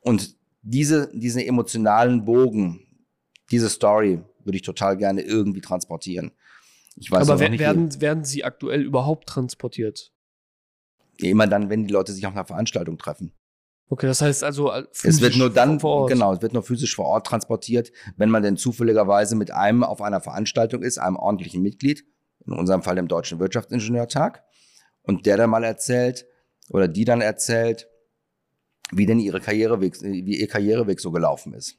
Und 0.00 0.37
diese, 0.70 1.10
diesen 1.16 1.40
emotionalen 1.42 2.24
Bogen, 2.24 2.80
diese 3.50 3.68
Story 3.70 4.22
würde 4.44 4.56
ich 4.56 4.62
total 4.62 4.96
gerne 4.96 5.22
irgendwie 5.22 5.60
transportieren. 5.60 6.32
Ich 6.96 7.10
weiß 7.10 7.28
Aber 7.28 7.40
wer- 7.40 7.48
nicht, 7.48 7.60
werden, 7.60 8.00
werden 8.00 8.24
sie 8.24 8.44
aktuell 8.44 8.82
überhaupt 8.82 9.28
transportiert? 9.28 10.12
wie, 11.20 11.30
immer 11.30 11.46
dann, 11.48 11.68
wenn 11.68 11.84
die 11.86 11.92
Leute 11.92 12.12
sich 12.12 12.24
auf 12.26 12.32
einer 12.32 12.44
Veranstaltung 12.44 12.96
treffen. 12.98 13.32
Okay, 13.90 14.06
das 14.06 14.20
heißt 14.20 14.44
also, 14.44 14.70
äh, 14.70 14.84
Es 15.02 15.20
wird 15.20 15.36
nur 15.36 15.50
dann, 15.50 15.80
vor 15.80 16.02
Ort. 16.02 16.10
genau, 16.12 16.32
es 16.34 16.42
wird 16.42 16.52
nur 16.52 16.62
physisch 16.62 16.94
vor 16.94 17.06
Ort 17.06 17.26
transportiert, 17.26 17.90
wenn 18.16 18.30
man 18.30 18.42
denn 18.42 18.56
zufälligerweise 18.56 19.34
mit 19.34 19.50
einem 19.50 19.82
auf 19.82 20.00
einer 20.02 20.20
Veranstaltung 20.20 20.82
ist, 20.82 20.98
einem 20.98 21.16
ordentlichen 21.16 21.62
Mitglied, 21.62 22.04
in 22.46 22.52
unserem 22.52 22.82
Fall 22.82 22.94
dem 22.96 23.08
Deutschen 23.08 23.40
Wirtschaftsingenieurtag, 23.40 24.44
und 25.02 25.24
der 25.26 25.38
dann 25.38 25.50
mal 25.50 25.64
erzählt, 25.64 26.26
oder 26.68 26.86
die 26.86 27.04
dann 27.06 27.20
erzählt, 27.22 27.88
wie 28.90 29.06
denn 29.06 29.20
ihre 29.20 29.40
Karriereweg, 29.40 30.00
wie 30.02 30.40
ihr 30.40 30.48
Karriereweg 30.48 31.00
so 31.00 31.10
gelaufen 31.10 31.54
ist. 31.54 31.78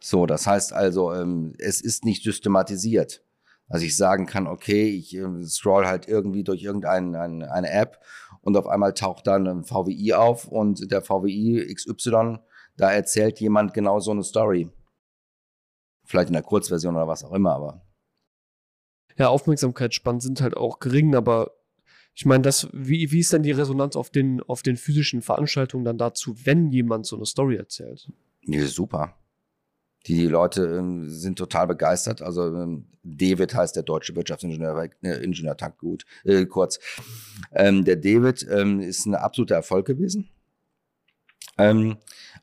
So, 0.00 0.26
das 0.26 0.46
heißt 0.46 0.72
also, 0.72 1.12
ähm, 1.12 1.54
es 1.58 1.80
ist 1.80 2.04
nicht 2.04 2.22
systematisiert. 2.22 3.24
Also 3.68 3.86
ich 3.86 3.96
sagen 3.96 4.26
kann, 4.26 4.46
okay, 4.46 4.88
ich 4.88 5.14
ähm, 5.14 5.42
scroll 5.44 5.86
halt 5.86 6.06
irgendwie 6.06 6.44
durch 6.44 6.62
irgendeine 6.62 7.20
eine, 7.20 7.50
eine 7.50 7.70
App 7.70 7.98
und 8.42 8.56
auf 8.56 8.66
einmal 8.66 8.92
taucht 8.92 9.26
dann 9.26 9.46
ein 9.46 9.64
VWI 9.64 10.12
auf 10.12 10.46
und 10.46 10.90
der 10.90 11.00
VWI 11.00 11.72
XY, 11.74 12.40
da 12.76 12.92
erzählt 12.92 13.40
jemand 13.40 13.72
genau 13.72 14.00
so 14.00 14.10
eine 14.10 14.22
Story. 14.22 14.70
Vielleicht 16.04 16.28
in 16.28 16.34
der 16.34 16.42
Kurzversion 16.42 16.94
oder 16.94 17.08
was 17.08 17.24
auch 17.24 17.32
immer, 17.32 17.54
aber 17.54 17.86
Ja, 19.16 19.28
Aufmerksamkeitsspannen 19.28 20.20
sind 20.20 20.42
halt 20.42 20.56
auch 20.56 20.80
gering, 20.80 21.14
aber 21.14 21.52
ich 22.14 22.26
meine, 22.26 22.42
das, 22.42 22.68
wie, 22.72 23.10
wie 23.10 23.18
ist 23.18 23.32
denn 23.32 23.42
die 23.42 23.50
Resonanz 23.50 23.96
auf 23.96 24.10
den, 24.10 24.40
auf 24.42 24.62
den 24.62 24.76
physischen 24.76 25.20
Veranstaltungen 25.20 25.84
dann 25.84 25.98
dazu, 25.98 26.36
wenn 26.44 26.70
jemand 26.70 27.06
so 27.06 27.16
eine 27.16 27.26
Story 27.26 27.56
erzählt? 27.56 28.08
Ja, 28.42 28.64
super. 28.66 29.16
Die 30.06 30.26
Leute 30.26 30.62
ähm, 30.64 31.08
sind 31.08 31.38
total 31.38 31.66
begeistert. 31.66 32.22
Also 32.22 32.54
ähm, 32.54 32.86
David 33.02 33.54
heißt 33.54 33.74
der 33.74 33.82
deutsche 33.82 34.14
Wirtschaftsingenieur, 34.14 34.90
äh, 35.02 35.24
Ingenieurtag 35.24 35.78
gut, 35.78 36.04
äh, 36.24 36.44
kurz. 36.46 36.78
Ähm, 37.52 37.84
der 37.84 37.96
David 37.96 38.46
ähm, 38.48 38.80
ist 38.80 39.06
ein 39.06 39.14
absoluter 39.14 39.56
Erfolg 39.56 39.86
gewesen. 39.86 40.28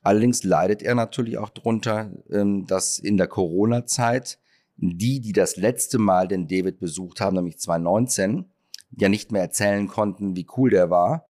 Allerdings 0.04 0.44
leidet 0.46 0.82
er 0.84 0.96
natürlich 0.96 1.38
auch 1.38 1.50
drunter, 1.50 2.12
ähm, 2.30 2.66
dass 2.66 2.98
in 2.98 3.18
der 3.18 3.28
Corona-Zeit 3.28 4.40
die, 4.78 5.20
die 5.20 5.34
das 5.34 5.58
letzte 5.58 6.00
Mal 6.00 6.30
den 6.30 6.48
David 6.48 6.80
besucht 6.80 7.20
haben, 7.20 7.36
nämlich 7.36 7.60
2019, 7.60 8.46
ja 8.92 9.10
nicht 9.10 9.32
mehr 9.32 9.42
erzählen 9.42 9.88
konnten, 9.88 10.36
wie 10.36 10.48
cool 10.58 10.70
der 10.70 10.89
war, 10.89 11.28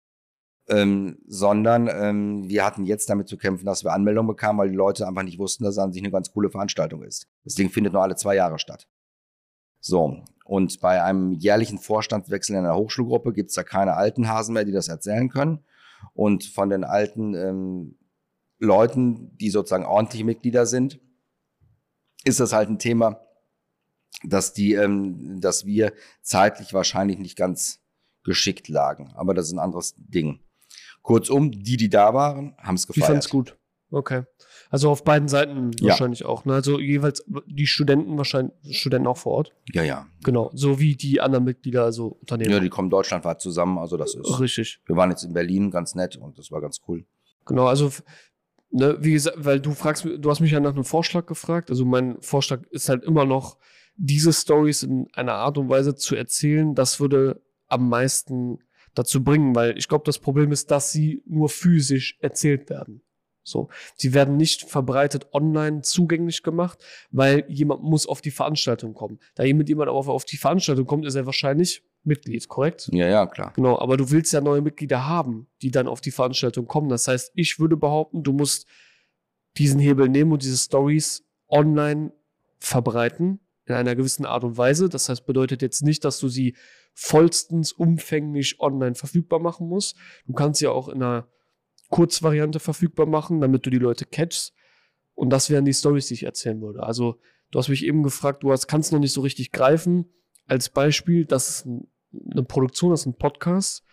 ähm, 0.68 1.18
sondern 1.26 1.88
ähm, 1.88 2.48
wir 2.48 2.64
hatten 2.64 2.84
jetzt 2.84 3.08
damit 3.08 3.28
zu 3.28 3.36
kämpfen, 3.36 3.66
dass 3.66 3.84
wir 3.84 3.92
Anmeldungen 3.92 4.28
bekamen, 4.28 4.58
weil 4.58 4.70
die 4.70 4.76
Leute 4.76 5.06
einfach 5.06 5.22
nicht 5.22 5.38
wussten, 5.38 5.64
dass 5.64 5.74
es 5.74 5.78
an 5.78 5.92
sich 5.92 6.02
eine 6.02 6.10
ganz 6.10 6.32
coole 6.32 6.50
Veranstaltung 6.50 7.02
ist. 7.02 7.28
Das 7.44 7.54
Ding 7.54 7.70
findet 7.70 7.92
nur 7.92 8.02
alle 8.02 8.16
zwei 8.16 8.34
Jahre 8.34 8.58
statt. 8.58 8.88
So, 9.80 10.24
und 10.44 10.80
bei 10.80 11.02
einem 11.02 11.32
jährlichen 11.32 11.78
Vorstandswechsel 11.78 12.56
in 12.56 12.64
einer 12.64 12.76
Hochschulgruppe 12.76 13.32
gibt 13.32 13.50
es 13.50 13.54
da 13.54 13.62
keine 13.62 13.94
alten 13.94 14.28
Hasen 14.28 14.54
mehr, 14.54 14.64
die 14.64 14.72
das 14.72 14.88
erzählen 14.88 15.28
können. 15.28 15.64
Und 16.14 16.44
von 16.44 16.70
den 16.70 16.84
alten 16.84 17.34
ähm, 17.34 17.98
Leuten, 18.58 19.36
die 19.38 19.50
sozusagen 19.50 19.84
ordentliche 19.84 20.24
Mitglieder 20.24 20.66
sind, 20.66 21.00
ist 22.24 22.40
das 22.40 22.52
halt 22.52 22.68
ein 22.68 22.78
Thema, 22.78 23.25
dass 24.24 24.52
die, 24.52 24.74
ähm, 24.74 25.40
dass 25.40 25.64
wir 25.66 25.92
zeitlich 26.22 26.72
wahrscheinlich 26.74 27.18
nicht 27.18 27.36
ganz 27.36 27.80
geschickt 28.24 28.68
lagen. 28.68 29.12
Aber 29.14 29.34
das 29.34 29.46
ist 29.46 29.52
ein 29.52 29.58
anderes 29.58 29.94
Ding. 29.96 30.40
Kurzum, 31.02 31.52
die, 31.52 31.76
die 31.76 31.88
da 31.88 32.12
waren, 32.14 32.54
haben 32.58 32.74
es 32.74 32.88
Ich 32.92 33.04
fand's 33.04 33.28
gefeiert. 33.28 33.30
gut. 33.30 33.56
Okay. 33.92 34.24
Also 34.68 34.90
auf 34.90 35.04
beiden 35.04 35.28
Seiten 35.28 35.70
Ja. 35.78 35.90
wahrscheinlich 35.90 36.24
auch. 36.24 36.44
Ne? 36.44 36.54
Also 36.54 36.80
jeweils 36.80 37.24
die 37.46 37.68
Studenten 37.68 38.16
wahrscheinlich, 38.18 38.52
Studenten 38.80 39.06
auch 39.06 39.16
vor 39.16 39.32
Ort. 39.34 39.52
Ja, 39.72 39.84
ja. 39.84 40.06
Genau. 40.24 40.50
So 40.54 40.80
wie 40.80 40.96
die 40.96 41.20
anderen 41.20 41.44
Mitglieder, 41.44 41.84
also 41.84 42.08
Unternehmen. 42.20 42.50
Ja, 42.50 42.58
die 42.58 42.68
kommen 42.68 42.90
deutschlandweit 42.90 43.40
zusammen, 43.40 43.78
also 43.78 43.96
das 43.96 44.14
ist. 44.16 44.40
Richtig. 44.40 44.80
Wir 44.86 44.96
waren 44.96 45.10
jetzt 45.10 45.22
in 45.22 45.32
Berlin, 45.32 45.70
ganz 45.70 45.94
nett 45.94 46.16
und 46.16 46.36
das 46.36 46.50
war 46.50 46.60
ganz 46.60 46.80
cool. 46.88 47.04
Genau, 47.44 47.66
also 47.66 47.92
ne, 48.70 48.96
wie 48.98 49.12
gesagt, 49.12 49.36
weil 49.44 49.60
du 49.60 49.70
fragst, 49.70 50.04
du 50.04 50.30
hast 50.30 50.40
mich 50.40 50.50
ja 50.50 50.58
nach 50.58 50.72
einem 50.74 50.84
Vorschlag 50.84 51.26
gefragt. 51.26 51.70
Also 51.70 51.84
mein 51.84 52.20
Vorschlag 52.20 52.62
ist 52.70 52.88
halt 52.88 53.04
immer 53.04 53.24
noch, 53.24 53.56
diese 53.96 54.32
Stories 54.32 54.82
in 54.82 55.08
einer 55.14 55.34
Art 55.34 55.58
und 55.58 55.68
Weise 55.68 55.94
zu 55.94 56.16
erzählen, 56.16 56.74
das 56.74 57.00
würde 57.00 57.42
am 57.68 57.88
meisten, 57.88 58.58
dazu 58.96 59.22
bringen, 59.22 59.54
weil 59.54 59.78
ich 59.78 59.88
glaube, 59.88 60.04
das 60.04 60.18
Problem 60.18 60.50
ist, 60.52 60.70
dass 60.70 60.90
sie 60.90 61.22
nur 61.26 61.48
physisch 61.48 62.16
erzählt 62.20 62.68
werden. 62.70 63.02
So, 63.42 63.68
sie 63.94 64.12
werden 64.12 64.36
nicht 64.36 64.62
verbreitet 64.62 65.32
online 65.32 65.82
zugänglich 65.82 66.42
gemacht, 66.42 66.84
weil 67.12 67.44
jemand 67.48 67.82
muss 67.82 68.06
auf 68.06 68.20
die 68.20 68.32
Veranstaltung 68.32 68.92
kommen. 68.92 69.20
Da 69.36 69.44
jemand 69.44 69.68
jemand 69.68 69.88
auf, 69.88 70.08
auf 70.08 70.24
die 70.24 70.36
Veranstaltung 70.36 70.86
kommt, 70.86 71.06
ist 71.06 71.14
er 71.14 71.26
wahrscheinlich 71.26 71.84
Mitglied, 72.02 72.48
korrekt? 72.48 72.88
Ja, 72.92 73.06
ja, 73.06 73.26
klar. 73.26 73.52
Genau, 73.54 73.78
aber 73.78 73.96
du 73.96 74.10
willst 74.10 74.32
ja 74.32 74.40
neue 74.40 74.62
Mitglieder 74.62 75.06
haben, 75.06 75.46
die 75.62 75.70
dann 75.70 75.86
auf 75.86 76.00
die 76.00 76.10
Veranstaltung 76.10 76.66
kommen. 76.66 76.88
Das 76.88 77.06
heißt, 77.06 77.32
ich 77.34 77.60
würde 77.60 77.76
behaupten, 77.76 78.24
du 78.24 78.32
musst 78.32 78.66
diesen 79.58 79.78
Hebel 79.78 80.08
nehmen 80.08 80.32
und 80.32 80.42
diese 80.42 80.56
Stories 80.56 81.24
online 81.48 82.12
verbreiten 82.58 83.40
in 83.66 83.74
einer 83.74 83.96
gewissen 83.96 84.24
Art 84.24 84.44
und 84.44 84.56
Weise. 84.56 84.88
Das 84.88 85.08
heißt, 85.08 85.26
bedeutet 85.26 85.62
jetzt 85.62 85.82
nicht, 85.82 86.04
dass 86.04 86.18
du 86.18 86.28
sie 86.28 86.56
vollstens 86.94 87.72
umfänglich 87.72 88.60
online 88.60 88.94
verfügbar 88.94 89.38
machen 89.40 89.68
musst. 89.68 89.96
Du 90.26 90.32
kannst 90.32 90.60
sie 90.60 90.66
auch 90.66 90.88
in 90.88 91.02
einer 91.02 91.28
Kurzvariante 91.90 92.60
verfügbar 92.60 93.06
machen, 93.06 93.40
damit 93.40 93.66
du 93.66 93.70
die 93.70 93.78
Leute 93.78 94.06
catchst. 94.06 94.54
Und 95.14 95.30
das 95.30 95.50
wären 95.50 95.64
die 95.64 95.74
Stories, 95.74 96.06
die 96.06 96.14
ich 96.14 96.22
erzählen 96.22 96.60
würde. 96.60 96.82
Also, 96.82 97.18
du 97.50 97.58
hast 97.58 97.68
mich 97.68 97.84
eben 97.84 98.02
gefragt, 98.02 98.42
du 98.42 98.52
hast, 98.52 98.66
kannst 98.66 98.92
noch 98.92 98.98
nicht 98.98 99.12
so 99.12 99.20
richtig 99.20 99.52
greifen. 99.52 100.06
Als 100.46 100.68
Beispiel, 100.68 101.24
das 101.24 101.48
ist 101.48 101.66
ein, 101.66 101.88
eine 102.30 102.42
Produktion, 102.42 102.90
das 102.90 103.00
ist 103.00 103.06
ein 103.06 103.18
Podcast. 103.18 103.84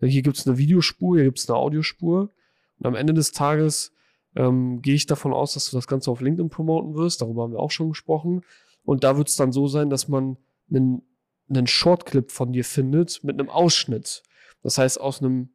Hier 0.00 0.22
gibt 0.22 0.36
es 0.36 0.46
eine 0.46 0.58
Videospur, 0.58 1.16
hier 1.16 1.24
gibt 1.24 1.38
es 1.38 1.48
eine 1.48 1.56
Audiospur. 1.56 2.30
Und 2.78 2.86
am 2.86 2.94
Ende 2.96 3.14
des 3.14 3.32
Tages 3.32 3.92
ähm, 4.34 4.82
gehe 4.82 4.94
ich 4.94 5.06
davon 5.06 5.32
aus, 5.32 5.54
dass 5.54 5.70
du 5.70 5.76
das 5.76 5.86
Ganze 5.86 6.10
auf 6.10 6.20
LinkedIn 6.20 6.50
promoten 6.50 6.94
wirst. 6.94 7.22
Darüber 7.22 7.42
haben 7.42 7.52
wir 7.52 7.60
auch 7.60 7.70
schon 7.70 7.90
gesprochen. 7.90 8.42
Und 8.84 9.04
da 9.04 9.16
wird 9.16 9.28
es 9.28 9.36
dann 9.36 9.52
so 9.52 9.68
sein, 9.68 9.90
dass 9.90 10.08
man 10.08 10.36
einen, 10.70 11.02
einen 11.48 11.66
Shortclip 11.66 12.32
von 12.32 12.52
dir 12.52 12.64
findet 12.64 13.22
mit 13.22 13.38
einem 13.38 13.48
Ausschnitt. 13.48 14.22
Das 14.62 14.78
heißt, 14.78 15.00
aus 15.00 15.20
einem 15.20 15.50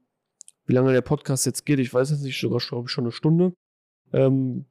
wie 0.67 0.73
lange 0.73 0.91
der 0.91 1.01
Podcast 1.01 1.45
jetzt 1.45 1.65
geht, 1.65 1.80
ich 1.80 1.93
weiß 1.93 2.11
jetzt 2.11 2.21
nicht, 2.21 2.39
sogar 2.39 2.57
ich 2.57 2.91
schon 2.91 3.05
eine 3.05 3.11
Stunde. 3.11 3.53
Ähm, 4.13 4.65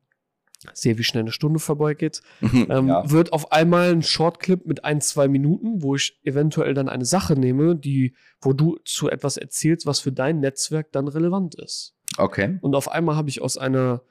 sehe, 0.73 0.99
wie 0.99 1.05
schnell 1.05 1.23
eine 1.23 1.33
Stunde 1.33 1.59
vorbeigeht. 1.59 2.23
ähm, 2.43 2.89
ja. 2.89 3.11
Wird 3.11 3.33
auf 3.33 3.53
einmal 3.53 3.93
ein 3.93 4.03
Shortclip 4.03 4.67
mit 4.67 4.85
ein, 4.85 5.01
zwei 5.01 5.29
Minuten, 5.29 5.83
wo 5.83 5.95
ich 5.95 6.19
eventuell 6.23 6.75
dann 6.75 6.89
eine 6.89 7.05
Sache 7.05 7.35
nehme, 7.35 7.77
die, 7.77 8.15
wo 8.41 8.53
du 8.53 8.77
zu 8.85 9.09
etwas 9.09 9.37
erzählst, 9.37 9.87
was 9.87 10.01
für 10.01 10.13
dein 10.13 10.41
Netzwerk 10.41 10.93
dann 10.93 11.09
relevant 11.09 11.55
ist. 11.55 11.95
Okay. 12.19 12.59
Und 12.61 12.75
auf 12.75 12.91
einmal 12.91 13.17
habe 13.17 13.29
ich 13.29 13.43
aus 13.43 13.59
einer 13.59 14.03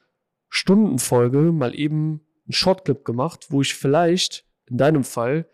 Stundenfolge 0.49 1.51
mal 1.51 1.75
eben 1.75 2.21
einen 2.45 2.53
Shortclip 2.53 3.05
gemacht, 3.05 3.47
wo 3.49 3.61
ich 3.61 3.73
vielleicht 3.75 4.45
in 4.67 4.77
deinem 4.77 5.03
Fall 5.03 5.49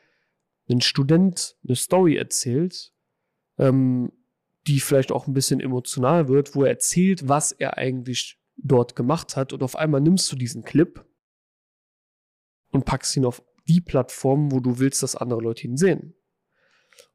einen 0.70 0.82
Student 0.82 1.58
eine 1.66 1.76
Story 1.76 2.16
erzählt, 2.16 2.94
ähm, 3.58 4.12
die 4.68 4.80
vielleicht 4.80 5.12
auch 5.12 5.28
ein 5.28 5.34
bisschen 5.34 5.60
emotional 5.60 6.28
wird, 6.28 6.56
wo 6.56 6.64
er 6.64 6.70
erzählt, 6.70 7.28
was 7.28 7.52
er 7.52 7.78
eigentlich 7.78 8.40
dort 8.58 8.96
gemacht 8.96 9.36
hat. 9.36 9.54
Und 9.54 9.64
auf 9.64 9.76
einmal 9.76 10.02
nimmst 10.02 10.32
du 10.32 10.36
diesen 10.36 10.64
Clip 10.64 11.04
und 12.72 12.86
packst 12.86 13.16
ihn 13.18 13.26
auf 13.26 13.44
die 13.68 13.82
Plattform, 13.82 14.52
wo 14.52 14.60
du 14.60 14.80
willst, 14.80 15.04
dass 15.04 15.16
andere 15.16 15.42
Leute 15.42 15.68
ihn 15.68 15.78
sehen. 15.78 16.16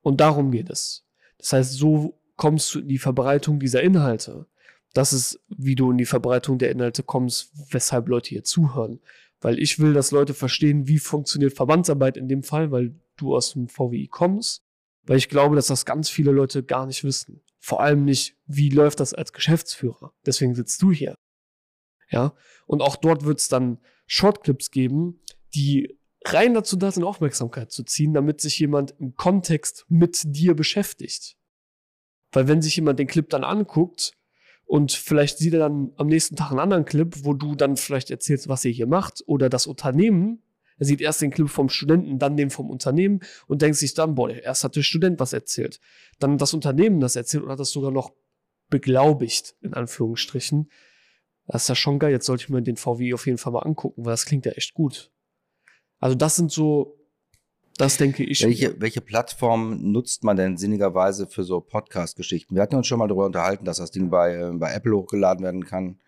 Und 0.00 0.20
darum 0.20 0.50
geht 0.50 0.70
es. 0.70 1.06
Das 1.38 1.52
heißt, 1.52 1.72
so 1.74 2.20
kommst 2.36 2.74
du 2.74 2.80
in 2.80 2.88
die 2.88 2.98
Verbreitung 2.98 3.58
dieser 3.58 3.82
Inhalte. 3.82 4.46
Das 4.92 5.12
ist, 5.12 5.40
wie 5.48 5.74
du 5.74 5.90
in 5.90 5.98
die 5.98 6.06
Verbreitung 6.06 6.58
der 6.58 6.70
Inhalte 6.70 7.02
kommst, 7.02 7.52
weshalb 7.70 8.08
Leute 8.08 8.30
hier 8.30 8.44
zuhören. 8.44 9.00
Weil 9.40 9.58
ich 9.58 9.78
will, 9.78 9.92
dass 9.92 10.10
Leute 10.10 10.34
verstehen, 10.34 10.88
wie 10.88 10.98
funktioniert 10.98 11.54
Verbandsarbeit 11.54 12.16
in 12.16 12.28
dem 12.28 12.42
Fall, 12.42 12.70
weil 12.70 12.98
du 13.16 13.34
aus 13.34 13.52
dem 13.52 13.68
VWI 13.68 14.08
kommst 14.08 14.66
weil 15.06 15.18
ich 15.18 15.28
glaube, 15.28 15.56
dass 15.56 15.68
das 15.68 15.86
ganz 15.86 16.10
viele 16.10 16.32
Leute 16.32 16.62
gar 16.62 16.86
nicht 16.86 17.04
wissen. 17.04 17.42
Vor 17.58 17.80
allem 17.80 18.04
nicht, 18.04 18.36
wie 18.46 18.68
läuft 18.68 19.00
das 19.00 19.14
als 19.14 19.32
Geschäftsführer. 19.32 20.12
Deswegen 20.26 20.54
sitzt 20.54 20.82
du 20.82 20.92
hier. 20.92 21.14
Ja. 22.10 22.34
Und 22.66 22.82
auch 22.82 22.96
dort 22.96 23.24
wird 23.24 23.38
es 23.38 23.48
dann 23.48 23.78
Shortclips 24.06 24.70
geben, 24.70 25.20
die 25.54 25.96
rein 26.24 26.54
dazu 26.54 26.76
da 26.76 26.90
sind, 26.90 27.04
Aufmerksamkeit 27.04 27.70
zu 27.70 27.84
ziehen, 27.84 28.14
damit 28.14 28.40
sich 28.40 28.58
jemand 28.58 28.94
im 28.98 29.14
Kontext 29.14 29.86
mit 29.88 30.22
dir 30.24 30.54
beschäftigt. 30.54 31.36
Weil 32.32 32.48
wenn 32.48 32.62
sich 32.62 32.76
jemand 32.76 32.98
den 32.98 33.06
Clip 33.06 33.28
dann 33.28 33.44
anguckt 33.44 34.15
und 34.66 34.92
vielleicht 34.92 35.38
sieht 35.38 35.54
er 35.54 35.60
dann 35.60 35.92
am 35.96 36.08
nächsten 36.08 36.36
Tag 36.36 36.50
einen 36.50 36.60
anderen 36.60 36.84
Clip, 36.84 37.14
wo 37.22 37.32
du 37.32 37.54
dann 37.54 37.76
vielleicht 37.76 38.10
erzählst, 38.10 38.48
was 38.48 38.64
ihr 38.64 38.72
hier 38.72 38.86
macht 38.86 39.22
oder 39.26 39.48
das 39.48 39.66
Unternehmen, 39.66 40.42
er 40.78 40.86
sieht 40.86 41.00
erst 41.00 41.22
den 41.22 41.30
Clip 41.30 41.48
vom 41.48 41.68
Studenten, 41.68 42.18
dann 42.18 42.36
den 42.36 42.50
vom 42.50 42.68
Unternehmen 42.68 43.20
und 43.46 43.62
denkt 43.62 43.78
sich 43.78 43.94
dann, 43.94 44.14
boah, 44.14 44.30
erst 44.30 44.64
hat 44.64 44.76
der 44.76 44.82
Student 44.82 45.20
was 45.20 45.32
erzählt. 45.32 45.80
Dann 46.18 46.36
das 46.36 46.52
Unternehmen 46.52 47.00
das 47.00 47.16
erzählt 47.16 47.44
und 47.44 47.50
hat 47.50 47.60
das 47.60 47.70
sogar 47.70 47.90
noch 47.90 48.12
beglaubigt, 48.68 49.54
in 49.62 49.72
Anführungsstrichen. 49.72 50.70
Das 51.46 51.62
ist 51.62 51.68
ja 51.68 51.74
schon 51.76 51.98
geil. 51.98 52.10
Jetzt 52.10 52.26
sollte 52.26 52.44
ich 52.44 52.48
mir 52.50 52.60
den 52.60 52.76
VW 52.76 53.14
auf 53.14 53.26
jeden 53.26 53.38
Fall 53.38 53.52
mal 53.52 53.60
angucken, 53.60 54.04
weil 54.04 54.12
das 54.12 54.26
klingt 54.26 54.44
ja 54.44 54.52
echt 54.52 54.74
gut. 54.74 55.10
Also 55.98 56.14
das 56.14 56.36
sind 56.36 56.50
so, 56.50 56.98
das 57.76 57.96
denke 57.96 58.24
ich. 58.24 58.42
Welche, 58.42 58.80
welche 58.80 59.00
Plattform 59.00 59.92
nutzt 59.92 60.24
man 60.24 60.36
denn 60.36 60.56
sinnigerweise 60.56 61.26
für 61.26 61.44
so 61.44 61.60
Podcast-Geschichten? 61.60 62.54
Wir 62.54 62.62
hatten 62.62 62.76
uns 62.76 62.86
schon 62.86 62.98
mal 62.98 63.08
darüber 63.08 63.26
unterhalten, 63.26 63.64
dass 63.64 63.78
das 63.78 63.90
Ding 63.90 64.10
bei, 64.10 64.34
äh, 64.34 64.52
bei 64.52 64.72
Apple 64.72 64.96
hochgeladen 64.96 65.44
werden 65.44 65.64
kann. 65.64 65.98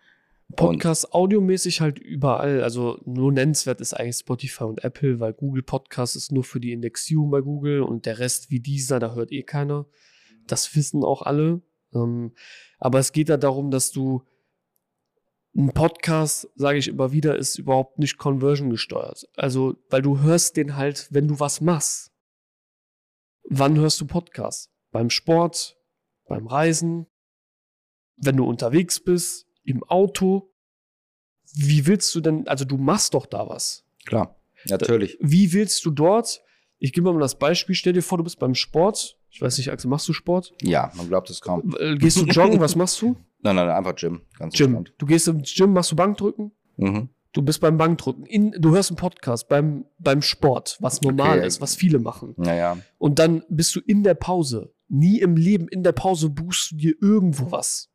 Podcast 0.55 1.13
audiomäßig 1.13 1.81
halt 1.81 1.99
überall. 1.99 2.63
Also 2.63 2.99
nur 3.05 3.31
nennenswert 3.31 3.81
ist 3.81 3.93
eigentlich 3.93 4.17
Spotify 4.17 4.63
und 4.63 4.83
Apple, 4.83 5.19
weil 5.19 5.33
Google 5.33 5.61
Podcast 5.61 6.15
ist 6.15 6.31
nur 6.31 6.43
für 6.43 6.59
die 6.59 6.71
Indexierung 6.71 7.29
bei 7.29 7.41
Google 7.41 7.81
und 7.81 8.05
der 8.05 8.19
Rest 8.19 8.49
wie 8.49 8.59
dieser, 8.59 8.99
da 8.99 9.13
hört 9.13 9.31
eh 9.31 9.43
keiner. 9.43 9.85
Das 10.47 10.75
wissen 10.75 11.03
auch 11.03 11.21
alle. 11.21 11.61
Ähm, 11.93 12.33
aber 12.79 12.99
es 12.99 13.11
geht 13.11 13.29
da 13.29 13.37
darum, 13.37 13.69
dass 13.69 13.91
du 13.91 14.23
ein 15.55 15.71
Podcast, 15.73 16.47
sage 16.55 16.77
ich 16.77 16.87
immer 16.87 17.11
wieder, 17.11 17.35
ist 17.37 17.57
überhaupt 17.57 17.99
nicht 17.99 18.17
conversion 18.17 18.69
gesteuert. 18.69 19.27
Also, 19.35 19.75
weil 19.89 20.01
du 20.01 20.19
hörst 20.19 20.57
den 20.57 20.75
halt, 20.75 21.07
wenn 21.11 21.27
du 21.27 21.39
was 21.39 21.61
machst. 21.61 22.11
Wann 23.43 23.77
hörst 23.77 23.99
du 23.99 24.05
Podcast? 24.05 24.69
Beim 24.91 25.09
Sport, 25.09 25.77
beim 26.27 26.47
Reisen, 26.47 27.07
wenn 28.17 28.37
du 28.37 28.45
unterwegs 28.45 28.99
bist, 28.99 29.47
im 29.63 29.83
Auto. 29.83 30.53
Wie 31.55 31.87
willst 31.87 32.13
du 32.13 32.21
denn, 32.21 32.47
also 32.47 32.63
du 32.63 32.77
machst 32.77 33.15
doch 33.15 33.25
da 33.25 33.49
was. 33.49 33.85
Klar, 34.05 34.39
natürlich. 34.65 35.17
Wie 35.19 35.51
willst 35.51 35.83
du 35.83 35.89
dort, 35.91 36.41
ich 36.77 36.93
gebe 36.93 37.11
mal 37.11 37.19
das 37.19 37.39
Beispiel, 37.39 37.75
stell 37.75 37.93
dir 37.93 38.03
vor, 38.03 38.19
du 38.19 38.23
bist 38.23 38.39
beim 38.39 38.53
Sport. 38.53 39.17
Ich 39.29 39.41
weiß 39.41 39.57
nicht, 39.57 39.71
Axel, 39.71 39.89
machst 39.89 40.07
du 40.07 40.13
Sport? 40.13 40.53
Ja, 40.61 40.91
man 40.95 41.07
glaubt 41.07 41.29
es 41.29 41.41
kaum. 41.41 41.75
Äh, 41.79 41.95
gehst 41.97 42.17
du 42.17 42.25
joggen, 42.25 42.59
was 42.59 42.75
machst 42.75 43.01
du? 43.01 43.17
Nein, 43.41 43.55
nein, 43.55 43.69
einfach 43.69 43.95
Gym. 43.95 44.21
Ganz 44.37 44.53
Gym. 44.53 44.75
Entspannt. 44.75 44.93
Du 44.97 45.05
gehst 45.05 45.27
im 45.27 45.41
Gym, 45.43 45.73
machst 45.73 45.91
du 45.91 45.95
Bankdrücken? 45.95 46.51
Mhm. 46.77 47.09
Du 47.31 47.41
bist 47.43 47.61
beim 47.61 47.77
Bankdrücken. 47.77 48.25
In, 48.25 48.51
du 48.51 48.71
hörst 48.71 48.89
einen 48.89 48.97
Podcast 48.97 49.47
beim, 49.47 49.85
beim 49.99 50.21
Sport, 50.21 50.77
was 50.79 51.01
normal 51.01 51.37
okay. 51.37 51.47
ist, 51.47 51.61
was 51.61 51.75
viele 51.75 51.99
machen. 51.99 52.33
Naja. 52.37 52.77
Und 52.97 53.19
dann 53.19 53.43
bist 53.49 53.75
du 53.75 53.81
in 53.81 54.03
der 54.03 54.15
Pause. 54.15 54.73
Nie 54.87 55.19
im 55.19 55.37
Leben 55.37 55.67
in 55.67 55.83
der 55.83 55.91
Pause 55.91 56.29
buchst 56.29 56.71
du 56.71 56.75
dir 56.77 56.93
irgendwo 56.99 57.51
was 57.51 57.89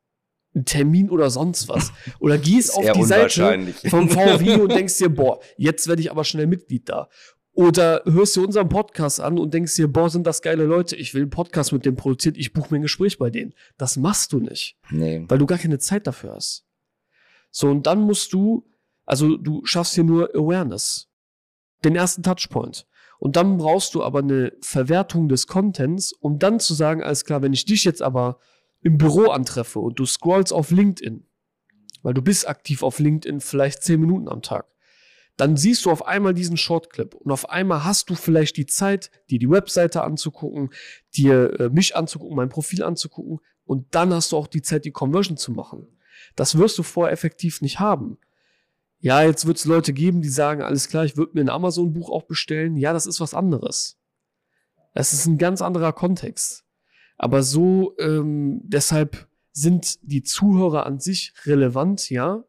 einen 0.55 0.65
Termin 0.65 1.11
oder 1.11 1.31
sonst 1.31 1.69
was. 1.69 1.93
Oder 2.21 2.39
gehst 2.39 2.75
auf 2.77 2.91
die 2.93 3.05
Seite 3.05 3.75
vom 3.89 4.09
VW 4.09 4.55
und 4.61 4.73
denkst 4.73 4.99
dir, 4.99 5.09
boah, 5.09 5.41
jetzt 5.57 5.89
werde 5.89 6.01
ich 6.01 6.11
aber 6.11 6.25
schnell 6.25 6.47
Mitglied 6.47 6.89
da. 6.89 7.09
Oder 7.55 8.03
hörst 8.05 8.35
du 8.37 8.45
unseren 8.45 8.69
Podcast 8.69 9.21
an 9.21 9.39
und 9.39 9.55
denkst 9.55 9.77
dir, 9.77 9.87
boah, 9.87 10.11
sind 10.11 10.27
das 10.27 10.43
geile 10.43 10.65
Leute, 10.65 10.97
ich 10.97 11.15
will 11.15 11.23
einen 11.23 11.31
Podcast 11.31 11.73
mit 11.73 11.87
dem 11.87 11.95
produzieren, 11.95 12.35
ich 12.37 12.53
buche 12.53 12.75
mir 12.75 12.81
ein 12.81 12.83
Gespräch 12.83 13.17
bei 13.17 13.31
denen. 13.31 13.55
Das 13.79 13.97
machst 13.97 14.33
du 14.33 14.41
nicht. 14.41 14.77
Nee. 14.91 15.25
Weil 15.29 15.39
du 15.39 15.47
gar 15.47 15.59
keine 15.59 15.79
Zeit 15.79 16.09
dafür 16.09 16.35
hast. 16.35 16.67
So, 17.53 17.69
und 17.69 17.87
dann 17.87 18.01
musst 18.01 18.33
du, 18.33 18.69
also 19.07 19.37
du 19.37 19.65
schaffst 19.65 19.95
hier 19.95 20.03
nur 20.03 20.35
Awareness. 20.35 21.09
Den 21.85 21.95
ersten 21.95 22.25
Touchpoint. 22.25 22.87
Und 23.21 23.37
dann 23.37 23.57
brauchst 23.59 23.95
du 23.95 24.03
aber 24.03 24.19
eine 24.19 24.53
Verwertung 24.61 25.29
des 25.29 25.47
Contents, 25.47 26.13
um 26.13 26.41
dann 26.41 26.59
zu 26.59 26.75
sagen, 26.75 27.05
alles 27.05 27.25
klar, 27.25 27.41
wenn 27.41 27.53
ich 27.53 27.65
dich 27.65 27.85
jetzt 27.85 28.03
aber 28.03 28.41
im 28.81 28.99
Büro 28.99 29.31
antreffe 29.31 29.79
und 29.79 29.99
du 29.99 30.07
scrollst 30.07 30.53
auf 30.53 30.73
LinkedIn, 30.73 31.25
weil 32.03 32.15
du 32.15 32.21
bist 32.21 32.49
aktiv 32.49 32.83
auf 32.83 32.99
LinkedIn 32.99 33.41
vielleicht 33.41 33.83
zehn 33.83 34.01
Minuten 34.01 34.29
am 34.29 34.43
Tag, 34.43 34.67
dann 35.37 35.57
siehst 35.57 35.85
du 35.85 35.91
auf 35.91 36.07
einmal 36.07 36.35
diesen 36.35 36.57
Shortclip 36.57 37.15
und 37.15 37.33
auf 37.33 37.51
einmal 37.51 37.85
hast 37.85 38.11
du 38.11 38.15
vielleicht 38.15 38.57
die 38.57 38.67
Zeit, 38.67 39.11
dir 39.31 39.39
die 39.39 39.51
Webseite 39.51 40.05
anzugucken, 40.05 40.71
dir 41.17 41.59
äh, 41.59 41.69
mich 41.71 41.97
anzugucken, 41.97 42.37
mein 42.37 42.49
Profil 42.49 42.83
anzugucken 42.83 43.41
und 43.65 43.95
dann 43.95 44.13
hast 44.13 44.33
du 44.33 44.37
auch 44.37 44.47
die 44.47 44.63
Zeit, 44.63 44.85
die 44.85 44.93
Conversion 44.93 45.37
zu 45.37 45.53
machen. 45.53 45.87
Das 46.37 46.57
wirst 46.59 46.79
du 46.79 46.83
vorher 46.83 47.13
effektiv 47.13 47.63
nicht 47.63 47.81
haben. 47.81 48.19
Ja, 49.01 49.23
jetzt 49.23 49.47
wird 49.47 49.59
es 49.59 49.65
Leute 49.65 49.93
geben, 49.93 50.23
die 50.23 50.29
sagen, 50.29 50.63
alles 50.63 50.89
klar, 50.89 51.05
ich 51.05 51.17
würde 51.17 51.33
mir 51.35 51.43
ein 51.43 51.51
Amazon-Buch 51.51 52.11
auch 52.11 52.23
bestellen. 52.23 52.77
Ja, 52.77 52.93
das 52.93 53.07
ist 53.07 53.21
was 53.21 53.35
anderes. 53.35 53.99
Es 54.95 55.13
ist 55.13 55.27
ein 55.27 55.37
ganz 55.37 55.61
anderer 55.61 55.93
Kontext. 55.93 56.65
Aber 57.17 57.43
so, 57.43 57.95
ähm, 57.99 58.61
deshalb 58.65 59.29
sind 59.53 59.99
die 60.03 60.23
Zuhörer 60.23 60.87
an 60.87 61.01
sich 61.01 61.35
relevant, 61.45 62.09
ja. 62.11 62.45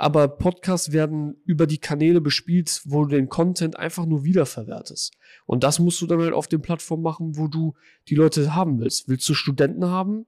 Aber 0.00 0.28
Podcasts 0.28 0.92
werden 0.92 1.42
über 1.44 1.66
die 1.66 1.78
Kanäle 1.78 2.20
bespielt, 2.20 2.82
wo 2.84 3.04
du 3.04 3.16
den 3.16 3.28
Content 3.28 3.76
einfach 3.76 4.06
nur 4.06 4.22
wiederverwertest. 4.22 5.12
Und 5.44 5.64
das 5.64 5.80
musst 5.80 6.00
du 6.00 6.06
dann 6.06 6.20
halt 6.20 6.32
auf 6.32 6.46
den 6.46 6.62
Plattformen 6.62 7.02
machen, 7.02 7.36
wo 7.36 7.48
du 7.48 7.74
die 8.06 8.14
Leute 8.14 8.54
haben 8.54 8.78
willst. 8.78 9.08
Willst 9.08 9.28
du 9.28 9.34
Studenten 9.34 9.86
haben? 9.86 10.26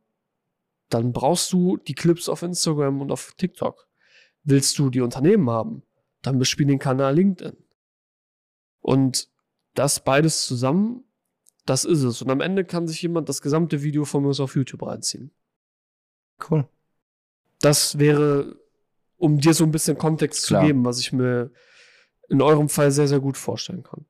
Dann 0.89 1.13
brauchst 1.13 1.53
du 1.53 1.77
die 1.77 1.95
Clips 1.95 2.29
auf 2.29 2.43
Instagram 2.43 3.01
und 3.01 3.13
auf 3.13 3.35
TikTok. 3.37 3.87
Willst 4.43 4.77
du 4.81 4.91
die 4.91 5.03
Unternehmen 5.03 5.49
haben? 5.49 5.85
Dann 6.23 6.41
bespiel 6.41 6.67
den 6.67 6.81
Kanal 6.81 7.15
LinkedIn. 7.15 7.57
Und 8.81 9.31
das 9.75 10.03
beides 10.03 10.47
zusammen, 10.47 11.05
das 11.65 11.85
ist 11.85 12.03
es. 12.03 12.23
Und 12.23 12.31
am 12.31 12.41
Ende 12.41 12.65
kann 12.65 12.89
sich 12.89 13.01
jemand 13.03 13.29
das 13.29 13.41
gesamte 13.41 13.85
Video 13.85 14.05
von 14.05 14.25
mir 14.25 14.31
auf 14.31 14.57
YouTube 14.57 14.83
reinziehen. 14.83 15.31
Cool. 16.51 16.69
Das 17.61 18.01
wäre, 18.01 18.60
um 19.21 19.39
dir 19.39 19.55
so 19.55 19.65
ein 19.65 19.71
bisschen 19.71 19.99
Kontext 19.99 20.47
Klar. 20.47 20.63
zu 20.63 20.67
geben, 20.67 20.85
was 20.85 20.99
ich 20.99 21.13
mir 21.13 21.51
in 22.29 22.41
eurem 22.43 22.69
Fall 22.69 22.91
sehr, 22.91 23.07
sehr 23.07 23.21
gut 23.21 23.37
vorstellen 23.37 23.83
kann. 23.83 24.07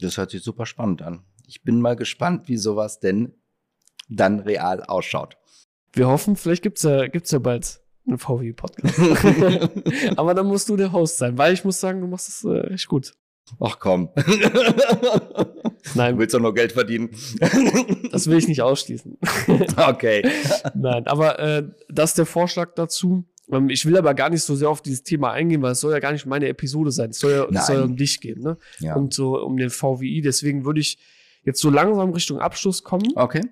Das 0.00 0.16
hört 0.16 0.30
sich 0.30 0.42
super 0.42 0.66
spannend 0.66 1.02
an. 1.02 1.24
Ich 1.46 1.62
bin 1.62 1.80
mal 1.80 1.94
gespannt, 1.96 2.48
wie 2.48 2.56
sowas 2.56 2.98
denn 2.98 3.34
dann 4.08 4.40
real 4.40 4.82
ausschaut. 4.82 5.36
Wir 5.92 6.08
hoffen, 6.08 6.36
vielleicht 6.36 6.62
gibt's 6.62 6.82
ja, 6.82 7.06
gibt's 7.06 7.30
ja 7.30 7.38
bald 7.38 7.80
einen 8.06 8.18
VW-Podcast. 8.18 8.98
Aber 10.18 10.34
dann 10.34 10.46
musst 10.46 10.68
du 10.68 10.76
der 10.76 10.92
Host 10.92 11.18
sein, 11.18 11.36
weil 11.38 11.52
ich 11.52 11.64
muss 11.64 11.80
sagen, 11.80 12.00
du 12.00 12.06
machst 12.06 12.28
es 12.28 12.44
äh, 12.44 12.74
echt 12.74 12.88
gut. 12.88 13.14
Ach 13.60 13.78
komm. 13.78 14.10
Du 14.16 14.22
Nein, 15.94 16.18
willst 16.18 16.34
doch 16.34 16.40
nur 16.40 16.52
Geld 16.52 16.72
verdienen. 16.72 17.10
das 18.10 18.26
will 18.26 18.38
ich 18.38 18.48
nicht 18.48 18.62
ausschließen. 18.62 19.18
okay. 19.76 20.28
Nein, 20.74 21.06
aber 21.06 21.38
äh, 21.38 21.68
das 21.88 22.10
ist 22.10 22.18
der 22.18 22.26
Vorschlag 22.26 22.74
dazu. 22.74 23.24
Ich 23.68 23.86
will 23.86 23.96
aber 23.96 24.14
gar 24.14 24.30
nicht 24.30 24.42
so 24.42 24.56
sehr 24.56 24.68
auf 24.68 24.82
dieses 24.82 25.04
Thema 25.04 25.30
eingehen, 25.30 25.62
weil 25.62 25.72
es 25.72 25.80
soll 25.80 25.92
ja 25.92 26.00
gar 26.00 26.12
nicht 26.12 26.26
meine 26.26 26.48
Episode 26.48 26.90
sein. 26.90 27.10
Es 27.10 27.20
soll 27.20 27.30
ja, 27.30 27.46
es 27.48 27.66
soll 27.66 27.76
ja 27.76 27.84
um 27.84 27.96
dich 27.96 28.20
gehen, 28.20 28.40
ne? 28.40 28.58
Ja. 28.80 28.96
Und 28.96 29.14
so 29.14 29.40
um 29.40 29.56
den 29.56 29.70
VWI. 29.70 30.20
Deswegen 30.20 30.64
würde 30.64 30.80
ich 30.80 30.98
jetzt 31.44 31.60
so 31.60 31.70
langsam 31.70 32.10
Richtung 32.10 32.40
Abschluss 32.40 32.82
kommen. 32.82 33.12
Okay. 33.14 33.42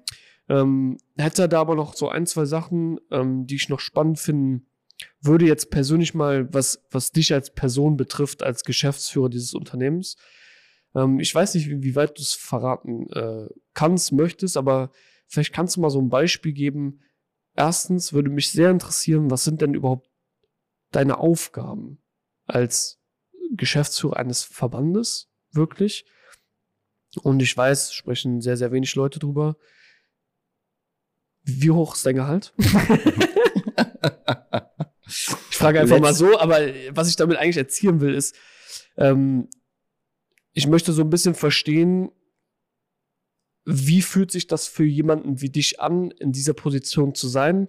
Ähm, 0.49 0.99
hätte 1.17 1.49
da 1.49 1.61
aber 1.61 1.77
noch 1.77 1.95
so 1.95 2.09
ein, 2.09 2.27
zwei 2.27 2.45
Sachen, 2.45 2.99
ähm, 3.13 3.47
die 3.47 3.55
ich 3.55 3.69
noch 3.69 3.81
spannend 3.81 4.19
finden 4.19 4.67
würde 5.21 5.47
jetzt 5.47 5.71
persönlich 5.71 6.15
mal, 6.15 6.53
was, 6.53 6.85
was 6.91 7.13
dich 7.13 7.33
als 7.33 7.55
Person 7.55 7.97
betrifft, 7.97 8.43
als 8.43 8.65
Geschäftsführer 8.65 9.29
dieses 9.29 9.55
Unternehmens. 9.55 10.17
Ähm, 10.95 11.19
ich 11.21 11.35
weiß 11.35 11.55
nicht, 11.55 11.69
wie, 11.69 11.83
wie 11.83 11.97
weit 11.97 12.19
du 12.19 12.23
es 12.23 12.35
verraten 12.35 13.11
äh, 13.13 13.49
kannst, 13.73 14.13
möchtest, 14.13 14.57
aber 14.57 14.91
vielleicht 15.27 15.53
kannst 15.53 15.77
du 15.77 15.81
mal 15.81 15.91
so 15.91 16.01
ein 16.01 16.11
Beispiel 16.11 16.53
geben. 16.53 17.01
Erstens 17.57 18.13
würde 18.13 18.31
mich 18.31 18.51
sehr 18.51 18.71
interessieren, 18.71 19.31
was 19.31 19.45
sind 19.45 19.61
denn 19.61 19.75
überhaupt 19.75 20.11
deine 20.91 21.19
Aufgaben 21.19 22.03
als 22.47 23.01
Geschäftsführer 23.51 24.17
eines 24.17 24.43
Verbandes 24.43 25.31
wirklich? 25.53 26.05
Und 27.23 27.41
ich 27.41 27.57
weiß, 27.57 27.95
sprechen 27.95 28.41
sehr, 28.41 28.57
sehr 28.57 28.73
wenig 28.73 28.95
Leute 28.97 29.21
drüber. 29.21 29.57
Wie 31.43 31.71
hoch 31.71 31.95
ist 31.95 32.05
dein 32.07 32.17
Gehalt? 32.17 32.53
ich 35.07 35.57
frage 35.57 35.81
einfach 35.81 36.01
mal 36.01 36.15
so, 36.15 36.39
aber 36.39 36.59
was 36.91 37.09
ich 37.09 37.17
damit 37.17 37.37
eigentlich 37.37 37.59
erzielen 37.59 38.01
will, 38.01 38.15
ist, 38.15 38.35
ähm, 38.97 39.49
ich 40.53 40.67
möchte 40.67 40.93
so 40.93 41.03
ein 41.03 41.11
bisschen 41.11 41.35
verstehen, 41.35 42.11
wie 43.65 44.03
fühlt 44.03 44.31
sich 44.31 44.47
das 44.47 44.67
für 44.67 44.85
jemanden 44.85 45.41
wie 45.41 45.51
dich 45.51 45.81
an, 45.81 46.11
in 46.11 46.33
dieser 46.33 46.55
Position 46.55 47.15
zu 47.15 47.29
sein? 47.29 47.69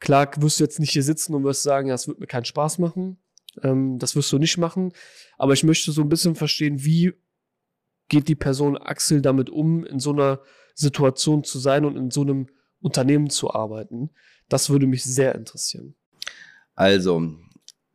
Klar, 0.00 0.30
wirst 0.38 0.58
du 0.58 0.64
jetzt 0.64 0.80
nicht 0.80 0.90
hier 0.90 1.04
sitzen 1.04 1.34
und 1.34 1.44
wirst 1.44 1.62
sagen, 1.62 1.88
ja, 1.88 1.94
es 1.94 2.08
wird 2.08 2.18
mir 2.18 2.26
keinen 2.26 2.44
Spaß 2.44 2.78
machen. 2.78 3.18
Ähm, 3.62 3.98
das 3.98 4.16
wirst 4.16 4.32
du 4.32 4.38
nicht 4.38 4.58
machen. 4.58 4.92
Aber 5.38 5.52
ich 5.52 5.62
möchte 5.62 5.92
so 5.92 6.02
ein 6.02 6.08
bisschen 6.08 6.34
verstehen, 6.34 6.84
wie 6.84 7.12
geht 8.08 8.28
die 8.28 8.34
Person 8.34 8.76
Axel 8.76 9.22
damit 9.22 9.48
um, 9.48 9.84
in 9.84 10.00
so 10.00 10.12
einer 10.12 10.40
Situation 10.74 11.44
zu 11.44 11.58
sein 11.58 11.84
und 11.84 11.96
in 11.96 12.10
so 12.10 12.22
einem 12.22 12.48
Unternehmen 12.80 13.30
zu 13.30 13.52
arbeiten? 13.52 14.10
Das 14.48 14.70
würde 14.70 14.86
mich 14.86 15.04
sehr 15.04 15.34
interessieren. 15.34 15.94
Also, 16.74 17.22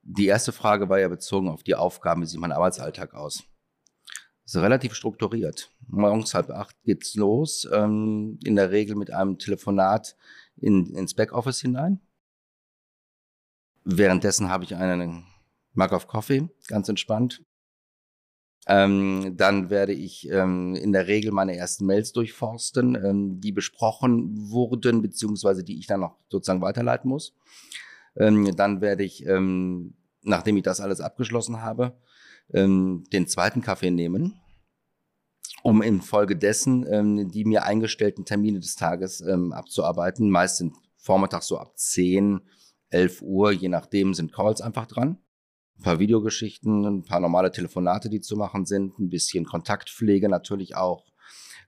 die 0.01 0.27
erste 0.27 0.53
Frage 0.53 0.87
war 0.87 0.99
ja 0.99 1.09
bezogen 1.09 1.49
auf 1.49 1.63
die 1.63 1.75
Aufgaben, 1.75 2.21
wie 2.21 2.25
sieht 2.25 2.39
mein 2.39 2.53
Arbeitsalltag 2.53 3.13
aus? 3.13 3.43
Ist 4.48 4.56
relativ 4.56 4.94
strukturiert. 4.94 5.74
Morgens 5.88 6.34
halb 6.34 6.52
acht 6.52 6.82
geht's 6.84 7.15
los, 7.15 7.68
ähm, 7.74 8.40
in 8.45 8.56
der 8.56 8.72
Regel 8.72 8.95
mit 8.95 9.11
einem 9.11 9.38
Telefonat 9.38 10.15
in, 10.56 10.86
ins 10.95 11.14
Backoffice 11.14 11.60
hinein. 11.60 11.99
Währenddessen 13.84 14.48
habe 14.48 14.64
ich 14.64 14.74
einen 14.74 15.26
Mug 15.74 15.91
of 15.91 16.07
Coffee, 16.07 16.48
ganz 16.69 16.88
entspannt. 16.88 17.44
Ähm, 18.68 19.34
dann 19.36 19.69
werde 19.69 19.91
ich 19.91 20.30
ähm, 20.30 20.76
in 20.76 20.94
der 20.94 21.07
Regel 21.07 21.34
meine 21.34 21.57
ersten 21.57 21.86
Mails 21.86 22.14
durchforsten, 22.14 22.95
ähm, 22.95 23.41
die 23.41 23.52
besprochen 23.52 24.49
wurden, 24.49 25.02
beziehungsweise 25.02 25.65
die 25.65 25.78
ich 25.78 25.88
dann 25.88 25.99
noch 25.99 26.15
sozusagen 26.30 26.61
weiterleiten 26.61 27.10
muss. 27.10 27.36
Ähm, 28.15 28.56
dann 28.56 28.80
werde 28.80 29.03
ich, 29.03 29.26
ähm, 29.26 29.98
nachdem 30.22 30.56
ich 30.56 30.64
das 30.64 30.80
alles 30.80 31.02
abgeschlossen 31.02 31.61
habe, 31.61 31.98
ähm, 32.53 33.03
den 33.11 33.28
zweiten 33.28 33.61
Kaffee 33.61 33.91
nehmen, 33.91 34.40
um 35.64 35.82
infolgedessen 35.82 36.86
ähm, 36.90 37.30
die 37.30 37.45
mir 37.45 37.64
eingestellten 37.64 38.26
Termine 38.26 38.60
des 38.60 38.76
Tages 38.76 39.22
ähm, 39.22 39.53
abzuarbeiten. 39.53 40.30
Meist 40.30 40.57
sind 40.57 40.76
vormittags 40.98 41.48
so 41.48 41.57
ab 41.57 41.78
10, 41.78 42.41
11 42.90 43.22
Uhr, 43.22 43.52
je 43.52 43.69
nachdem, 43.69 44.14
sind 44.14 44.34
Calls 44.34 44.61
einfach 44.61 44.86
dran. 44.86 45.18
Ein 45.80 45.84
paar 45.84 45.99
Videogeschichten, 45.99 46.86
ein 46.86 47.03
paar 47.03 47.19
normale 47.19 47.52
Telefonate, 47.52 48.10
die 48.10 48.22
zu 48.22 48.36
machen 48.36 48.65
sind, 48.65 48.98
ein 48.98 49.10
bisschen 49.10 49.45
Kontaktpflege 49.45 50.28
natürlich 50.30 50.76
auch, 50.76 51.06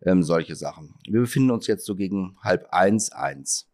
ähm, 0.01 0.23
solche 0.23 0.55
Sachen. 0.55 0.95
Wir 1.07 1.21
befinden 1.21 1.51
uns 1.51 1.67
jetzt 1.67 1.85
so 1.85 1.95
gegen 1.95 2.37
halb 2.41 2.67
eins, 2.71 3.11
eins. 3.11 3.69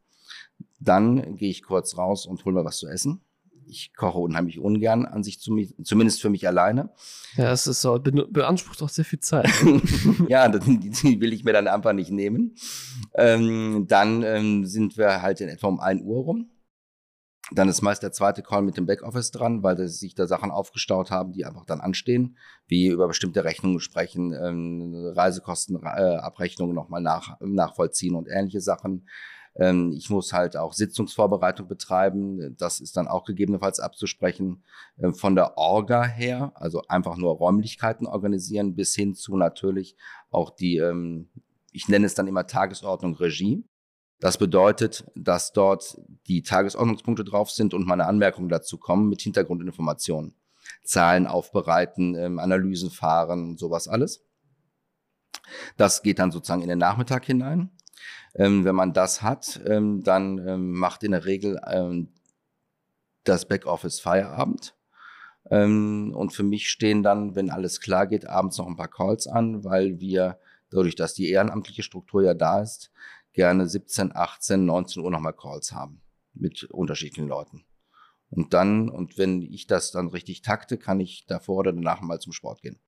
Dann 0.80 1.36
gehe 1.38 1.50
ich 1.50 1.64
kurz 1.64 1.98
raus 1.98 2.26
und 2.26 2.44
hole 2.46 2.56
mir 2.56 2.66
was 2.66 2.78
zu 2.78 2.88
essen. 2.88 3.25
Ich 3.68 3.94
koche 3.96 4.20
unheimlich 4.20 4.60
ungern 4.60 5.06
an 5.06 5.24
sich, 5.24 5.40
zu, 5.40 5.58
zumindest 5.84 6.22
für 6.22 6.30
mich 6.30 6.48
alleine. 6.48 6.90
Ja, 7.36 7.52
es 7.52 7.68
ist 7.68 7.82
so, 7.82 8.00
be 8.00 8.12
beansprucht 8.12 8.82
auch 8.84 8.90
sehr 8.90 9.06
viel 9.06 9.20
Zeit. 9.20 9.50
ja, 10.28 10.48
die, 10.48 11.22
will 11.22 11.34
ich 11.34 11.44
mir 11.44 11.54
dann 11.54 11.68
einfach 11.68 11.94
nicht 11.94 12.12
nehmen. 12.12 12.56
Ähm, 13.16 13.86
dann 13.88 14.24
ähm, 14.24 14.66
sind 14.66 14.98
wir 14.98 15.22
halt 15.22 15.42
in 15.42 15.50
etwa 15.50 15.68
um 15.68 15.80
1 15.80 16.04
Uhr 16.04 16.24
rum. 16.24 16.50
Dann 17.52 17.70
ist 17.70 17.84
meist 17.84 18.02
der 18.02 18.12
zweite 18.12 18.42
Call 18.42 18.64
mit 18.64 18.76
dem 18.76 18.88
Backoffice 18.88 19.30
dran, 19.30 19.62
weil 19.62 19.88
sich 19.88 20.16
da 20.16 20.26
Sachen 20.26 20.50
aufgestaut 20.50 21.12
haben, 21.12 21.32
die 21.32 21.46
einfach 21.46 21.66
dann 21.66 21.80
anstehen, 21.80 22.38
wie 22.66 22.88
über 22.88 23.08
bestimmte 23.08 23.44
Rechnungen 23.44 23.80
sprechen, 23.80 24.34
ähm, 24.34 25.12
Reisekostenabrechnungen 25.16 26.76
äh, 26.76 26.80
nochmal 26.80 27.02
nach, 27.02 27.40
nachvollziehen 27.42 28.16
und 28.16 28.28
ähnliche 28.28 28.62
Sachen. 28.62 29.08
Ähm, 29.58 29.94
ich 29.96 30.10
muss 30.10 30.34
halt 30.34 30.58
auch 30.58 30.74
Sitzungsvorbereitung 30.74 31.68
betreiben. 31.68 32.56
Das 32.58 32.80
ist 32.80 32.98
dann 32.98 33.08
auch 33.08 33.24
gegebenenfalls 33.24 33.80
abzusprechen. 33.80 34.64
Ähm, 34.98 35.14
von 35.14 35.36
der 35.36 35.58
Orga 35.58 36.04
her, 36.04 36.52
also 36.56 36.82
einfach 36.88 37.18
nur 37.18 37.34
Räumlichkeiten 37.36 38.06
organisieren, 38.06 38.76
bis 38.76 38.96
hin 38.96 39.16
zu 39.16 39.38
natürlich 39.38 39.96
auch 40.30 40.50
die, 40.50 40.78
ähm, 40.78 41.30
ich 41.72 41.88
nenne 41.88 42.06
es 42.06 42.16
dann 42.16 42.28
immer 42.28 42.48
Tagesordnung 42.48 43.16
Regie. 43.16 43.64
Das 44.20 44.38
bedeutet, 44.38 45.06
dass 45.16 45.52
dort 45.52 45.98
die 46.28 46.42
Tagesordnungspunkte 46.42 47.24
drauf 47.24 47.52
sind 47.52 47.74
und 47.74 47.86
meine 47.86 48.06
Anmerkungen 48.06 48.50
dazu 48.50 48.78
kommen 48.78 49.10
mit 49.10 49.22
Hintergrundinformationen. 49.22 50.36
Zahlen 50.84 51.28
aufbereiten, 51.28 52.16
ähm, 52.16 52.40
Analysen 52.40 52.90
fahren, 52.90 53.58
sowas 53.58 53.88
alles. 53.88 54.24
Das 55.78 56.02
geht 56.02 56.20
dann 56.20 56.32
sozusagen 56.32 56.62
in 56.62 56.70
den 56.70 56.80
Nachmittag 56.80 57.26
hinein. 57.26 57.72
Ähm, 58.36 58.66
wenn 58.66 58.76
man 58.76 58.94
das 58.94 59.22
hat, 59.22 59.62
ähm, 59.66 60.04
dann 60.04 60.46
ähm, 60.48 60.74
macht 60.74 61.04
in 61.04 61.12
der 61.12 61.26
Regel 61.26 61.60
ähm, 61.68 62.10
das 63.24 63.48
Backoffice 63.48 64.00
Feierabend. 64.00 64.76
Ähm, 65.50 66.14
und 66.16 66.34
für 66.34 66.44
mich 66.44 66.70
stehen 66.70 67.04
dann, 67.04 67.36
wenn 67.36 67.50
alles 67.50 67.80
klar 67.80 68.08
geht, 68.08 68.28
abends 68.28 68.58
noch 68.58 68.68
ein 68.68 68.76
paar 68.76 68.88
Calls 68.88 69.28
an, 69.28 69.64
weil 69.64 70.00
wir, 70.00 70.40
dadurch, 70.70 70.96
dass 70.96 71.14
die 71.14 71.30
ehrenamtliche 71.30 71.84
Struktur 71.84 72.24
ja 72.24 72.34
da 72.34 72.62
ist, 72.62 72.92
gerne 73.34 73.68
17, 73.68 74.16
18, 74.16 74.66
19 74.66 75.04
Uhr 75.04 75.12
nochmal 75.12 75.34
Calls 75.34 75.72
haben 75.72 76.02
mit 76.34 76.64
unterschiedlichen 76.66 77.28
Leuten. 77.28 77.66
Und 78.30 78.54
dann, 78.54 78.90
und 78.90 79.18
wenn 79.18 79.42
ich 79.42 79.68
das 79.68 79.92
dann 79.92 80.08
richtig 80.08 80.42
takte, 80.42 80.78
kann 80.78 81.00
ich 81.00 81.26
davor 81.28 81.60
oder 81.60 81.74
danach 81.74 82.02
mal 82.02 82.20
zum 82.20 82.34
Sport 82.34 82.62
gehen. 82.62 82.80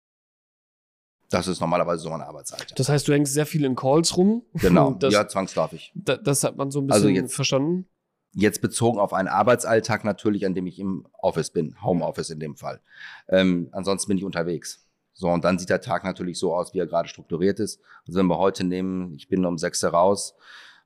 Das 1.30 1.48
ist 1.48 1.60
normalerweise 1.60 2.04
so 2.04 2.10
mein 2.10 2.22
Arbeitsalltag. 2.22 2.76
Das 2.78 2.88
heißt, 2.90 3.08
du 3.08 3.14
hängst 3.14 3.34
sehr 3.34 3.46
viel 3.46 3.66
in 3.66 3.76
Calls 3.76 4.16
rum. 4.16 4.44
genau, 4.54 4.92
Das, 5.00 5.14
ja, 5.14 5.28
zwangsläufig. 5.28 5.92
da, 5.96 6.16
das 6.18 6.44
hat 6.44 6.56
man 6.58 6.72
so 6.72 6.80
ein 6.80 6.88
bisschen 6.88 7.04
Also 7.04 7.10
jetzt- 7.10 7.36
verstanden. 7.36 7.88
Jetzt 8.34 8.62
bezogen 8.62 9.00
auf 9.00 9.14
einen 9.14 9.30
Arbeitsalltag 9.30 10.04
natürlich, 10.04 10.46
an 10.46 10.54
dem 10.54 10.68
ich 10.68 10.80
im 10.80 11.08
Office 11.14 11.50
bin, 11.50 11.76
Homeoffice 11.82 12.30
in 12.30 12.40
dem 12.40 12.56
Fall. 12.56 12.82
Ähm, 13.30 13.70
ansonsten 13.72 14.10
bin 14.10 14.18
ich 14.20 14.24
unterwegs. 14.26 14.86
So, 15.14 15.30
und 15.30 15.44
dann 15.44 15.58
sieht 15.58 15.70
der 15.70 15.82
Tag 15.82 16.04
natürlich 16.04 16.38
so 16.38 16.54
aus, 16.54 16.74
wie 16.74 16.80
er 16.80 16.86
gerade 16.86 17.08
strukturiert 17.10 17.60
ist. 17.60 17.82
Also 18.06 18.20
wenn 18.20 18.28
wir 18.28 18.38
heute 18.38 18.64
nehmen, 18.64 19.16
ich 19.16 19.28
bin 19.28 19.44
um 19.46 19.58
sechs 19.58 19.84
Uhr 19.84 19.90
raus, 19.90 20.36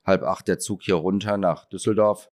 halb 0.06 0.22
acht 0.22 0.48
der 0.48 0.58
Zug 0.60 0.82
hier 0.82 0.94
runter 0.94 1.36
nach 1.36 1.66
Düsseldorf. 1.66 2.30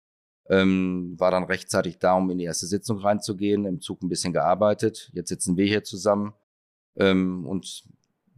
Ähm, 0.50 1.14
war 1.18 1.30
dann 1.30 1.44
rechtzeitig 1.44 1.98
da, 1.98 2.14
um 2.14 2.28
in 2.30 2.38
die 2.38 2.44
erste 2.44 2.66
Sitzung 2.66 2.98
reinzugehen, 2.98 3.64
im 3.64 3.80
Zug 3.80 4.02
ein 4.02 4.08
bisschen 4.10 4.32
gearbeitet. 4.34 5.10
Jetzt 5.14 5.30
sitzen 5.30 5.56
wir 5.56 5.64
hier 5.66 5.82
zusammen 5.82 6.34
ähm, 6.96 7.46
und 7.46 7.84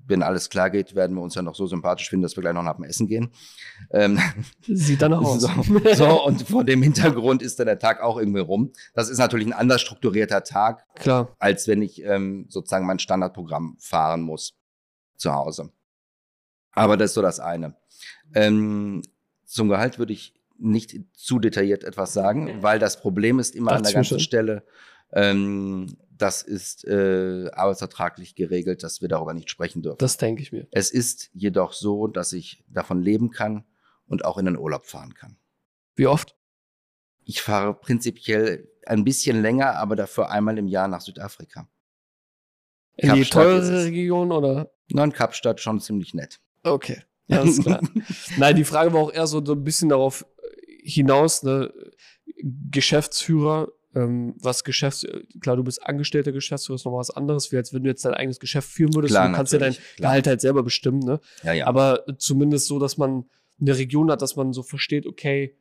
wenn 0.08 0.22
alles 0.22 0.48
klar 0.50 0.70
geht, 0.70 0.94
werden 0.94 1.16
wir 1.16 1.22
uns 1.22 1.34
ja 1.34 1.42
noch 1.42 1.54
so 1.54 1.66
sympathisch 1.66 2.08
finden, 2.08 2.22
dass 2.22 2.36
wir 2.36 2.40
gleich 2.40 2.54
noch 2.54 2.62
nach 2.62 2.76
dem 2.76 2.84
Essen 2.84 3.06
gehen. 3.06 3.30
Ähm, 3.90 4.18
Sieht 4.66 5.02
dann 5.02 5.12
aus. 5.12 5.40
So, 5.40 5.50
so, 5.94 6.24
und 6.24 6.48
vor 6.48 6.64
dem 6.64 6.82
Hintergrund 6.82 7.42
ist 7.42 7.58
dann 7.58 7.66
der 7.66 7.78
Tag 7.78 8.02
auch 8.02 8.18
irgendwie 8.18 8.40
rum. 8.40 8.72
Das 8.94 9.08
ist 9.08 9.18
natürlich 9.18 9.46
ein 9.46 9.52
anders 9.52 9.80
strukturierter 9.80 10.42
Tag, 10.44 10.84
Klar. 10.96 11.36
als 11.38 11.68
wenn 11.68 11.82
ich 11.82 12.02
ähm, 12.02 12.46
sozusagen 12.48 12.86
mein 12.86 12.98
Standardprogramm 12.98 13.76
fahren 13.78 14.22
muss 14.22 14.54
zu 15.16 15.34
Hause. 15.34 15.70
Aber 16.72 16.96
das 16.96 17.10
ist 17.10 17.14
so 17.14 17.22
das 17.22 17.40
eine. 17.40 17.76
Ähm, 18.34 19.02
zum 19.44 19.68
Gehalt 19.68 19.98
würde 19.98 20.12
ich 20.12 20.34
nicht 20.58 20.96
zu 21.12 21.38
detailliert 21.38 21.84
etwas 21.84 22.12
sagen, 22.12 22.58
weil 22.62 22.78
das 22.78 23.00
Problem 23.00 23.38
ist 23.38 23.54
immer 23.54 23.72
an 23.72 23.82
der 23.82 23.92
ganzen 23.92 24.20
Stelle, 24.20 24.64
ähm, 25.12 25.96
das 26.18 26.42
ist 26.42 26.84
äh, 26.86 27.48
arbeitsvertraglich 27.52 28.34
geregelt, 28.34 28.82
dass 28.82 29.00
wir 29.00 29.08
darüber 29.08 29.34
nicht 29.34 29.50
sprechen 29.50 29.82
dürfen. 29.82 29.98
Das 29.98 30.16
denke 30.16 30.42
ich 30.42 30.52
mir. 30.52 30.66
Es 30.70 30.90
ist 30.90 31.30
jedoch 31.32 31.72
so, 31.72 32.06
dass 32.06 32.32
ich 32.32 32.64
davon 32.68 33.02
leben 33.02 33.30
kann 33.30 33.64
und 34.06 34.24
auch 34.24 34.38
in 34.38 34.46
den 34.46 34.58
Urlaub 34.58 34.86
fahren 34.86 35.14
kann. 35.14 35.36
Wie 35.94 36.06
oft? 36.06 36.36
Ich 37.24 37.42
fahre 37.42 37.74
prinzipiell 37.74 38.68
ein 38.86 39.04
bisschen 39.04 39.42
länger, 39.42 39.76
aber 39.76 39.96
dafür 39.96 40.30
einmal 40.30 40.58
im 40.58 40.66
Jahr 40.66 40.88
nach 40.88 41.00
Südafrika. 41.00 41.68
In 42.96 43.14
die 43.14 43.24
teure 43.24 43.84
Region 43.84 44.32
oder? 44.32 44.72
Nein, 44.90 45.12
Kapstadt 45.12 45.60
schon 45.60 45.80
ziemlich 45.80 46.14
nett. 46.14 46.40
Okay, 46.62 47.02
alles 47.28 47.60
klar. 47.60 47.80
Nein, 48.38 48.56
die 48.56 48.64
Frage 48.64 48.92
war 48.92 49.00
auch 49.00 49.12
eher 49.12 49.26
so 49.26 49.38
ein 49.38 49.64
bisschen 49.64 49.90
darauf 49.90 50.26
hinaus, 50.82 51.42
ne? 51.42 51.72
Geschäftsführer 52.70 53.68
ähm, 53.98 54.34
was 54.40 54.64
Geschäfts, 54.64 55.06
klar, 55.40 55.56
du 55.56 55.64
bist 55.64 55.84
angestellter 55.84 56.32
Geschäftsführer, 56.32 56.76
ist 56.76 56.84
noch 56.84 56.96
was 56.96 57.10
anderes, 57.10 57.50
wie 57.52 57.56
als 57.56 57.72
wenn 57.72 57.82
du 57.82 57.90
jetzt 57.90 58.04
dein 58.04 58.14
eigenes 58.14 58.38
Geschäft 58.38 58.68
führen 58.68 58.94
würdest. 58.94 59.12
Klar, 59.12 59.28
du 59.28 59.34
kannst 59.34 59.52
ja 59.52 59.58
dein 59.58 59.72
klar. 59.72 59.84
Gehalt 59.96 60.26
halt 60.26 60.40
selber 60.40 60.62
bestimmen, 60.62 61.00
ne? 61.00 61.20
Ja, 61.42 61.52
ja. 61.52 61.66
Aber 61.66 62.04
zumindest 62.18 62.66
so, 62.66 62.78
dass 62.78 62.96
man 62.96 63.24
eine 63.60 63.76
Region 63.76 64.10
hat, 64.10 64.22
dass 64.22 64.36
man 64.36 64.52
so 64.52 64.62
versteht, 64.62 65.06
okay, 65.06 65.56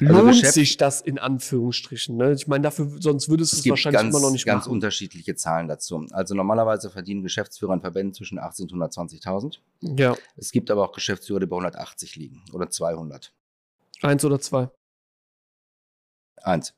also 0.00 0.22
lohnt 0.22 0.46
sich 0.46 0.76
das 0.78 1.02
in 1.02 1.18
Anführungsstrichen. 1.18 2.16
Ne? 2.16 2.32
Ich 2.32 2.46
meine, 2.46 2.62
dafür, 2.62 2.90
sonst 3.00 3.28
würdest 3.28 3.52
du 3.52 3.56
es 3.58 3.68
wahrscheinlich 3.68 4.00
ganz, 4.00 4.14
immer 4.14 4.24
noch 4.24 4.30
nicht 4.30 4.46
ganz 4.46 4.64
machen. 4.64 4.72
unterschiedliche 4.72 5.34
Zahlen 5.34 5.68
dazu. 5.68 6.06
Also 6.12 6.34
normalerweise 6.34 6.88
verdienen 6.88 7.22
Geschäftsführer 7.22 7.74
in 7.74 7.80
Verbänden 7.82 8.14
zwischen 8.14 8.38
18 8.38 8.70
und 8.70 8.82
120.000. 8.82 9.58
Ja. 9.82 10.16
Es 10.36 10.52
gibt 10.52 10.70
aber 10.70 10.84
auch 10.84 10.92
Geschäftsführer, 10.92 11.40
die 11.40 11.46
bei 11.46 11.56
180 11.56 12.16
liegen 12.16 12.42
oder 12.52 12.70
200. 12.70 13.34
Eins 14.00 14.24
oder 14.24 14.40
zwei? 14.40 14.70
Eins. 16.42 16.72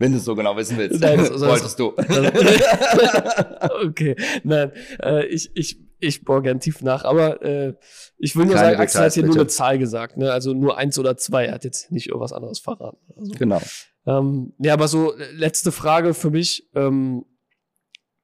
Wenn 0.00 0.12
du 0.12 0.18
es 0.18 0.24
so 0.24 0.34
genau 0.34 0.56
wissen 0.56 0.78
willst. 0.78 0.98
Nein, 0.98 1.18
das, 1.18 1.28
das, 1.28 1.42
wolltest 1.42 1.78
du. 1.78 1.88
okay, 3.86 4.16
nein, 4.44 4.72
äh, 5.02 5.26
ich, 5.26 5.50
ich, 5.54 5.78
ich 5.98 6.24
bohre 6.24 6.40
gern 6.40 6.58
tief 6.58 6.80
nach, 6.80 7.04
aber 7.04 7.42
äh, 7.42 7.74
ich 8.16 8.34
will 8.34 8.46
nur 8.46 8.54
Keine 8.54 8.70
sagen, 8.70 8.80
Axel 8.80 9.02
hat 9.02 9.12
hier 9.12 9.24
bitte. 9.24 9.34
nur 9.34 9.42
eine 9.42 9.48
Zahl 9.48 9.78
gesagt, 9.78 10.16
ne? 10.16 10.32
also 10.32 10.54
nur 10.54 10.78
eins 10.78 10.98
oder 10.98 11.18
zwei, 11.18 11.44
er 11.44 11.52
hat 11.52 11.64
jetzt 11.64 11.92
nicht 11.92 12.06
irgendwas 12.06 12.32
anderes 12.32 12.60
verraten. 12.60 12.96
Also, 13.14 13.32
genau. 13.32 13.60
Ähm, 14.06 14.54
ja, 14.58 14.72
aber 14.72 14.88
so 14.88 15.14
äh, 15.14 15.32
letzte 15.32 15.70
Frage 15.70 16.14
für 16.14 16.30
mich, 16.30 16.66
ähm, 16.74 17.26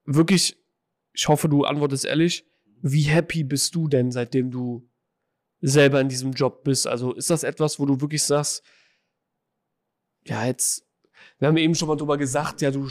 wirklich, 0.07 0.57
ich 1.12 1.28
hoffe, 1.28 1.51
du 1.51 1.65
antwortest 1.65 2.07
ehrlich, 2.07 2.47
wie 2.81 3.03
happy 3.03 3.44
bist 3.44 3.74
du 3.74 3.86
denn, 3.86 4.11
seitdem 4.12 4.51
du 4.51 4.89
selber 5.61 6.01
in 6.01 6.09
diesem 6.09 6.32
Job 6.32 6.65
bist? 6.65 6.86
Also 6.86 7.12
ist 7.12 7.28
das 7.28 7.43
etwas, 7.43 7.78
wo 7.78 7.85
du 7.85 8.01
wirklich 8.01 8.23
sagst, 8.23 8.62
ja, 10.24 10.47
jetzt 10.47 10.85
wir 11.38 11.48
haben 11.48 11.56
eben 11.56 11.74
schon 11.74 11.88
mal 11.88 11.96
drüber 11.96 12.16
gesagt, 12.16 12.62
ja, 12.62 12.70
du, 12.70 12.88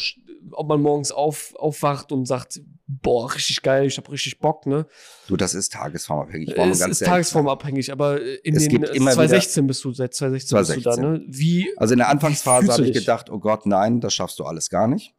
ob 0.52 0.68
man 0.68 0.82
morgens 0.82 1.12
auf, 1.12 1.56
aufwacht 1.56 2.12
und 2.12 2.26
sagt, 2.28 2.62
boah, 2.88 3.34
richtig 3.34 3.62
geil, 3.62 3.88
ich 3.88 3.98
habe 3.98 4.12
richtig 4.12 4.40
Bock, 4.40 4.68
ne? 4.68 4.86
Du, 5.28 5.36
das 5.36 5.56
ist 5.56 5.74
tagesformabhängig. 5.74 6.56
Es 6.56 6.86
ist 6.86 7.04
tagesformabhängig, 7.04 7.92
aber 7.92 8.22
in 8.22 8.56
es 8.56 8.64
den 8.64 8.70
gibt 8.70 8.90
immer 8.90 9.12
2016 9.12 9.66
bist 9.68 9.84
du, 9.84 9.94
seit 9.94 10.14
2016, 10.14 10.50
2016 10.50 10.84
bist 10.84 10.98
du 10.98 11.02
da, 11.02 11.10
ne? 11.10 11.26
Wie? 11.28 11.74
Also 11.78 11.94
in 11.94 12.00
der 12.00 12.10
Anfangsphase 12.10 12.72
habe 12.72 12.86
ich 12.86 12.94
gedacht, 12.94 13.30
oh 13.30 13.40
Gott, 13.40 13.66
nein, 13.66 14.00
das 14.00 14.14
schaffst 14.14 14.38
du 14.40 14.44
alles 14.44 14.70
gar 14.70 14.88
nicht. 14.88 15.16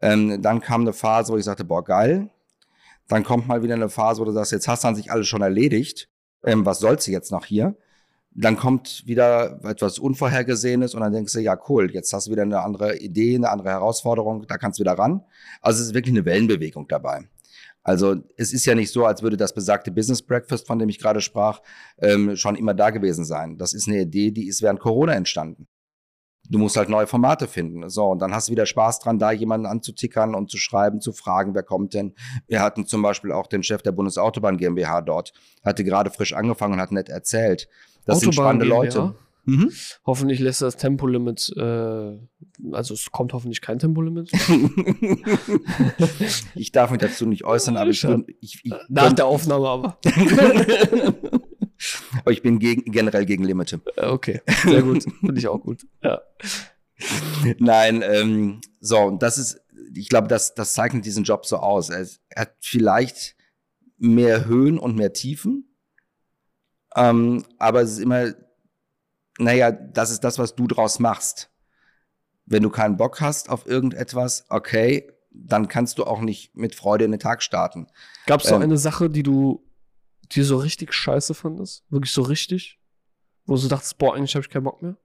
Ähm, 0.00 0.40
dann 0.42 0.60
kam 0.60 0.82
eine 0.82 0.92
Phase, 0.92 1.32
wo 1.32 1.36
ich 1.36 1.44
sagte, 1.44 1.64
boah, 1.64 1.84
geil. 1.84 2.30
Dann 3.08 3.22
kommt 3.22 3.46
mal 3.46 3.62
wieder 3.62 3.74
eine 3.74 3.88
Phase, 3.88 4.20
wo 4.20 4.24
du 4.24 4.32
sagst, 4.32 4.52
jetzt 4.52 4.66
hast 4.66 4.84
du 4.84 4.88
an 4.88 4.96
sich 4.96 5.10
alles 5.10 5.28
schon 5.28 5.42
erledigt. 5.42 6.08
Ähm, 6.44 6.66
was 6.66 6.80
sollst 6.80 7.06
du 7.06 7.10
jetzt 7.10 7.30
noch 7.30 7.44
hier? 7.44 7.76
Dann 8.38 8.56
kommt 8.56 9.06
wieder 9.06 9.60
etwas 9.64 9.98
Unvorhergesehenes 9.98 10.94
und 10.94 11.00
dann 11.00 11.12
denkst 11.12 11.32
du, 11.32 11.40
ja 11.40 11.58
cool, 11.68 11.90
jetzt 11.90 12.12
hast 12.12 12.26
du 12.26 12.32
wieder 12.32 12.42
eine 12.42 12.60
andere 12.60 12.98
Idee, 12.98 13.34
eine 13.34 13.48
andere 13.48 13.70
Herausforderung, 13.70 14.46
da 14.46 14.58
kannst 14.58 14.78
du 14.78 14.82
wieder 14.82 14.92
ran. 14.92 15.22
Also 15.62 15.80
es 15.80 15.88
ist 15.88 15.94
wirklich 15.94 16.14
eine 16.14 16.26
Wellenbewegung 16.26 16.86
dabei. 16.86 17.28
Also 17.82 18.16
es 18.36 18.52
ist 18.52 18.66
ja 18.66 18.74
nicht 18.74 18.92
so, 18.92 19.06
als 19.06 19.22
würde 19.22 19.36
das 19.36 19.54
besagte 19.54 19.90
Business 19.90 20.20
Breakfast, 20.20 20.66
von 20.66 20.78
dem 20.78 20.88
ich 20.88 20.98
gerade 20.98 21.20
sprach, 21.20 21.60
ähm, 21.98 22.36
schon 22.36 22.56
immer 22.56 22.74
da 22.74 22.90
gewesen 22.90 23.24
sein. 23.24 23.56
Das 23.56 23.72
ist 23.72 23.88
eine 23.88 24.02
Idee, 24.02 24.32
die 24.32 24.48
ist 24.48 24.60
während 24.60 24.80
Corona 24.80 25.14
entstanden. 25.14 25.66
Du 26.50 26.58
musst 26.58 26.76
halt 26.76 26.88
neue 26.88 27.06
Formate 27.06 27.46
finden. 27.46 27.88
So, 27.88 28.06
und 28.06 28.18
dann 28.20 28.34
hast 28.34 28.48
du 28.48 28.52
wieder 28.52 28.66
Spaß 28.66 29.00
dran, 29.00 29.18
da 29.18 29.32
jemanden 29.32 29.66
anzutickern 29.66 30.34
und 30.34 30.50
zu 30.50 30.58
schreiben, 30.58 31.00
zu 31.00 31.12
fragen, 31.12 31.54
wer 31.54 31.62
kommt 31.62 31.94
denn. 31.94 32.14
Wir 32.46 32.60
hatten 32.60 32.86
zum 32.86 33.02
Beispiel 33.02 33.32
auch 33.32 33.46
den 33.46 33.62
Chef 33.62 33.82
der 33.82 33.92
Bundesautobahn 33.92 34.58
GmbH 34.58 35.00
dort, 35.02 35.32
hatte 35.64 35.84
gerade 35.84 36.10
frisch 36.10 36.34
angefangen 36.34 36.74
und 36.74 36.80
hat 36.80 36.92
nett 36.92 37.08
erzählt. 37.08 37.68
Das 38.06 38.18
Autobahn 38.18 38.20
sind 38.20 38.34
spannende 38.34 38.66
Leute. 38.66 39.14
Mhm. 39.46 39.72
Hoffentlich 40.04 40.40
lässt 40.40 40.60
das 40.60 40.76
Tempolimit, 40.76 41.52
äh, 41.56 42.18
also 42.72 42.94
es 42.94 43.12
kommt 43.12 43.32
hoffentlich 43.32 43.60
kein 43.60 43.78
Tempolimit. 43.78 44.32
ich 46.56 46.72
darf 46.72 46.90
mich 46.90 46.98
dazu 46.98 47.26
nicht 47.26 47.44
äußern, 47.44 47.76
aber 47.76 47.90
ich, 47.90 48.02
bin, 48.02 48.26
ich, 48.40 48.60
ich 48.64 48.74
Nach 48.88 49.12
der 49.12 49.26
Aufnahme 49.26 49.68
aber. 49.68 49.98
aber 52.18 52.32
ich 52.32 52.42
bin 52.42 52.58
gegen, 52.58 52.90
generell 52.90 53.24
gegen 53.24 53.44
Limite. 53.44 53.80
Äh, 53.96 54.06
okay, 54.06 54.42
sehr 54.64 54.82
gut. 54.82 55.04
Finde 55.20 55.38
ich 55.38 55.46
auch 55.46 55.60
gut. 55.60 55.86
Ja. 56.02 56.20
Nein, 57.58 58.02
ähm, 58.04 58.60
so, 58.80 58.98
und 58.98 59.22
das 59.22 59.38
ist, 59.38 59.60
ich 59.94 60.08
glaube, 60.08 60.26
das, 60.26 60.54
das 60.54 60.72
zeichnet 60.72 61.06
diesen 61.06 61.22
Job 61.22 61.46
so 61.46 61.58
aus. 61.58 61.90
Er, 61.90 62.04
er 62.30 62.42
hat 62.42 62.56
vielleicht 62.58 63.36
mehr 63.96 64.46
Höhen 64.46 64.78
und 64.78 64.96
mehr 64.96 65.12
Tiefen 65.12 65.75
ähm, 66.96 67.44
aber 67.58 67.82
es 67.82 67.92
ist 67.92 67.98
immer, 67.98 68.32
naja, 69.38 69.70
das 69.70 70.10
ist 70.10 70.24
das, 70.24 70.38
was 70.38 70.54
du 70.54 70.66
draus 70.66 70.98
machst. 70.98 71.50
Wenn 72.46 72.62
du 72.62 72.70
keinen 72.70 72.96
Bock 72.96 73.20
hast 73.20 73.50
auf 73.50 73.66
irgendetwas, 73.66 74.46
okay, 74.48 75.12
dann 75.30 75.68
kannst 75.68 75.98
du 75.98 76.04
auch 76.04 76.20
nicht 76.20 76.56
mit 76.56 76.74
Freude 76.74 77.04
in 77.04 77.10
den 77.10 77.20
Tag 77.20 77.42
starten. 77.42 77.88
Gab 78.26 78.40
es 78.40 78.50
ähm, 78.50 78.62
eine 78.62 78.78
Sache, 78.78 79.10
die 79.10 79.22
du 79.22 79.62
die 80.32 80.42
so 80.42 80.56
richtig 80.56 80.92
scheiße 80.92 81.34
fandest? 81.34 81.84
Wirklich 81.90 82.12
so 82.12 82.22
richtig? 82.22 82.80
Wo 83.44 83.56
du 83.56 83.68
dachtest, 83.68 83.98
boah, 83.98 84.14
eigentlich 84.14 84.34
habe 84.34 84.44
ich 84.44 84.50
keinen 84.50 84.64
Bock 84.64 84.82
mehr? 84.82 84.96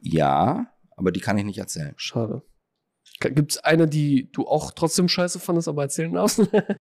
Ja, 0.00 0.72
aber 0.96 1.12
die 1.12 1.20
kann 1.20 1.36
ich 1.36 1.44
nicht 1.44 1.58
erzählen. 1.58 1.94
Schade. 1.96 2.42
Gibt 3.20 3.52
es 3.52 3.58
eine, 3.58 3.86
die 3.88 4.30
du 4.32 4.46
auch 4.46 4.72
trotzdem 4.72 5.08
scheiße 5.08 5.40
fandest, 5.40 5.68
aber 5.68 5.82
erzählen 5.82 6.12
darfst? 6.12 6.40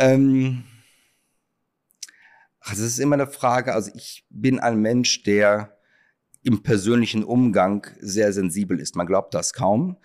Ähm, 0.00 0.64
also 2.60 2.84
es 2.84 2.92
ist 2.92 2.98
immer 2.98 3.14
eine 3.14 3.26
Frage, 3.26 3.74
also 3.74 3.90
ich 3.94 4.26
bin 4.30 4.58
ein 4.58 4.80
Mensch, 4.80 5.22
der 5.24 5.76
im 6.42 6.62
persönlichen 6.62 7.22
Umgang 7.22 7.86
sehr 8.00 8.32
sensibel 8.32 8.80
ist. 8.80 8.96
Man 8.96 9.06
glaubt 9.06 9.34
das 9.34 9.52
kaum. 9.52 9.98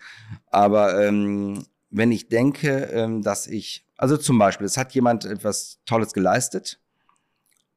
Aber 0.50 1.02
ähm, 1.02 1.64
wenn 1.88 2.12
ich 2.12 2.28
denke, 2.28 2.90
ähm, 2.92 3.22
dass 3.22 3.46
ich, 3.46 3.86
also 3.96 4.18
zum 4.18 4.38
Beispiel, 4.38 4.66
es 4.66 4.76
hat 4.76 4.92
jemand 4.92 5.24
etwas 5.24 5.80
Tolles 5.86 6.12
geleistet 6.12 6.78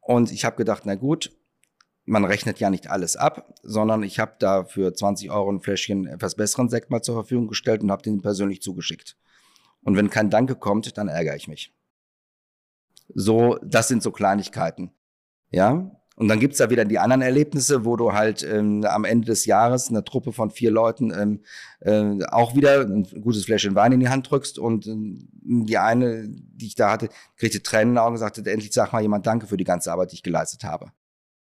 und 0.02 0.32
ich 0.32 0.44
habe 0.44 0.58
gedacht, 0.58 0.84
na 0.86 0.96
gut, 0.96 1.32
man 2.04 2.26
rechnet 2.26 2.60
ja 2.60 2.70
nicht 2.70 2.90
alles 2.90 3.16
ab, 3.16 3.54
sondern 3.64 4.04
ich 4.04 4.20
habe 4.20 4.36
da 4.40 4.66
für 4.66 4.94
20 4.94 5.32
Euro 5.32 5.50
ein 5.52 5.62
Fläschchen 5.62 6.06
etwas 6.06 6.36
besseren 6.36 6.68
Sekt 6.68 6.90
mal 6.90 7.02
zur 7.02 7.16
Verfügung 7.16 7.48
gestellt 7.48 7.82
und 7.82 7.92
habe 7.92 8.02
den 8.02 8.22
persönlich 8.22 8.62
zugeschickt. 8.62 9.16
Und 9.84 9.96
wenn 9.96 10.10
kein 10.10 10.30
Danke 10.30 10.56
kommt, 10.56 10.98
dann 10.98 11.08
ärgere 11.08 11.38
ich 11.38 11.48
mich. 11.48 11.74
So, 13.14 13.58
das 13.64 13.88
sind 13.88 14.04
so 14.04 14.12
Kleinigkeiten. 14.12 14.92
Ja. 15.52 15.92
Und 16.16 16.28
dann 16.28 16.42
gibt's 16.42 16.58
da 16.58 16.70
wieder 16.70 16.84
die 16.84 17.00
anderen 17.00 17.22
Erlebnisse, 17.22 17.86
wo 17.86 17.96
du 17.96 18.12
halt 18.12 18.44
ähm, 18.44 18.84
am 18.84 19.06
Ende 19.06 19.28
des 19.28 19.46
Jahres 19.46 19.88
eine 19.88 20.04
Truppe 20.04 20.34
von 20.34 20.52
vier 20.52 20.70
Leuten 20.70 21.14
ähm, 21.14 21.44
äh, 21.80 22.26
auch 22.26 22.56
wieder 22.56 22.82
ein 22.82 23.04
gutes 23.22 23.46
Fläschchen 23.46 23.74
Wein 23.74 23.94
in 23.94 24.02
die 24.02 24.10
Hand 24.10 24.30
drückst 24.30 24.60
und 24.60 24.86
äh, 24.86 24.96
die 25.66 25.78
eine, 25.78 26.28
die 26.28 26.68
ich 26.68 26.76
da 26.76 26.92
hatte, 26.92 27.08
kriegte 27.38 27.64
Tränen 27.64 27.90
in 27.90 27.96
den 27.96 27.98
Augen 28.00 28.16
und 28.16 28.20
sagte, 28.20 28.42
endlich 28.52 28.74
sag 28.74 28.92
mal 28.92 29.02
jemand 29.02 29.28
Danke 29.28 29.48
für 29.48 29.56
die 29.56 29.64
ganze 29.64 29.94
Arbeit, 29.94 30.12
die 30.12 30.16
ich 30.16 30.24
geleistet 30.24 30.66
habe. 30.66 30.92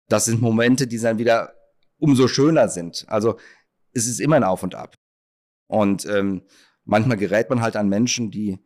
Das 0.09 0.25
sind 0.25 0.41
Momente, 0.41 0.85
die 0.85 0.99
dann 0.99 1.17
wieder 1.17 1.53
umso 1.97 2.27
schöner 2.27 2.69
sind. 2.69 3.03
Also 3.07 3.39
es 3.93 4.05
ist 4.05 4.19
immer 4.19 4.35
ein 4.35 4.43
Auf 4.43 4.61
und 4.61 4.75
Ab. 4.75 4.95
Und 5.65 6.05
ähm, 6.05 6.43
manchmal 6.85 7.17
gerät 7.17 7.49
man 7.49 7.61
halt 7.61 7.75
an 7.75 7.89
Menschen, 7.89 8.29
die 8.29 8.59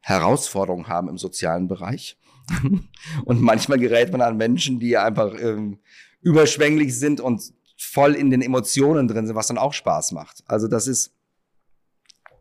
Herausforderungen 0.00 0.88
haben 0.88 1.08
im 1.08 1.18
sozialen 1.18 1.68
Bereich. 1.68 2.18
und 3.24 3.40
manchmal 3.40 3.78
gerät 3.78 4.12
man 4.12 4.22
an 4.22 4.36
Menschen, 4.36 4.80
die 4.80 4.96
einfach 4.96 5.34
ähm, 5.38 5.78
überschwänglich 6.20 6.98
sind 6.98 7.20
und 7.20 7.52
voll 7.76 8.14
in 8.14 8.30
den 8.30 8.42
Emotionen 8.42 9.08
drin 9.08 9.26
sind, 9.26 9.36
was 9.36 9.46
dann 9.46 9.58
auch 9.58 9.72
Spaß 9.72 10.12
macht. 10.12 10.42
Also 10.46 10.68
das 10.68 10.86
ist 10.86 11.12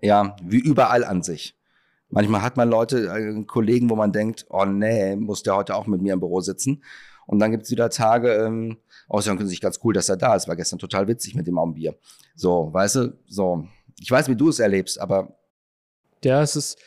ja 0.01 0.35
wie 0.43 0.59
überall 0.59 1.03
an 1.03 1.23
sich. 1.23 1.55
Manchmal 2.09 2.41
hat 2.41 2.57
man 2.57 2.69
Leute, 2.69 3.07
äh, 3.07 3.43
Kollegen, 3.43 3.89
wo 3.89 3.95
man 3.95 4.11
denkt, 4.11 4.45
oh 4.49 4.65
nee, 4.65 5.15
muss 5.15 5.43
der 5.43 5.55
heute 5.55 5.75
auch 5.75 5.85
mit 5.85 6.01
mir 6.01 6.13
im 6.13 6.19
Büro 6.19 6.41
sitzen. 6.41 6.83
Und 7.27 7.37
dann 7.37 7.51
gibt 7.51 7.63
es 7.65 7.71
wieder 7.71 7.91
Tage, 7.91 8.33
ähm, 8.33 8.77
außerdem 9.07 9.37
können 9.37 9.49
sich 9.49 9.61
ganz 9.61 9.79
cool, 9.83 9.93
dass 9.93 10.09
er 10.09 10.17
da 10.17 10.35
ist. 10.35 10.47
War 10.47 10.55
gestern 10.55 10.79
total 10.79 11.07
witzig 11.07 11.35
mit 11.35 11.45
dem 11.45 11.59
am 11.59 11.75
Bier. 11.75 11.95
So, 12.35 12.73
weißt 12.73 12.95
du, 12.95 13.19
so. 13.27 13.67
Ich 13.99 14.09
weiß, 14.09 14.27
wie 14.29 14.35
du 14.35 14.49
es 14.49 14.57
erlebst, 14.57 14.99
aber. 14.99 15.37
Ja, 16.23 16.41
es 16.41 16.55
ist, 16.55 16.79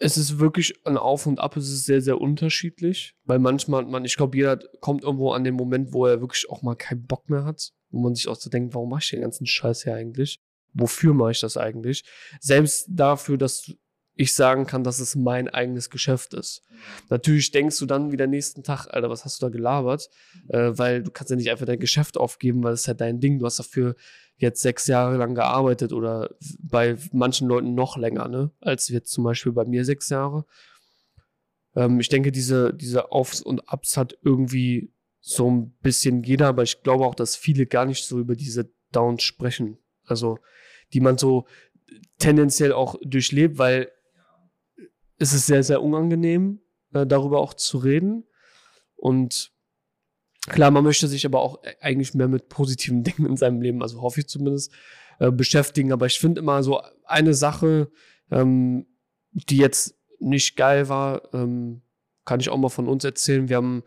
es 0.00 0.16
ist 0.16 0.38
wirklich 0.38 0.74
ein 0.86 0.96
Auf 0.96 1.26
und 1.26 1.38
Ab, 1.38 1.56
es 1.56 1.68
ist 1.68 1.84
sehr, 1.84 2.00
sehr 2.00 2.20
unterschiedlich, 2.20 3.14
weil 3.24 3.38
manchmal, 3.38 3.84
man, 3.84 4.04
ich 4.06 4.16
glaube, 4.16 4.36
jeder 4.36 4.58
kommt 4.80 5.04
irgendwo 5.04 5.32
an 5.32 5.44
den 5.44 5.54
Moment, 5.54 5.92
wo 5.92 6.06
er 6.06 6.20
wirklich 6.20 6.48
auch 6.48 6.62
mal 6.62 6.74
keinen 6.74 7.06
Bock 7.06 7.28
mehr 7.28 7.44
hat, 7.44 7.70
wo 7.90 8.00
man 8.00 8.14
sich 8.14 8.26
auch 8.26 8.36
so 8.36 8.48
denkt, 8.48 8.74
warum 8.74 8.88
mache 8.88 9.02
ich 9.02 9.10
den 9.10 9.20
ganzen 9.20 9.46
Scheiß 9.46 9.84
hier 9.84 9.94
eigentlich? 9.94 10.40
Wofür 10.72 11.12
mache 11.12 11.32
ich 11.32 11.40
das 11.40 11.58
eigentlich? 11.58 12.04
Selbst 12.40 12.86
dafür, 12.88 13.36
dass 13.36 13.72
ich 14.20 14.34
sagen 14.34 14.66
kann, 14.66 14.84
dass 14.84 15.00
es 15.00 15.16
mein 15.16 15.48
eigenes 15.48 15.88
Geschäft 15.88 16.34
ist. 16.34 16.62
Natürlich 17.08 17.52
denkst 17.52 17.78
du 17.78 17.86
dann 17.86 18.12
wieder 18.12 18.26
nächsten 18.26 18.62
Tag, 18.62 18.86
Alter, 18.88 19.08
was 19.08 19.24
hast 19.24 19.40
du 19.40 19.46
da 19.46 19.50
gelabert? 19.50 20.10
Äh, 20.48 20.72
weil 20.74 21.02
du 21.02 21.10
kannst 21.10 21.30
ja 21.30 21.36
nicht 21.36 21.50
einfach 21.50 21.64
dein 21.64 21.80
Geschäft 21.80 22.18
aufgeben, 22.18 22.62
weil 22.62 22.74
es 22.74 22.80
ist 22.80 22.86
ja 22.86 22.94
dein 22.94 23.18
Ding. 23.18 23.38
Du 23.38 23.46
hast 23.46 23.58
dafür 23.58 23.96
jetzt 24.36 24.60
sechs 24.60 24.86
Jahre 24.86 25.16
lang 25.16 25.34
gearbeitet 25.34 25.94
oder 25.94 26.34
bei 26.58 26.98
manchen 27.12 27.48
Leuten 27.48 27.74
noch 27.74 27.96
länger, 27.96 28.28
ne? 28.28 28.50
Als 28.60 28.88
jetzt 28.88 29.10
zum 29.10 29.24
Beispiel 29.24 29.52
bei 29.52 29.64
mir 29.64 29.86
sechs 29.86 30.10
Jahre. 30.10 30.44
Ähm, 31.74 31.98
ich 31.98 32.10
denke, 32.10 32.30
diese, 32.30 32.74
diese 32.74 33.12
Aufs 33.12 33.40
und 33.40 33.72
Ups 33.72 33.96
hat 33.96 34.18
irgendwie 34.22 34.92
so 35.20 35.50
ein 35.50 35.72
bisschen 35.80 36.22
jeder, 36.24 36.48
aber 36.48 36.62
ich 36.62 36.82
glaube 36.82 37.06
auch, 37.06 37.14
dass 37.14 37.36
viele 37.36 37.64
gar 37.64 37.86
nicht 37.86 38.04
so 38.04 38.18
über 38.18 38.36
diese 38.36 38.70
Downs 38.92 39.22
sprechen. 39.22 39.78
Also, 40.04 40.38
die 40.92 41.00
man 41.00 41.16
so 41.16 41.46
tendenziell 42.18 42.72
auch 42.74 42.96
durchlebt, 43.02 43.56
weil 43.56 43.90
es 45.20 45.32
ist 45.32 45.46
sehr, 45.46 45.62
sehr 45.62 45.82
unangenehm, 45.82 46.60
äh, 46.92 47.06
darüber 47.06 47.38
auch 47.38 47.54
zu 47.54 47.78
reden. 47.78 48.24
Und 48.96 49.52
Klar, 50.48 50.70
man 50.70 50.84
möchte 50.84 51.06
sich 51.06 51.26
aber 51.26 51.40
auch 51.40 51.60
eigentlich 51.80 52.14
mehr 52.14 52.28
mit 52.28 52.48
positiven 52.48 53.04
Dingen 53.04 53.26
in 53.26 53.36
seinem 53.36 53.60
Leben, 53.60 53.82
also 53.82 54.00
hoffe 54.00 54.20
ich 54.20 54.28
zumindest, 54.28 54.72
äh, 55.18 55.30
beschäftigen. 55.30 55.92
Aber 55.92 56.06
ich 56.06 56.18
finde 56.18 56.40
immer 56.40 56.62
so 56.62 56.80
eine 57.04 57.34
Sache, 57.34 57.90
ähm, 58.30 58.86
die 59.32 59.58
jetzt 59.58 59.98
nicht 60.18 60.56
geil 60.56 60.88
war, 60.88 61.32
ähm, 61.34 61.82
kann 62.24 62.40
ich 62.40 62.48
auch 62.48 62.56
mal 62.56 62.68
von 62.68 62.88
uns 62.88 63.04
erzählen. 63.04 63.48
Wir 63.48 63.56
haben 63.56 63.82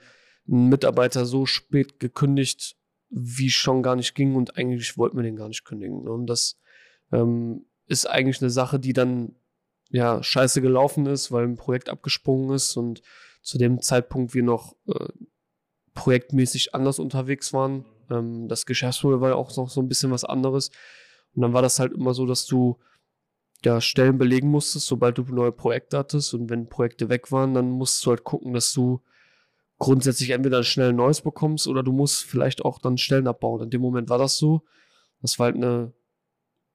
einen 0.48 0.70
Mitarbeiter 0.70 1.26
so 1.26 1.46
spät 1.46 2.00
gekündigt, 2.00 2.76
wie 3.10 3.50
schon 3.50 3.84
gar 3.84 3.96
nicht 3.96 4.16
ging 4.16 4.36
und 4.36 4.58
eigentlich 4.58 4.98
wollten 4.98 5.18
wir 5.18 5.24
den 5.24 5.36
gar 5.36 5.48
nicht 5.48 5.66
kündigen. 5.66 6.04
Ne? 6.04 6.12
Und 6.12 6.28
das 6.28 6.60
ähm, 7.12 7.66
ist 7.88 8.10
eigentlich 8.10 8.42
eine 8.42 8.50
Sache, 8.50 8.80
die 8.80 8.94
dann 8.94 9.36
ja 9.94 10.22
scheiße 10.22 10.62
gelaufen 10.62 11.06
ist, 11.06 11.32
weil 11.32 11.46
ein 11.46 11.56
Projekt 11.56 11.90
abgesprungen 11.90 12.56
ist 12.56 12.76
und 12.76 13.02
zu 13.42 13.58
dem 13.58 13.82
Zeitpunkt 13.82 14.34
wir 14.34 14.44
noch 14.44 14.76
äh, 14.88 15.08
projektmäßig 15.94 16.74
anders 16.74 17.00
unterwegs 17.00 17.54
waren. 17.54 17.86
Ähm, 18.10 18.48
das 18.48 18.66
Geschäftsmodell 18.66 19.22
war 19.22 19.30
ja 19.30 19.36
auch 19.36 19.56
noch 19.56 19.70
so 19.70 19.82
ein 19.82 19.88
bisschen 19.88 20.12
was 20.12 20.24
anderes. 20.24 20.72
Und 21.36 21.44
dann 21.44 21.54
war 21.54 21.62
das 21.62 21.80
halt 21.80 21.94
immer 21.94 22.14
so, 22.14 22.26
dass 22.26 22.46
du 22.46 22.80
ja, 23.64 23.80
Stellen 23.82 24.18
belegen 24.18 24.50
musstest, 24.50 24.88
sobald 24.88 25.18
du 25.18 25.24
neue 25.24 25.52
Projekte 25.52 25.98
hattest. 25.98 26.34
Und 26.34 26.50
wenn 26.50 26.70
Projekte 26.70 27.10
weg 27.10 27.32
waren, 27.32 27.54
dann 27.54 27.70
musst 27.70 28.06
du 28.06 28.10
halt 28.10 28.24
gucken, 28.24 28.54
dass 28.54 28.74
du 28.74 29.02
grundsätzlich 29.78 30.32
entweder 30.32 30.64
schnell 30.64 30.90
ein 30.90 30.96
neues 30.96 31.22
bekommst 31.22 31.68
oder 31.68 31.84
du 31.84 31.92
musst 31.92 32.24
vielleicht 32.24 32.66
auch 32.66 32.80
dann 32.80 32.98
Stellen 32.98 33.28
abbauen. 33.28 33.62
In 33.62 33.70
dem 33.70 33.82
Moment 33.82 34.10
war 34.10 34.18
das 34.18 34.38
so. 34.38 34.64
Das 35.22 35.40
war 35.40 35.46
halt 35.46 35.56
eine 35.56 35.94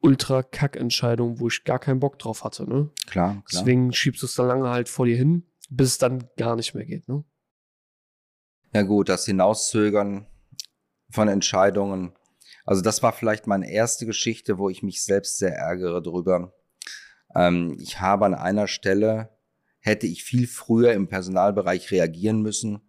ultra 0.01 0.43
Kack-Entscheidung, 0.43 1.41
wo 1.41 1.49
ich 1.49 1.65
gar 1.65 1.79
keinen 1.79 2.01
Bock 2.01 2.19
drauf 2.19 2.45
hatte. 2.45 2.69
Ne? 2.69 2.91
Klar, 3.07 3.31
klar. 3.31 3.45
Deswegen 3.51 3.93
schiebst 3.93 4.23
du 4.23 4.27
es 4.27 4.35
dann 4.35 4.49
lange 4.49 4.69
halt 4.69 4.89
vor 4.89 5.07
dir 5.07 5.17
hin, 5.17 5.45
bis 5.71 5.89
es 5.91 5.99
dann 5.99 6.29
gar 6.37 6.57
nicht 6.57 6.75
mehr 6.75 6.85
geht. 6.85 7.09
Ne? 7.09 7.25
Ja 8.75 8.83
gut, 8.83 9.09
das 9.09 9.25
Hinauszögern 9.25 10.27
von 11.11 11.29
Entscheidungen. 11.29 12.13
Also 12.65 12.83
das 12.83 13.03
war 13.03 13.13
vielleicht 13.13 13.47
meine 13.47 13.71
erste 13.71 14.07
Geschichte, 14.07 14.59
wo 14.59 14.69
ich 14.69 14.83
mich 14.83 15.03
selbst 15.03 15.39
sehr 15.39 15.55
ärgere 15.55 16.03
drüber. 16.03 16.53
Ähm, 17.35 17.77
ich 17.81 18.01
habe 18.01 18.27
an 18.27 18.35
einer 18.35 18.69
Stelle, 18.69 19.31
hätte 19.81 20.07
ich 20.07 20.23
viel 20.23 20.47
früher 20.47 20.93
im 20.93 21.09
Personalbereich 21.09 21.91
reagieren 21.91 22.43
müssen 22.43 22.81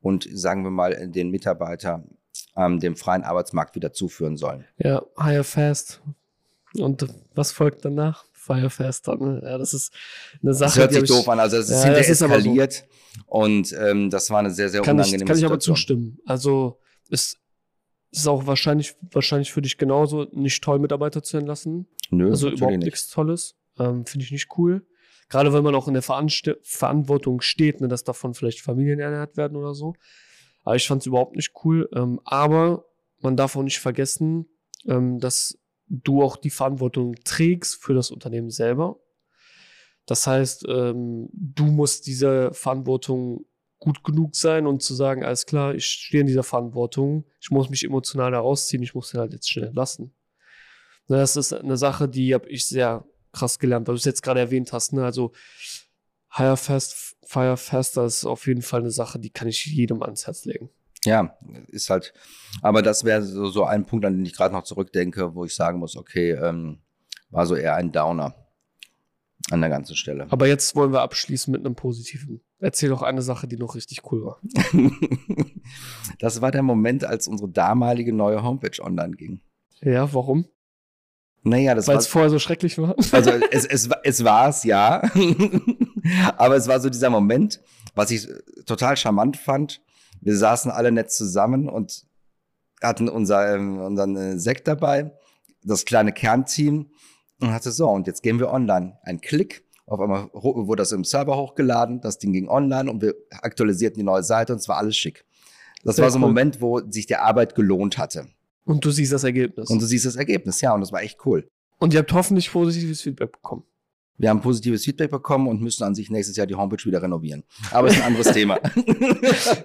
und 0.00 0.28
sagen 0.32 0.64
wir 0.64 0.70
mal 0.70 1.08
den 1.10 1.30
Mitarbeiter 1.30 2.04
ähm, 2.56 2.80
dem 2.80 2.96
freien 2.96 3.24
Arbeitsmarkt 3.24 3.74
wieder 3.74 3.92
zuführen 3.92 4.36
sollen. 4.36 4.66
Ja, 4.78 5.02
hire 5.18 5.44
fast. 5.44 6.02
Und 6.78 7.06
was 7.34 7.52
folgt 7.52 7.84
danach? 7.84 8.24
Fire 8.32 8.70
faster. 8.70 9.16
Ne? 9.16 9.40
Ja, 9.44 9.58
das 9.58 9.72
ist 9.72 9.92
eine 10.42 10.52
Sache. 10.52 10.70
Das 10.70 10.78
hört 10.78 10.92
sich 10.92 11.04
doof 11.04 11.28
an. 11.28 11.38
Also 11.38 11.58
es 11.58 11.70
ist 11.70 11.84
ja, 11.84 11.94
hinterher 11.94 12.10
eskaliert. 12.10 12.72
So. 12.72 13.22
Und 13.26 13.72
ähm, 13.78 14.10
das 14.10 14.30
war 14.30 14.40
eine 14.40 14.50
sehr, 14.50 14.68
sehr 14.68 14.82
kann 14.82 14.96
unangenehme 14.96 15.24
ich, 15.24 15.28
Kann 15.28 15.36
Situation. 15.36 15.46
ich 15.46 15.52
aber 15.52 15.60
zustimmen. 15.60 16.18
Also 16.26 16.80
es 17.08 17.38
ist 18.10 18.26
auch 18.26 18.46
wahrscheinlich, 18.46 18.94
wahrscheinlich 19.12 19.52
für 19.52 19.62
dich 19.62 19.78
genauso 19.78 20.26
nicht 20.32 20.62
toll, 20.62 20.78
Mitarbeiter 20.78 21.22
zu 21.22 21.36
entlassen. 21.36 21.86
Nö, 22.10 22.30
also 22.30 22.50
überhaupt 22.50 22.78
nicht. 22.78 22.86
nichts 22.86 23.08
Tolles. 23.08 23.54
Ähm, 23.78 24.04
Finde 24.06 24.24
ich 24.24 24.32
nicht 24.32 24.48
cool. 24.58 24.86
Gerade 25.28 25.52
wenn 25.52 25.64
man 25.64 25.74
auch 25.74 25.88
in 25.88 25.94
der 25.94 26.02
Veranst 26.02 26.50
Verantwortung 26.62 27.40
steht, 27.40 27.80
ne, 27.80 27.88
dass 27.88 28.04
davon 28.04 28.34
vielleicht 28.34 28.60
Familien 28.60 29.00
ernährt 29.00 29.36
werden 29.36 29.56
oder 29.56 29.74
so. 29.74 29.94
Aber 30.64 30.76
ich 30.76 30.86
fand 30.86 31.02
es 31.02 31.06
überhaupt 31.06 31.36
nicht 31.36 31.52
cool. 31.64 31.88
Ähm, 31.94 32.20
aber 32.24 32.84
man 33.20 33.36
darf 33.36 33.56
auch 33.56 33.62
nicht 33.62 33.78
vergessen, 33.78 34.46
ähm, 34.86 35.18
dass 35.20 35.58
du 35.92 36.22
auch 36.22 36.36
die 36.36 36.50
Verantwortung 36.50 37.14
trägst 37.24 37.82
für 37.82 37.92
das 37.92 38.10
Unternehmen 38.10 38.50
selber. 38.50 38.98
Das 40.06 40.26
heißt, 40.26 40.64
ähm, 40.68 41.28
du 41.32 41.64
musst 41.64 42.06
diese 42.06 42.52
Verantwortung 42.52 43.44
gut 43.78 44.02
genug 44.02 44.34
sein 44.34 44.66
und 44.66 44.82
zu 44.82 44.94
sagen, 44.94 45.24
alles 45.24 45.44
klar, 45.44 45.74
ich 45.74 45.86
stehe 45.86 46.22
in 46.22 46.26
dieser 46.26 46.44
Verantwortung, 46.44 47.26
ich 47.40 47.50
muss 47.50 47.68
mich 47.68 47.84
emotional 47.84 48.30
da 48.30 48.40
rausziehen, 48.40 48.82
ich 48.82 48.94
muss 48.94 49.10
den 49.10 49.20
halt 49.20 49.32
jetzt 49.32 49.50
schnell 49.50 49.72
lassen. 49.74 50.14
Das 51.08 51.36
ist 51.36 51.52
eine 51.52 51.76
Sache, 51.76 52.08
die 52.08 52.32
habe 52.32 52.48
ich 52.48 52.66
sehr 52.66 53.04
krass 53.32 53.58
gelernt, 53.58 53.86
weil 53.86 53.94
du 53.94 53.98
es 53.98 54.04
jetzt 54.04 54.22
gerade 54.22 54.40
erwähnt 54.40 54.72
hast. 54.72 54.92
Ne? 54.92 55.04
Also 55.04 55.32
Hire 56.34 56.56
Fast, 56.56 57.16
Fire 57.26 57.56
Faster 57.56 58.04
ist 58.04 58.24
auf 58.24 58.46
jeden 58.46 58.62
Fall 58.62 58.80
eine 58.80 58.90
Sache, 58.90 59.18
die 59.18 59.30
kann 59.30 59.48
ich 59.48 59.66
jedem 59.66 60.02
ans 60.02 60.26
Herz 60.26 60.44
legen. 60.44 60.70
Ja, 61.04 61.36
ist 61.68 61.90
halt, 61.90 62.14
aber 62.60 62.82
das 62.82 63.04
wäre 63.04 63.22
so, 63.22 63.48
so 63.48 63.64
ein 63.64 63.86
Punkt, 63.86 64.04
an 64.04 64.16
den 64.16 64.24
ich 64.24 64.34
gerade 64.34 64.54
noch 64.54 64.62
zurückdenke, 64.62 65.34
wo 65.34 65.44
ich 65.44 65.54
sagen 65.54 65.78
muss, 65.78 65.96
okay, 65.96 66.32
ähm, 66.32 66.78
war 67.30 67.46
so 67.46 67.56
eher 67.56 67.74
ein 67.74 67.90
Downer 67.90 68.34
an 69.50 69.60
der 69.60 69.70
ganzen 69.70 69.96
Stelle. 69.96 70.26
Aber 70.30 70.46
jetzt 70.46 70.76
wollen 70.76 70.92
wir 70.92 71.02
abschließen 71.02 71.50
mit 71.50 71.64
einem 71.64 71.74
positiven. 71.74 72.40
Erzähl 72.60 72.90
doch 72.90 73.02
eine 73.02 73.22
Sache, 73.22 73.48
die 73.48 73.56
noch 73.56 73.74
richtig 73.74 74.02
cool 74.12 74.24
war. 74.24 74.40
das 76.20 76.40
war 76.40 76.52
der 76.52 76.62
Moment, 76.62 77.04
als 77.04 77.26
unsere 77.26 77.50
damalige 77.50 78.12
neue 78.12 78.42
Homepage 78.42 78.80
online 78.80 79.16
ging. 79.16 79.40
Ja, 79.80 80.12
warum? 80.14 80.46
Naja, 81.44 81.74
das 81.74 81.88
Weil 81.88 81.96
es 81.96 82.06
vorher 82.06 82.30
so 82.30 82.38
schrecklich 82.38 82.78
war. 82.78 82.94
Also 83.10 83.30
es, 83.50 83.64
es, 83.64 83.88
es 84.04 84.24
war 84.24 84.48
es, 84.48 84.62
ja. 84.62 85.02
Aber 86.36 86.56
es 86.56 86.68
war 86.68 86.78
so 86.78 86.88
dieser 86.88 87.10
Moment, 87.10 87.60
was 87.94 88.10
ich 88.12 88.28
total 88.64 88.96
charmant 88.96 89.36
fand. 89.36 89.80
Wir 90.22 90.36
saßen 90.36 90.70
alle 90.70 90.92
nett 90.92 91.10
zusammen 91.10 91.68
und 91.68 92.04
hatten 92.80 93.08
unser, 93.08 93.54
ähm, 93.54 93.78
unseren 93.80 94.16
äh, 94.16 94.38
Sekt 94.38 94.66
dabei, 94.66 95.12
das 95.62 95.84
kleine 95.84 96.12
Kernteam 96.12 96.90
und 97.40 97.52
hatte 97.52 97.70
so, 97.72 97.88
und 97.88 98.06
jetzt 98.06 98.22
gehen 98.22 98.38
wir 98.38 98.50
online. 98.50 98.98
Ein 99.02 99.20
Klick, 99.20 99.64
auf 99.86 100.00
einmal 100.00 100.30
wurde 100.32 100.80
das 100.80 100.92
im 100.92 101.04
Server 101.04 101.36
hochgeladen, 101.36 102.00
das 102.00 102.18
Ding 102.18 102.32
ging 102.32 102.48
online 102.48 102.90
und 102.90 103.02
wir 103.02 103.14
aktualisierten 103.30 103.98
die 103.98 104.04
neue 104.04 104.22
Seite 104.22 104.52
und 104.52 104.60
es 104.60 104.68
war 104.68 104.78
alles 104.78 104.96
schick. 104.96 105.24
Das 105.84 105.96
Sehr 105.96 106.04
war 106.04 106.10
so 106.10 106.18
ein 106.18 106.22
cool. 106.22 106.28
Moment, 106.28 106.60
wo 106.60 106.80
sich 106.88 107.06
die 107.06 107.16
Arbeit 107.16 107.54
gelohnt 107.54 107.98
hatte. 107.98 108.28
Und 108.64 108.84
du 108.84 108.90
siehst 108.92 109.12
das 109.12 109.24
Ergebnis. 109.24 109.68
Und 109.70 109.82
du 109.82 109.86
siehst 109.86 110.06
das 110.06 110.14
Ergebnis, 110.14 110.60
ja, 110.60 110.72
und 110.72 110.80
das 110.80 110.92
war 110.92 111.02
echt 111.02 111.18
cool. 111.26 111.48
Und 111.78 111.92
ihr 111.92 111.98
habt 111.98 112.12
hoffentlich 112.12 112.52
positives 112.52 113.02
Feedback 113.02 113.32
bekommen. 113.32 113.64
Wir 114.22 114.30
haben 114.30 114.40
positives 114.40 114.84
Feedback 114.84 115.10
bekommen 115.10 115.48
und 115.48 115.60
müssen 115.60 115.82
an 115.82 115.96
sich 115.96 116.08
nächstes 116.08 116.36
Jahr 116.36 116.46
die 116.46 116.54
Homepage 116.54 116.84
wieder 116.84 117.02
renovieren. 117.02 117.42
Aber 117.72 117.88
ist 117.88 117.96
ein 117.96 118.02
anderes 118.04 118.28
Thema. 118.32 118.60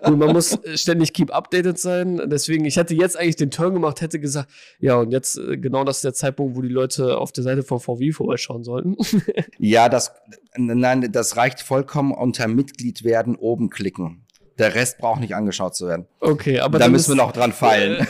Gut, 0.03 0.17
man 0.17 0.33
muss 0.33 0.57
ständig 0.73 1.13
keep 1.13 1.31
updated 1.31 1.77
sein. 1.77 2.19
Deswegen, 2.25 2.65
ich 2.65 2.75
hätte 2.75 2.95
jetzt 2.95 3.19
eigentlich 3.19 3.35
den 3.35 3.51
Turn 3.51 3.75
gemacht, 3.75 4.01
hätte 4.01 4.19
gesagt, 4.19 4.49
ja, 4.79 4.95
und 4.95 5.11
jetzt 5.11 5.37
äh, 5.37 5.57
genau 5.57 5.83
das 5.83 5.97
ist 5.97 6.05
der 6.05 6.15
Zeitpunkt, 6.15 6.57
wo 6.57 6.63
die 6.63 6.69
Leute 6.69 7.19
auf 7.19 7.31
der 7.31 7.43
Seite 7.43 7.61
von 7.61 7.79
VW 7.79 8.11
vorbeischauen 8.11 8.63
sollten. 8.63 8.97
ja, 9.59 9.89
das, 9.89 10.11
nein, 10.55 11.07
das 11.11 11.37
reicht 11.37 11.61
vollkommen 11.61 12.11
unter 12.11 12.47
Mitglied 12.47 13.03
werden 13.03 13.35
oben 13.35 13.69
klicken. 13.69 14.25
Der 14.57 14.73
Rest 14.73 14.97
braucht 14.97 15.19
nicht 15.19 15.35
angeschaut 15.35 15.75
zu 15.75 15.87
werden. 15.87 16.07
Okay, 16.19 16.61
aber 16.61 16.79
da 16.79 16.87
müssen 16.87 17.11
ist, 17.11 17.15
wir 17.15 17.23
noch 17.23 17.31
dran 17.31 17.53
feilen. 17.53 18.07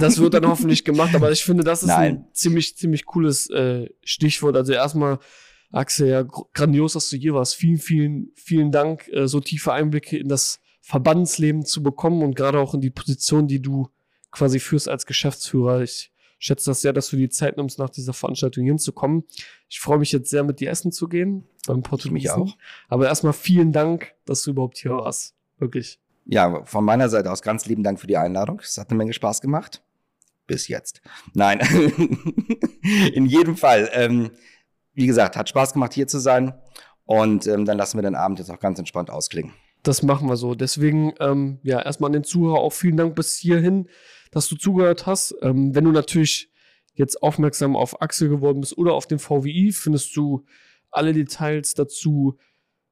das 0.00 0.18
wird 0.18 0.32
dann 0.32 0.48
hoffentlich 0.48 0.82
gemacht, 0.86 1.14
aber 1.14 1.30
ich 1.30 1.44
finde, 1.44 1.62
das 1.62 1.82
ist 1.82 1.88
Nein. 1.88 2.12
ein 2.12 2.24
ziemlich, 2.32 2.78
ziemlich 2.78 3.04
cooles 3.04 3.50
äh, 3.50 3.90
Stichwort. 4.02 4.56
Also 4.56 4.72
erstmal 4.72 5.18
Axel, 5.72 6.08
ja, 6.08 6.22
grandios, 6.22 6.94
dass 6.94 7.08
du 7.10 7.16
hier 7.16 7.34
warst. 7.34 7.54
Vielen, 7.54 7.78
vielen, 7.78 8.32
vielen 8.34 8.72
Dank, 8.72 9.08
äh, 9.08 9.28
so 9.28 9.40
tiefe 9.40 9.72
Einblicke 9.72 10.18
in 10.18 10.28
das 10.28 10.60
Verbandsleben 10.80 11.64
zu 11.64 11.82
bekommen 11.82 12.22
und 12.22 12.34
gerade 12.34 12.58
auch 12.58 12.74
in 12.74 12.80
die 12.80 12.90
Position, 12.90 13.46
die 13.46 13.62
du 13.62 13.88
quasi 14.32 14.58
führst 14.58 14.88
als 14.88 15.06
Geschäftsführer. 15.06 15.82
Ich 15.82 16.10
schätze 16.38 16.70
das 16.70 16.80
sehr, 16.80 16.92
dass 16.92 17.08
du 17.10 17.16
die 17.16 17.28
Zeit 17.28 17.56
nimmst, 17.56 17.78
nach 17.78 17.90
dieser 17.90 18.12
Veranstaltung 18.12 18.64
hinzukommen. 18.64 19.24
Ich 19.68 19.78
freue 19.78 19.98
mich 19.98 20.10
jetzt 20.10 20.30
sehr, 20.30 20.42
mit 20.42 20.58
dir 20.58 20.70
essen 20.70 20.90
zu 20.90 21.08
gehen 21.08 21.44
beim 21.66 21.82
Portugiesen. 21.82 22.14
mich 22.14 22.30
auch. 22.30 22.56
Aber 22.88 23.06
erstmal 23.06 23.34
vielen 23.34 23.72
Dank, 23.72 24.14
dass 24.24 24.42
du 24.42 24.50
überhaupt 24.50 24.78
hier 24.78 24.92
warst. 24.92 25.34
Wirklich. 25.58 26.00
Ja, 26.24 26.64
von 26.64 26.84
meiner 26.84 27.08
Seite 27.08 27.30
aus 27.30 27.42
ganz 27.42 27.66
lieben 27.66 27.82
Dank 27.82 28.00
für 28.00 28.06
die 28.06 28.16
Einladung. 28.16 28.60
Es 28.60 28.78
hat 28.78 28.90
eine 28.90 28.98
Menge 28.98 29.12
Spaß 29.12 29.40
gemacht. 29.40 29.82
Bis 30.46 30.66
jetzt. 30.66 31.00
Nein, 31.34 31.60
in 33.14 33.26
jedem 33.26 33.56
Fall. 33.56 33.88
Ähm, 33.92 34.30
wie 34.94 35.06
gesagt, 35.06 35.36
hat 35.36 35.48
Spaß 35.48 35.72
gemacht, 35.72 35.94
hier 35.94 36.06
zu 36.06 36.18
sein. 36.18 36.54
Und 37.04 37.46
ähm, 37.46 37.64
dann 37.64 37.78
lassen 37.78 37.98
wir 37.98 38.02
den 38.02 38.14
Abend 38.14 38.38
jetzt 38.38 38.50
auch 38.50 38.60
ganz 38.60 38.78
entspannt 38.78 39.10
ausklingen. 39.10 39.52
Das 39.82 40.02
machen 40.02 40.28
wir 40.28 40.36
so. 40.36 40.54
Deswegen, 40.54 41.14
ähm, 41.20 41.58
ja, 41.62 41.80
erstmal 41.80 42.08
an 42.08 42.12
den 42.12 42.24
Zuhörer 42.24 42.58
auch 42.58 42.72
vielen 42.72 42.96
Dank 42.96 43.14
bis 43.14 43.36
hierhin, 43.36 43.88
dass 44.30 44.48
du 44.48 44.56
zugehört 44.56 45.06
hast. 45.06 45.34
Ähm, 45.42 45.74
wenn 45.74 45.84
du 45.84 45.92
natürlich 45.92 46.52
jetzt 46.94 47.22
aufmerksam 47.22 47.76
auf 47.76 48.00
Axel 48.02 48.28
geworden 48.28 48.60
bist 48.60 48.76
oder 48.76 48.92
auf 48.94 49.06
den 49.06 49.18
VWI, 49.18 49.72
findest 49.72 50.14
du 50.16 50.44
alle 50.90 51.12
Details 51.12 51.74
dazu 51.74 52.38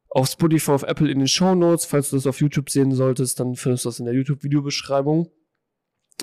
auf 0.08 0.28
Spotify, 0.28 0.70
auf 0.72 0.82
Apple 0.82 1.10
in 1.10 1.18
den 1.18 1.28
Show 1.28 1.54
Notes. 1.54 1.84
Falls 1.84 2.10
du 2.10 2.16
das 2.16 2.26
auf 2.26 2.40
YouTube 2.40 2.70
sehen 2.70 2.92
solltest, 2.92 3.38
dann 3.40 3.54
findest 3.54 3.84
du 3.84 3.90
das 3.90 4.00
in 4.00 4.06
der 4.06 4.14
YouTube-Videobeschreibung. 4.14 5.28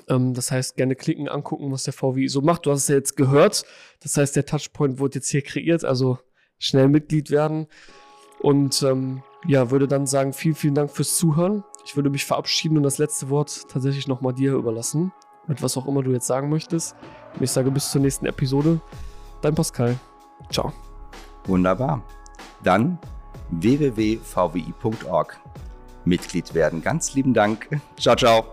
Ähm, 0.08 0.34
das 0.34 0.50
heißt, 0.50 0.76
gerne 0.76 0.94
klicken, 0.94 1.28
angucken, 1.28 1.72
was 1.72 1.84
der 1.84 1.92
VWI 1.92 2.28
so 2.28 2.40
macht. 2.40 2.66
Du 2.66 2.70
hast 2.70 2.82
es 2.82 2.88
ja 2.88 2.96
jetzt 2.96 3.16
gehört. 3.16 3.64
Das 4.00 4.16
heißt, 4.16 4.36
der 4.36 4.46
Touchpoint 4.46 4.98
wurde 4.98 5.16
jetzt 5.16 5.28
hier 5.30 5.42
kreiert, 5.42 5.84
also 5.84 6.18
schnell 6.58 6.88
Mitglied 6.88 7.30
werden. 7.30 7.66
Und 8.40 8.82
ähm, 8.82 9.22
ja, 9.46 9.70
würde 9.70 9.88
dann 9.88 10.06
sagen, 10.06 10.32
vielen, 10.32 10.54
vielen 10.54 10.74
Dank 10.74 10.90
fürs 10.90 11.16
Zuhören. 11.16 11.64
Ich 11.84 11.96
würde 11.96 12.10
mich 12.10 12.24
verabschieden 12.24 12.76
und 12.76 12.82
das 12.82 12.98
letzte 12.98 13.30
Wort 13.30 13.68
tatsächlich 13.68 14.08
nochmal 14.08 14.34
dir 14.34 14.54
überlassen. 14.54 15.12
Mit 15.46 15.62
was 15.62 15.76
auch 15.76 15.86
immer 15.86 16.02
du 16.02 16.10
jetzt 16.12 16.26
sagen 16.26 16.48
möchtest. 16.48 16.96
Und 17.34 17.42
ich 17.42 17.50
sage 17.50 17.70
bis 17.70 17.90
zur 17.90 18.00
nächsten 18.00 18.26
Episode. 18.26 18.80
Dein 19.42 19.54
Pascal. 19.54 19.96
Ciao. 20.50 20.72
Wunderbar. 21.46 22.02
Dann 22.64 22.98
www.vwi.org. 23.50 25.40
Mitglied 26.04 26.54
werden. 26.54 26.82
Ganz 26.82 27.14
lieben 27.14 27.34
Dank. 27.34 27.68
Ciao, 27.98 28.16
ciao. 28.16 28.44